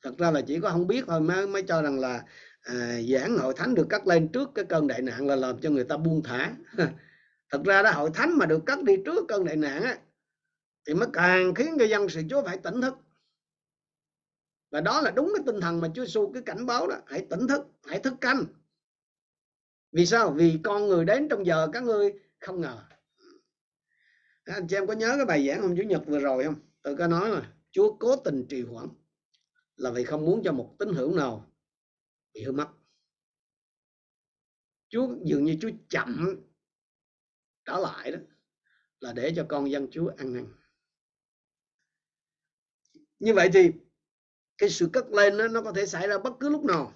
Thật 0.01 0.17
ra 0.17 0.31
là 0.31 0.41
chỉ 0.47 0.59
có 0.59 0.69
không 0.69 0.87
biết 0.87 1.03
thôi 1.07 1.21
mới 1.21 1.47
mới 1.47 1.63
cho 1.63 1.81
rằng 1.81 1.99
là 1.99 2.23
à, 2.61 3.01
giảng 3.01 3.37
hội 3.37 3.53
thánh 3.57 3.75
được 3.75 3.87
cắt 3.89 4.07
lên 4.07 4.27
trước 4.27 4.49
cái 4.55 4.65
cơn 4.65 4.87
đại 4.87 5.01
nạn 5.01 5.27
là 5.27 5.35
làm 5.35 5.61
cho 5.61 5.69
người 5.69 5.83
ta 5.83 5.97
buông 5.97 6.23
thả. 6.23 6.53
Thật 7.49 7.61
ra 7.65 7.83
đó 7.83 7.91
hội 7.91 8.09
thánh 8.13 8.37
mà 8.37 8.45
được 8.45 8.61
cắt 8.65 8.83
đi 8.83 8.93
trước 9.05 9.25
cơn 9.27 9.45
đại 9.45 9.55
nạn 9.55 9.83
á, 9.83 9.97
thì 10.87 10.93
mới 10.93 11.07
càng 11.13 11.53
khiến 11.53 11.77
người 11.77 11.89
dân 11.89 12.09
sự 12.09 12.21
Chúa 12.29 12.43
phải 12.43 12.57
tỉnh 12.57 12.81
thức 12.81 12.93
và 14.69 14.81
đó 14.81 15.01
là 15.01 15.11
đúng 15.11 15.31
cái 15.35 15.43
tinh 15.45 15.61
thần 15.61 15.81
mà 15.81 15.91
Chúa 15.95 16.05
Giêsu 16.05 16.31
cứ 16.33 16.41
cảnh 16.41 16.65
báo 16.65 16.87
đó. 16.87 16.95
Hãy 17.07 17.27
tỉnh 17.29 17.47
thức, 17.47 17.67
hãy 17.83 17.99
thức 17.99 18.13
canh. 18.21 18.45
Vì 19.91 20.05
sao? 20.05 20.31
Vì 20.31 20.59
con 20.63 20.87
người 20.87 21.05
đến 21.05 21.27
trong 21.29 21.45
giờ 21.45 21.67
các 21.73 21.83
ngươi 21.83 22.13
không 22.39 22.61
ngờ. 22.61 22.85
Anh 24.43 24.67
chị 24.67 24.75
em 24.75 24.87
có 24.87 24.93
nhớ 24.93 25.13
cái 25.17 25.25
bài 25.25 25.47
giảng 25.47 25.61
hôm 25.61 25.77
chủ 25.77 25.83
nhật 25.83 26.01
vừa 26.07 26.19
rồi 26.19 26.43
không? 26.43 26.55
Tôi 26.81 26.95
có 26.97 27.07
nói 27.07 27.31
mà, 27.31 27.53
Chúa 27.71 27.97
cố 27.99 28.15
tình 28.15 28.45
trì 28.49 28.61
hoãn 28.61 28.87
là 29.75 29.91
vì 29.91 30.03
không 30.03 30.25
muốn 30.25 30.41
cho 30.43 30.51
một 30.51 30.75
tín 30.79 30.93
hữu 30.93 31.15
nào 31.15 31.51
bị 32.33 32.43
hư 32.43 32.51
mất. 32.51 32.67
Chúa 34.89 35.15
dường 35.25 35.45
như 35.45 35.57
Chúa 35.61 35.69
chậm 35.89 36.41
trở 37.65 37.77
lại 37.77 38.11
đó 38.11 38.19
là 38.99 39.13
để 39.13 39.33
cho 39.35 39.45
con 39.49 39.71
dân 39.71 39.87
Chúa 39.91 40.11
ăn 40.17 40.33
năn. 40.33 40.53
Như 43.19 43.33
vậy 43.33 43.49
thì 43.53 43.71
cái 44.59 44.69
sự 44.69 44.89
cất 44.93 45.11
lên 45.11 45.37
nó, 45.37 45.47
nó 45.47 45.61
có 45.61 45.73
thể 45.73 45.85
xảy 45.85 46.07
ra 46.07 46.17
bất 46.17 46.33
cứ 46.39 46.49
lúc 46.49 46.63
nào. 46.63 46.93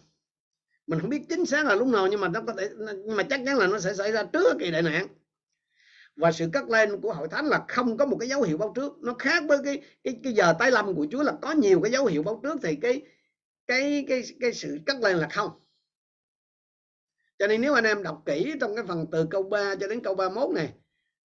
Mình 0.87 0.99
không 0.99 1.09
biết 1.09 1.21
chính 1.29 1.45
xác 1.45 1.65
là 1.65 1.75
lúc 1.75 1.87
nào 1.87 2.07
nhưng 2.07 2.21
mà 2.21 2.27
nó 2.27 2.41
có 2.47 2.53
thể 2.57 2.69
nhưng 2.77 3.15
mà 3.15 3.23
chắc 3.23 3.41
chắn 3.45 3.57
là 3.57 3.67
nó 3.67 3.79
sẽ 3.79 3.93
xảy 3.93 4.11
ra 4.11 4.23
trước 4.23 4.57
kỳ 4.59 4.71
đại 4.71 4.81
nạn. 4.81 5.07
Và 6.15 6.31
sự 6.31 6.49
cất 6.53 6.69
lên 6.69 7.01
của 7.01 7.13
hội 7.13 7.27
thánh 7.27 7.45
là 7.45 7.65
không 7.67 7.97
có 7.97 8.05
một 8.05 8.17
cái 8.19 8.29
dấu 8.29 8.41
hiệu 8.41 8.57
báo 8.57 8.71
trước. 8.75 8.93
Nó 9.01 9.13
khác 9.19 9.43
với 9.47 9.57
cái 9.63 9.81
cái 10.03 10.19
cái 10.23 10.33
giờ 10.33 10.53
tái 10.59 10.71
lâm 10.71 10.95
của 10.95 11.07
Chúa 11.11 11.23
là 11.23 11.33
có 11.41 11.51
nhiều 11.51 11.81
cái 11.81 11.91
dấu 11.91 12.05
hiệu 12.05 12.23
báo 12.23 12.39
trước 12.43 12.57
thì 12.63 12.75
cái 12.75 13.01
cái 13.67 14.05
cái 14.07 14.23
cái 14.39 14.53
sự 14.53 14.79
cất 14.85 14.95
lên 15.01 15.17
là 15.17 15.27
không. 15.31 15.51
Cho 17.39 17.47
nên 17.47 17.61
nếu 17.61 17.73
anh 17.73 17.83
em 17.83 18.03
đọc 18.03 18.23
kỹ 18.25 18.53
trong 18.61 18.75
cái 18.75 18.85
phần 18.87 19.05
từ 19.11 19.27
câu 19.29 19.43
3 19.43 19.75
cho 19.75 19.87
đến 19.87 19.99
câu 20.03 20.15
31 20.15 20.55
này 20.55 20.73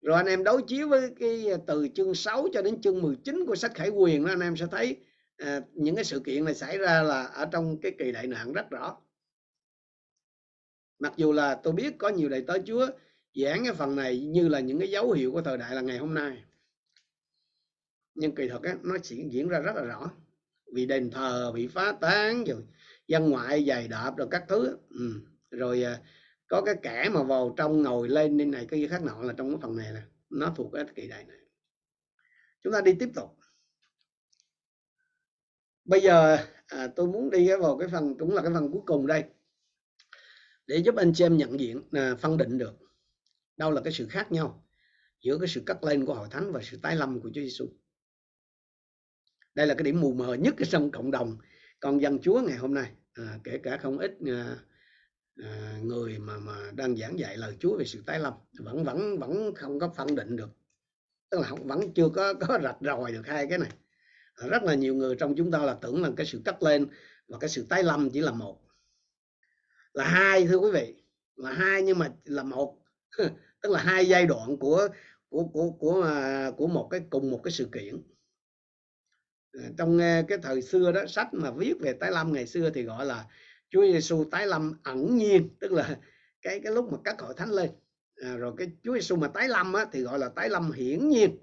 rồi 0.02 0.18
anh 0.18 0.26
em 0.26 0.44
đối 0.44 0.62
chiếu 0.68 0.88
với 0.88 1.10
cái 1.20 1.46
từ 1.68 1.88
chương 1.96 2.16
6 2.16 2.48
cho 2.54 2.62
đến 2.62 2.82
chương 2.82 3.02
19 3.02 3.46
của 3.48 3.56
sách 3.56 3.72
Khải 3.76 3.90
Quyền 3.90 4.26
đó 4.26 4.32
anh 4.32 4.40
em 4.40 4.58
sẽ 4.58 4.66
thấy 4.72 4.98
à, 5.38 5.62
những 5.74 5.96
cái 5.96 6.04
sự 6.04 6.20
kiện 6.20 6.46
này 6.46 6.56
xảy 6.56 6.78
ra 6.78 7.04
là 7.04 7.24
ở 7.24 7.46
trong 7.52 7.78
cái 7.82 7.92
kỳ 8.00 8.12
đại 8.12 8.28
nạn 8.28 8.54
rất 8.54 8.70
rõ. 8.70 8.98
Mặc 11.00 11.14
dù 11.18 11.32
là 11.32 11.56
tôi 11.64 11.74
biết 11.74 11.94
có 11.98 12.10
nhiều 12.10 12.30
đầy 12.30 12.44
tớ 12.48 12.58
Chúa 12.66 12.88
giảng 13.36 13.64
cái 13.64 13.74
phần 13.74 13.96
này 13.96 14.20
như 14.20 14.48
là 14.48 14.60
những 14.60 14.80
cái 14.80 14.90
dấu 14.90 15.12
hiệu 15.12 15.32
của 15.32 15.42
thời 15.42 15.58
đại 15.58 15.76
là 15.76 15.82
ngày 15.82 15.98
hôm 15.98 16.14
nay. 16.14 16.44
Nhưng 18.16 18.36
kỳ 18.36 18.48
thực 18.48 18.64
á, 18.64 18.76
nó 18.84 18.98
chỉ 19.04 19.28
diễn 19.30 19.48
ra 19.48 19.60
rất 19.60 19.76
là 19.76 19.84
rõ. 19.84 20.12
Vì 20.74 20.86
đền 20.86 21.12
thờ 21.12 21.52
bị 21.56 21.68
phá 21.68 21.92
tán 22.02 22.44
rồi 22.44 22.64
dân 23.08 23.30
ngoại 23.30 23.66
giày 23.66 23.88
đạp 23.88 24.14
rồi 24.18 24.28
các 24.32 24.46
thứ 24.48 24.78
ừ. 24.90 25.22
rồi 25.52 25.84
à, 25.84 26.02
có 26.48 26.62
cái 26.66 26.76
kẻ 26.82 27.10
mà 27.14 27.24
vào 27.24 27.54
trong 27.58 27.82
ngồi 27.82 28.10
lên 28.10 28.38
nên 28.38 28.52
này 28.52 28.66
cái 28.70 28.80
gì 28.80 28.88
khác 28.88 29.04
nọ 29.04 29.22
là 29.22 29.34
trong 29.38 29.50
cái 29.50 29.60
phần 29.62 29.78
này 29.78 29.92
nè. 29.94 30.02
Nó 30.30 30.54
thuộc 30.56 30.72
cái 30.74 30.86
kỳ 30.96 31.08
đại 31.08 31.26
này 31.26 31.38
chúng 32.66 32.74
ta 32.74 32.82
đi 32.82 32.94
tiếp 33.00 33.10
tục 33.16 33.38
bây 35.86 36.02
giờ 36.02 36.38
à, 36.68 36.88
tôi 36.96 37.08
muốn 37.08 37.30
đi 37.30 37.50
vào 37.60 37.78
cái 37.78 37.90
phần 37.92 38.18
cũng 38.18 38.34
là 38.34 38.42
cái 38.42 38.52
phần 38.54 38.72
cuối 38.72 38.82
cùng 38.86 39.08
đây. 39.08 39.24
Để 40.68 40.78
giúp 40.78 40.96
anh 40.96 41.14
chị 41.16 41.26
em 41.26 41.38
nhận 41.38 41.60
diện 41.60 41.82
à, 41.92 42.16
phân 42.16 42.38
định 42.38 42.58
được 42.58 42.74
đâu 43.58 43.72
là 43.72 43.82
cái 43.82 43.94
sự 43.94 44.08
khác 44.08 44.32
nhau 44.32 44.66
giữa 45.22 45.38
cái 45.38 45.48
sự 45.48 45.64
cất 45.66 45.84
lên 45.84 46.06
của 46.06 46.14
hội 46.14 46.28
thánh 46.32 46.52
và 46.52 46.62
sự 46.64 46.78
tái 46.82 46.96
lâm 46.96 47.22
của 47.22 47.30
Chúa 47.34 47.42
Giêsu 47.42 47.68
đây 49.56 49.68
là 49.68 49.74
cái 49.74 49.84
điểm 49.84 50.02
mù 50.02 50.14
mờ 50.14 50.34
nhất 50.34 50.56
trong 50.70 50.92
cộng 50.92 51.12
đồng 51.12 51.38
con 51.80 52.02
dân 52.02 52.20
Chúa 52.20 52.42
ngày 52.42 52.58
hôm 52.58 52.74
nay 52.74 52.92
à, 53.14 53.40
kể 53.44 53.60
cả 53.64 53.78
không 53.78 53.98
ít 53.98 54.12
à, 54.26 54.58
à, 55.44 55.80
người 55.84 56.20
mà 56.20 56.38
mà 56.38 56.72
đang 56.76 56.98
giảng 56.98 57.20
dạy 57.20 57.38
lời 57.38 57.58
Chúa 57.60 57.78
về 57.78 57.86
sự 57.86 58.04
tái 58.06 58.20
lâm 58.20 58.34
vẫn 58.60 58.84
vẫn 58.84 59.20
vẫn 59.20 59.56
không 59.56 59.80
có 59.80 59.94
phân 59.98 60.16
định 60.16 60.36
được. 60.36 60.50
Tức 61.30 61.40
là 61.42 61.52
vẫn 61.64 61.94
chưa 61.94 62.10
có 62.10 62.34
có 62.34 62.60
rạch 62.64 62.78
ròi 62.82 63.12
được 63.12 63.28
hai 63.28 63.48
cái 63.50 63.58
này 63.58 63.70
rất 64.38 64.64
là 64.64 64.74
nhiều 64.74 64.96
người 64.96 65.16
trong 65.16 65.36
chúng 65.38 65.52
ta 65.52 65.60
là 65.60 65.78
tưởng 65.82 66.02
là 66.02 66.10
cái 66.18 66.26
sự 66.26 66.42
cất 66.46 66.64
lên 66.64 66.88
và 67.28 67.38
cái 67.40 67.50
sự 67.50 67.66
tái 67.70 67.84
lâm 67.84 68.10
chỉ 68.10 68.20
là 68.20 68.32
một. 68.32 68.62
Là 69.94 70.08
hai 70.08 70.48
thưa 70.48 70.58
quý 70.58 70.72
vị 70.72 70.96
là 71.36 71.52
hai 71.52 71.82
nhưng 71.82 72.00
mà 72.00 72.12
là 72.24 72.44
một. 72.44 72.78
Tức 73.62 73.72
là 73.72 73.80
hai 73.80 74.06
giai 74.06 74.26
đoạn 74.26 74.58
của 74.58 74.88
của 75.30 75.44
của 75.44 75.72
của 75.72 76.04
à, 76.04 76.52
của 76.58 76.68
một 76.68 76.88
cái 76.92 77.02
cùng 77.10 77.32
một 77.32 77.42
cái 77.44 77.52
sự 77.52 77.70
kiện. 77.74 78.02
À, 79.54 79.70
trong 79.78 80.02
à, 80.02 80.24
cái 80.28 80.38
thời 80.38 80.62
xưa 80.62 80.92
đó 80.92 81.06
sách 81.08 81.34
mà 81.34 81.52
viết 81.52 81.74
về 81.80 81.94
tái 81.94 82.12
lâm 82.12 82.34
ngày 82.34 82.48
xưa 82.48 82.70
thì 82.70 82.84
gọi 82.84 83.06
là 83.06 83.26
Chúa 83.70 83.82
Giêsu 83.82 84.26
tái 84.32 84.48
lâm 84.48 84.74
ẩn 84.84 85.18
nhiên 85.18 85.50
tức 85.60 85.72
là 85.72 85.98
cái 86.42 86.60
cái 86.60 86.74
lúc 86.74 86.92
mà 86.92 86.98
các 87.04 87.22
hội 87.22 87.34
thánh 87.38 87.52
lên. 87.52 87.70
À, 88.16 88.36
rồi 88.36 88.54
cái 88.58 88.72
Chúa 88.84 88.94
Giêsu 88.94 89.16
mà 89.16 89.28
tái 89.28 89.50
lâm 89.50 89.74
á, 89.74 89.86
thì 89.92 90.02
gọi 90.02 90.20
là 90.20 90.30
tái 90.30 90.50
lâm 90.50 90.72
hiển 90.72 91.10
nhiên 91.10 91.38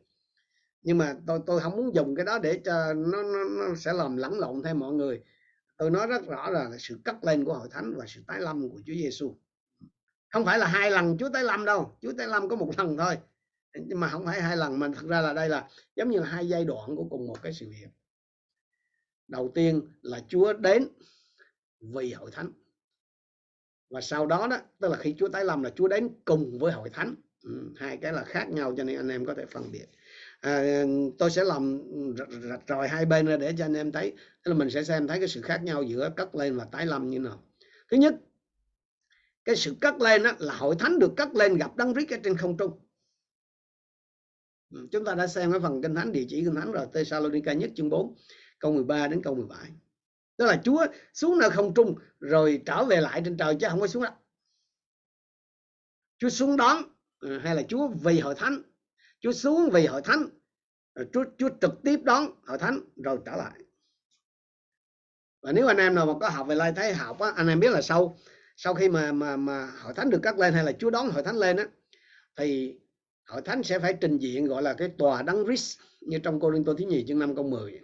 nhưng 0.83 0.99
mà 0.99 1.16
tôi 1.26 1.41
tôi 1.47 1.61
không 1.61 1.76
muốn 1.76 1.95
dùng 1.95 2.16
cái 2.16 2.24
đó 2.24 2.39
để 2.39 2.61
cho 2.64 2.95
nó 2.95 3.22
nó, 3.22 3.45
nó 3.45 3.74
sẽ 3.76 3.93
làm 3.93 4.16
lẫn 4.16 4.39
lộn 4.39 4.62
thêm 4.62 4.78
mọi 4.78 4.93
người. 4.93 5.22
Tôi 5.78 5.91
nói 5.91 6.07
rất 6.07 6.26
rõ 6.26 6.51
là 6.51 6.70
sự 6.78 7.01
cất 7.05 7.24
lên 7.24 7.45
của 7.45 7.55
hội 7.55 7.68
thánh 7.70 7.95
và 7.97 8.05
sự 8.09 8.22
tái 8.26 8.41
lâm 8.41 8.68
của 8.68 8.78
Chúa 8.87 8.95
Giêsu 8.95 9.37
không 10.33 10.45
phải 10.45 10.59
là 10.59 10.66
hai 10.66 10.91
lần 10.91 11.18
Chúa 11.18 11.28
tái 11.28 11.45
lâm 11.45 11.64
đâu 11.64 11.97
Chúa 12.03 12.12
tái 12.18 12.26
lâm 12.26 12.49
có 12.49 12.57
một 12.57 12.70
lần 12.78 12.97
thôi. 12.97 13.18
Nhưng 13.87 14.01
mà 14.01 14.09
không 14.09 14.24
phải 14.24 14.43
hai 14.43 14.57
lần 14.57 14.78
mà 14.78 14.89
thật 14.95 15.07
ra 15.09 15.20
là 15.20 15.33
đây 15.33 15.49
là 15.49 15.68
giống 15.97 16.11
như 16.11 16.18
là 16.18 16.26
hai 16.26 16.49
giai 16.49 16.64
đoạn 16.64 16.97
của 16.97 17.07
cùng 17.11 17.26
một 17.26 17.43
cái 17.43 17.53
sự 17.53 17.68
việc. 17.68 17.89
Đầu 19.28 19.53
tiên 19.55 19.83
là 20.03 20.20
Chúa 20.28 20.53
đến 20.53 20.89
vì 21.80 22.12
hội 22.12 22.30
thánh. 22.30 22.53
Và 23.91 24.01
sau 24.01 24.26
đó 24.26 24.47
đó 24.47 24.59
tức 24.80 24.89
là 24.89 24.97
khi 24.97 25.14
Chúa 25.18 25.28
tái 25.28 25.45
lâm 25.45 25.62
là 25.62 25.70
Chúa 25.70 25.89
đến 25.89 26.09
cùng 26.24 26.59
với 26.59 26.72
hội 26.72 26.91
thánh. 26.91 27.14
Ừ, 27.43 27.72
hai 27.76 27.97
cái 27.97 28.12
là 28.12 28.24
khác 28.24 28.49
nhau 28.51 28.74
cho 28.76 28.85
nên 28.85 28.97
anh 28.97 29.09
em 29.09 29.26
có 29.26 29.35
thể 29.35 29.47
phân 29.47 29.72
biệt 29.72 29.87
à, 30.43 30.84
tôi 31.18 31.30
sẽ 31.30 31.45
làm 31.45 31.82
rạch 32.43 32.62
ròi 32.68 32.88
hai 32.88 33.07
bên 33.07 33.26
ra 33.26 33.36
để 33.36 33.55
cho 33.59 33.64
anh 33.64 33.74
em 33.74 33.93
thấy. 33.93 34.12
Tức 34.43 34.53
là 34.53 34.59
mình 34.59 34.70
sẽ 34.70 34.84
xem 34.84 35.07
thấy 35.07 35.18
cái 35.18 35.28
sự 35.28 35.43
khác 35.43 35.62
nhau 35.62 35.82
giữa 35.82 36.11
cất 36.16 36.34
lên 36.34 36.57
và 36.57 36.64
tái 36.64 36.86
lâm 36.86 37.11
như 37.11 37.18
nào. 37.18 37.43
Thứ 37.90 37.97
nhất 37.97 38.14
cái 39.45 39.57
sự 39.57 39.74
cất 39.80 40.01
lên 40.01 40.22
đó 40.22 40.32
là 40.38 40.55
hội 40.55 40.74
thánh 40.78 40.99
được 40.99 41.12
cất 41.16 41.34
lên 41.34 41.57
gặp 41.57 41.76
đấng 41.76 41.95
Christ 41.95 42.11
ở 42.11 42.18
trên 42.24 42.36
không 42.36 42.57
trung. 42.57 42.78
Ừ, 44.72 44.88
chúng 44.93 45.05
ta 45.05 45.14
đã 45.14 45.26
xem 45.26 45.51
cái 45.51 45.61
phần 45.61 45.82
kinh 45.82 45.95
thánh 45.95 46.12
địa 46.12 46.24
chỉ 46.28 46.45
kinh 46.45 46.55
thánh 46.55 46.72
rồi 46.72 46.86
Thessalonica 46.95 47.53
nhất 47.53 47.70
chương 47.74 47.88
4 47.88 48.14
câu 48.59 48.72
13 48.72 49.09
đến 49.09 49.22
câu 49.22 49.34
17 49.34 49.70
tức 50.36 50.45
là 50.47 50.61
Chúa 50.64 50.86
xuống 51.14 51.38
nơi 51.38 51.51
không 51.51 51.74
trung 51.74 51.95
rồi 52.20 52.62
trở 52.66 52.84
về 52.84 53.01
lại 53.01 53.22
trên 53.24 53.36
trời 53.36 53.57
chứ 53.61 53.66
không 53.70 53.80
có 53.80 53.86
xuống 53.86 54.03
đó 54.03 54.11
Chúa 56.18 56.28
xuống 56.28 56.57
đón 56.57 56.82
ừ, 57.18 57.38
hay 57.38 57.55
là 57.55 57.62
Chúa 57.68 57.88
vì 57.88 58.20
hội 58.20 58.34
thánh 58.34 58.62
Chúa 59.23 59.33
xuống 59.33 59.70
vì 59.73 59.87
hội 59.87 60.03
thánh. 60.03 60.29
Chúa, 61.12 61.25
Chúa 61.39 61.49
trực 61.61 61.83
tiếp 61.85 62.01
đón 62.05 62.27
hội 62.47 62.59
thánh 62.59 62.81
rồi 63.05 63.18
trở 63.27 63.37
lại. 63.37 63.61
Và 65.43 65.53
nếu 65.53 65.66
anh 65.66 65.77
em 65.77 65.95
nào 65.95 66.07
mà 66.07 66.12
có 66.20 66.29
học 66.29 66.47
về 66.47 66.55
lai 66.55 66.73
thái 66.77 66.95
học 66.95 67.20
á, 67.20 67.33
anh 67.37 67.49
em 67.49 67.61
biết 67.61 67.70
là 67.70 67.83
sau 67.83 68.16
sau 68.57 68.75
khi 68.75 68.89
mà 68.89 69.12
mà 69.12 69.37
mà 69.37 69.70
hội 69.83 69.95
thánh 69.95 70.11
được 70.11 70.20
cắt 70.23 70.39
lên 70.39 70.55
hay 70.55 70.64
là 70.64 70.73
Chúa 70.73 70.91
đón 70.91 71.11
hội 71.11 71.23
thánh 71.23 71.37
lên 71.37 71.57
á 71.57 71.64
thì 72.37 72.79
hội 73.27 73.43
thánh 73.43 73.62
sẽ 73.62 73.79
phải 73.79 73.95
trình 74.01 74.18
diện 74.18 74.47
gọi 74.47 74.62
là 74.62 74.75
cái 74.75 74.89
tòa 74.99 75.23
đấng 75.23 75.45
Christ 75.45 75.79
như 76.01 76.18
trong 76.18 76.41
Cô 76.41 76.51
Linh 76.51 76.64
Tô 76.64 76.75
thứ 76.75 76.85
nhì 76.85 77.05
chương 77.09 77.18
5 77.18 77.35
câu 77.35 77.45
10 77.45 77.81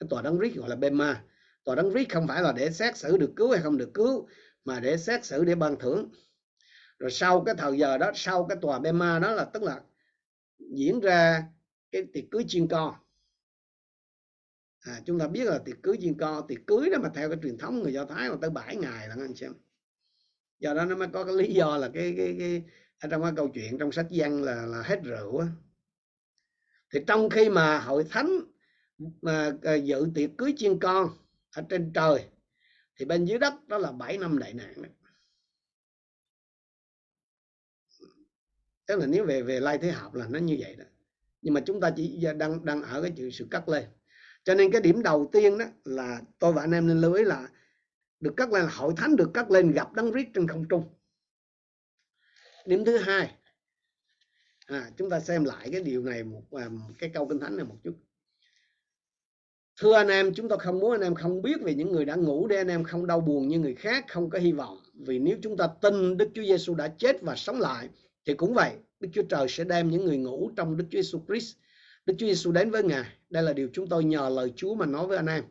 cái 0.00 0.06
tòa 0.10 0.22
đấng 0.22 0.38
Christ 0.38 0.56
gọi 0.56 0.68
là 0.68 0.76
Bema. 0.76 1.24
Tòa 1.64 1.74
đấng 1.74 1.90
Christ 1.90 2.10
không 2.10 2.28
phải 2.28 2.42
là 2.42 2.52
để 2.52 2.70
xét 2.70 2.96
xử 2.96 3.16
được 3.16 3.32
cứu 3.36 3.50
hay 3.50 3.62
không 3.62 3.76
được 3.76 3.90
cứu 3.94 4.28
mà 4.64 4.80
để 4.80 4.96
xét 4.96 5.24
xử 5.24 5.44
để 5.44 5.54
ban 5.54 5.76
thưởng. 5.78 6.10
Rồi 6.98 7.10
sau 7.10 7.42
cái 7.46 7.54
thời 7.58 7.78
giờ 7.78 7.98
đó 7.98 8.10
sau 8.14 8.46
cái 8.48 8.58
tòa 8.60 8.78
Bema 8.78 9.18
đó 9.18 9.30
là 9.30 9.44
tức 9.44 9.62
là 9.62 9.80
diễn 10.70 11.00
ra 11.00 11.44
cái 11.90 12.04
tiệc 12.12 12.24
cưới 12.30 12.44
chiên 12.48 12.68
con 12.68 12.94
à, 14.80 15.00
chúng 15.06 15.18
ta 15.18 15.28
biết 15.28 15.44
là 15.44 15.58
tiệc 15.58 15.76
cưới 15.82 15.96
chiên 16.00 16.18
con 16.18 16.46
tiệc 16.46 16.58
cưới 16.66 16.90
đó 16.90 16.98
mà 17.02 17.10
theo 17.14 17.28
cái 17.28 17.38
truyền 17.42 17.58
thống 17.58 17.82
người 17.82 17.92
do 17.92 18.04
thái 18.04 18.30
mà 18.30 18.36
tới 18.40 18.50
7 18.50 18.76
ngày 18.76 19.08
là 19.08 19.14
anh 19.18 19.34
xem 19.34 19.52
do 20.58 20.74
đó 20.74 20.84
nó 20.84 20.96
mới 20.96 21.08
có 21.12 21.24
cái 21.24 21.34
lý 21.34 21.54
do 21.54 21.76
là 21.76 21.90
cái 21.94 22.14
cái 22.16 22.36
cái 22.38 22.62
ở 22.98 23.08
trong 23.08 23.22
cái 23.22 23.32
câu 23.36 23.48
chuyện 23.48 23.78
trong 23.78 23.92
sách 23.92 24.06
văn 24.10 24.42
là 24.42 24.66
là 24.66 24.82
hết 24.82 25.00
rượu 25.04 25.38
á. 25.38 25.46
Thì 26.92 27.00
trong 27.06 27.30
khi 27.30 27.48
mà 27.48 27.78
hội 27.78 28.04
thánh 28.10 28.40
mà 29.22 29.52
à, 29.62 29.74
dự 29.74 30.06
tiệc 30.14 30.30
cưới 30.38 30.54
chiên 30.56 30.78
con 30.78 31.08
ở 31.56 31.62
trên 31.68 31.92
trời 31.94 32.24
thì 32.96 33.04
bên 33.04 33.24
dưới 33.24 33.38
đất 33.38 33.68
đó 33.68 33.78
là 33.78 33.92
7 33.92 34.18
năm 34.18 34.38
đại 34.38 34.54
nạn 34.54 34.82
đó. 34.82 34.88
Tức 38.92 38.98
là 38.98 39.06
nếu 39.06 39.24
về 39.24 39.42
về 39.42 39.60
lai 39.60 39.78
thế 39.78 39.90
học 39.90 40.14
là 40.14 40.26
nó 40.30 40.38
như 40.38 40.56
vậy 40.60 40.76
đó. 40.76 40.84
Nhưng 41.42 41.54
mà 41.54 41.60
chúng 41.66 41.80
ta 41.80 41.90
chỉ 41.96 42.26
đang 42.36 42.64
đang 42.64 42.82
ở 42.82 43.02
cái 43.02 43.12
chữ 43.16 43.30
sự 43.30 43.46
cắt 43.50 43.68
lên. 43.68 43.84
Cho 44.44 44.54
nên 44.54 44.72
cái 44.72 44.80
điểm 44.80 45.02
đầu 45.02 45.28
tiên 45.32 45.58
đó 45.58 45.64
là 45.84 46.20
tôi 46.38 46.52
và 46.52 46.62
anh 46.62 46.72
em 46.72 46.86
nên 46.86 47.00
lưu 47.00 47.12
ý 47.12 47.24
là 47.24 47.48
được 48.20 48.34
cắt 48.36 48.52
lên 48.52 48.66
hội 48.70 48.92
thánh 48.96 49.16
được 49.16 49.30
cắt 49.34 49.50
lên 49.50 49.72
gặp 49.72 49.92
đấng 49.92 50.12
rít 50.12 50.26
trên 50.34 50.48
không 50.48 50.68
trung. 50.68 50.84
Điểm 52.66 52.84
thứ 52.84 52.98
hai 52.98 53.34
à, 54.66 54.90
chúng 54.96 55.10
ta 55.10 55.20
xem 55.20 55.44
lại 55.44 55.68
cái 55.72 55.82
điều 55.82 56.02
này 56.02 56.24
một, 56.24 56.42
à, 56.50 56.68
một 56.68 56.94
cái 56.98 57.10
câu 57.14 57.28
kinh 57.28 57.38
thánh 57.38 57.56
này 57.56 57.66
một 57.66 57.76
chút. 57.84 57.94
Thưa 59.80 59.94
anh 59.94 60.08
em 60.08 60.34
chúng 60.34 60.48
tôi 60.48 60.58
không 60.58 60.78
muốn 60.78 60.92
anh 60.92 61.00
em 61.00 61.14
không 61.14 61.42
biết 61.42 61.62
về 61.62 61.74
những 61.74 61.92
người 61.92 62.04
đã 62.04 62.14
ngủ 62.14 62.46
để 62.46 62.56
anh 62.56 62.68
em 62.68 62.84
không 62.84 63.06
đau 63.06 63.20
buồn 63.20 63.48
như 63.48 63.58
người 63.58 63.74
khác 63.74 64.04
không 64.08 64.30
có 64.30 64.38
hy 64.38 64.52
vọng. 64.52 64.78
Vì 64.94 65.18
nếu 65.18 65.36
chúng 65.42 65.56
ta 65.56 65.68
tin 65.80 66.16
Đức 66.16 66.30
Chúa 66.34 66.42
Giêsu 66.42 66.74
đã 66.74 66.88
chết 66.98 67.22
và 67.22 67.36
sống 67.36 67.60
lại 67.60 67.88
thì 68.26 68.34
cũng 68.34 68.54
vậy, 68.54 68.72
Đức 69.00 69.08
Chúa 69.12 69.22
Trời 69.22 69.46
sẽ 69.48 69.64
đem 69.64 69.90
những 69.90 70.04
người 70.04 70.16
ngủ 70.16 70.50
trong 70.56 70.76
Đức 70.76 70.84
Chúa 70.90 70.98
Giêsu 70.98 71.24
Christ 71.28 71.56
Đức 72.06 72.14
Chúa 72.18 72.26
Giêsu 72.26 72.52
đến 72.52 72.70
với 72.70 72.82
Ngài 72.82 73.04
đây 73.30 73.42
là 73.42 73.52
điều 73.52 73.68
chúng 73.72 73.88
tôi 73.88 74.04
nhờ 74.04 74.28
lời 74.28 74.52
Chúa 74.56 74.74
mà 74.74 74.86
nói 74.86 75.06
với 75.06 75.16
anh 75.16 75.26
em 75.26 75.44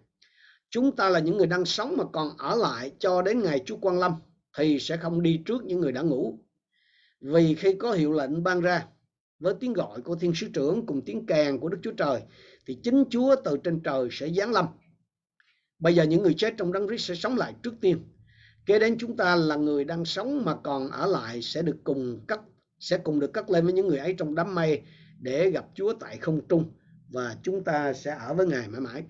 chúng 0.69 0.95
ta 0.95 1.09
là 1.09 1.19
những 1.19 1.37
người 1.37 1.47
đang 1.47 1.65
sống 1.65 1.97
mà 1.97 2.03
còn 2.13 2.37
ở 2.37 2.55
lại 2.55 2.91
cho 2.99 3.21
đến 3.21 3.43
ngày 3.43 3.63
Chúa 3.65 3.77
Quang 3.77 3.99
Lâm 3.99 4.13
thì 4.57 4.79
sẽ 4.79 4.97
không 4.97 5.21
đi 5.21 5.41
trước 5.45 5.65
những 5.65 5.79
người 5.79 5.91
đã 5.91 6.01
ngủ 6.01 6.39
vì 7.21 7.55
khi 7.55 7.73
có 7.73 7.91
hiệu 7.91 8.13
lệnh 8.13 8.43
ban 8.43 8.61
ra 8.61 8.87
với 9.39 9.53
tiếng 9.59 9.73
gọi 9.73 10.01
của 10.01 10.15
thiên 10.15 10.33
sứ 10.35 10.47
trưởng 10.53 10.85
cùng 10.85 11.01
tiếng 11.05 11.25
kèn 11.25 11.59
của 11.59 11.69
Đức 11.69 11.77
Chúa 11.83 11.91
Trời, 11.91 12.21
thì 12.65 12.77
chính 12.83 13.03
Chúa 13.09 13.35
từ 13.43 13.57
trên 13.63 13.79
trời 13.83 14.07
sẽ 14.11 14.29
giáng 14.29 14.51
lâm. 14.51 14.65
Bây 15.79 15.95
giờ 15.95 16.03
những 16.03 16.23
người 16.23 16.33
chết 16.33 16.53
trong 16.57 16.73
đấng 16.73 16.87
Christ 16.87 17.07
sẽ 17.07 17.15
sống 17.15 17.37
lại 17.37 17.55
trước 17.63 17.73
tiên. 17.81 17.99
Kế 18.65 18.79
đến 18.79 18.97
chúng 18.99 19.17
ta 19.17 19.35
là 19.35 19.55
người 19.55 19.83
đang 19.83 20.05
sống 20.05 20.45
mà 20.45 20.55
còn 20.63 20.91
ở 20.91 21.07
lại 21.07 21.41
sẽ 21.41 21.61
được 21.61 21.77
cùng 21.83 22.19
cất 22.27 22.39
sẽ 22.81 22.97
cùng 22.97 23.19
được 23.19 23.33
cất 23.33 23.49
lên 23.49 23.63
với 23.63 23.73
những 23.73 23.87
người 23.87 23.97
ấy 23.97 24.15
trong 24.17 24.35
đám 24.35 24.55
mây 24.55 24.81
để 25.19 25.49
gặp 25.49 25.65
Chúa 25.75 25.93
tại 25.93 26.17
không 26.17 26.47
trung, 26.47 26.71
và 27.09 27.35
chúng 27.43 27.63
ta 27.63 27.93
sẽ 27.93 28.15
ở 28.19 28.33
với 28.33 28.47
Ngài 28.47 28.67
mãi 28.67 28.81
mãi. 28.81 29.03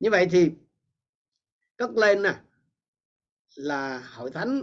Như 0.00 0.10
vậy 0.10 0.28
thì 0.30 0.50
cất 1.76 1.90
lên 1.90 2.22
nè, 2.22 2.34
là 3.54 3.98
hội 3.98 4.30
thánh 4.30 4.62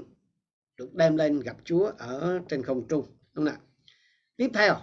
được 0.77 0.93
đem 0.93 1.17
lên 1.17 1.39
gặp 1.39 1.57
Chúa 1.63 1.91
ở 1.97 2.39
trên 2.49 2.63
không 2.63 2.87
trung, 2.87 3.05
đúng 3.07 3.15
không 3.33 3.45
nào? 3.45 3.57
Tiếp 4.37 4.49
theo, 4.53 4.75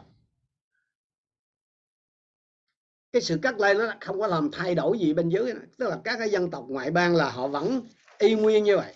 cái 3.12 3.22
sự 3.22 3.39
cắt 3.43 3.61
lên 3.61 3.78
nó 3.78 3.93
không 4.01 4.20
có 4.20 4.26
làm 4.26 4.51
thay 4.53 4.74
đổi 4.74 4.99
gì 4.99 5.14
bên 5.14 5.28
dưới 5.28 5.53
tức 5.78 5.89
là 5.89 6.01
các 6.05 6.16
cái 6.18 6.30
dân 6.30 6.51
tộc 6.51 6.64
ngoại 6.68 6.91
bang 6.91 7.16
là 7.16 7.30
họ 7.30 7.49
vẫn 7.49 7.82
y 8.18 8.34
nguyên 8.34 8.64
như 8.64 8.76
vậy 8.76 8.95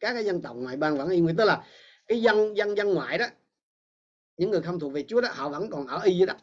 các 0.00 0.12
cái 0.12 0.24
dân 0.24 0.42
tộc 0.42 0.56
ngoại 0.56 0.76
bang 0.76 0.98
vẫn 0.98 1.10
y 1.10 1.20
nguyên 1.20 1.36
tức 1.36 1.44
là 1.44 1.64
cái 2.06 2.22
dân 2.22 2.56
dân 2.56 2.76
dân 2.76 2.94
ngoại 2.94 3.18
đó 3.18 3.26
những 4.36 4.50
người 4.50 4.62
không 4.62 4.80
thuộc 4.80 4.92
về 4.92 5.04
Chúa 5.08 5.20
đó 5.20 5.28
họ 5.32 5.48
vẫn 5.48 5.70
còn 5.70 5.86
ở 5.86 6.00
y 6.00 6.16
dưới 6.16 6.26
đất 6.26 6.36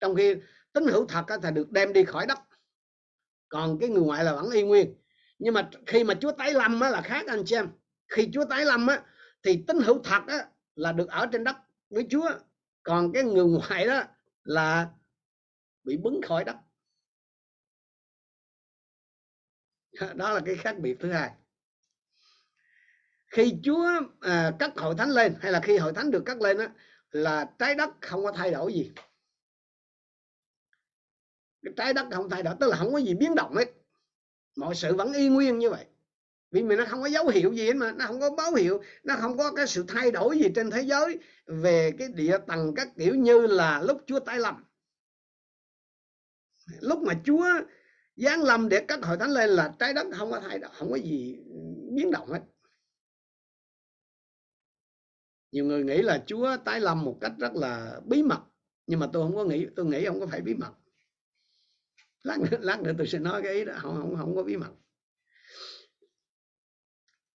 trong 0.00 0.14
khi 0.16 0.34
tín 0.72 0.84
hữu 0.86 1.06
thật 1.06 1.24
thì 1.42 1.48
được 1.54 1.70
đem 1.70 1.92
đi 1.92 2.04
khỏi 2.04 2.26
đất. 2.26 2.38
Còn 3.48 3.78
cái 3.80 3.88
người 3.88 4.02
ngoại 4.02 4.24
là 4.24 4.34
vẫn 4.34 4.50
y 4.50 4.62
nguyên. 4.62 4.94
Nhưng 5.38 5.54
mà 5.54 5.70
khi 5.86 6.04
mà 6.04 6.14
Chúa 6.20 6.32
tái 6.32 6.52
lâm 6.52 6.80
á, 6.80 6.90
là 6.90 7.02
khác 7.02 7.26
anh 7.26 7.42
chị 7.46 7.56
em. 7.56 7.68
Khi 8.08 8.28
Chúa 8.32 8.44
tái 8.44 8.64
lâm 8.64 8.86
á, 8.86 9.02
thì 9.42 9.64
tín 9.66 9.78
hữu 9.80 10.02
thật 10.04 10.22
á, 10.26 10.48
là 10.74 10.92
được 10.92 11.08
ở 11.08 11.26
trên 11.32 11.44
đất 11.44 11.56
với 11.90 12.06
Chúa. 12.10 12.30
Còn 12.82 13.12
cái 13.12 13.22
người 13.22 13.44
ngoại 13.44 13.86
đó 13.86 14.02
là 14.44 14.88
bị 15.84 15.96
bứng 15.96 16.20
khỏi 16.22 16.44
đất. 16.44 16.56
Đó 20.14 20.32
là 20.32 20.40
cái 20.46 20.56
khác 20.56 20.78
biệt 20.78 20.96
thứ 21.00 21.12
hai 21.12 21.30
khi 23.36 23.54
Chúa 23.62 23.88
à, 24.20 24.52
cắt 24.58 24.72
hội 24.76 24.94
thánh 24.98 25.10
lên 25.10 25.34
hay 25.40 25.52
là 25.52 25.60
khi 25.60 25.76
hội 25.76 25.92
thánh 25.92 26.10
được 26.10 26.22
cắt 26.26 26.40
lên 26.40 26.58
đó, 26.58 26.66
là 27.10 27.50
trái 27.58 27.74
đất 27.74 27.90
không 28.00 28.24
có 28.24 28.32
thay 28.32 28.50
đổi 28.50 28.72
gì. 28.72 28.92
Cái 31.62 31.74
trái 31.76 31.94
đất 31.94 32.06
không 32.12 32.30
thay 32.30 32.42
đổi 32.42 32.54
tức 32.60 32.68
là 32.68 32.76
không 32.76 32.92
có 32.92 32.98
gì 32.98 33.14
biến 33.14 33.34
động 33.34 33.54
hết. 33.54 33.72
Mọi 34.56 34.74
sự 34.74 34.96
vẫn 34.96 35.12
y 35.12 35.28
nguyên 35.28 35.58
như 35.58 35.70
vậy. 35.70 35.84
Vì 36.50 36.62
mình 36.62 36.78
nó 36.78 36.84
không 36.88 37.02
có 37.02 37.06
dấu 37.06 37.28
hiệu 37.28 37.52
gì 37.52 37.66
hết 37.66 37.72
mà 37.72 37.92
nó 37.92 38.06
không 38.06 38.20
có 38.20 38.30
báo 38.30 38.54
hiệu 38.54 38.82
nó 39.04 39.16
không 39.16 39.38
có 39.38 39.52
cái 39.52 39.66
sự 39.66 39.84
thay 39.88 40.10
đổi 40.10 40.38
gì 40.38 40.48
trên 40.54 40.70
thế 40.70 40.82
giới 40.82 41.18
về 41.46 41.92
cái 41.98 42.08
địa 42.08 42.38
tầng 42.46 42.74
các 42.76 42.88
kiểu 42.96 43.14
như 43.14 43.46
là 43.46 43.82
lúc 43.82 44.00
Chúa 44.06 44.20
tái 44.20 44.38
lâm. 44.38 44.64
Lúc 46.80 46.98
mà 47.02 47.14
Chúa 47.24 47.46
giáng 48.16 48.42
lâm 48.42 48.68
để 48.68 48.84
cắt 48.88 48.98
hội 49.02 49.16
thánh 49.16 49.30
lên 49.30 49.50
là 49.50 49.74
trái 49.78 49.92
đất 49.94 50.06
không 50.18 50.30
có 50.30 50.40
thay 50.40 50.58
đổi 50.58 50.70
không 50.74 50.90
có 50.90 50.96
gì 50.96 51.38
biến 51.94 52.10
động 52.10 52.28
hết 52.28 52.40
nhiều 55.56 55.64
người 55.64 55.84
nghĩ 55.84 56.02
là 56.02 56.24
Chúa 56.26 56.56
tái 56.64 56.80
lâm 56.80 57.04
một 57.04 57.18
cách 57.20 57.32
rất 57.38 57.54
là 57.54 58.00
bí 58.04 58.22
mật 58.22 58.40
nhưng 58.86 59.00
mà 59.00 59.08
tôi 59.12 59.22
không 59.22 59.36
có 59.36 59.44
nghĩ 59.44 59.66
tôi 59.76 59.86
nghĩ 59.86 60.04
không 60.06 60.20
có 60.20 60.26
phải 60.26 60.40
bí 60.40 60.54
mật. 60.54 60.72
Lát 62.22 62.38
nữa, 62.38 62.58
lát 62.60 62.80
nữa 62.80 62.92
tôi 62.98 63.06
sẽ 63.06 63.18
nói 63.18 63.42
cái 63.42 63.54
ý 63.54 63.64
đó 63.64 63.74
không 63.76 63.96
không 63.96 64.16
không 64.16 64.36
có 64.36 64.42
bí 64.42 64.56
mật. 64.56 64.70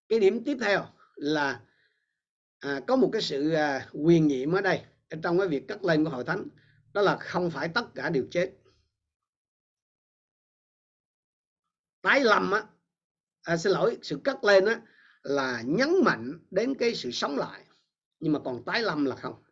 Cái 0.09 0.19
điểm 0.19 0.43
tiếp 0.43 0.57
theo 0.61 0.85
là 1.15 1.61
à, 2.59 2.81
có 2.87 2.95
một 2.95 3.09
cái 3.13 3.21
sự 3.21 3.51
à, 3.51 3.89
quyền 3.93 4.27
nhiệm 4.27 4.51
ở 4.51 4.61
đây 4.61 4.81
trong 5.23 5.37
cái 5.39 5.47
việc 5.47 5.67
cắt 5.67 5.83
lên 5.83 6.03
của 6.03 6.09
hội 6.09 6.23
thánh 6.23 6.47
đó 6.93 7.01
là 7.01 7.17
không 7.17 7.51
phải 7.51 7.69
tất 7.69 7.85
cả 7.95 8.09
đều 8.09 8.25
chết. 8.31 8.53
Tái 12.01 12.21
lâm 12.23 12.51
á 12.51 12.63
à, 13.41 13.57
xin 13.57 13.71
lỗi 13.71 13.97
sự 14.01 14.21
cắt 14.23 14.43
lên 14.43 14.65
á 14.65 14.81
là 15.23 15.63
nhấn 15.65 15.89
mạnh 16.05 16.39
đến 16.51 16.75
cái 16.75 16.95
sự 16.95 17.11
sống 17.11 17.37
lại 17.37 17.65
nhưng 18.21 18.33
mà 18.33 18.39
còn 18.39 18.63
tái 18.65 18.81
lâm 18.81 19.05
là 19.05 19.15
không. 19.15 19.43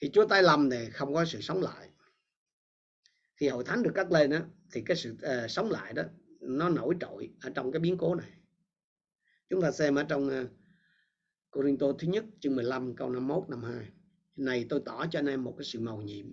Thì 0.00 0.10
Chúa 0.12 0.26
tái 0.26 0.42
lâm 0.42 0.70
thì 0.70 0.90
không 0.90 1.14
có 1.14 1.24
sự 1.24 1.40
sống 1.40 1.62
lại. 1.62 1.88
Khi 3.36 3.48
hội 3.48 3.64
thánh 3.64 3.82
được 3.82 3.92
cắt 3.94 4.12
lên 4.12 4.30
đó 4.30 4.38
thì 4.72 4.82
cái 4.86 4.96
sự 4.96 5.12
uh, 5.12 5.50
sống 5.50 5.70
lại 5.70 5.92
đó 5.92 6.02
nó 6.40 6.68
nổi 6.68 6.94
trội 7.00 7.30
ở 7.40 7.50
trong 7.50 7.72
cái 7.72 7.80
biến 7.80 7.98
cố 7.98 8.14
này. 8.14 8.30
Chúng 9.48 9.62
ta 9.62 9.70
xem 9.70 9.94
ở 9.94 10.02
trong 10.02 10.26
uh, 10.26 10.50
Corinto 11.50 11.86
thứ 11.98 12.08
nhất 12.08 12.24
chương 12.40 12.56
15 12.56 12.96
câu 12.96 13.10
51 13.10 13.48
52 13.48 13.88
này 14.36 14.66
tôi 14.68 14.82
tỏ 14.84 15.06
cho 15.10 15.18
anh 15.18 15.26
em 15.26 15.44
một 15.44 15.54
cái 15.58 15.64
sự 15.64 15.80
màu 15.80 16.02
nhiệm. 16.02 16.26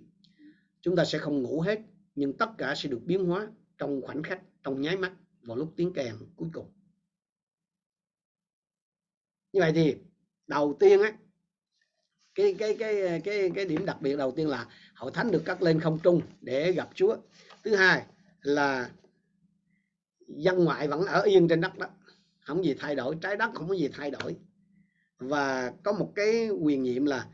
Chúng 0.80 0.96
ta 0.96 1.04
sẽ 1.04 1.18
không 1.18 1.42
ngủ 1.42 1.60
hết 1.60 1.80
nhưng 2.14 2.38
tất 2.38 2.50
cả 2.58 2.74
sẽ 2.76 2.88
được 2.88 3.00
biến 3.04 3.24
hóa 3.24 3.48
trong 3.78 4.02
khoảnh 4.02 4.22
khắc 4.22 4.42
trong 4.62 4.80
nháy 4.80 4.96
mắt 4.96 5.12
vào 5.42 5.56
lúc 5.56 5.72
tiếng 5.76 5.92
kèn 5.92 6.14
cuối 6.36 6.48
cùng. 6.52 6.72
Như 9.52 9.60
vậy 9.60 9.72
thì 9.74 9.96
đầu 10.50 10.76
tiên 10.80 11.02
á, 11.02 11.12
cái 12.34 12.54
cái 12.58 12.76
cái 12.78 13.20
cái 13.24 13.50
cái 13.54 13.64
điểm 13.64 13.86
đặc 13.86 14.02
biệt 14.02 14.16
đầu 14.16 14.32
tiên 14.32 14.48
là 14.48 14.66
hội 14.94 15.10
thánh 15.14 15.30
được 15.30 15.42
cắt 15.44 15.62
lên 15.62 15.80
không 15.80 15.98
trung 16.02 16.20
để 16.40 16.72
gặp 16.72 16.88
Chúa. 16.94 17.16
Thứ 17.64 17.74
hai 17.74 18.06
là 18.42 18.90
dân 20.28 20.64
ngoại 20.64 20.88
vẫn 20.88 21.06
ở 21.06 21.20
yên 21.22 21.48
trên 21.48 21.60
đất 21.60 21.78
đó, 21.78 21.86
không 22.40 22.64
gì 22.64 22.74
thay 22.78 22.94
đổi, 22.94 23.16
trái 23.20 23.36
đất 23.36 23.50
không 23.54 23.68
có 23.68 23.74
gì 23.74 23.88
thay 23.92 24.10
đổi. 24.10 24.36
Và 25.18 25.72
có 25.82 25.92
một 25.92 26.12
cái 26.14 26.48
quyền 26.48 26.82
nhiệm 26.82 27.04
là 27.04 27.26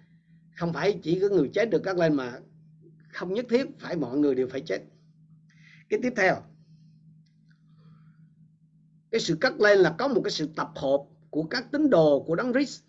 không 0.56 0.72
phải 0.72 0.98
chỉ 1.02 1.20
có 1.20 1.28
người 1.28 1.50
chết 1.54 1.70
được 1.70 1.82
cắt 1.84 1.96
lên 1.96 2.14
mà 2.14 2.38
không 3.12 3.34
nhất 3.34 3.46
thiết 3.48 3.66
phải 3.78 3.96
mọi 3.96 4.18
người 4.18 4.34
đều 4.34 4.48
phải 4.48 4.60
chết. 4.60 4.80
Cái 5.88 6.00
tiếp 6.02 6.12
theo, 6.16 6.34
cái 9.10 9.20
sự 9.20 9.36
cắt 9.40 9.60
lên 9.60 9.78
là 9.78 9.94
có 9.98 10.08
một 10.08 10.20
cái 10.24 10.30
sự 10.30 10.48
tập 10.56 10.70
hợp 10.76 11.02
của 11.30 11.42
các 11.42 11.72
tín 11.72 11.90
đồ 11.90 12.24
của 12.26 12.34
đấng 12.34 12.52
Christ 12.52 12.85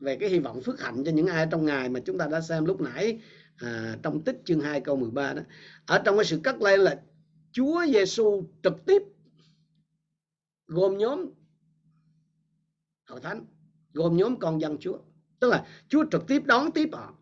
về 0.00 0.16
cái 0.16 0.28
hy 0.28 0.38
vọng 0.38 0.62
phước 0.62 0.80
hạnh 0.80 1.02
cho 1.04 1.12
những 1.12 1.26
ai 1.26 1.46
trong 1.50 1.64
ngài 1.64 1.88
mà 1.88 2.00
chúng 2.00 2.18
ta 2.18 2.26
đã 2.26 2.40
xem 2.40 2.64
lúc 2.64 2.80
nãy 2.80 3.20
à, 3.56 3.98
trong 4.02 4.24
tích 4.24 4.40
chương 4.44 4.60
2 4.60 4.80
câu 4.80 4.96
13 4.96 5.34
đó. 5.34 5.42
Ở 5.86 6.02
trong 6.04 6.16
cái 6.16 6.24
sự 6.24 6.40
cắt 6.44 6.62
lên 6.62 6.80
là 6.80 7.02
Chúa 7.52 7.86
Giêsu 7.86 8.44
trực 8.62 8.74
tiếp 8.86 9.02
gồm 10.66 10.98
nhóm 10.98 11.30
hội 13.08 13.20
thánh 13.20 13.46
gồm 13.92 14.16
nhóm 14.16 14.38
con 14.38 14.60
dân 14.60 14.76
Chúa. 14.80 14.98
Tức 15.40 15.48
là 15.48 15.66
Chúa 15.88 16.04
trực 16.10 16.26
tiếp 16.28 16.42
đón 16.44 16.72
tiếp 16.72 16.88
họ. 16.92 17.14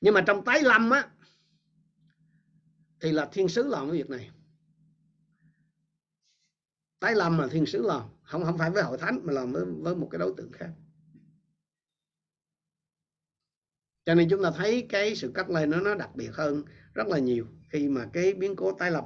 Nhưng 0.00 0.14
mà 0.14 0.20
trong 0.26 0.44
tái 0.44 0.62
lâm 0.62 0.90
á 0.90 1.10
thì 3.00 3.12
là 3.12 3.28
thiên 3.32 3.48
sứ 3.48 3.62
làm 3.62 3.90
cái 3.90 3.98
việc 3.98 4.10
này. 4.10 4.30
Tái 7.00 7.14
lâm 7.14 7.38
là 7.38 7.48
thiên 7.48 7.66
sứ 7.66 7.82
làm 7.82 8.02
không 8.22 8.44
không 8.44 8.58
phải 8.58 8.70
với 8.70 8.82
hội 8.82 8.98
thánh 8.98 9.20
mà 9.24 9.32
làm 9.32 9.52
với, 9.52 9.64
với 9.64 9.96
một 9.96 10.08
cái 10.10 10.18
đối 10.18 10.34
tượng 10.36 10.52
khác. 10.52 10.70
Cho 14.06 14.14
nên 14.14 14.28
chúng 14.28 14.42
ta 14.42 14.50
thấy 14.56 14.86
cái 14.88 15.16
sự 15.16 15.32
cắt 15.34 15.50
lên 15.50 15.70
nó 15.70 15.80
nó 15.80 15.94
đặc 15.94 16.16
biệt 16.16 16.30
hơn 16.32 16.64
rất 16.94 17.06
là 17.06 17.18
nhiều 17.18 17.46
khi 17.72 17.88
mà 17.88 18.06
cái 18.12 18.34
biến 18.34 18.56
cố 18.56 18.72
tái 18.72 18.90
lập. 18.90 19.04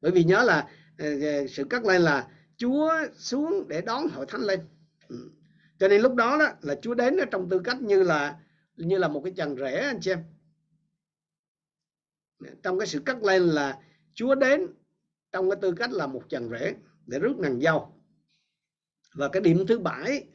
Bởi 0.00 0.12
vì 0.12 0.24
nhớ 0.24 0.42
là 0.44 0.68
ờ, 0.98 1.20
ờ, 1.20 1.46
sự 1.46 1.64
cắt 1.64 1.84
lên 1.84 2.02
là 2.02 2.28
Chúa 2.56 2.92
xuống 3.16 3.68
để 3.68 3.80
đón 3.80 4.08
hội 4.08 4.26
thánh 4.26 4.40
lên. 4.40 4.60
Ừ. 5.08 5.30
cho 5.78 5.88
nên 5.88 6.00
lúc 6.00 6.14
đó, 6.14 6.36
đó 6.38 6.48
là 6.60 6.74
Chúa 6.82 6.94
đến 6.94 7.16
trong 7.30 7.48
tư 7.48 7.58
cách 7.64 7.82
như 7.82 8.02
là 8.02 8.36
như 8.76 8.98
là 8.98 9.08
một 9.08 9.22
cái 9.24 9.32
trần 9.36 9.56
rễ 9.56 9.76
anh 9.76 10.00
chị 10.00 10.10
em. 10.10 10.22
Trong 12.62 12.78
cái 12.78 12.86
sự 12.86 13.00
cắt 13.06 13.22
lên 13.22 13.42
là 13.42 13.78
Chúa 14.14 14.34
đến 14.34 14.66
trong 15.32 15.50
cái 15.50 15.58
tư 15.62 15.72
cách 15.72 15.92
là 15.92 16.06
một 16.06 16.22
trần 16.28 16.50
rễ 16.50 16.74
để 17.06 17.18
rước 17.18 17.38
nàng 17.38 17.60
dâu. 17.60 17.94
Và 19.14 19.28
cái 19.28 19.42
điểm 19.42 19.66
thứ 19.66 19.78
bảy 19.78 20.26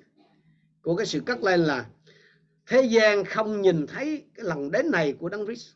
của 0.82 0.96
cái 0.96 1.06
sự 1.06 1.22
cắt 1.26 1.44
lên 1.44 1.60
là 1.60 1.86
thế 2.68 2.82
gian 2.82 3.26
không 3.26 3.62
nhìn 3.62 3.88
thấy 3.88 4.30
cái 4.36 4.46
lần 4.46 4.72
đến 4.72 4.92
này 4.92 5.16
của 5.20 5.30
đấng 5.30 5.46
Christ. 5.46 5.76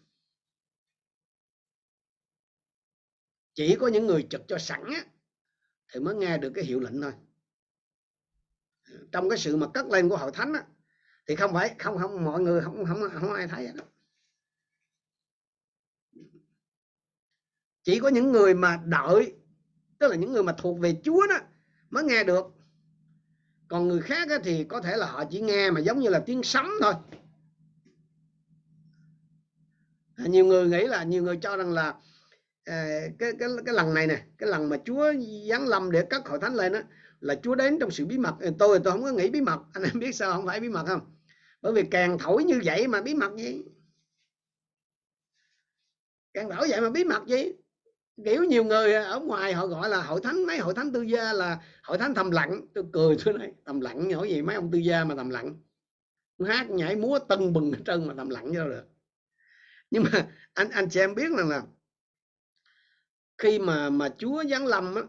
Chỉ 3.54 3.76
có 3.80 3.88
những 3.88 4.08
người 4.08 4.28
trực 4.30 4.42
cho 4.48 4.58
sẵn 4.58 4.84
á, 4.86 5.06
thì 5.94 6.00
mới 6.00 6.16
nghe 6.16 6.38
được 6.38 6.52
cái 6.56 6.64
hiệu 6.64 6.80
lệnh 6.80 7.02
thôi. 7.02 7.14
Trong 9.12 9.30
cái 9.30 9.38
sự 9.38 9.58
mà 9.58 9.68
cất 9.74 9.86
lên 9.86 10.10
của 10.10 10.18
hội 10.18 10.32
thánh 10.34 10.54
á, 10.54 10.66
thì 11.28 11.36
không 11.36 11.54
phải 11.54 11.76
không 11.80 11.98
không 11.98 12.26
mọi 12.26 12.42
người 12.42 12.62
không 12.62 12.86
không 12.86 13.02
không 13.14 13.34
ai 13.34 13.48
thấy 13.48 13.68
đó. 13.76 13.84
chỉ 17.84 18.00
có 18.00 18.10
những 18.10 18.32
người 18.32 18.54
mà 18.54 18.84
đợi 18.86 19.36
tức 20.00 20.08
là 20.08 20.16
những 20.16 20.32
người 20.32 20.44
mà 20.44 20.56
thuộc 20.58 20.80
về 20.80 21.02
Chúa 21.04 21.28
đó 21.28 21.38
mới 21.90 22.04
nghe 22.04 22.24
được 22.24 22.46
còn 23.72 23.88
người 23.88 24.02
khác 24.02 24.28
thì 24.44 24.64
có 24.64 24.82
thể 24.82 24.98
là 24.98 25.06
họ 25.06 25.24
chỉ 25.26 25.42
nghe 25.42 25.72
mà 25.72 25.80
giống 25.80 26.00
như 26.00 26.10
là 26.10 26.20
tiếng 26.26 26.44
sấm 26.44 26.70
thôi. 26.82 26.94
À, 30.16 30.26
nhiều 30.28 30.46
người 30.46 30.68
nghĩ 30.68 30.88
là, 30.88 31.04
nhiều 31.04 31.24
người 31.24 31.38
cho 31.38 31.58
rằng 31.58 31.72
là 31.72 31.96
à, 32.66 33.00
cái 33.20 33.32
cái 33.40 33.50
cái 33.66 33.76
lần 33.76 33.94
này 33.94 34.08
nè, 34.08 34.24
cái 34.38 34.50
lần 34.50 34.70
mà 34.70 34.78
Chúa 34.86 35.14
giáng 35.50 35.68
lâm 35.68 35.92
để 35.92 36.06
cất 36.10 36.28
hội 36.28 36.40
thánh 36.40 36.56
lên 36.56 36.74
đó 36.74 36.80
là 37.20 37.36
Chúa 37.44 37.56
đến 37.56 37.80
trong 37.80 37.92
sự 37.92 38.06
bí 38.06 38.18
mật. 38.18 38.36
Tôi 38.60 38.80
tôi 38.84 38.92
không 38.92 39.04
có 39.04 39.12
nghĩ 39.12 39.30
bí 39.30 39.42
mật, 39.42 39.60
anh 39.74 39.84
em 39.84 40.00
biết 40.00 40.16
sao 40.16 40.34
không? 40.34 40.46
Phải 40.46 40.60
bí 40.60 40.70
mật 40.70 40.84
không? 40.88 41.16
Bởi 41.62 41.74
vì 41.74 41.84
càng 41.92 42.18
thổi 42.18 42.44
như 42.44 42.62
vậy 42.66 42.88
mà 42.88 43.02
bí 43.02 43.14
mật 43.14 43.36
gì? 43.38 43.64
Càng 46.34 46.50
thổi 46.50 46.68
vậy 46.70 46.82
mà 46.82 46.90
bí 46.90 47.04
mật 47.04 47.28
gì? 47.28 47.52
Kiểu 48.26 48.44
nhiều 48.44 48.64
người 48.64 48.94
ở 48.94 49.20
ngoài 49.20 49.54
họ 49.54 49.68
gọi 49.68 49.90
là 49.90 50.02
hội 50.02 50.22
thánh 50.24 50.46
mấy 50.46 50.58
hội 50.58 50.74
thánh 50.74 50.92
tư 50.94 51.02
gia 51.02 51.34
là 51.34 51.60
hội 51.84 51.98
thánh 51.98 52.14
thầm 52.14 52.32
lặng. 52.32 52.62
Tôi 52.74 52.84
cười 52.94 53.16
tôi 53.26 53.34
nói 53.34 53.52
thầm 53.66 53.82
lặng 53.82 54.08
nhỏ 54.08 54.26
gì 54.26 54.42
mấy 54.42 54.56
ông 54.56 54.72
tư 54.72 54.78
gia 54.78 55.04
mà 55.04 55.16
thầm 55.16 55.30
lặng. 55.30 55.56
Hát 56.46 56.70
nhảy 56.70 56.96
múa 56.96 57.20
tân 57.20 57.54
bừng 57.54 57.72
hết 57.72 57.80
trơn 57.86 58.08
mà 58.08 58.14
thầm 58.18 58.30
lặng 58.30 58.52
cho 58.56 58.68
được. 58.68 58.84
Nhưng 59.92 60.04
mà 60.04 60.28
anh 60.54 60.70
anh 60.70 60.90
chị 60.90 61.00
em 61.00 61.16
biết 61.16 61.32
rằng 61.38 61.50
là 61.50 61.64
khi 63.38 63.60
mà 63.60 63.90
mà 63.90 64.10
Chúa 64.18 64.44
giáng 64.50 64.66
lâm 64.66 64.96
á, 64.96 65.02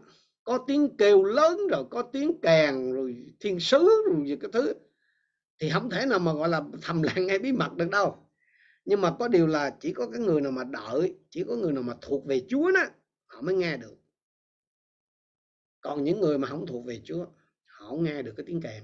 có 0.43 0.57
tiếng 0.67 0.97
kêu 0.97 1.23
lớn 1.23 1.59
rồi 1.71 1.85
có 1.91 2.01
tiếng 2.01 2.41
kèn 2.41 2.93
rồi 2.93 3.33
thiên 3.39 3.59
sứ 3.59 3.89
rồi 4.07 4.23
gì 4.27 4.37
cái 4.41 4.49
thứ 4.53 4.73
thì 5.59 5.69
không 5.69 5.89
thể 5.89 6.05
nào 6.05 6.19
mà 6.19 6.33
gọi 6.33 6.49
là 6.49 6.61
thầm 6.81 7.01
lặng 7.01 7.29
hay 7.29 7.39
bí 7.39 7.51
mật 7.51 7.73
được 7.75 7.89
đâu 7.89 8.29
nhưng 8.85 9.01
mà 9.01 9.15
có 9.19 9.27
điều 9.27 9.47
là 9.47 9.77
chỉ 9.79 9.93
có 9.93 10.07
cái 10.07 10.19
người 10.19 10.41
nào 10.41 10.51
mà 10.51 10.63
đợi, 10.63 11.15
chỉ 11.29 11.43
có 11.47 11.55
người 11.55 11.73
nào 11.73 11.83
mà 11.83 11.93
thuộc 12.01 12.25
về 12.25 12.45
Chúa 12.49 12.71
đó, 12.71 12.83
họ 13.25 13.41
mới 13.41 13.55
nghe 13.55 13.77
được. 13.77 13.95
Còn 15.81 16.03
những 16.03 16.19
người 16.19 16.37
mà 16.37 16.47
không 16.47 16.65
thuộc 16.67 16.85
về 16.85 17.01
Chúa, 17.03 17.25
họ 17.65 17.89
không 17.89 18.03
nghe 18.03 18.21
được 18.21 18.33
cái 18.37 18.45
tiếng 18.47 18.61
kèm. 18.61 18.83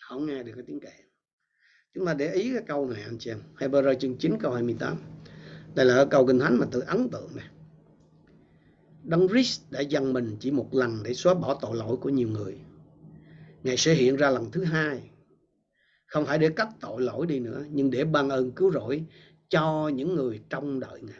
Họ 0.00 0.16
không 0.16 0.26
nghe 0.26 0.42
được 0.42 0.52
cái 0.54 0.64
tiếng 0.66 0.80
kèm. 0.80 1.06
Chúng 1.94 2.06
ta 2.06 2.14
để 2.14 2.32
ý 2.32 2.52
cái 2.52 2.62
câu 2.66 2.86
này, 2.86 3.02
anh 3.02 3.18
chị 3.18 3.30
em. 3.30 3.42
Hebrew 3.56 3.94
chương 3.94 4.18
9 4.18 4.36
câu 4.40 4.52
28 4.52 4.96
đây 5.74 5.86
là 5.86 6.04
câu 6.10 6.26
kinh 6.26 6.38
thánh 6.38 6.58
mà 6.58 6.66
tôi 6.70 6.82
ấn 6.82 7.08
tượng 7.08 7.36
này 7.36 7.48
Đấng 9.02 9.28
Christ 9.28 9.62
đã 9.70 9.80
dâng 9.80 10.12
mình 10.12 10.36
chỉ 10.40 10.50
một 10.50 10.74
lần 10.74 11.02
để 11.02 11.14
xóa 11.14 11.34
bỏ 11.34 11.58
tội 11.60 11.76
lỗi 11.76 11.96
của 11.96 12.08
nhiều 12.08 12.28
người. 12.28 12.58
Ngài 13.62 13.76
sẽ 13.76 13.94
hiện 13.94 14.16
ra 14.16 14.30
lần 14.30 14.50
thứ 14.50 14.64
hai. 14.64 15.10
Không 16.10 16.26
phải 16.26 16.38
để 16.38 16.50
cắt 16.56 16.68
tội 16.80 17.02
lỗi 17.02 17.26
đi 17.26 17.38
nữa, 17.38 17.64
nhưng 17.70 17.90
để 17.90 18.04
ban 18.04 18.28
ơn 18.28 18.52
cứu 18.52 18.72
rỗi 18.72 19.04
cho 19.48 19.90
những 19.94 20.14
người 20.14 20.42
trong 20.50 20.80
đợi 20.80 21.02
Ngài. 21.02 21.16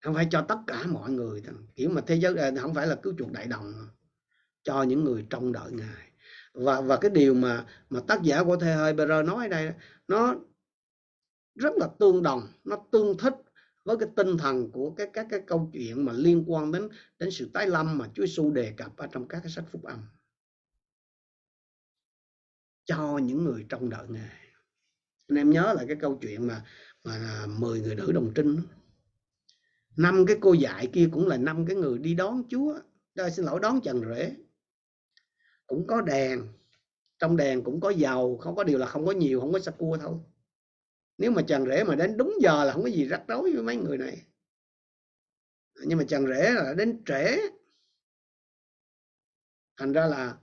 Không 0.00 0.14
phải 0.14 0.26
cho 0.30 0.44
tất 0.48 0.58
cả 0.66 0.86
mọi 0.86 1.10
người. 1.10 1.42
Kiểu 1.76 1.90
mà 1.90 2.00
thế 2.06 2.14
giới 2.14 2.36
à, 2.36 2.50
không 2.60 2.74
phải 2.74 2.86
là 2.86 2.94
cứu 2.94 3.14
chuộc 3.18 3.32
đại 3.32 3.46
đồng. 3.46 3.72
Cho 4.62 4.82
những 4.82 5.04
người 5.04 5.26
trong 5.30 5.52
đợi 5.52 5.72
Ngài. 5.72 6.10
Và 6.52 6.80
và 6.80 6.96
cái 6.96 7.10
điều 7.10 7.34
mà 7.34 7.66
mà 7.90 8.00
tác 8.06 8.22
giả 8.22 8.42
của 8.42 8.56
thầy 8.56 8.74
Hơi 8.74 8.92
Br 8.92 9.02
nói 9.26 9.44
ở 9.44 9.48
đây 9.48 9.72
nó 10.08 10.34
rất 11.54 11.72
là 11.76 11.88
tương 11.98 12.22
đồng, 12.22 12.48
nó 12.64 12.76
tương 12.92 13.18
thích 13.18 13.34
với 13.84 13.96
cái 13.96 14.08
tinh 14.16 14.38
thần 14.38 14.70
của 14.72 14.90
các 14.90 15.10
các 15.12 15.26
cái 15.30 15.40
câu 15.46 15.70
chuyện 15.72 16.04
mà 16.04 16.12
liên 16.12 16.44
quan 16.46 16.72
đến 16.72 16.88
đến 17.18 17.30
sự 17.30 17.50
tái 17.54 17.66
lâm 17.66 17.98
mà 17.98 18.08
Chúa 18.14 18.26
Giêsu 18.26 18.50
đề 18.50 18.72
cập 18.76 18.96
ở 18.96 19.06
trong 19.06 19.28
các 19.28 19.40
cái 19.42 19.50
sách 19.50 19.64
phúc 19.72 19.82
âm 19.84 19.98
cho 22.84 23.18
những 23.18 23.44
người 23.44 23.66
trong 23.68 23.90
đợi 23.90 24.06
ngài 24.08 24.40
anh 25.28 25.36
em 25.38 25.50
nhớ 25.50 25.72
lại 25.76 25.84
cái 25.88 25.96
câu 26.00 26.18
chuyện 26.22 26.46
mà 26.46 26.64
mà 27.04 27.46
mười 27.46 27.80
người 27.80 27.94
nữ 27.94 28.12
đồng 28.12 28.32
trinh 28.34 28.62
năm 29.96 30.26
cái 30.26 30.36
cô 30.40 30.52
dạy 30.52 30.90
kia 30.92 31.08
cũng 31.12 31.26
là 31.26 31.36
năm 31.36 31.66
cái 31.66 31.76
người 31.76 31.98
đi 31.98 32.14
đón 32.14 32.42
Chúa. 32.48 32.78
Đây, 33.14 33.30
xin 33.30 33.44
lỗi 33.44 33.60
đón 33.60 33.80
trần 33.80 34.02
rễ 34.08 34.36
cũng 35.66 35.86
có 35.86 36.00
đèn. 36.00 36.48
Trong 37.18 37.36
đèn 37.36 37.64
cũng 37.64 37.80
có 37.80 37.90
dầu. 37.90 38.38
Không 38.38 38.56
có 38.56 38.64
điều 38.64 38.78
là 38.78 38.86
không 38.86 39.06
có 39.06 39.12
nhiều 39.12 39.40
không 39.40 39.52
có 39.52 39.58
sa 39.58 39.70
cua 39.70 39.98
thôi. 40.00 40.18
Nếu 41.18 41.30
mà 41.30 41.42
trần 41.42 41.66
rễ 41.66 41.84
mà 41.84 41.94
đến 41.94 42.16
đúng 42.16 42.34
giờ 42.42 42.64
là 42.64 42.72
không 42.72 42.82
có 42.82 42.88
gì 42.88 43.08
rắc 43.08 43.22
rối 43.28 43.52
với 43.52 43.62
mấy 43.62 43.76
người 43.76 43.98
này. 43.98 44.22
Nhưng 45.86 45.98
mà 45.98 46.04
trần 46.08 46.26
rễ 46.26 46.50
là 46.50 46.74
đến 46.74 47.04
trễ. 47.06 47.36
Thành 49.76 49.92
ra 49.92 50.06
là 50.06 50.38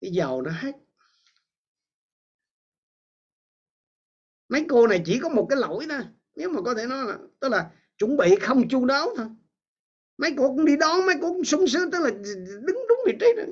cái 0.00 0.10
dầu 0.10 0.42
nó 0.42 0.50
hết 0.50 0.76
mấy 4.52 4.66
cô 4.68 4.86
này 4.86 5.02
chỉ 5.04 5.18
có 5.18 5.28
một 5.28 5.46
cái 5.50 5.58
lỗi 5.58 5.86
thôi. 5.88 6.00
Nếu 6.34 6.50
mà 6.50 6.60
có 6.62 6.74
thể 6.74 6.86
nói 6.86 7.04
là, 7.06 7.18
tức 7.40 7.48
là 7.48 7.70
chuẩn 7.98 8.16
bị 8.16 8.36
không 8.40 8.68
chu 8.68 8.84
đáo 8.86 9.14
thôi. 9.16 9.26
Mấy 10.18 10.34
cô 10.36 10.48
cũng 10.48 10.64
đi 10.64 10.76
đón, 10.76 11.06
mấy 11.06 11.14
cô 11.20 11.32
cũng 11.32 11.44
sung 11.44 11.68
sướng, 11.68 11.90
tức 11.90 11.98
là 12.02 12.10
đứng 12.66 12.86
đúng 12.88 12.98
vị 13.06 13.12
trí 13.20 13.26
đó. 13.36 13.42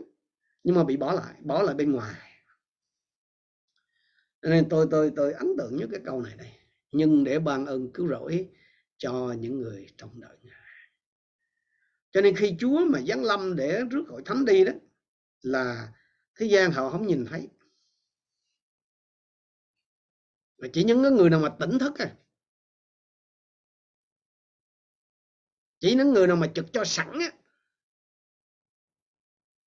Nhưng 0.64 0.74
mà 0.74 0.84
bị 0.84 0.96
bỏ 0.96 1.12
lại 1.12 1.34
bỏ 1.40 1.62
lại 1.62 1.74
bên 1.74 1.92
ngoài. 1.92 2.14
Nên 4.43 4.68
tôi 4.68 4.86
tôi 4.90 5.12
tôi 5.16 5.32
ấn 5.32 5.48
tượng 5.59 5.77
nhất 5.77 5.89
cái 5.93 6.01
câu 6.05 6.22
này 6.22 6.35
đây. 6.39 6.48
Nhưng 6.93 7.24
để 7.24 7.39
ban 7.39 7.66
ơn 7.66 7.93
cứu 7.93 8.09
rỗi 8.09 8.48
cho 8.98 9.35
những 9.39 9.60
người 9.60 9.86
trong 9.97 10.20
đời 10.20 10.36
Ngài. 10.43 10.55
Cho 12.10 12.20
nên 12.20 12.36
khi 12.36 12.56
Chúa 12.59 12.85
mà 12.85 13.01
giáng 13.09 13.24
lâm 13.24 13.56
để 13.56 13.82
rước 13.90 14.05
hội 14.09 14.22
thánh 14.24 14.44
đi 14.44 14.64
đó, 14.64 14.72
là 15.43 15.89
thế 16.39 16.47
gian 16.47 16.70
họ 16.70 16.90
không 16.90 17.06
nhìn 17.06 17.24
thấy. 17.24 17.48
Mà 20.61 20.69
chỉ 20.73 20.85
những 20.85 21.03
người 21.03 21.31
nào 21.31 21.41
mà 21.41 21.49
tỉnh 21.49 21.78
thức 21.78 21.99
à. 21.99 22.15
Chỉ 25.81 25.95
những 25.95 26.12
người 26.12 26.27
nào 26.27 26.37
mà 26.37 26.47
trực 26.55 26.73
cho 26.73 26.85
sẵn 26.85 27.12
á 27.12 27.31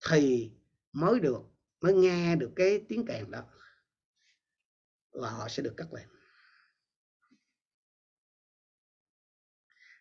thì 0.10 0.52
mới 0.94 1.20
được 1.20 1.40
mới 1.82 1.94
nghe 1.94 2.36
được 2.36 2.52
cái 2.56 2.86
tiếng 2.90 3.06
kèn 3.06 3.32
đó 3.32 3.44
và 5.12 5.30
họ 5.30 5.48
sẽ 5.50 5.64
được 5.64 5.74
cắt 5.78 5.94
lên 5.94 6.04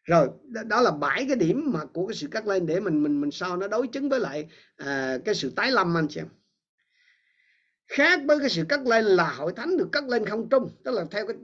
rồi 0.04 0.28
đó 0.66 0.80
là 0.80 0.90
bảy 0.90 1.24
cái 1.28 1.36
điểm 1.36 1.62
mà 1.72 1.84
của 1.84 2.06
cái 2.06 2.14
sự 2.14 2.28
cắt 2.30 2.46
lên 2.46 2.66
để 2.66 2.80
mình 2.80 3.02
mình 3.02 3.20
mình 3.20 3.30
sau 3.30 3.56
nó 3.56 3.68
đối 3.68 3.86
chứng 3.88 4.08
với 4.08 4.20
lại 4.20 4.48
à, 4.76 5.18
cái 5.24 5.34
sự 5.34 5.52
tái 5.56 5.70
lâm 5.70 5.96
anh 5.96 6.08
chị 6.08 6.20
em 6.20 6.28
khác 7.92 8.20
với 8.26 8.38
cái 8.40 8.50
sự 8.50 8.64
cắt 8.68 8.86
lên 8.86 9.04
là 9.04 9.32
hội 9.32 9.52
thánh 9.56 9.76
được 9.76 9.88
cắt 9.92 10.04
lên 10.08 10.26
không 10.26 10.48
trung 10.48 10.70
tức 10.84 10.90
là 10.90 11.04
theo 11.10 11.26
cái 11.26 11.36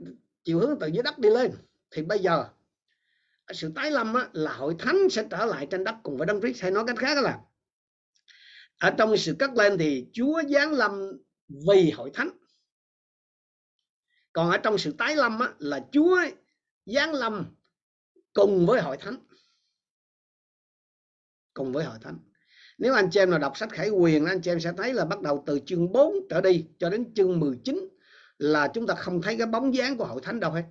chiều 0.43 0.59
hướng 0.59 0.77
từ 0.79 0.87
dưới 0.87 1.03
đất 1.03 1.19
đi 1.19 1.29
lên. 1.29 1.51
Thì 1.91 2.03
bây 2.03 2.19
giờ 2.19 2.49
sự 3.53 3.71
tái 3.75 3.91
lâm 3.91 4.13
á, 4.13 4.29
là 4.33 4.53
hội 4.53 4.75
thánh 4.79 4.97
sẽ 5.11 5.27
trở 5.31 5.45
lại 5.45 5.67
trên 5.71 5.83
đất 5.83 5.95
cùng 6.03 6.17
với 6.17 6.25
đấng 6.25 6.41
Christ. 6.41 6.61
Hay 6.61 6.71
nói 6.71 6.83
cách 6.87 6.97
khác 6.97 7.17
là 7.23 7.39
ở 8.77 8.91
trong 8.97 9.17
sự 9.17 9.35
cắt 9.39 9.53
lên 9.55 9.77
thì 9.77 10.07
Chúa 10.13 10.41
giáng 10.49 10.73
lâm 10.73 11.11
vì 11.67 11.91
hội 11.91 12.11
thánh. 12.13 12.29
Còn 14.33 14.51
ở 14.51 14.57
trong 14.57 14.77
sự 14.77 14.95
tái 14.97 15.15
lâm 15.15 15.39
á, 15.39 15.53
là 15.59 15.85
Chúa 15.91 16.19
giáng 16.85 17.13
lâm 17.13 17.45
cùng 18.33 18.65
với 18.65 18.81
hội 18.81 18.97
thánh. 18.97 19.17
Cùng 21.53 21.73
với 21.73 21.85
hội 21.85 21.97
thánh 22.01 22.28
nếu 22.79 22.93
anh 22.93 23.09
chị 23.11 23.19
em 23.19 23.29
nào 23.29 23.39
đọc 23.39 23.57
sách 23.57 23.71
khải 23.71 23.89
quyền, 23.89 24.25
anh 24.25 24.41
chị 24.41 24.51
em 24.51 24.59
sẽ 24.59 24.73
thấy 24.77 24.93
là 24.93 25.05
bắt 25.05 25.21
đầu 25.21 25.43
từ 25.45 25.59
chương 25.65 25.91
4 25.91 26.13
trở 26.29 26.41
đi 26.41 26.65
cho 26.79 26.89
đến 26.89 27.13
chương 27.13 27.39
19 27.39 27.89
là 28.37 28.67
chúng 28.73 28.87
ta 28.87 28.95
không 28.95 29.21
thấy 29.21 29.37
cái 29.37 29.47
bóng 29.47 29.75
dáng 29.75 29.97
của 29.97 30.05
hội 30.05 30.21
thánh 30.23 30.39
đâu 30.39 30.51
hết. 30.51 30.63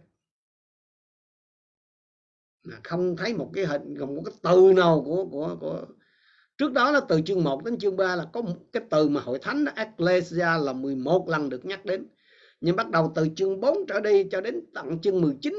Không 2.85 3.17
thấy 3.17 3.35
một 3.35 3.51
cái 3.55 3.67
hình 3.67 3.95
một 3.99 4.23
cái 4.25 4.35
từ 4.43 4.73
nào 4.77 5.03
của 5.07 5.25
của 5.31 5.57
của 5.61 5.87
trước 6.57 6.73
đó 6.73 6.91
là 6.91 7.01
từ 7.09 7.21
chương 7.21 7.45
1 7.45 7.65
đến 7.65 7.79
chương 7.79 7.97
3 7.97 8.17
là 8.17 8.27
có 8.33 8.41
một 8.41 8.57
cái 8.73 8.83
từ 8.91 9.09
mà 9.09 9.21
hội 9.21 9.39
thánh 9.43 9.65
ecclesia 9.77 10.59
là 10.61 10.73
11 10.73 11.29
lần 11.29 11.49
được 11.49 11.65
nhắc 11.65 11.85
đến. 11.85 12.07
Nhưng 12.61 12.77
bắt 12.77 12.91
đầu 12.91 13.13
từ 13.15 13.29
chương 13.37 13.61
4 13.61 13.87
trở 13.89 14.01
đi 14.01 14.25
cho 14.31 14.41
đến 14.41 14.65
tận 14.75 15.01
chương 15.01 15.21
19 15.21 15.55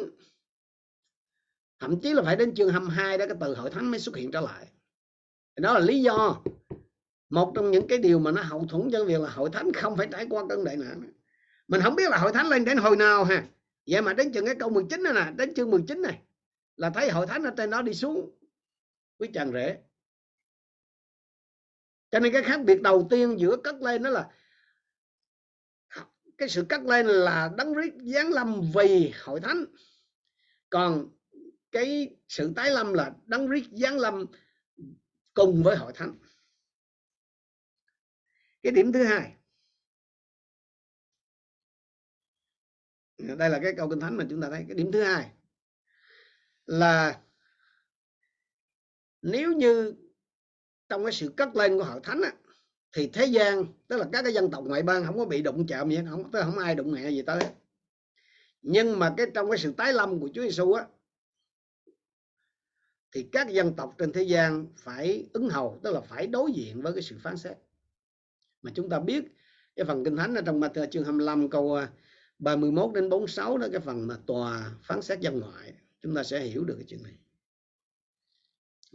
thậm 1.79 1.99
chí 1.99 2.13
là 2.13 2.21
phải 2.21 2.35
đến 2.35 2.55
chương 2.55 2.69
22 2.69 3.17
đó 3.17 3.25
cái 3.27 3.37
từ 3.39 3.55
hội 3.55 3.69
thánh 3.69 3.91
mới 3.91 3.99
xuất 3.99 4.15
hiện 4.15 4.31
trở 4.31 4.41
lại 4.41 4.67
đó 5.59 5.73
là 5.73 5.79
lý 5.79 6.01
do. 6.01 6.41
Một 7.29 7.51
trong 7.55 7.71
những 7.71 7.87
cái 7.87 7.97
điều 7.97 8.19
mà 8.19 8.31
nó 8.31 8.41
hậu 8.41 8.65
thuẫn 8.65 8.89
cho 8.91 9.05
việc 9.05 9.19
là 9.19 9.29
hội 9.29 9.49
thánh 9.53 9.73
không 9.73 9.97
phải 9.97 10.07
trải 10.11 10.27
qua 10.29 10.43
cơn 10.49 10.63
đại 10.63 10.77
nạn. 10.77 11.11
Mình 11.67 11.81
không 11.81 11.95
biết 11.95 12.09
là 12.09 12.17
hội 12.17 12.33
thánh 12.33 12.47
lên 12.47 12.65
đến 12.65 12.77
hồi 12.77 12.95
nào 12.95 13.23
ha. 13.23 13.47
Vậy 13.87 14.01
mà 14.01 14.13
đến 14.13 14.31
chừng 14.31 14.45
cái 14.45 14.55
câu 14.55 14.69
19 14.69 15.03
này 15.03 15.13
nè, 15.13 15.31
đến 15.35 15.53
chương 15.53 15.71
19 15.71 16.01
này, 16.01 16.21
là 16.75 16.89
thấy 16.89 17.09
hội 17.09 17.27
thánh 17.27 17.43
ở 17.43 17.51
trên 17.57 17.69
đó 17.69 17.81
đi 17.81 17.93
xuống 17.93 18.31
quý 19.17 19.29
chàng 19.33 19.51
rể. 19.51 19.77
Cho 22.11 22.19
nên 22.19 22.33
cái 22.33 22.43
khác 22.43 22.61
biệt 22.65 22.81
đầu 22.81 23.07
tiên 23.09 23.39
giữa 23.39 23.57
cất 23.57 23.81
lên 23.81 24.03
đó 24.03 24.09
là 24.09 24.29
cái 26.37 26.49
sự 26.49 26.65
cất 26.69 26.81
lên 26.81 27.07
là 27.07 27.51
đấng 27.57 27.73
rít 27.73 27.93
giáng 27.99 28.29
lâm 28.29 28.61
vì 28.73 29.13
hội 29.23 29.39
thánh. 29.39 29.65
Còn 30.69 31.09
cái 31.71 32.15
sự 32.27 32.53
tái 32.55 32.71
lâm 32.71 32.93
là 32.93 33.11
đấng 33.25 33.47
rít 33.47 33.63
giáng 33.71 33.99
lâm 33.99 34.25
cùng 35.39 35.63
với 35.63 35.77
hội 35.77 35.91
thánh. 35.95 36.15
Cái 38.63 38.71
điểm 38.71 38.91
thứ 38.91 39.03
hai. 39.03 39.35
Đây 43.17 43.49
là 43.49 43.59
cái 43.63 43.73
câu 43.77 43.89
kinh 43.89 43.99
thánh 43.99 44.17
mà 44.17 44.25
chúng 44.29 44.41
ta 44.41 44.49
thấy. 44.49 44.65
Cái 44.67 44.75
điểm 44.75 44.91
thứ 44.91 45.03
hai 45.03 45.31
là 46.65 47.21
nếu 49.21 49.53
như 49.53 49.93
trong 50.89 51.03
cái 51.03 51.13
sự 51.13 51.33
cất 51.37 51.55
lên 51.55 51.77
của 51.77 51.83
hội 51.83 51.99
thánh 52.03 52.21
á, 52.21 52.31
thì 52.93 53.09
thế 53.13 53.25
gian 53.25 53.65
tức 53.87 53.97
là 53.97 54.05
các 54.11 54.21
cái 54.23 54.33
dân 54.33 54.51
tộc 54.51 54.63
ngoại 54.67 54.83
bang 54.83 55.05
không 55.05 55.17
có 55.17 55.25
bị 55.25 55.41
đụng 55.41 55.67
chạm 55.67 55.89
gì 55.89 55.99
không 56.09 56.31
tới 56.31 56.43
không 56.43 56.57
ai 56.57 56.75
đụng 56.75 56.93
nhẹ 56.93 57.09
gì 57.09 57.21
tới. 57.21 57.43
Nhưng 58.61 58.99
mà 58.99 59.13
cái 59.17 59.25
trong 59.33 59.49
cái 59.49 59.57
sự 59.57 59.73
tái 59.77 59.93
lâm 59.93 60.19
của 60.19 60.29
Chúa 60.33 60.41
Giêsu 60.41 60.73
á 60.73 60.87
thì 63.11 63.23
các 63.31 63.49
dân 63.49 63.73
tộc 63.73 63.95
trên 63.97 64.11
thế 64.11 64.23
gian 64.23 64.67
phải 64.77 65.29
ứng 65.33 65.49
hầu 65.49 65.79
tức 65.83 65.91
là 65.93 66.01
phải 66.01 66.27
đối 66.27 66.51
diện 66.51 66.81
với 66.81 66.93
cái 66.93 67.01
sự 67.01 67.15
phán 67.19 67.37
xét. 67.37 67.57
Mà 68.61 68.71
chúng 68.75 68.89
ta 68.89 68.99
biết 68.99 69.23
cái 69.75 69.85
phần 69.85 70.03
kinh 70.03 70.15
thánh 70.15 70.35
ở 70.35 70.41
trong 70.41 70.59
Matthew 70.59 70.85
chương 70.85 71.03
25 71.03 71.49
câu 71.49 71.75
à, 71.75 71.89
31 72.39 72.93
đến 72.93 73.09
46 73.09 73.57
đó 73.57 73.67
cái 73.71 73.81
phần 73.81 74.07
mà 74.07 74.17
tòa 74.25 74.71
phán 74.83 75.01
xét 75.01 75.19
dân 75.19 75.39
ngoại 75.39 75.73
chúng 76.01 76.15
ta 76.15 76.23
sẽ 76.23 76.39
hiểu 76.39 76.63
được 76.63 76.75
cái 76.77 76.85
chuyện 76.87 77.03
này. 77.03 77.13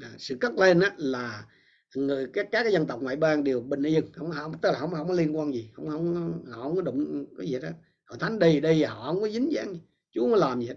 À, 0.02 0.10
sự 0.18 0.36
cất 0.40 0.52
lên 0.52 0.80
đó 0.80 0.88
là 0.96 1.46
người 1.94 2.26
các 2.32 2.48
các 2.52 2.62
cái 2.62 2.72
dân 2.72 2.86
tộc 2.86 3.02
ngoại 3.02 3.16
bang 3.16 3.44
đều 3.44 3.60
bình 3.60 3.82
yên 3.82 4.12
không 4.12 4.30
không 4.30 4.58
tức 4.62 4.70
là 4.72 4.78
không 4.78 4.90
không 4.90 5.08
có 5.08 5.14
liên 5.14 5.36
quan 5.36 5.54
gì 5.54 5.70
không 5.72 5.88
không 5.88 6.42
họ 6.50 6.62
không 6.62 6.76
có 6.76 6.82
đụng 6.82 7.26
cái 7.38 7.46
gì 7.46 7.58
đó 7.58 7.68
họ 8.04 8.16
thánh 8.16 8.38
đi 8.38 8.60
đi 8.60 8.82
họ 8.82 9.06
không 9.06 9.20
có 9.20 9.28
dính 9.28 9.52
dáng 9.52 9.78
chúa 10.10 10.20
không 10.20 10.30
có 10.30 10.36
làm 10.36 10.60
gì 10.60 10.66
hết. 10.66 10.76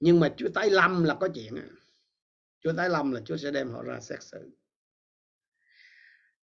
Nhưng 0.00 0.20
mà 0.20 0.34
chúa 0.36 0.48
tái 0.48 0.70
lâm 0.70 1.04
là 1.04 1.14
có 1.14 1.28
chuyện 1.28 1.54
chúa 2.66 2.72
tái 2.72 2.88
lâm 2.88 3.12
là 3.12 3.20
chúa 3.24 3.36
sẽ 3.36 3.50
đem 3.50 3.70
họ 3.70 3.82
ra 3.82 4.00
xét 4.00 4.22
xử. 4.22 4.50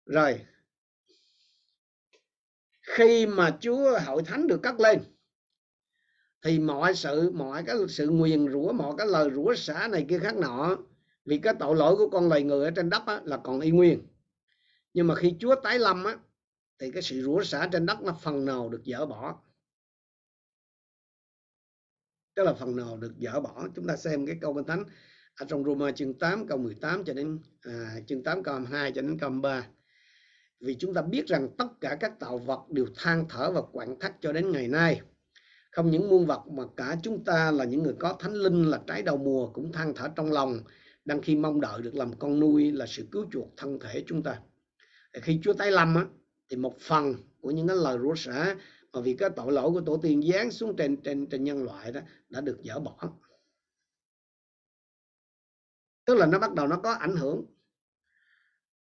Rồi 0.06 0.46
khi 2.82 3.26
mà 3.26 3.58
chúa 3.60 3.98
hội 4.06 4.22
thánh 4.22 4.46
được 4.46 4.60
cất 4.62 4.80
lên 4.80 4.98
thì 6.42 6.58
mọi 6.58 6.94
sự 6.94 7.30
mọi 7.30 7.64
cái 7.66 7.76
sự 7.88 8.08
nguyền 8.08 8.52
rủa 8.52 8.72
mọi 8.72 8.94
cái 8.98 9.06
lời 9.06 9.30
rủa 9.34 9.54
xả 9.54 9.88
này 9.88 10.06
kia 10.08 10.18
khác 10.18 10.36
nọ 10.36 10.76
vì 11.24 11.38
cái 11.38 11.54
tội 11.60 11.76
lỗi 11.76 11.96
của 11.96 12.08
con 12.10 12.28
loài 12.28 12.42
người 12.42 12.64
ở 12.64 12.70
trên 12.70 12.90
đất 12.90 13.02
á, 13.06 13.20
là 13.24 13.36
còn 13.44 13.60
y 13.60 13.70
nguyên. 13.70 14.06
Nhưng 14.92 15.06
mà 15.06 15.14
khi 15.14 15.36
Chúa 15.40 15.54
tái 15.54 15.78
lâm 15.78 16.04
á 16.04 16.18
thì 16.78 16.90
cái 16.92 17.02
sự 17.02 17.22
rủa 17.22 17.42
xả 17.42 17.68
trên 17.72 17.86
đất 17.86 18.00
nó 18.02 18.12
phần 18.22 18.44
nào 18.44 18.68
được 18.68 18.82
dỡ 18.84 19.06
bỏ. 19.06 19.42
Tức 22.34 22.42
là 22.42 22.54
phần 22.54 22.76
nào 22.76 22.96
được 22.96 23.14
dỡ 23.20 23.40
bỏ. 23.40 23.68
Chúng 23.74 23.86
ta 23.86 23.96
xem 23.96 24.26
cái 24.26 24.36
câu 24.40 24.54
kinh 24.54 24.64
thánh 24.64 24.84
ở 25.36 25.46
trong 25.48 25.64
Roma 25.64 25.92
chương 25.92 26.14
8 26.14 26.46
câu 26.46 26.58
18 26.58 27.04
cho 27.04 27.14
đến 27.14 27.38
à, 27.62 28.00
chương 28.06 28.22
8 28.22 28.42
câu 28.42 28.54
22 28.54 28.92
cho 28.92 29.02
đến 29.02 29.18
câu 29.18 29.30
3 29.30 29.66
vì 30.60 30.74
chúng 30.74 30.94
ta 30.94 31.02
biết 31.02 31.26
rằng 31.26 31.48
tất 31.58 31.66
cả 31.80 31.96
các 32.00 32.20
tạo 32.20 32.38
vật 32.38 32.60
đều 32.70 32.86
than 32.96 33.24
thở 33.28 33.50
và 33.50 33.62
quặn 33.72 33.98
thắt 34.00 34.12
cho 34.20 34.32
đến 34.32 34.52
ngày 34.52 34.68
nay. 34.68 35.00
Không 35.70 35.90
những 35.90 36.08
muôn 36.08 36.26
vật 36.26 36.40
mà 36.48 36.62
cả 36.76 36.96
chúng 37.02 37.24
ta 37.24 37.50
là 37.50 37.64
những 37.64 37.82
người 37.82 37.94
có 37.98 38.16
thánh 38.18 38.34
linh 38.34 38.64
là 38.64 38.80
trái 38.86 39.02
đầu 39.02 39.16
mùa 39.16 39.48
cũng 39.48 39.72
than 39.72 39.94
thở 39.94 40.08
trong 40.16 40.32
lòng 40.32 40.60
đang 41.04 41.22
khi 41.22 41.36
mong 41.36 41.60
đợi 41.60 41.82
được 41.82 41.94
làm 41.94 42.12
con 42.18 42.40
nuôi 42.40 42.72
là 42.72 42.86
sự 42.86 43.06
cứu 43.10 43.26
chuộc 43.32 43.48
thân 43.56 43.78
thể 43.78 44.04
chúng 44.06 44.22
ta. 44.22 44.38
Khi 45.12 45.40
Chúa 45.42 45.52
tái 45.52 45.70
lâm 45.70 45.94
á, 45.94 46.06
thì 46.50 46.56
một 46.56 46.80
phần 46.80 47.14
của 47.40 47.50
những 47.50 47.68
cái 47.68 47.76
lời 47.76 47.98
rủa 48.02 48.14
xả 48.14 48.56
mà 48.92 49.00
vì 49.00 49.14
cái 49.14 49.30
tội 49.36 49.52
lỗi 49.52 49.70
của 49.70 49.80
tổ 49.80 49.96
tiên 49.96 50.22
giáng 50.32 50.50
xuống 50.50 50.76
trên 50.76 50.96
trên 50.96 51.26
trên 51.26 51.44
nhân 51.44 51.64
loại 51.64 51.92
đó 51.92 52.00
đã 52.28 52.40
được 52.40 52.58
dỡ 52.64 52.78
bỏ 52.78 53.12
tức 56.04 56.14
là 56.14 56.26
nó 56.26 56.38
bắt 56.38 56.52
đầu 56.52 56.66
nó 56.66 56.76
có 56.76 56.92
ảnh 56.92 57.16
hưởng. 57.16 57.46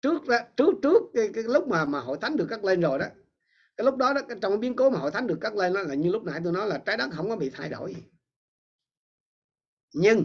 Trước 0.00 0.26
đó, 0.28 0.38
trước 0.56 0.74
trước 0.82 1.02
cái, 1.14 1.30
cái 1.34 1.44
lúc 1.44 1.68
mà 1.68 1.84
mà 1.84 2.00
hội 2.00 2.18
thánh 2.20 2.36
được 2.36 2.46
cắt 2.50 2.64
lên 2.64 2.80
rồi 2.80 2.98
đó 2.98 3.06
cái 3.76 3.84
lúc 3.84 3.96
đó 3.96 4.14
đó 4.14 4.20
trong 4.28 4.52
cái 4.52 4.58
biến 4.58 4.76
cố 4.76 4.90
mà 4.90 4.98
hội 4.98 5.10
thánh 5.10 5.26
được 5.26 5.38
cắt 5.40 5.54
lên 5.54 5.72
đó 5.72 5.82
là 5.82 5.94
như 5.94 6.10
lúc 6.10 6.24
nãy 6.24 6.40
tôi 6.44 6.52
nói 6.52 6.68
là 6.68 6.78
trái 6.86 6.96
đất 6.96 7.08
không 7.12 7.28
có 7.28 7.36
bị 7.36 7.50
thay 7.50 7.68
đổi. 7.68 7.96
Nhưng 9.92 10.24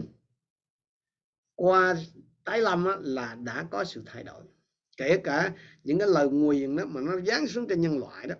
qua 1.54 1.96
tái 2.44 2.60
lâm 2.60 2.84
á, 2.84 2.96
là 3.00 3.34
đã 3.34 3.66
có 3.70 3.84
sự 3.84 4.02
thay 4.06 4.24
đổi. 4.24 4.42
Kể 4.96 5.20
cả 5.24 5.54
những 5.84 5.98
cái 5.98 6.08
lời 6.08 6.28
nguyền 6.28 6.76
đó 6.76 6.84
mà 6.86 7.00
nó 7.00 7.20
giáng 7.20 7.46
xuống 7.46 7.68
trên 7.68 7.80
nhân 7.80 7.98
loại 7.98 8.26
đó 8.26 8.34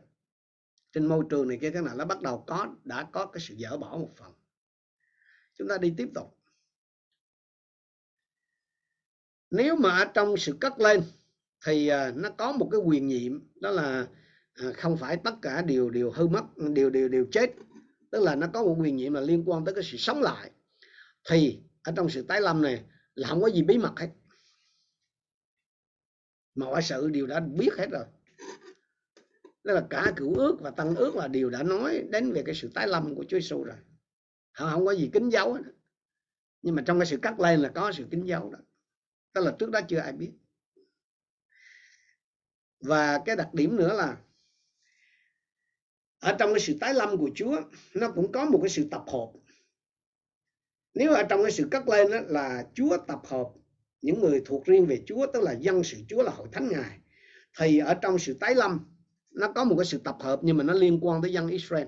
trên 0.93 1.07
môi 1.07 1.25
trường 1.31 1.49
này 1.49 1.59
kia 1.61 1.71
cái 1.71 1.83
nào 1.83 1.97
nó 1.97 2.05
bắt 2.05 2.23
đầu 2.23 2.45
có 2.47 2.75
đã 2.85 3.09
có 3.13 3.27
cái 3.27 3.41
sự 3.41 3.55
dỡ 3.59 3.77
bỏ 3.77 3.97
một 3.99 4.11
phần. 4.17 4.33
Chúng 5.55 5.69
ta 5.69 5.79
đi 5.79 5.95
tiếp 5.97 6.09
tục. 6.15 6.40
Nếu 9.51 9.77
mà 9.77 9.99
ở 9.99 10.05
trong 10.05 10.37
sự 10.37 10.57
cất 10.61 10.81
lên, 10.81 11.03
thì 11.67 11.89
à, 11.89 12.13
nó 12.17 12.31
có 12.31 12.53
một 12.53 12.69
cái 12.73 12.81
quyền 12.81 13.07
nhiệm, 13.07 13.61
đó 13.61 13.71
là 13.71 14.07
à, 14.55 14.73
không 14.75 14.97
phải 14.97 15.17
tất 15.25 15.35
cả 15.43 15.63
đều 15.63 15.91
đều 15.91 16.11
hư 16.11 16.27
mất, 16.27 16.45
đều 16.57 16.91
đều 16.91 17.09
đều 17.09 17.27
chết. 17.33 17.55
Tức 18.11 18.23
là 18.23 18.35
nó 18.35 18.47
có 18.53 18.63
một 18.63 18.77
quyền 18.79 18.97
nhiệm 18.97 19.13
là 19.13 19.21
liên 19.21 19.43
quan 19.47 19.65
tới 19.65 19.75
cái 19.75 19.85
sự 19.85 19.97
sống 19.97 20.23
lại. 20.23 20.51
Thì, 21.29 21.59
ở 21.83 21.93
trong 21.97 22.09
sự 22.09 22.23
tái 22.23 22.41
lâm 22.41 22.63
này 22.63 22.85
là 23.15 23.29
không 23.29 23.41
có 23.41 23.51
gì 23.51 23.63
bí 23.63 23.79
mật 23.79 23.93
hết. 23.97 24.09
Mọi 26.55 26.83
sự 26.83 27.09
đều 27.09 27.27
đã 27.27 27.41
biết 27.41 27.71
hết 27.79 27.87
rồi. 27.91 28.05
Đó 29.65 29.75
là 29.75 29.87
cả 29.91 30.13
cựu 30.17 30.35
ước 30.35 30.57
và 30.61 30.71
tăng 30.71 30.95
ước 30.95 31.17
là 31.17 31.29
đều 31.29 31.51
đã 31.51 31.63
nói 31.63 32.05
đến 32.11 32.33
về 32.33 32.43
cái 32.47 32.55
sự 32.55 32.71
tái 32.75 32.89
lâm 32.89 33.15
của 33.15 33.25
Chúa 33.29 33.41
Giêsu 33.41 33.65
rồi. 33.65 33.77
Họ 34.53 34.71
không 34.73 34.87
có 34.87 34.95
gì 34.95 35.11
kính 35.13 35.31
dấu 35.31 35.53
hết. 35.53 35.63
nhưng 36.63 36.75
mà 36.75 36.83
trong 36.87 36.99
cái 36.99 37.07
sự 37.07 37.17
cắt 37.17 37.41
lên 37.41 37.61
là 37.61 37.69
có 37.69 37.93
sự 37.93 38.07
kính 38.11 38.29
dấu 38.29 38.51
đó 38.51 38.59
tức 39.33 39.45
là 39.45 39.55
trước 39.59 39.71
đó 39.71 39.81
chưa 39.89 39.99
ai 39.99 40.13
biết. 40.13 40.31
Và 42.81 43.21
cái 43.25 43.37
đặc 43.37 43.55
điểm 43.55 43.77
nữa 43.77 43.95
là, 43.97 44.17
ở 46.21 46.37
trong 46.39 46.51
cái 46.55 46.61
sự 46.61 46.77
tái 46.81 46.95
lâm 46.95 47.17
của 47.17 47.31
Chúa, 47.35 47.61
nó 47.95 48.11
cũng 48.11 48.33
có 48.33 48.45
một 48.45 48.59
cái 48.63 48.71
sự 48.71 48.89
tập 48.91 49.05
hợp. 49.07 49.33
Nếu 50.95 51.15
ở 51.15 51.23
trong 51.23 51.43
cái 51.43 51.53
sự 51.53 51.69
cất 51.71 51.89
lên 51.89 52.11
đó 52.11 52.19
là 52.27 52.67
Chúa 52.75 52.97
tập 53.09 53.21
hợp 53.25 53.51
những 54.03 54.21
người 54.21 54.43
thuộc 54.47 54.65
riêng 54.67 54.87
về 54.87 55.03
Chúa, 55.07 55.27
tức 55.33 55.43
là 55.43 55.53
dân 55.53 55.85
sự 55.85 55.97
Chúa 56.09 56.23
là 56.23 56.33
hội 56.33 56.49
thánh 56.53 56.69
ngài, 56.69 56.99
thì 57.59 57.79
ở 57.79 57.95
trong 57.95 58.19
sự 58.19 58.35
tái 58.41 58.55
lâm, 58.55 58.81
nó 59.31 59.53
có 59.53 59.65
một 59.65 59.75
cái 59.79 59.87
sự 59.87 59.99
tập 60.05 60.17
hợp 60.21 60.41
nhưng 60.43 60.57
mà 60.57 60.65
nó 60.65 60.73
liên 60.73 60.99
quan 61.03 61.23
tới 61.23 61.33
dân 61.33 61.49
Israel. 61.49 61.87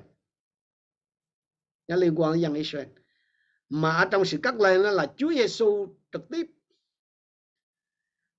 Nó 1.88 1.96
liên 1.96 2.14
quan 2.14 2.32
tới 2.32 2.40
dân 2.40 2.54
Israel. 2.54 2.88
Mà 3.68 3.96
ở 3.96 4.08
trong 4.10 4.24
sự 4.24 4.38
cắt 4.42 4.60
lên 4.60 4.82
đó 4.82 4.90
là 4.90 5.12
Chúa 5.16 5.32
Giêsu 5.32 5.96
trực 6.12 6.22
tiếp 6.30 6.46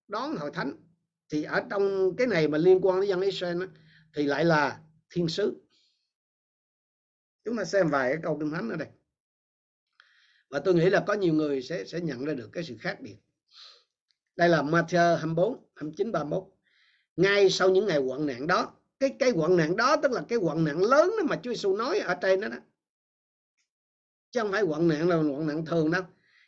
đón 0.07 0.35
hội 0.35 0.51
thánh 0.53 0.75
thì 1.29 1.43
ở 1.43 1.61
trong 1.69 2.15
cái 2.17 2.27
này 2.27 2.47
mà 2.47 2.57
liên 2.57 2.79
quan 2.81 3.01
đến 3.01 3.09
dân 3.09 3.21
Israel 3.21 3.59
đó, 3.59 3.65
thì 4.13 4.23
lại 4.23 4.45
là 4.45 4.81
thiên 5.09 5.27
sứ. 5.27 5.61
Chúng 7.43 7.57
ta 7.57 7.65
xem 7.65 7.89
vài 7.89 8.13
cái 8.13 8.19
câu 8.23 8.37
kinh 8.39 8.51
thánh 8.51 8.69
ở 8.69 8.75
đây. 8.75 8.87
Và 10.49 10.59
tôi 10.59 10.73
nghĩ 10.73 10.89
là 10.89 11.03
có 11.07 11.13
nhiều 11.13 11.33
người 11.33 11.61
sẽ 11.61 11.85
sẽ 11.85 11.99
nhận 11.99 12.25
ra 12.25 12.33
được 12.33 12.49
cái 12.53 12.63
sự 12.63 12.77
khác 12.79 12.97
biệt. 13.01 13.17
Đây 14.35 14.49
là 14.49 14.61
Matthew 14.61 15.15
24 15.15 15.65
29 15.75 16.11
31 16.11 16.43
ngay 17.15 17.49
sau 17.49 17.69
những 17.69 17.85
ngày 17.85 17.97
quận 17.97 18.25
nạn 18.25 18.47
đó 18.47 18.73
cái 18.99 19.15
cái 19.19 19.31
quận 19.31 19.57
nạn 19.57 19.75
đó 19.75 19.95
tức 20.03 20.11
là 20.11 20.25
cái 20.27 20.37
quận 20.37 20.63
nạn 20.63 20.81
lớn 20.81 21.11
đó 21.17 21.23
mà 21.29 21.35
Chúa 21.43 21.51
Giêsu 21.51 21.77
nói 21.77 21.99
ở 21.99 22.15
trên 22.21 22.41
đó 22.41 22.47
đó. 22.47 22.57
Chứ 24.31 24.41
không 24.41 24.51
phải 24.51 24.61
quận 24.61 24.87
nạn 24.87 25.09
là 25.09 25.15
quận 25.15 25.47
nạn 25.47 25.65
thường 25.65 25.91
đâu 25.91 26.03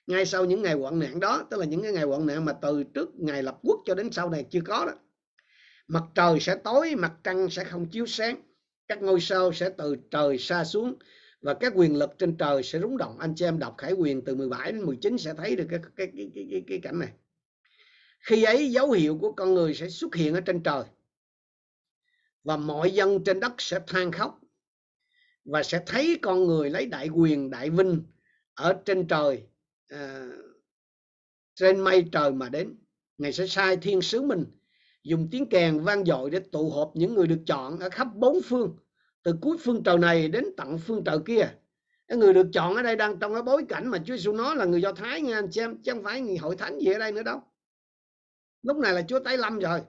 ngay 0.07 0.25
sau 0.25 0.45
những 0.45 0.61
ngày 0.61 0.73
hoạn 0.73 0.99
nạn 0.99 1.19
đó 1.19 1.47
tức 1.49 1.57
là 1.57 1.65
những 1.65 1.81
cái 1.81 1.91
ngày 1.91 2.03
hoạn 2.03 2.25
nạn 2.25 2.45
mà 2.45 2.53
từ 2.53 2.83
trước 2.83 3.09
ngày 3.15 3.43
lập 3.43 3.57
quốc 3.61 3.79
cho 3.85 3.95
đến 3.95 4.11
sau 4.11 4.29
này 4.29 4.45
chưa 4.49 4.61
có 4.61 4.85
đó 4.85 4.93
mặt 5.87 6.03
trời 6.15 6.39
sẽ 6.39 6.55
tối 6.55 6.95
mặt 6.95 7.13
trăng 7.23 7.49
sẽ 7.49 7.63
không 7.63 7.85
chiếu 7.85 8.05
sáng 8.05 8.41
các 8.87 9.01
ngôi 9.01 9.21
sao 9.21 9.53
sẽ 9.53 9.69
từ 9.77 9.95
trời 10.11 10.37
xa 10.37 10.63
xuống 10.63 10.95
và 11.41 11.53
các 11.53 11.73
quyền 11.75 11.95
lực 11.95 12.09
trên 12.17 12.37
trời 12.37 12.63
sẽ 12.63 12.79
rúng 12.79 12.97
động. 12.97 13.19
Anh 13.19 13.33
chị 13.35 13.45
em 13.45 13.59
đọc 13.59 13.75
khải 13.77 13.93
quyền 13.93 14.21
từ 14.21 14.35
17 14.35 14.71
đến 14.71 14.85
19 14.85 15.17
sẽ 15.17 15.33
thấy 15.33 15.55
được 15.55 15.67
cái 15.69 15.79
cái 15.95 16.07
cái 16.17 16.31
cái, 16.35 16.47
cái, 16.51 16.63
cái 16.67 16.79
cảnh 16.83 16.99
này. 16.99 17.09
Khi 18.19 18.43
ấy 18.43 18.71
dấu 18.71 18.91
hiệu 18.91 19.17
của 19.21 19.31
con 19.31 19.53
người 19.53 19.73
sẽ 19.73 19.89
xuất 19.89 20.15
hiện 20.15 20.33
ở 20.33 20.41
trên 20.41 20.63
trời 20.63 20.83
và 22.43 22.57
mọi 22.57 22.91
dân 22.91 23.23
trên 23.23 23.39
đất 23.39 23.53
sẽ 23.57 23.79
than 23.87 24.11
khóc 24.11 24.39
và 25.45 25.63
sẽ 25.63 25.83
thấy 25.85 26.19
con 26.21 26.43
người 26.43 26.69
lấy 26.69 26.85
đại 26.85 27.09
quyền 27.09 27.49
đại 27.49 27.69
vinh 27.69 28.03
ở 28.53 28.73
trên 28.85 29.07
trời 29.07 29.43
à, 29.87 30.27
trên 31.55 31.79
mây 31.79 32.05
trời 32.11 32.31
mà 32.31 32.49
đến 32.49 32.75
ngài 33.17 33.33
sẽ 33.33 33.47
sai 33.47 33.77
thiên 33.77 34.01
sứ 34.01 34.21
mình 34.21 34.45
dùng 35.03 35.27
tiếng 35.31 35.49
kèn 35.49 35.79
vang 35.79 36.05
dội 36.05 36.29
để 36.29 36.39
tụ 36.51 36.69
họp 36.69 36.91
những 36.95 37.13
người 37.13 37.27
được 37.27 37.39
chọn 37.47 37.79
ở 37.79 37.89
khắp 37.89 38.07
bốn 38.15 38.41
phương 38.41 38.77
từ 39.23 39.35
cuối 39.41 39.57
phương 39.59 39.83
trời 39.83 39.97
này 39.97 40.27
đến 40.27 40.45
tận 40.57 40.77
phương 40.77 41.03
trời 41.03 41.17
kia. 41.25 41.49
Cái 42.07 42.17
người 42.17 42.33
được 42.33 42.47
chọn 42.53 42.75
ở 42.75 42.81
đây 42.81 42.95
đang 42.95 43.19
trong 43.19 43.33
cái 43.33 43.41
bối 43.41 43.65
cảnh 43.69 43.87
mà 43.87 43.97
Chúa 43.97 44.15
Giêsu 44.15 44.33
nói 44.33 44.55
là 44.55 44.65
người 44.65 44.81
Do 44.81 44.91
Thái 44.91 45.21
nha 45.21 45.35
anh 45.35 45.47
chị 45.51 45.61
em 45.61 45.81
chứ 45.83 45.91
không 45.91 46.03
phải 46.03 46.21
người 46.21 46.37
hội 46.37 46.55
thánh 46.55 46.79
gì 46.79 46.91
ở 46.91 46.99
đây 46.99 47.11
nữa 47.11 47.23
đâu. 47.23 47.41
Lúc 48.61 48.77
này 48.77 48.93
là 48.93 49.01
Chúa 49.01 49.19
tái 49.19 49.37
lâm 49.37 49.59
rồi. 49.59 49.81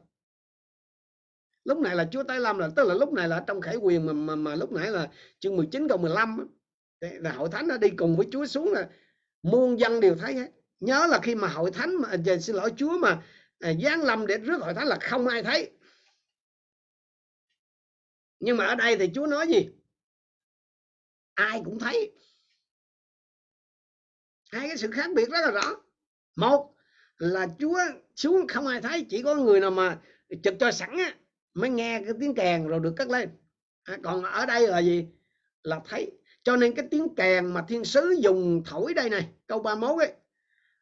Lúc 1.64 1.78
này 1.78 1.96
là 1.96 2.08
Chúa 2.12 2.22
tái 2.22 2.40
lâm 2.40 2.58
là 2.58 2.70
tức 2.76 2.88
là 2.88 2.94
lúc 2.94 3.12
này 3.12 3.28
là 3.28 3.44
trong 3.46 3.60
khải 3.60 3.76
quyền 3.76 4.06
mà 4.06 4.12
mà, 4.12 4.36
mà 4.36 4.54
lúc 4.54 4.72
nãy 4.72 4.90
là 4.90 5.10
chương 5.38 5.56
19 5.56 5.88
câu 5.88 5.98
15 5.98 6.48
là 7.00 7.32
hội 7.32 7.48
thánh 7.52 7.68
đã 7.68 7.78
đi 7.78 7.88
cùng 7.90 8.16
với 8.16 8.26
Chúa 8.32 8.46
xuống 8.46 8.72
là 8.72 8.88
muôn 9.46 9.80
dân 9.80 10.00
đều 10.00 10.16
thấy 10.16 10.34
hết. 10.34 10.50
Nhớ 10.80 11.06
là 11.10 11.20
khi 11.22 11.34
mà 11.34 11.48
hội 11.48 11.70
thánh 11.70 11.94
mà 12.02 12.08
à, 12.08 12.38
xin 12.40 12.56
lỗi 12.56 12.72
Chúa 12.76 12.98
mà 12.98 13.22
à, 13.58 13.72
giáng 13.82 14.02
lâm 14.02 14.26
để 14.26 14.38
rước 14.38 14.58
hội 14.60 14.74
thánh 14.74 14.86
là 14.86 14.98
không 15.00 15.26
ai 15.26 15.42
thấy. 15.42 15.70
Nhưng 18.40 18.56
mà 18.56 18.66
ở 18.66 18.74
đây 18.74 18.96
thì 18.96 19.10
Chúa 19.14 19.26
nói 19.26 19.48
gì? 19.48 19.68
Ai 21.34 21.62
cũng 21.64 21.78
thấy. 21.78 22.12
Hai 24.50 24.68
cái 24.68 24.76
sự 24.76 24.90
khác 24.90 25.10
biệt 25.14 25.28
rất 25.30 25.40
là 25.40 25.50
rõ. 25.50 25.76
Một 26.36 26.74
là 27.18 27.46
Chúa 27.58 27.78
xuống 28.16 28.48
không 28.48 28.66
ai 28.66 28.80
thấy 28.80 29.06
chỉ 29.10 29.22
có 29.22 29.34
người 29.34 29.60
nào 29.60 29.70
mà 29.70 29.98
trực 30.42 30.54
cho 30.60 30.72
sẵn 30.72 30.96
á, 30.96 31.16
mới 31.54 31.70
nghe 31.70 32.02
cái 32.04 32.14
tiếng 32.20 32.34
kèn 32.34 32.68
rồi 32.68 32.80
được 32.80 32.94
cất 32.96 33.08
lên. 33.08 33.30
À, 33.82 33.98
còn 34.02 34.22
ở 34.22 34.46
đây 34.46 34.68
là 34.68 34.78
gì? 34.78 35.06
Là 35.62 35.80
thấy 35.84 36.15
cho 36.46 36.56
nên 36.56 36.74
cái 36.74 36.86
tiếng 36.90 37.14
kèn 37.14 37.46
mà 37.46 37.64
thiên 37.68 37.84
sứ 37.84 38.16
dùng 38.20 38.62
thổi 38.66 38.94
đây 38.94 39.10
này 39.10 39.28
câu 39.46 39.62
31 39.62 40.02
ấy 40.02 40.12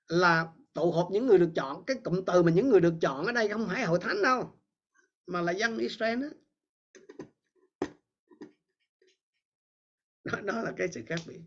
là 0.08 0.46
tụ 0.72 0.92
họp 0.92 1.08
những 1.10 1.26
người 1.26 1.38
được 1.38 1.50
chọn. 1.54 1.84
Cái 1.84 1.96
cụm 2.04 2.24
từ 2.24 2.42
mà 2.42 2.52
những 2.52 2.68
người 2.68 2.80
được 2.80 2.94
chọn 3.00 3.26
ở 3.26 3.32
đây 3.32 3.48
không 3.48 3.66
phải 3.68 3.84
hội 3.84 3.98
thánh 4.02 4.22
đâu 4.22 4.58
mà 5.26 5.40
là 5.40 5.52
dân 5.52 5.78
Israel 5.78 6.22
đó. 6.22 6.28
đó 10.24 10.40
đó 10.42 10.62
là 10.62 10.72
cái 10.76 10.88
sự 10.92 11.02
khác 11.06 11.18
biệt. 11.26 11.40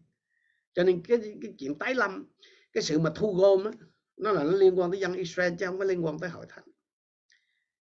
Cho 0.73 0.83
nên 0.83 1.01
cái 1.07 1.17
cái 1.41 1.53
chuyện 1.57 1.75
tái 1.75 1.95
lâm 1.95 2.25
cái 2.73 2.83
sự 2.83 2.99
mà 2.99 3.11
thu 3.15 3.33
gom 3.33 3.63
đó, 3.63 3.71
nó 4.17 4.31
là 4.31 4.43
nó 4.43 4.51
liên 4.51 4.79
quan 4.79 4.91
tới 4.91 4.99
dân 4.99 5.13
Israel 5.13 5.53
chứ 5.59 5.65
không 5.65 5.79
có 5.79 5.85
liên 5.85 6.05
quan 6.05 6.19
tới 6.19 6.29
hội 6.29 6.45
thánh. 6.49 6.65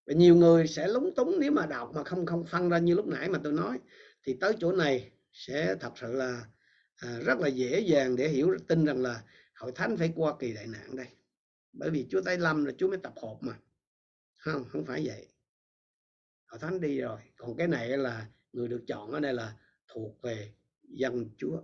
Và 0.07 0.15
nhiều 0.15 0.37
người 0.37 0.67
sẽ 0.67 0.89
lúng 0.89 1.15
túng 1.15 1.37
nếu 1.41 1.53
mà 1.53 1.67
đọc 1.67 1.91
mà 1.95 2.05
không 2.05 2.27
không 2.27 2.45
phân 2.45 2.69
ra 2.69 2.79
như 2.79 2.95
lúc 2.95 3.07
nãy 3.07 3.29
mà 3.29 3.41
tôi 3.45 3.53
nói. 3.53 3.79
Thì 4.25 4.37
tới 4.41 4.53
chỗ 4.61 4.73
này 4.73 5.16
sẽ 5.37 5.77
thật 5.81 5.93
sự 5.97 6.13
là 6.13 6.47
à, 6.97 7.19
rất 7.19 7.39
là 7.39 7.49
dễ 7.49 7.81
dàng 7.81 8.17
để 8.17 8.29
hiểu 8.29 8.57
tin 8.69 8.85
rằng 8.85 9.03
là 9.03 9.25
hội 9.55 9.73
thánh 9.75 9.97
phải 9.97 10.13
qua 10.17 10.35
kỳ 10.39 10.53
đại 10.53 10.67
nạn 10.67 10.97
đây. 10.97 11.07
Bởi 11.73 11.91
vì 11.91 12.07
Chúa 12.11 12.23
tây 12.25 12.39
lâm 12.39 12.65
là 12.65 12.73
Chúa 12.79 12.89
mới 12.89 12.99
tập 13.03 13.13
hợp 13.23 13.37
mà. 13.41 13.59
Không 14.37 14.65
không 14.69 14.85
phải 14.85 15.07
vậy. 15.07 15.29
Hội 16.47 16.59
thánh 16.61 16.81
đi 16.81 17.01
rồi. 17.01 17.21
Còn 17.37 17.57
cái 17.57 17.69
này 17.69 17.89
là 17.89 18.31
người 18.53 18.69
được 18.69 18.85
chọn 18.87 19.11
ở 19.11 19.21
đây 19.21 19.35
là 19.35 19.57
thuộc 19.89 20.23
về 20.23 20.55
dân 20.83 21.31
Chúa. 21.39 21.63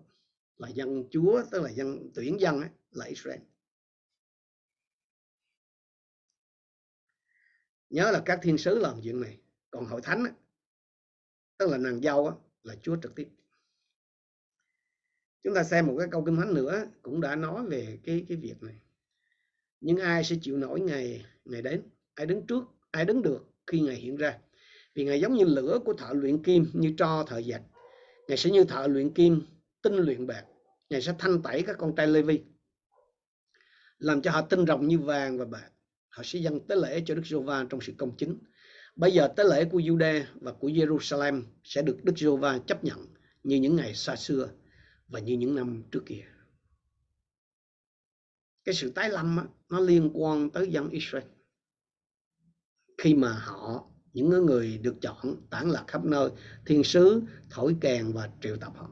Là 0.56 0.68
dân 0.68 1.04
Chúa 1.10 1.42
tức 1.50 1.62
là 1.62 1.70
dân 1.70 2.10
tuyển 2.14 2.40
dân 2.40 2.60
ấy, 2.60 2.70
là 2.90 3.06
Israel. 3.06 3.40
Nhớ 7.90 8.10
là 8.10 8.22
các 8.24 8.38
thiên 8.42 8.58
sứ 8.58 8.78
làm 8.78 9.00
chuyện 9.02 9.20
này. 9.20 9.40
Còn 9.70 9.86
hội 9.86 10.00
thánh 10.02 10.24
ấy, 10.24 10.32
tức 11.58 11.68
là 11.70 11.78
nàng 11.78 12.00
dâu 12.00 12.26
ấy, 12.26 12.36
là 12.62 12.76
Chúa 12.82 12.96
trực 13.02 13.14
tiếp 13.14 13.28
chúng 15.44 15.54
ta 15.54 15.64
xem 15.64 15.86
một 15.86 15.94
cái 15.98 16.08
câu 16.10 16.24
kinh 16.24 16.36
thánh 16.36 16.54
nữa 16.54 16.84
cũng 17.02 17.20
đã 17.20 17.36
nói 17.36 17.66
về 17.66 17.98
cái 18.04 18.24
cái 18.28 18.36
việc 18.36 18.62
này. 18.62 18.74
Nhưng 19.80 19.96
ai 19.96 20.24
sẽ 20.24 20.36
chịu 20.42 20.56
nổi 20.56 20.80
ngày 20.80 21.24
ngày 21.44 21.62
đến? 21.62 21.82
Ai 22.14 22.26
đứng 22.26 22.46
trước, 22.46 22.64
ai 22.90 23.04
đứng 23.04 23.22
được 23.22 23.44
khi 23.66 23.80
ngày 23.80 23.94
hiện 23.94 24.16
ra? 24.16 24.38
Vì 24.94 25.04
ngài 25.04 25.20
giống 25.20 25.34
như 25.34 25.44
lửa 25.44 25.78
của 25.84 25.92
thợ 25.92 26.12
luyện 26.12 26.42
kim 26.42 26.66
như 26.72 26.94
tro 26.98 27.24
thợ 27.24 27.38
dệt. 27.38 27.60
Ngài 28.28 28.36
sẽ 28.36 28.50
như 28.50 28.64
thợ 28.64 28.86
luyện 28.86 29.10
kim 29.10 29.42
tinh 29.82 29.96
luyện 29.96 30.26
bạc. 30.26 30.44
Ngài 30.90 31.02
sẽ 31.02 31.14
thanh 31.18 31.42
tẩy 31.42 31.62
các 31.62 31.78
con 31.78 31.94
trai 31.96 32.06
lê 32.06 32.22
vi 32.22 32.40
làm 34.02 34.22
cho 34.22 34.30
họ 34.30 34.42
tinh 34.42 34.66
rồng 34.66 34.88
như 34.88 34.98
vàng 34.98 35.38
và 35.38 35.44
bạc. 35.44 35.70
Họ 36.08 36.22
sẽ 36.22 36.38
dâng 36.38 36.60
tế 36.60 36.76
lễ 36.76 37.02
cho 37.06 37.14
Đức 37.14 37.22
giê 37.26 37.38
va 37.38 37.66
trong 37.70 37.80
sự 37.80 37.92
công 37.98 38.16
chính. 38.16 38.38
Bây 38.96 39.12
giờ 39.12 39.28
tế 39.36 39.44
lễ 39.44 39.64
của 39.64 39.78
Jude 39.78 40.22
và 40.40 40.52
của 40.52 40.68
Jerusalem 40.68 41.42
sẽ 41.64 41.82
được 41.82 42.04
Đức 42.04 42.18
giê 42.18 42.28
va 42.40 42.58
chấp 42.66 42.84
nhận 42.84 43.06
như 43.42 43.56
những 43.56 43.76
ngày 43.76 43.94
xa 43.94 44.16
xưa 44.16 44.48
và 45.12 45.20
như 45.20 45.36
những 45.36 45.54
năm 45.54 45.82
trước 45.90 46.02
kia. 46.06 46.24
Cái 48.64 48.74
sự 48.74 48.90
tái 48.90 49.10
lâm 49.10 49.36
á, 49.36 49.44
nó 49.68 49.80
liên 49.80 50.10
quan 50.14 50.50
tới 50.50 50.70
dân 50.70 50.90
Israel. 50.90 51.24
Khi 52.98 53.14
mà 53.14 53.32
họ 53.32 53.90
những 54.12 54.46
người 54.46 54.78
được 54.78 54.94
chọn 55.00 55.46
tản 55.50 55.70
lạc 55.70 55.84
khắp 55.88 56.04
nơi 56.04 56.30
thiên 56.66 56.84
sứ 56.84 57.22
thổi 57.50 57.76
kèn 57.80 58.12
và 58.12 58.30
triệu 58.40 58.56
tập 58.56 58.72
họ. 58.76 58.90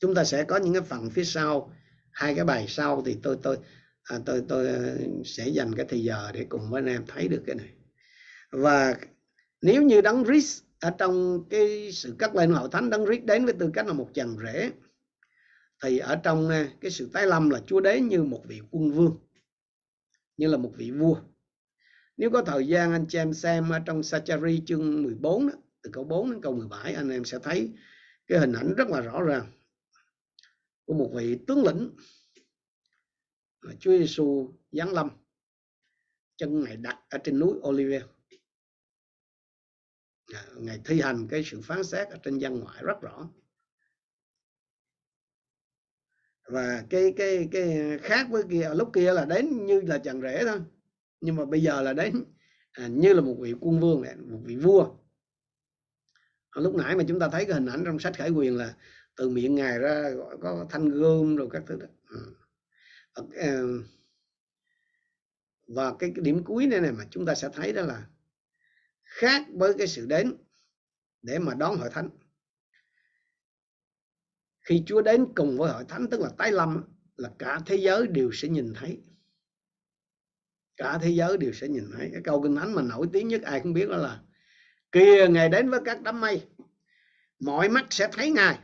Chúng 0.00 0.14
ta 0.14 0.24
sẽ 0.24 0.44
có 0.44 0.56
những 0.56 0.72
cái 0.72 0.82
phần 0.82 1.10
phía 1.10 1.24
sau 1.24 1.72
hai 2.10 2.34
cái 2.34 2.44
bài 2.44 2.66
sau 2.68 3.02
thì 3.06 3.16
tôi 3.22 3.38
tôi 3.42 3.58
à, 4.02 4.18
tôi 4.26 4.42
tôi 4.48 4.68
à, 4.68 4.94
sẽ 5.24 5.48
dành 5.48 5.74
cái 5.74 5.86
thời 5.88 6.02
giờ 6.02 6.30
để 6.34 6.46
cùng 6.48 6.70
với 6.70 6.82
anh 6.82 6.86
em 6.86 7.04
thấy 7.06 7.28
được 7.28 7.42
cái 7.46 7.56
này. 7.56 7.70
Và 8.50 8.96
nếu 9.62 9.82
như 9.82 10.00
đấng 10.00 10.24
Christ 10.24 10.65
ở 10.80 10.90
trong 10.98 11.44
cái 11.50 11.92
sự 11.92 12.16
cắt 12.18 12.34
lên 12.34 12.52
hội 12.52 12.68
thánh 12.72 12.90
đấng 12.90 13.04
rít 13.04 13.24
đến 13.24 13.44
với 13.44 13.54
tư 13.54 13.70
cách 13.74 13.86
là 13.86 13.92
một 13.92 14.10
chàng 14.14 14.36
rể 14.44 14.70
thì 15.82 15.98
ở 15.98 16.16
trong 16.16 16.48
à, 16.48 16.68
cái 16.80 16.90
sự 16.90 17.10
tái 17.12 17.26
lâm 17.26 17.50
là 17.50 17.60
Chúa 17.66 17.80
đế 17.80 18.00
như 18.00 18.22
một 18.22 18.42
vị 18.48 18.60
quân 18.70 18.92
vương 18.92 19.18
như 20.36 20.48
là 20.48 20.56
một 20.56 20.72
vị 20.76 20.90
vua. 20.90 21.16
Nếu 22.16 22.30
có 22.30 22.42
thời 22.42 22.66
gian 22.66 22.92
anh 22.92 23.06
chị 23.08 23.18
em 23.18 23.34
xem 23.34 23.70
ở 23.70 23.78
trong 23.86 24.02
Sachari 24.02 24.62
chương 24.66 25.02
14 25.02 25.48
đó, 25.48 25.54
từ 25.82 25.90
câu 25.92 26.04
4 26.04 26.30
đến 26.30 26.40
câu 26.42 26.52
17 26.52 26.94
anh 26.94 27.10
em 27.10 27.24
sẽ 27.24 27.38
thấy 27.38 27.72
cái 28.26 28.38
hình 28.38 28.52
ảnh 28.52 28.74
rất 28.76 28.88
là 28.88 29.00
rõ 29.00 29.22
ràng 29.22 29.52
của 30.84 30.94
một 30.94 31.10
vị 31.14 31.38
tướng 31.46 31.64
lĩnh 31.64 31.90
Chúa 33.80 33.98
Giêsu 33.98 34.54
giáng 34.72 34.92
lâm 34.92 35.10
chân 36.36 36.64
ngài 36.64 36.76
đặt 36.76 36.98
ở 37.10 37.18
trên 37.18 37.38
núi 37.38 37.52
Olive 37.68 38.02
Dạ, 40.32 40.44
ngài 40.56 40.80
thi 40.84 41.00
hành 41.00 41.28
cái 41.28 41.42
sự 41.44 41.60
phán 41.60 41.84
xét 41.84 42.08
ở 42.08 42.16
trên 42.22 42.38
dân 42.38 42.60
ngoại 42.60 42.82
rất 42.82 43.00
rõ. 43.00 43.28
Và 46.48 46.84
cái 46.90 47.14
cái 47.16 47.48
cái 47.52 47.98
khác 48.02 48.26
với 48.30 48.42
kia 48.50 48.70
lúc 48.74 48.90
kia 48.92 49.12
là 49.12 49.24
đến 49.24 49.66
như 49.66 49.80
là 49.80 49.98
chàng 49.98 50.20
rể 50.20 50.42
thôi. 50.46 50.60
Nhưng 51.20 51.36
mà 51.36 51.44
bây 51.44 51.62
giờ 51.62 51.82
là 51.82 51.92
đến 51.92 52.24
à, 52.72 52.88
như 52.88 53.12
là 53.12 53.20
một 53.20 53.36
vị 53.40 53.54
quân 53.60 53.80
vương 53.80 54.02
này, 54.02 54.16
một 54.16 54.40
vị 54.44 54.56
vua. 54.56 54.94
Lúc 56.56 56.74
nãy 56.74 56.96
mà 56.96 57.04
chúng 57.08 57.20
ta 57.20 57.28
thấy 57.28 57.44
cái 57.44 57.54
hình 57.54 57.66
ảnh 57.66 57.82
trong 57.84 57.98
sách 57.98 58.16
khải 58.16 58.30
quyền 58.30 58.56
là 58.56 58.74
từ 59.16 59.28
miệng 59.28 59.54
ngài 59.54 59.78
ra 59.78 60.10
có 60.40 60.66
thanh 60.70 60.88
gươm 60.88 61.36
rồi 61.36 61.48
các 61.50 61.62
thứ 61.66 61.76
đó. 61.76 61.86
À, 63.36 63.60
và 65.66 65.94
cái, 65.98 66.12
cái 66.14 66.22
điểm 66.24 66.44
cuối 66.44 66.66
này 66.66 66.80
này 66.80 66.92
mà 66.92 67.04
chúng 67.10 67.26
ta 67.26 67.34
sẽ 67.34 67.48
thấy 67.52 67.72
đó 67.72 67.82
là 67.82 68.06
khác 69.16 69.46
với 69.52 69.74
cái 69.78 69.86
sự 69.86 70.06
đến 70.06 70.36
để 71.22 71.38
mà 71.38 71.54
đón 71.54 71.76
hội 71.76 71.90
thánh. 71.92 72.10
Khi 74.62 74.82
Chúa 74.86 75.02
đến 75.02 75.26
cùng 75.34 75.58
với 75.58 75.72
hội 75.72 75.84
thánh 75.88 76.06
tức 76.10 76.20
là 76.20 76.28
tái 76.38 76.52
lâm 76.52 76.84
là 77.16 77.30
cả 77.38 77.60
thế 77.66 77.76
giới 77.76 78.06
đều 78.06 78.30
sẽ 78.32 78.48
nhìn 78.48 78.72
thấy. 78.76 79.02
Cả 80.76 80.98
thế 81.02 81.10
giới 81.10 81.36
đều 81.36 81.52
sẽ 81.52 81.68
nhìn 81.68 81.84
thấy. 81.92 82.08
Cái 82.12 82.20
câu 82.24 82.42
kinh 82.42 82.56
thánh 82.56 82.74
mà 82.74 82.82
nổi 82.82 83.08
tiếng 83.12 83.28
nhất 83.28 83.42
ai 83.42 83.60
cũng 83.60 83.72
biết 83.72 83.88
đó 83.88 83.96
là 83.96 84.22
kìa 84.92 85.26
ngài 85.30 85.48
đến 85.48 85.70
với 85.70 85.80
các 85.84 86.02
đám 86.02 86.20
mây 86.20 86.46
mọi 87.38 87.68
mắt 87.68 87.86
sẽ 87.90 88.08
thấy 88.12 88.30
ngài. 88.30 88.58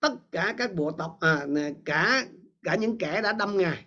Tất 0.00 0.12
cả 0.32 0.54
các 0.58 0.74
bộ 0.74 0.92
tộc 0.92 1.18
à, 1.20 1.46
cả 1.84 2.26
cả 2.62 2.76
những 2.76 2.98
kẻ 2.98 3.22
đã 3.22 3.32
đâm 3.32 3.56
ngài 3.56 3.86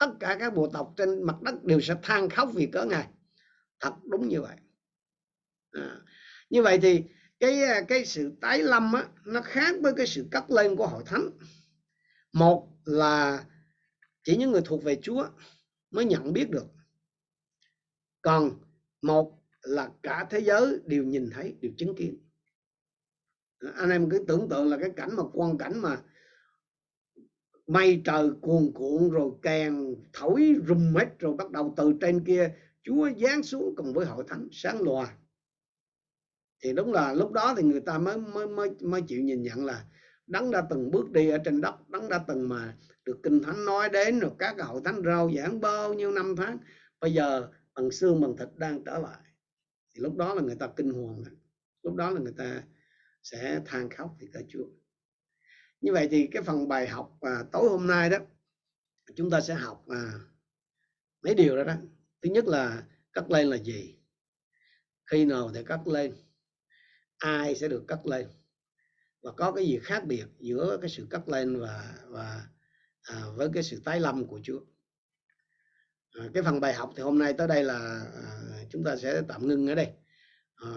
tất 0.00 0.10
cả 0.20 0.36
các 0.40 0.54
bộ 0.54 0.68
tộc 0.72 0.94
trên 0.96 1.22
mặt 1.22 1.42
đất 1.42 1.64
đều 1.64 1.80
sẽ 1.80 1.94
than 2.02 2.28
khóc 2.28 2.50
vì 2.54 2.66
cớ 2.66 2.84
ngài. 2.84 3.06
Thật 3.80 3.92
đúng 4.04 4.28
như 4.28 4.42
vậy 4.42 4.56
à, 5.72 6.00
như 6.50 6.62
vậy 6.62 6.78
thì 6.82 7.04
cái 7.40 7.62
à, 7.62 7.80
cái 7.88 8.04
sự 8.04 8.32
tái 8.40 8.62
lâm 8.62 8.92
á, 8.92 9.08
nó 9.24 9.40
khác 9.42 9.76
với 9.82 9.92
cái 9.96 10.06
sự 10.06 10.26
cất 10.30 10.50
lên 10.50 10.76
của 10.76 10.86
hội 10.86 11.02
thánh. 11.06 11.30
Một 12.32 12.68
là 12.84 13.44
chỉ 14.24 14.36
những 14.36 14.50
người 14.50 14.62
thuộc 14.64 14.84
về 14.84 14.98
Chúa 15.02 15.26
mới 15.90 16.04
nhận 16.04 16.32
biết 16.32 16.50
được. 16.50 16.66
Còn 18.22 18.50
một 19.02 19.38
là 19.62 19.90
cả 20.02 20.26
thế 20.30 20.40
giới 20.40 20.78
đều 20.84 21.04
nhìn 21.04 21.30
thấy 21.30 21.56
đều 21.60 21.72
chứng 21.78 21.94
kiến. 21.94 22.18
Anh 23.76 23.90
em 23.90 24.10
cứ 24.10 24.24
tưởng 24.28 24.48
tượng 24.48 24.68
là 24.68 24.76
cái 24.80 24.90
cảnh 24.96 25.16
mà 25.16 25.22
quan 25.32 25.58
cảnh 25.58 25.78
mà 25.78 26.02
mây 27.66 28.02
trời 28.04 28.30
cuồn 28.40 28.72
cuộn 28.74 29.10
rồi 29.10 29.30
kèn 29.42 29.94
thổi 30.12 30.54
rùm 30.68 30.94
hết 30.94 31.18
rồi 31.18 31.34
bắt 31.34 31.50
đầu 31.50 31.74
từ 31.76 31.92
trên 32.00 32.24
kia 32.24 32.54
Chúa 32.82 33.10
giáng 33.22 33.42
xuống 33.42 33.74
cùng 33.76 33.92
với 33.92 34.06
hội 34.06 34.24
thánh 34.28 34.48
sáng 34.52 34.80
lòa 34.80 35.16
thì 36.60 36.72
đúng 36.72 36.92
là 36.92 37.12
lúc 37.12 37.32
đó 37.32 37.54
thì 37.56 37.62
người 37.62 37.80
ta 37.80 37.98
mới 37.98 38.16
mới 38.16 38.46
mới 38.46 38.70
mới 38.80 39.02
chịu 39.02 39.22
nhìn 39.22 39.42
nhận 39.42 39.64
là 39.64 39.84
đấng 40.26 40.50
đã 40.50 40.66
từng 40.70 40.90
bước 40.90 41.10
đi 41.10 41.28
ở 41.28 41.38
trên 41.44 41.60
đất 41.60 41.88
đấng 41.88 42.08
đã 42.08 42.24
từng 42.28 42.48
mà 42.48 42.76
được 43.04 43.20
kinh 43.22 43.42
thánh 43.42 43.64
nói 43.64 43.88
đến 43.88 44.20
rồi 44.20 44.30
các 44.38 44.56
hậu 44.58 44.80
thánh 44.80 45.02
rau 45.04 45.30
giảng 45.36 45.60
bao 45.60 45.94
nhiêu 45.94 46.12
năm 46.12 46.34
tháng. 46.36 46.58
Bây 47.00 47.12
giờ 47.12 47.48
bằng 47.74 47.90
xương 47.90 48.20
bằng 48.20 48.36
thịt 48.36 48.48
đang 48.56 48.84
trở 48.84 48.98
lại. 48.98 49.20
Thì 49.94 50.02
lúc 50.02 50.16
đó 50.16 50.34
là 50.34 50.42
người 50.42 50.56
ta 50.56 50.68
kinh 50.76 50.90
hoàng 50.90 51.24
lúc 51.82 51.94
đó 51.94 52.10
là 52.10 52.20
người 52.20 52.34
ta 52.36 52.62
sẽ 53.22 53.60
than 53.66 53.90
khóc 53.90 54.16
thì 54.20 54.28
cả 54.32 54.40
Chúa. 54.48 54.64
Như 55.80 55.92
vậy 55.92 56.08
thì 56.10 56.28
cái 56.32 56.42
phần 56.42 56.68
bài 56.68 56.88
học 56.88 57.16
à, 57.20 57.44
tối 57.52 57.68
hôm 57.68 57.86
nay 57.86 58.10
đó 58.10 58.18
chúng 59.14 59.30
ta 59.30 59.40
sẽ 59.40 59.54
học 59.54 59.84
à, 59.88 60.12
mấy 61.22 61.34
điều 61.34 61.56
đó 61.56 61.64
đó. 61.64 61.74
Thứ 62.22 62.30
nhất 62.30 62.44
là 62.44 62.82
cất 63.12 63.30
lên 63.30 63.46
là 63.46 63.56
gì? 63.56 63.96
Khi 65.10 65.24
nào 65.24 65.50
thì 65.54 65.64
cất 65.64 65.86
lên? 65.86 66.14
Ai 67.20 67.54
sẽ 67.54 67.68
được 67.68 67.84
cất 67.88 68.06
lên. 68.06 68.26
Và 69.22 69.32
có 69.36 69.52
cái 69.52 69.66
gì 69.66 69.78
khác 69.82 70.04
biệt 70.06 70.24
giữa 70.38 70.78
cái 70.80 70.90
sự 70.90 71.06
cất 71.10 71.28
lên 71.28 71.60
và 71.60 71.94
và 72.08 72.48
à, 73.02 73.24
với 73.34 73.48
cái 73.54 73.62
sự 73.62 73.80
tái 73.84 74.00
lâm 74.00 74.26
của 74.26 74.40
Chúa? 74.42 74.60
À, 76.10 76.28
cái 76.34 76.42
phần 76.42 76.60
bài 76.60 76.74
học 76.74 76.92
thì 76.96 77.02
hôm 77.02 77.18
nay 77.18 77.32
tới 77.38 77.48
đây 77.48 77.64
là 77.64 78.04
à, 78.14 78.64
chúng 78.70 78.84
ta 78.84 78.96
sẽ 78.96 79.22
tạm 79.28 79.48
ngưng 79.48 79.66
ở 79.68 79.74
đây. 79.74 79.92
À, 80.54 80.68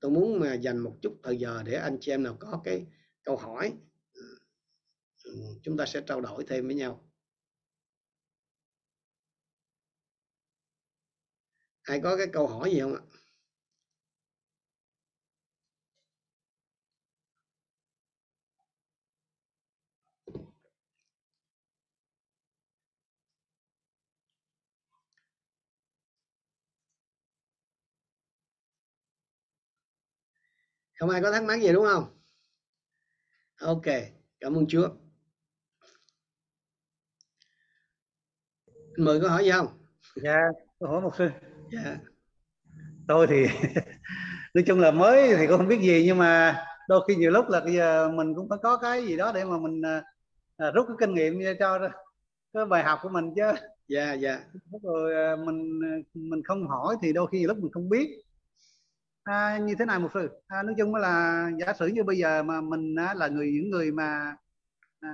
tôi 0.00 0.10
muốn 0.10 0.40
mà 0.40 0.54
dành 0.54 0.78
một 0.78 0.98
chút 1.02 1.20
thời 1.22 1.36
giờ 1.36 1.62
để 1.64 1.74
anh 1.74 1.98
chị 2.00 2.12
em 2.12 2.22
nào 2.22 2.36
có 2.40 2.60
cái 2.64 2.86
câu 3.22 3.36
hỏi 3.36 3.72
à, 4.14 4.22
chúng 5.62 5.76
ta 5.76 5.86
sẽ 5.86 6.00
trao 6.06 6.20
đổi 6.20 6.44
thêm 6.48 6.66
với 6.66 6.76
nhau. 6.76 7.04
Ai 11.82 12.00
có 12.02 12.16
cái 12.16 12.26
câu 12.32 12.46
hỏi 12.46 12.70
gì 12.70 12.80
không 12.80 12.94
ạ? 12.94 13.00
Không 30.98 31.10
ai 31.10 31.22
có 31.22 31.32
thắc 31.32 31.44
mắc 31.44 31.60
gì 31.60 31.72
đúng 31.72 31.86
không? 31.92 32.04
Ok 33.60 33.84
cảm 34.40 34.54
ơn 34.54 34.66
chúa. 34.68 34.88
Mời 38.98 39.20
có 39.20 39.28
hỏi 39.28 39.44
gì 39.44 39.50
không? 39.50 39.68
Dạ 40.16 40.36
tôi 40.78 40.88
hỏi 40.88 41.00
một 41.00 41.16
sư 41.18 41.28
dạ. 41.72 41.96
Tôi 43.08 43.26
thì 43.26 43.46
nói 44.54 44.64
chung 44.66 44.80
là 44.80 44.90
mới 44.90 45.36
thì 45.36 45.46
cũng 45.46 45.58
không 45.58 45.68
biết 45.68 45.80
gì 45.80 46.02
nhưng 46.06 46.18
mà 46.18 46.64
đôi 46.88 47.04
khi 47.08 47.16
nhiều 47.16 47.30
lúc 47.30 47.48
là 47.48 47.60
bây 47.60 47.74
giờ 47.74 48.08
mình 48.08 48.34
cũng 48.34 48.48
phải 48.48 48.58
có 48.62 48.76
cái 48.76 49.06
gì 49.06 49.16
đó 49.16 49.32
để 49.34 49.44
mà 49.44 49.58
mình 49.58 49.82
à, 49.82 50.02
à 50.56 50.70
rút 50.70 50.86
cái 50.88 50.96
kinh 51.00 51.14
nghiệm 51.14 51.40
cho 51.58 51.78
cái 52.52 52.64
bài 52.66 52.84
học 52.84 52.98
của 53.02 53.08
mình 53.08 53.24
chứ. 53.36 53.52
Dạ 53.88 54.12
dạ. 54.12 54.40
Rồi 54.82 55.14
à, 55.14 55.36
mình 55.46 55.80
mình 56.14 56.42
không 56.44 56.68
hỏi 56.68 56.96
thì 57.02 57.12
đôi 57.12 57.26
khi 57.32 57.38
nhiều 57.38 57.48
lúc 57.48 57.58
mình 57.58 57.72
không 57.72 57.88
biết 57.88 58.08
à, 59.28 59.58
như 59.58 59.74
thế 59.78 59.84
này 59.84 59.98
một 59.98 60.08
sư 60.14 60.28
à, 60.46 60.62
nói 60.62 60.74
chung 60.78 60.94
là 60.94 61.46
giả 61.60 61.72
sử 61.78 61.86
như 61.86 62.04
bây 62.04 62.18
giờ 62.18 62.42
mà 62.42 62.60
mình 62.60 62.94
á, 62.96 63.14
là 63.14 63.28
người 63.28 63.50
những 63.52 63.70
người 63.70 63.92
mà 63.92 64.36
à, 65.00 65.08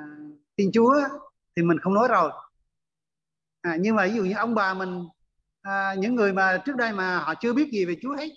tin 0.56 0.70
chúa 0.72 0.94
thì 1.56 1.62
mình 1.62 1.78
không 1.78 1.94
nói 1.94 2.08
rồi. 2.08 2.30
À, 3.60 3.76
nhưng 3.80 3.96
mà 3.96 4.06
ví 4.06 4.14
dụ 4.14 4.24
như 4.24 4.34
ông 4.36 4.54
bà 4.54 4.74
mình 4.74 5.04
à, 5.62 5.94
những 5.98 6.14
người 6.14 6.32
mà 6.32 6.62
trước 6.66 6.76
đây 6.76 6.92
mà 6.92 7.18
họ 7.18 7.34
chưa 7.40 7.52
biết 7.52 7.70
gì 7.72 7.84
về 7.84 7.96
chúa 8.02 8.16
hết 8.16 8.28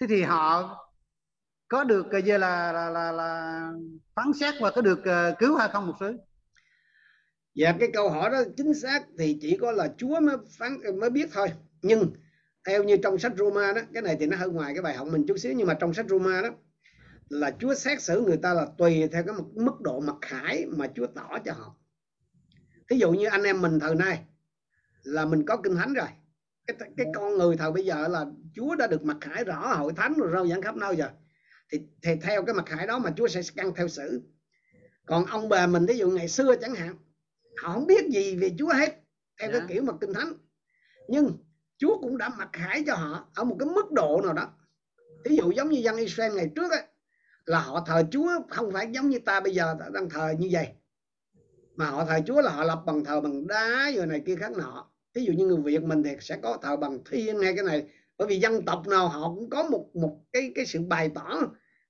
thế 0.00 0.06
thì 0.06 0.22
họ 0.22 0.76
có 1.68 1.84
được 1.84 2.06
cái 2.10 2.22
là 2.22 2.72
là 2.72 2.90
là, 2.90 3.12
là 3.12 3.62
phán 4.14 4.32
xét 4.40 4.54
và 4.60 4.70
có 4.70 4.80
được 4.82 4.98
uh, 5.00 5.38
cứu 5.38 5.56
hay 5.56 5.68
không 5.72 5.86
một 5.86 5.94
sư 6.00 6.16
dạ 7.54 7.76
cái 7.80 7.88
câu 7.92 8.10
hỏi 8.10 8.30
đó 8.30 8.38
chính 8.56 8.74
xác 8.74 9.04
thì 9.18 9.38
chỉ 9.40 9.56
có 9.60 9.72
là 9.72 9.88
chúa 9.98 10.20
mới 10.20 10.36
phán 10.58 10.78
mới 11.00 11.10
biết 11.10 11.28
thôi. 11.32 11.52
Nhưng 11.82 12.12
theo 12.66 12.84
như 12.84 12.96
trong 13.02 13.18
sách 13.18 13.32
Roma 13.36 13.72
đó 13.72 13.80
cái 13.92 14.02
này 14.02 14.16
thì 14.20 14.26
nó 14.26 14.36
hơi 14.36 14.48
ngoài 14.48 14.74
cái 14.74 14.82
bài 14.82 14.96
học 14.96 15.08
mình 15.08 15.24
chút 15.28 15.38
xíu 15.38 15.52
nhưng 15.52 15.66
mà 15.66 15.74
trong 15.74 15.94
sách 15.94 16.06
Roma 16.08 16.42
đó 16.42 16.48
là 17.28 17.50
Chúa 17.58 17.74
xét 17.74 18.02
xử 18.02 18.20
người 18.20 18.36
ta 18.36 18.54
là 18.54 18.66
tùy 18.78 19.08
theo 19.12 19.22
cái 19.22 19.34
mức 19.54 19.80
độ 19.80 20.00
mặc 20.00 20.16
khải 20.20 20.66
mà 20.66 20.86
Chúa 20.94 21.06
tỏ 21.06 21.38
cho 21.44 21.52
họ 21.52 21.76
thí 22.88 22.96
dụ 22.98 23.12
như 23.12 23.26
anh 23.26 23.42
em 23.42 23.60
mình 23.60 23.80
thời 23.80 23.94
nay 23.94 24.24
là 25.02 25.24
mình 25.24 25.46
có 25.46 25.56
kinh 25.56 25.76
thánh 25.76 25.94
rồi 25.94 26.08
cái, 26.66 26.76
cái 26.96 27.06
con 27.14 27.38
người 27.38 27.56
thời 27.56 27.72
bây 27.72 27.84
giờ 27.84 28.08
là 28.08 28.26
Chúa 28.54 28.74
đã 28.74 28.86
được 28.86 29.04
mặc 29.04 29.16
khải 29.20 29.44
rõ 29.44 29.74
hội 29.74 29.92
thánh 29.96 30.14
rồi 30.14 30.30
rao 30.32 30.46
giảng 30.48 30.62
khắp 30.62 30.76
nơi 30.76 30.96
rồi 30.96 31.08
thì, 31.72 31.78
thì 32.02 32.14
theo 32.22 32.44
cái 32.44 32.54
mặc 32.54 32.66
khải 32.66 32.86
đó 32.86 32.98
mà 32.98 33.10
Chúa 33.16 33.28
sẽ 33.28 33.40
căn 33.56 33.72
theo 33.76 33.88
xử 33.88 34.22
còn 35.06 35.26
ông 35.26 35.48
bà 35.48 35.66
mình 35.66 35.86
ví 35.86 35.98
dụ 35.98 36.10
ngày 36.10 36.28
xưa 36.28 36.54
chẳng 36.60 36.74
hạn 36.74 36.96
họ 37.62 37.72
không 37.72 37.86
biết 37.86 38.06
gì 38.10 38.36
về 38.36 38.54
Chúa 38.58 38.72
hết 38.72 39.02
theo 39.40 39.50
yeah. 39.50 39.52
cái 39.52 39.60
dạ. 39.60 39.66
kiểu 39.68 39.82
mà 39.82 39.92
kinh 40.00 40.14
thánh 40.14 40.32
nhưng 41.08 41.32
Chúa 41.80 41.98
cũng 42.00 42.18
đã 42.18 42.28
mặc 42.28 42.48
khải 42.52 42.84
cho 42.86 42.94
họ 42.94 43.28
ở 43.34 43.44
một 43.44 43.56
cái 43.58 43.68
mức 43.74 43.92
độ 43.92 44.20
nào 44.24 44.32
đó. 44.32 44.52
Ví 45.24 45.36
dụ 45.36 45.50
giống 45.50 45.68
như 45.68 45.80
dân 45.80 45.96
Israel 45.96 46.34
ngày 46.34 46.50
trước 46.56 46.70
ấy, 46.70 46.82
là 47.44 47.60
họ 47.60 47.84
thờ 47.86 48.02
Chúa 48.10 48.30
không 48.48 48.72
phải 48.72 48.88
giống 48.92 49.08
như 49.08 49.18
ta 49.18 49.40
bây 49.40 49.54
giờ 49.54 49.76
đang 49.92 50.10
thờ 50.10 50.34
như 50.38 50.48
vậy. 50.52 50.68
Mà 51.76 51.90
họ 51.90 52.04
thờ 52.04 52.20
Chúa 52.26 52.40
là 52.40 52.50
họ 52.50 52.64
lập 52.64 52.82
bằng 52.86 53.04
thờ 53.04 53.20
bằng 53.20 53.46
đá 53.46 53.92
rồi 53.96 54.06
này 54.06 54.22
kia 54.26 54.36
khác 54.36 54.52
nọ. 54.52 54.90
Ví 55.14 55.24
dụ 55.24 55.32
như 55.32 55.46
người 55.46 55.62
Việt 55.62 55.82
mình 55.82 56.02
thì 56.02 56.10
sẽ 56.20 56.38
có 56.42 56.58
thờ 56.62 56.76
bằng 56.76 56.98
thiên 57.10 57.40
hay 57.42 57.54
cái 57.54 57.64
này. 57.64 57.86
Bởi 58.18 58.28
vì 58.28 58.38
dân 58.38 58.64
tộc 58.64 58.86
nào 58.88 59.08
họ 59.08 59.34
cũng 59.34 59.50
có 59.50 59.62
một 59.62 59.96
một 59.96 60.20
cái 60.32 60.52
cái 60.54 60.66
sự 60.66 60.80
bày 60.80 61.10
tỏ 61.14 61.40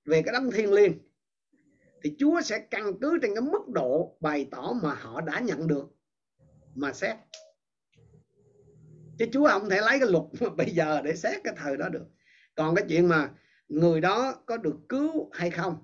về 0.04 0.22
cái 0.22 0.32
đấng 0.32 0.50
thiên 0.50 0.72
liêng. 0.72 0.92
Thì 2.02 2.16
Chúa 2.18 2.40
sẽ 2.40 2.58
căn 2.58 2.98
cứ 3.00 3.18
trên 3.22 3.34
cái 3.34 3.42
mức 3.42 3.68
độ 3.68 4.16
bày 4.20 4.48
tỏ 4.50 4.72
mà 4.82 4.94
họ 4.94 5.20
đã 5.20 5.40
nhận 5.40 5.66
được. 5.68 5.84
Mà 6.74 6.92
xét 6.92 7.16
chứ 9.20 9.26
Chúa 9.32 9.48
không 9.48 9.70
thể 9.70 9.80
lấy 9.80 9.98
cái 9.98 10.08
luật 10.08 10.24
bây 10.56 10.70
giờ 10.70 11.00
để 11.04 11.16
xét 11.16 11.40
cái 11.44 11.54
thời 11.56 11.76
đó 11.76 11.88
được. 11.88 12.06
Còn 12.54 12.74
cái 12.74 12.84
chuyện 12.88 13.08
mà 13.08 13.30
người 13.68 14.00
đó 14.00 14.34
có 14.46 14.56
được 14.56 14.76
cứu 14.88 15.30
hay 15.32 15.50
không, 15.50 15.76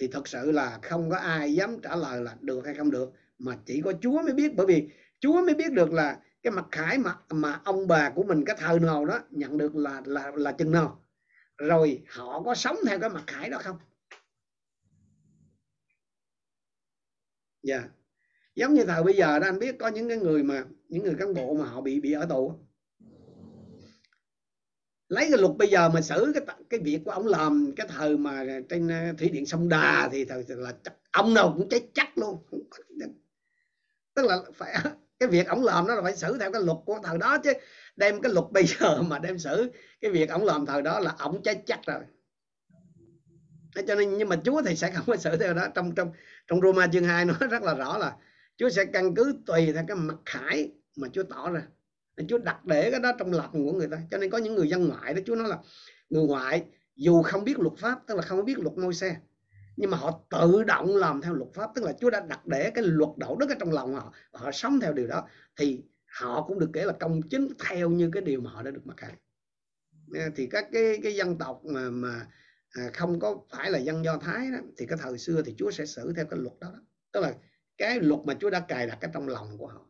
thì 0.00 0.08
thật 0.08 0.28
sự 0.28 0.52
là 0.52 0.78
không 0.82 1.10
có 1.10 1.16
ai 1.16 1.54
dám 1.54 1.80
trả 1.82 1.96
lời 1.96 2.22
là 2.22 2.36
được 2.40 2.66
hay 2.66 2.74
không 2.74 2.90
được, 2.90 3.12
mà 3.38 3.56
chỉ 3.66 3.80
có 3.84 3.92
Chúa 4.00 4.22
mới 4.22 4.32
biết. 4.34 4.54
Bởi 4.56 4.66
vì 4.66 4.88
Chúa 5.20 5.42
mới 5.42 5.54
biết 5.54 5.72
được 5.72 5.92
là 5.92 6.18
cái 6.42 6.50
mặt 6.50 6.66
khải 6.72 6.98
mà 6.98 7.16
mà 7.30 7.60
ông 7.64 7.86
bà 7.88 8.10
của 8.10 8.22
mình, 8.22 8.44
cái 8.44 8.56
thời 8.58 8.80
nào 8.80 9.04
đó, 9.04 9.20
nhận 9.30 9.58
được 9.58 9.76
là 9.76 10.02
là 10.04 10.32
là 10.34 10.52
chừng 10.52 10.72
nào. 10.72 11.04
Rồi 11.58 12.02
họ 12.08 12.42
có 12.42 12.54
sống 12.54 12.76
theo 12.86 12.98
cái 13.00 13.10
mặt 13.10 13.24
khải 13.26 13.50
đó 13.50 13.58
không? 13.62 13.76
Dạ. 17.62 17.78
Yeah. 17.78 17.90
giống 18.54 18.74
như 18.74 18.84
thời 18.84 19.02
bây 19.02 19.14
giờ 19.14 19.38
đó, 19.38 19.46
anh 19.46 19.58
biết 19.58 19.76
có 19.78 19.88
những 19.88 20.08
cái 20.08 20.18
người 20.18 20.42
mà, 20.42 20.64
những 20.88 21.04
người 21.04 21.14
cán 21.18 21.34
bộ 21.34 21.54
mà 21.54 21.64
họ 21.66 21.80
bị 21.80 22.00
bị 22.00 22.12
ở 22.12 22.26
tù 22.26 22.63
lấy 25.14 25.26
cái 25.30 25.38
luật 25.40 25.52
bây 25.58 25.68
giờ 25.68 25.88
mà 25.88 26.00
xử 26.00 26.32
cái 26.34 26.56
cái 26.70 26.80
việc 26.80 27.00
của 27.04 27.10
ông 27.10 27.26
làm 27.26 27.72
cái 27.76 27.86
thời 27.88 28.16
mà 28.16 28.44
trên 28.68 28.88
ờ, 28.88 29.12
thủy 29.18 29.28
điện 29.28 29.46
sông 29.46 29.68
Đà 29.68 30.08
thì 30.12 30.24
thời 30.24 30.44
là 30.48 30.72
ông 31.12 31.34
nào 31.34 31.54
cũng 31.56 31.68
chết 31.68 31.82
chắc 31.94 32.18
luôn. 32.18 32.38
Tức 34.14 34.26
là 34.26 34.38
phải 34.54 34.74
cái 35.18 35.28
việc 35.28 35.46
ông 35.46 35.64
làm 35.64 35.86
đó 35.86 35.94
là 35.94 36.02
phải 36.02 36.16
xử 36.16 36.38
theo 36.38 36.52
cái 36.52 36.62
luật 36.62 36.78
của 36.86 36.98
thời 37.04 37.18
đó 37.18 37.38
chứ. 37.38 37.52
Đem 37.96 38.20
cái 38.20 38.32
luật 38.32 38.44
bây 38.50 38.64
giờ 38.80 39.02
mà 39.02 39.18
đem 39.18 39.38
xử 39.38 39.70
cái 40.00 40.10
việc 40.10 40.30
ông 40.30 40.44
làm 40.44 40.66
thời 40.66 40.82
đó 40.82 41.00
là 41.00 41.14
ông 41.18 41.42
chết 41.42 41.62
chắc 41.66 41.80
rồi. 41.86 42.00
Cho 43.86 43.94
nên 43.94 44.18
nhưng 44.18 44.28
mà 44.28 44.36
Chúa 44.44 44.62
thì 44.62 44.76
sẽ 44.76 44.90
không 44.94 45.06
có 45.06 45.16
xử 45.16 45.36
theo 45.36 45.54
đó. 45.54 45.66
Trong 45.74 45.94
trong 45.94 46.12
trong 46.46 46.60
Roma 46.60 46.86
chương 46.86 47.04
2 47.04 47.24
nó 47.24 47.34
rất 47.50 47.62
là 47.62 47.74
rõ 47.74 47.98
là 47.98 48.16
Chúa 48.56 48.68
sẽ 48.68 48.84
căn 48.84 49.14
cứ 49.14 49.36
tùy 49.46 49.72
theo 49.72 49.84
cái 49.88 49.96
mặt 49.96 50.16
khải 50.26 50.72
mà 50.96 51.08
Chúa 51.12 51.22
tỏ 51.22 51.50
ra 51.50 51.62
nên 52.16 52.26
Chúa 52.28 52.38
đặt 52.38 52.64
để 52.64 52.90
cái 52.90 53.00
đó 53.00 53.12
trong 53.18 53.32
lòng 53.32 53.52
của 53.52 53.72
người 53.72 53.88
ta. 53.90 53.98
Cho 54.10 54.18
nên 54.18 54.30
có 54.30 54.38
những 54.38 54.54
người 54.54 54.68
dân 54.68 54.88
ngoại 54.88 55.14
đó 55.14 55.20
Chúa 55.26 55.34
nói 55.34 55.48
là 55.48 55.58
người 56.10 56.26
ngoại 56.26 56.64
dù 56.96 57.22
không 57.22 57.44
biết 57.44 57.58
luật 57.58 57.78
pháp 57.78 57.98
tức 58.06 58.14
là 58.14 58.22
không 58.22 58.44
biết 58.44 58.58
luật 58.58 58.78
môi 58.78 58.94
xe 58.94 59.16
nhưng 59.76 59.90
mà 59.90 59.96
họ 59.96 60.20
tự 60.30 60.64
động 60.64 60.96
làm 60.96 61.22
theo 61.22 61.34
luật 61.34 61.50
pháp 61.54 61.70
tức 61.74 61.84
là 61.84 61.92
Chúa 61.92 62.10
đã 62.10 62.20
đặt 62.20 62.46
để 62.46 62.70
cái 62.70 62.84
luật 62.84 63.10
đạo 63.16 63.36
đức 63.36 63.48
ở 63.48 63.54
trong 63.60 63.72
lòng 63.72 63.94
họ 63.94 64.12
và 64.32 64.40
họ 64.40 64.52
sống 64.52 64.80
theo 64.80 64.92
điều 64.92 65.06
đó 65.06 65.28
thì 65.56 65.84
họ 66.06 66.44
cũng 66.48 66.58
được 66.58 66.70
kể 66.72 66.84
là 66.84 66.92
công 66.92 67.22
chính 67.22 67.48
theo 67.68 67.90
như 67.90 68.10
cái 68.12 68.22
điều 68.22 68.40
mà 68.40 68.50
họ 68.50 68.62
đã 68.62 68.70
được 68.70 68.86
mặc 68.86 68.96
khải. 68.96 69.12
Thì 70.36 70.46
các 70.46 70.68
cái 70.72 71.00
cái 71.02 71.14
dân 71.14 71.38
tộc 71.38 71.60
mà 71.64 71.90
mà 71.90 72.26
à, 72.70 72.90
không 72.94 73.20
có 73.20 73.36
phải 73.50 73.70
là 73.70 73.78
dân 73.78 74.04
do 74.04 74.18
thái 74.18 74.50
đó, 74.50 74.58
thì 74.76 74.86
cái 74.86 74.98
thời 75.02 75.18
xưa 75.18 75.42
thì 75.42 75.54
Chúa 75.58 75.70
sẽ 75.70 75.86
xử 75.86 76.12
theo 76.16 76.24
cái 76.30 76.40
luật 76.42 76.54
đó, 76.60 76.70
đó. 76.72 76.80
tức 77.12 77.20
là 77.20 77.34
cái 77.78 78.00
luật 78.00 78.20
mà 78.24 78.34
Chúa 78.40 78.50
đã 78.50 78.60
cài 78.60 78.86
đặt 78.86 78.98
ở 79.00 79.08
trong 79.12 79.28
lòng 79.28 79.58
của 79.58 79.66
họ. 79.66 79.86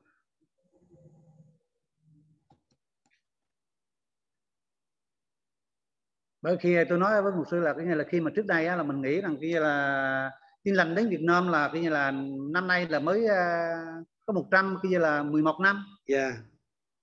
Bởi 6.45 6.57
khi 6.57 6.77
tôi 6.89 6.99
nói 6.99 7.23
với 7.23 7.33
một 7.33 7.45
sư 7.51 7.61
là 7.61 7.75
cái 7.75 7.87
như 7.87 7.95
là 7.95 8.05
khi 8.05 8.21
mà 8.21 8.31
trước 8.37 8.47
đây 8.47 8.67
á, 8.67 8.77
là 8.77 8.83
mình 8.83 9.03
nghĩ 9.03 9.21
rằng 9.21 9.37
kia 9.41 9.61
là 9.61 10.31
tin 10.63 10.75
lành 10.75 10.95
đến 10.95 11.09
Việt 11.09 11.21
Nam 11.21 11.49
là 11.49 11.71
cái 11.73 11.83
như 11.83 11.91
là 11.91 12.11
năm 12.53 12.67
nay 12.67 12.87
là 12.89 12.99
mới 12.99 13.25
uh, 13.25 14.07
có 14.27 14.33
100 14.33 14.77
cái 14.83 14.91
như 14.91 14.99
là 14.99 15.23
11 15.23 15.61
năm. 15.61 15.85
Yeah. 16.07 16.35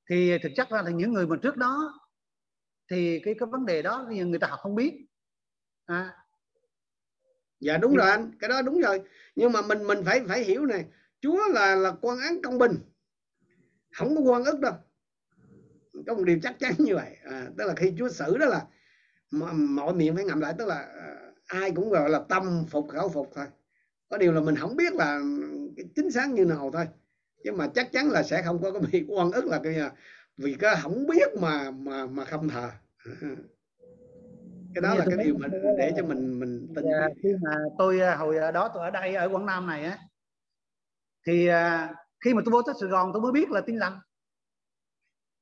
thì 0.09 0.37
thực 0.43 0.51
chất 0.55 0.69
ra 0.69 0.83
thì 0.87 0.93
những 0.93 1.13
người 1.13 1.27
mà 1.27 1.35
trước 1.41 1.57
đó 1.57 1.99
thì 2.91 3.19
cái 3.23 3.35
cái 3.39 3.47
vấn 3.51 3.65
đề 3.65 3.81
đó 3.81 4.07
người 4.09 4.39
ta 4.39 4.47
họ 4.47 4.57
không 4.57 4.75
biết. 4.75 5.05
À. 5.85 6.13
dạ 7.59 7.77
đúng 7.77 7.95
rồi 7.95 8.09
anh. 8.09 8.31
Cái 8.39 8.49
đó 8.49 8.61
đúng 8.61 8.81
rồi. 8.81 9.01
Nhưng 9.35 9.51
mà 9.51 9.61
mình 9.61 9.87
mình 9.87 10.03
phải 10.05 10.21
phải 10.27 10.43
hiểu 10.43 10.65
này. 10.65 10.85
Chúa 11.21 11.39
là 11.53 11.75
là 11.75 11.93
quan 12.01 12.19
án 12.19 12.41
công 12.43 12.57
bình. 12.57 12.73
Không 13.91 14.15
có 14.15 14.21
quan 14.21 14.43
ức 14.43 14.59
đâu. 14.59 14.73
Có 16.07 16.13
một 16.13 16.23
điều 16.23 16.39
chắc 16.43 16.59
chắn 16.59 16.73
như 16.77 16.95
vậy. 16.95 17.17
À, 17.23 17.47
tức 17.57 17.65
là 17.65 17.73
khi 17.77 17.93
Chúa 17.97 18.09
xử 18.09 18.37
đó 18.37 18.45
là 18.45 18.65
mọi 19.31 19.93
miệng 19.93 20.15
phải 20.15 20.25
ngậm 20.25 20.39
lại 20.39 20.53
tức 20.57 20.67
là 20.67 20.75
à, 20.75 21.31
ai 21.47 21.71
cũng 21.71 21.89
gọi 21.89 22.09
là 22.09 22.21
tâm 22.29 22.65
phục 22.69 22.89
khẩu 22.89 23.09
phục 23.09 23.31
thôi. 23.35 23.45
Có 24.09 24.17
điều 24.17 24.31
là 24.31 24.41
mình 24.41 24.55
không 24.55 24.75
biết 24.75 24.93
là 24.93 25.19
chính 25.95 26.11
xác 26.11 26.29
như 26.29 26.45
nào 26.45 26.71
thôi. 26.73 26.87
Nhưng 27.43 27.57
mà 27.57 27.67
chắc 27.67 27.91
chắn 27.91 28.09
là 28.09 28.23
sẽ 28.23 28.41
không 28.45 28.61
có 28.61 28.71
cái 28.71 28.81
bị 28.91 29.05
oan 29.07 29.31
ức 29.31 29.45
là 29.45 29.59
cái 29.63 29.75
vì 30.37 30.55
cái 30.59 30.75
không 30.81 31.07
biết 31.07 31.29
mà 31.39 31.71
mà 31.71 32.05
mà 32.05 32.25
không 32.25 32.49
thờ. 32.49 32.69
Cái 34.75 34.81
đó 34.81 34.95
là 34.95 35.05
cái 35.09 35.25
điều 35.25 35.37
mà 35.37 35.47
để 35.77 35.93
cho 35.97 36.03
mình 36.03 36.39
mình 36.39 36.67
tin. 36.75 36.85
dạ, 36.85 37.07
khi 37.23 37.29
mà 37.41 37.55
tôi 37.77 37.99
à, 37.99 38.15
hồi 38.15 38.35
đó 38.53 38.71
tôi 38.73 38.83
ở 38.83 38.91
đây 38.91 39.15
ở 39.15 39.29
Quảng 39.29 39.45
Nam 39.45 39.67
này 39.67 39.83
á 39.83 39.97
thì 41.27 41.47
à, 41.47 41.93
khi 42.25 42.33
mà 42.33 42.41
tôi 42.45 42.51
vô 42.51 42.61
tới 42.61 42.75
Sài 42.79 42.89
Gòn 42.89 43.11
tôi 43.13 43.21
mới 43.21 43.31
biết 43.31 43.49
là 43.49 43.61
tin 43.61 43.77
lành. 43.77 43.99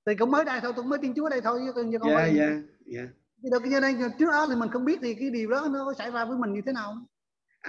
Thì 0.06 0.16
cũng 0.16 0.32
mới 0.32 0.46
đây 0.46 0.60
thôi 0.62 0.74
tôi 0.76 0.86
mới 0.86 1.00
tin 1.02 1.14
Chúa 1.14 1.30
đây 1.30 1.42
thôi 1.42 1.60
chứ 1.66 2.00
con 2.00 2.10
dạ 2.10 2.62
dạ 2.86 3.02
dạ 3.42 3.50
được 3.52 3.66
như 3.66 3.80
đây 3.80 3.96
trước 4.20 4.32
đó 4.32 4.48
thì 4.50 4.56
mình 4.56 4.70
không 4.70 4.86
biết 4.86 5.00
thì 5.02 5.14
cái 5.14 5.30
điều 5.30 5.50
đó 5.50 5.68
nó 5.72 5.94
xảy 5.98 6.12
ra 6.12 6.26
với 6.26 6.38
mình 6.38 6.54
như 6.54 6.62
thế 6.66 6.72
nào. 6.72 6.96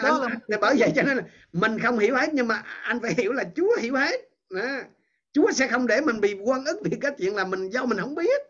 Đó 0.03 0.21
anh, 0.23 0.39
là 0.47 0.59
bởi 0.61 0.77
vậy 0.79 0.93
cho 0.97 1.03
nên 1.03 1.17
là 1.17 1.23
mình 1.53 1.79
không 1.79 1.99
hiểu 1.99 2.17
hết 2.17 2.35
nhưng 2.35 2.49
mà 2.49 2.63
anh 2.83 3.01
phải 3.01 3.15
hiểu 3.17 3.33
là 3.33 3.45
Chúa 3.57 3.77
hiểu 3.81 3.97
hết. 3.97 4.21
À, 4.51 4.85
Chúa 5.33 5.53
sẽ 5.53 5.69
không 5.69 5.87
để 5.87 6.01
mình 6.01 6.21
bị 6.21 6.35
quan 6.45 6.65
ức 6.65 6.81
vì 6.85 6.99
cái 7.01 7.13
chuyện 7.19 7.37
là 7.37 7.45
mình 7.45 7.71
do 7.71 7.85
mình 7.85 7.99
không 7.99 8.15
biết. 8.15 8.41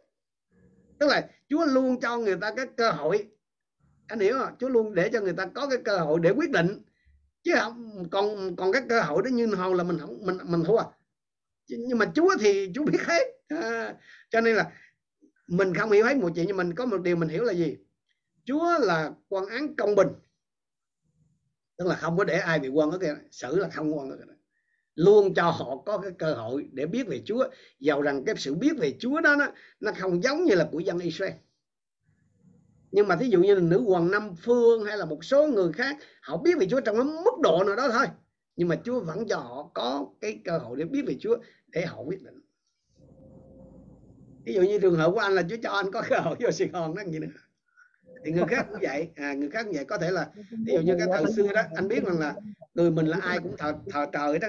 Tức 0.99 1.07
là 1.07 1.29
Chúa 1.49 1.65
luôn 1.65 2.01
cho 2.01 2.19
người 2.19 2.37
ta 2.41 2.55
cái 2.57 2.67
cơ 2.77 2.91
hội. 2.91 3.27
Anh 4.07 4.21
hiểu 4.21 4.39
không? 4.39 4.55
Chúa 4.59 4.69
luôn 4.69 4.95
để 4.95 5.11
cho 5.13 5.21
người 5.21 5.33
ta 5.33 5.47
có 5.47 5.67
cái 5.67 5.79
cơ 5.85 5.99
hội 5.99 6.21
để 6.21 6.31
quyết 6.31 6.51
định. 6.51 6.83
Chứ 7.43 7.53
không 7.61 8.09
còn 8.11 8.57
còn 8.57 8.73
cái 8.73 8.83
cơ 8.89 9.01
hội 9.01 9.23
đó 9.25 9.29
như 9.29 9.47
nào 9.47 9.75
là 9.75 9.85
mình 9.85 9.99
không 9.99 10.19
mình 10.21 10.39
mình 10.45 10.65
thua. 10.65 10.83
Nhưng 11.69 11.99
mà 11.99 12.07
Chúa 12.15 12.37
thì 12.41 12.73
Chúa 12.75 12.85
biết 12.85 12.99
hết. 13.07 13.23
À, 13.49 13.95
cho 14.31 14.41
nên 14.41 14.57
là 14.57 14.71
mình 15.51 15.75
không 15.75 15.91
hiểu 15.91 16.05
hết 16.05 16.17
một 16.17 16.33
chuyện 16.35 16.47
nhưng 16.47 16.57
mình 16.57 16.75
có 16.75 16.87
một 16.87 16.99
điều 17.03 17.17
mình 17.17 17.29
hiểu 17.29 17.45
là 17.45 17.53
gì? 17.53 17.77
Chúa 18.45 18.79
là 18.79 19.13
quan 19.29 19.47
án 19.47 19.77
công 19.77 19.95
bình. 19.95 20.09
Tức 21.77 21.87
là 21.87 21.95
không 21.95 22.17
có 22.17 22.25
để 22.25 22.39
ai 22.39 22.59
bị 22.59 22.69
quan 22.69 22.91
cái 23.01 23.11
xử 23.31 23.59
là 23.59 23.69
không 23.69 23.99
quan 23.99 24.11
cái 24.11 24.19
luôn 24.95 25.35
cho 25.35 25.51
họ 25.51 25.77
có 25.87 25.99
cái 25.99 26.13
cơ 26.19 26.35
hội 26.35 26.69
để 26.73 26.87
biết 26.87 27.07
về 27.07 27.23
Chúa. 27.25 27.49
Giàu 27.79 28.03
rằng 28.03 28.25
cái 28.25 28.35
sự 28.39 28.55
biết 28.55 28.73
về 28.79 28.97
Chúa 28.99 29.21
đó 29.21 29.37
nó, 29.37 29.47
nó 29.81 29.93
không 29.99 30.23
giống 30.23 30.45
như 30.45 30.55
là 30.55 30.69
của 30.73 30.81
dân 30.81 30.99
Israel. 30.99 31.33
Nhưng 32.91 33.09
mà 33.09 33.17
thí 33.17 33.29
dụ 33.29 33.43
như 33.43 33.55
là 33.55 33.61
nữ 33.61 33.83
hoàng 33.83 34.11
Nam 34.11 34.35
Phương 34.37 34.85
hay 34.85 34.99
là 34.99 35.05
một 35.05 35.25
số 35.25 35.47
người 35.47 35.73
khác 35.73 35.97
họ 36.23 36.37
biết 36.37 36.59
về 36.59 36.67
Chúa 36.71 36.81
trong 36.81 36.97
cái 36.97 37.05
mức 37.05 37.41
độ 37.43 37.65
nào 37.65 37.77
đó 37.77 37.89
thôi. 37.93 38.07
Nhưng 38.57 38.69
mà 38.69 38.77
Chúa 38.85 39.01
vẫn 39.01 39.29
cho 39.29 39.37
họ 39.37 39.71
có 39.75 40.07
cái 40.21 40.41
cơ 40.45 40.59
hội 40.59 40.77
để 40.79 40.85
biết 40.85 41.03
về 41.07 41.17
Chúa 41.21 41.37
để 41.69 41.87
họ 41.87 42.03
quyết 42.03 42.23
định 42.23 42.41
ví 44.51 44.55
dụ 44.55 44.63
như 44.63 44.79
trường 44.79 44.97
hợp 44.97 45.11
của 45.15 45.19
anh 45.19 45.33
là 45.33 45.43
Chúa 45.43 45.57
cho 45.63 45.71
anh 45.71 45.91
có 45.93 46.03
cơ 46.09 46.19
hội 46.19 46.37
vô 46.41 46.51
Sài 46.51 46.69
Gòn 46.69 46.95
đó 46.95 47.03
gì 47.07 47.19
nữa 47.19 47.27
thì 48.25 48.33
người 48.33 48.45
khác 48.49 48.67
cũng 48.71 48.79
vậy. 48.83 49.11
À, 49.17 49.35
người 49.35 49.51
khác 49.51 49.63
cũng 49.65 49.75
vậy. 49.75 49.85
Có 49.85 49.99
thể 49.99 50.11
là 50.11 50.29
ví 50.67 50.73
dụ 50.73 50.81
như 50.81 50.97
cái 50.99 51.09
thời 51.13 51.33
xưa 51.37 51.53
đó 51.55 51.63
anh 51.75 51.89
biết 51.89 52.05
rằng 52.05 52.19
là 52.19 52.35
người 52.75 52.91
mình 52.91 53.07
là 53.07 53.19
ai 53.21 53.39
cũng 53.39 53.57
thờ 53.59 53.75
thờ 53.91 54.07
trời 54.13 54.39
đó 54.39 54.49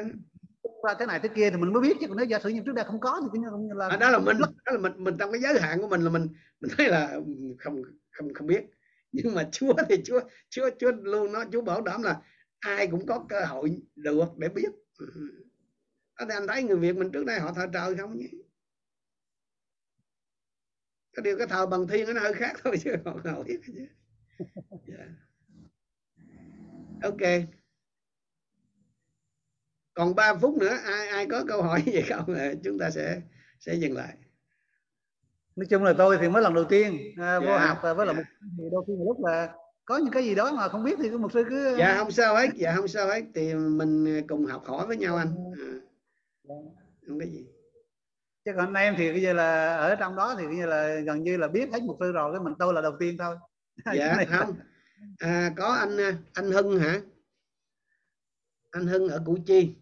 ra 0.88 0.94
thế 1.00 1.06
này 1.06 1.20
thế 1.24 1.30
kia 1.36 1.50
thì 1.50 1.58
mình 1.58 1.74
mới 1.74 1.82
biết 1.82 1.98
chứ. 2.02 2.08
Còn 2.08 2.18
nếu 2.18 2.26
giả 2.26 2.40
sử 2.40 2.50
như 2.50 2.62
trước 2.66 2.76
đây 2.76 2.86
không 2.86 3.00
có 3.00 3.22
thì 3.22 3.40
cũng 3.52 3.78
là 3.78 3.88
à, 3.88 3.98
đó 3.98 4.10
là 4.10 4.20
mình 4.20 4.38
đó 4.40 4.72
là 4.72 4.78
mình 4.78 4.94
mình 4.98 5.18
trong 5.20 5.32
cái 5.32 5.42
giới 5.42 5.60
hạn 5.60 5.82
của 5.82 5.88
mình 5.88 6.02
là 6.02 6.10
mình 6.10 6.28
mình 6.62 6.72
thấy 6.78 6.90
là 6.90 7.20
không 7.60 7.82
không 8.12 8.34
không 8.34 8.48
biết. 8.48 8.64
Nhưng 9.12 9.36
mà 9.36 9.50
Chúa 9.52 9.74
thì 9.90 10.02
Chúa 10.06 10.20
Chúa 10.50 10.70
Chúa 10.80 10.92
luôn 10.92 11.32
nói 11.32 11.46
Chúa 11.52 11.62
bảo 11.62 11.82
đảm 11.82 12.04
là 12.04 12.22
ai 12.60 12.88
cũng 12.88 13.06
có 13.06 13.26
cơ 13.30 13.46
hội 13.46 13.82
được 13.96 14.38
để 14.38 14.50
biết. 14.50 14.70
Đó 16.20 16.26
thì 16.30 16.36
anh 16.36 16.48
thấy 16.48 16.64
người 16.64 16.78
Việt 16.78 16.96
mình 16.96 17.12
trước 17.12 17.26
đây 17.26 17.40
họ 17.40 17.54
thờ 17.54 17.68
trời 17.74 17.96
không 17.96 18.18
nhỉ 18.18 18.30
cái 21.14 21.24
điều 21.24 21.38
cái 21.38 21.48
thờ 21.48 21.66
bằng 21.66 21.88
thiên 21.88 22.14
nó 22.14 22.22
hơi 22.22 22.34
khác 22.34 22.54
thôi 22.64 22.76
chứ 22.84 22.96
nào 23.24 23.44
biết 23.48 23.60
chứ 23.66 23.74
yeah. 24.88 25.10
ok 27.04 27.50
còn 29.94 30.16
3 30.16 30.36
phút 30.36 30.58
nữa 30.58 30.78
ai 30.84 31.08
ai 31.08 31.28
có 31.32 31.44
câu 31.48 31.62
hỏi 31.62 31.84
gì 31.86 32.02
không 32.02 32.36
chúng 32.64 32.80
ta 32.80 32.90
sẽ 32.90 33.22
sẽ 33.60 33.74
dừng 33.74 33.96
lại 33.96 34.18
nói 35.56 35.66
chung 35.70 35.84
là 35.84 35.94
tôi 35.98 36.18
thì 36.22 36.30
mới 36.30 36.44
lần 36.44 36.54
đầu 36.54 36.64
tiên 36.64 36.98
à, 37.18 37.40
vô 37.40 37.46
yeah. 37.46 37.62
Dạ. 37.62 37.68
học 37.68 37.98
với 37.98 38.06
là 38.06 38.14
một 38.14 38.24
thì 38.58 38.64
đôi 38.72 38.84
khi 38.88 38.94
lúc 39.06 39.18
là 39.26 39.54
có 39.86 39.98
những 39.98 40.12
cái 40.12 40.24
gì 40.24 40.36
đó 40.36 40.52
mà 40.52 40.68
không 40.68 40.84
biết 40.84 41.00
thì 41.02 41.10
một 41.10 41.32
sư 41.34 41.44
cứ 41.50 41.76
dạ 41.78 41.96
không 41.98 42.12
sao 42.12 42.36
hết 42.36 42.50
dạ 42.56 42.74
không 42.76 42.88
sao 42.88 43.08
hết 43.08 43.24
thì 43.36 43.54
mình 43.54 44.28
cùng 44.28 44.46
học 44.46 44.64
hỏi 44.66 44.88
với 44.88 44.98
nhau 44.98 45.16
anh 45.16 45.36
à. 45.54 46.56
không 47.08 47.20
cái 47.20 47.30
gì 47.30 47.46
chứ 48.46 48.52
còn 48.58 48.74
anh 48.74 48.84
em 48.84 48.96
thì 48.98 49.12
bây 49.12 49.22
giờ 49.22 49.34
là 49.34 49.78
ở 49.78 49.96
trong 49.96 50.16
đó 50.16 50.36
thì 50.40 50.46
như 50.46 50.66
là 50.66 50.96
gần 51.06 51.24
như 51.24 51.38
là 51.38 51.48
biết 51.48 51.70
hết 51.74 51.84
một 51.84 51.98
sư 52.00 52.12
rồi 52.12 52.34
cái 52.34 52.42
mình 52.44 52.54
tôi 52.60 52.74
là 52.74 52.82
đầu 52.82 52.94
tiên 53.00 53.18
thôi. 53.18 53.36
Dạ 53.96 54.26
không. 54.30 54.56
À, 55.20 55.52
có 55.58 55.66
anh 55.68 55.98
anh 56.34 56.52
Hưng 56.52 56.80
hả? 56.80 57.02
Anh 58.72 58.88
Hưng 58.88 59.10
ở 59.10 59.22
Củ 59.26 59.38
Chi. 59.46 59.76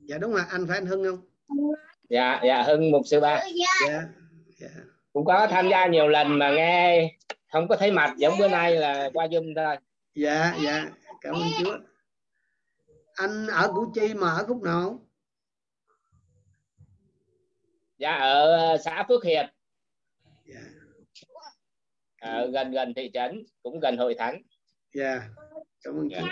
Dạ 0.00 0.18
đúng 0.18 0.34
là 0.34 0.46
anh 0.50 0.66
phải 0.66 0.78
anh 0.78 0.86
Hưng 0.86 1.04
không? 1.04 1.20
Dạ 2.08 2.40
dạ 2.44 2.62
Hưng 2.62 2.90
một 2.90 3.02
sư 3.06 3.20
ba. 3.20 3.44
Dạ, 3.86 4.02
dạ. 4.56 4.68
cũng 5.12 5.24
có 5.24 5.46
tham 5.50 5.68
gia 5.68 5.86
nhiều 5.86 6.08
lần 6.08 6.38
mà 6.38 6.50
nghe 6.50 7.10
không 7.52 7.68
có 7.68 7.76
thấy 7.76 7.90
mặt 7.90 8.14
giống 8.16 8.34
bữa 8.38 8.48
nay 8.48 8.76
là 8.76 9.10
qua 9.14 9.26
zoom 9.26 9.54
thôi. 9.56 9.76
Dạ 10.14 10.54
dạ. 10.64 10.84
Cảm 11.20 11.34
ơn 11.34 11.42
Chúa. 11.58 11.78
Anh 13.14 13.46
ở 13.46 13.72
Củ 13.74 13.92
Chi 13.94 14.14
mà 14.14 14.30
ở 14.30 14.44
khúc 14.46 14.62
nào 14.62 15.03
dạ 18.04 18.12
ở 18.12 18.52
ờ, 18.52 18.78
xã 18.78 19.04
Phước 19.08 19.24
Hiệp. 19.24 19.46
Dạ. 20.44 20.60
ở 22.20 22.50
gần 22.50 22.72
gần 22.72 22.94
thị 22.96 23.10
trấn 23.14 23.44
cũng 23.62 23.80
gần 23.80 23.96
hội 23.96 24.14
thánh. 24.18 24.42
Dạ. 24.94 25.28
Cảm 25.82 25.94
ơn 25.94 26.08
dạ. 26.10 26.22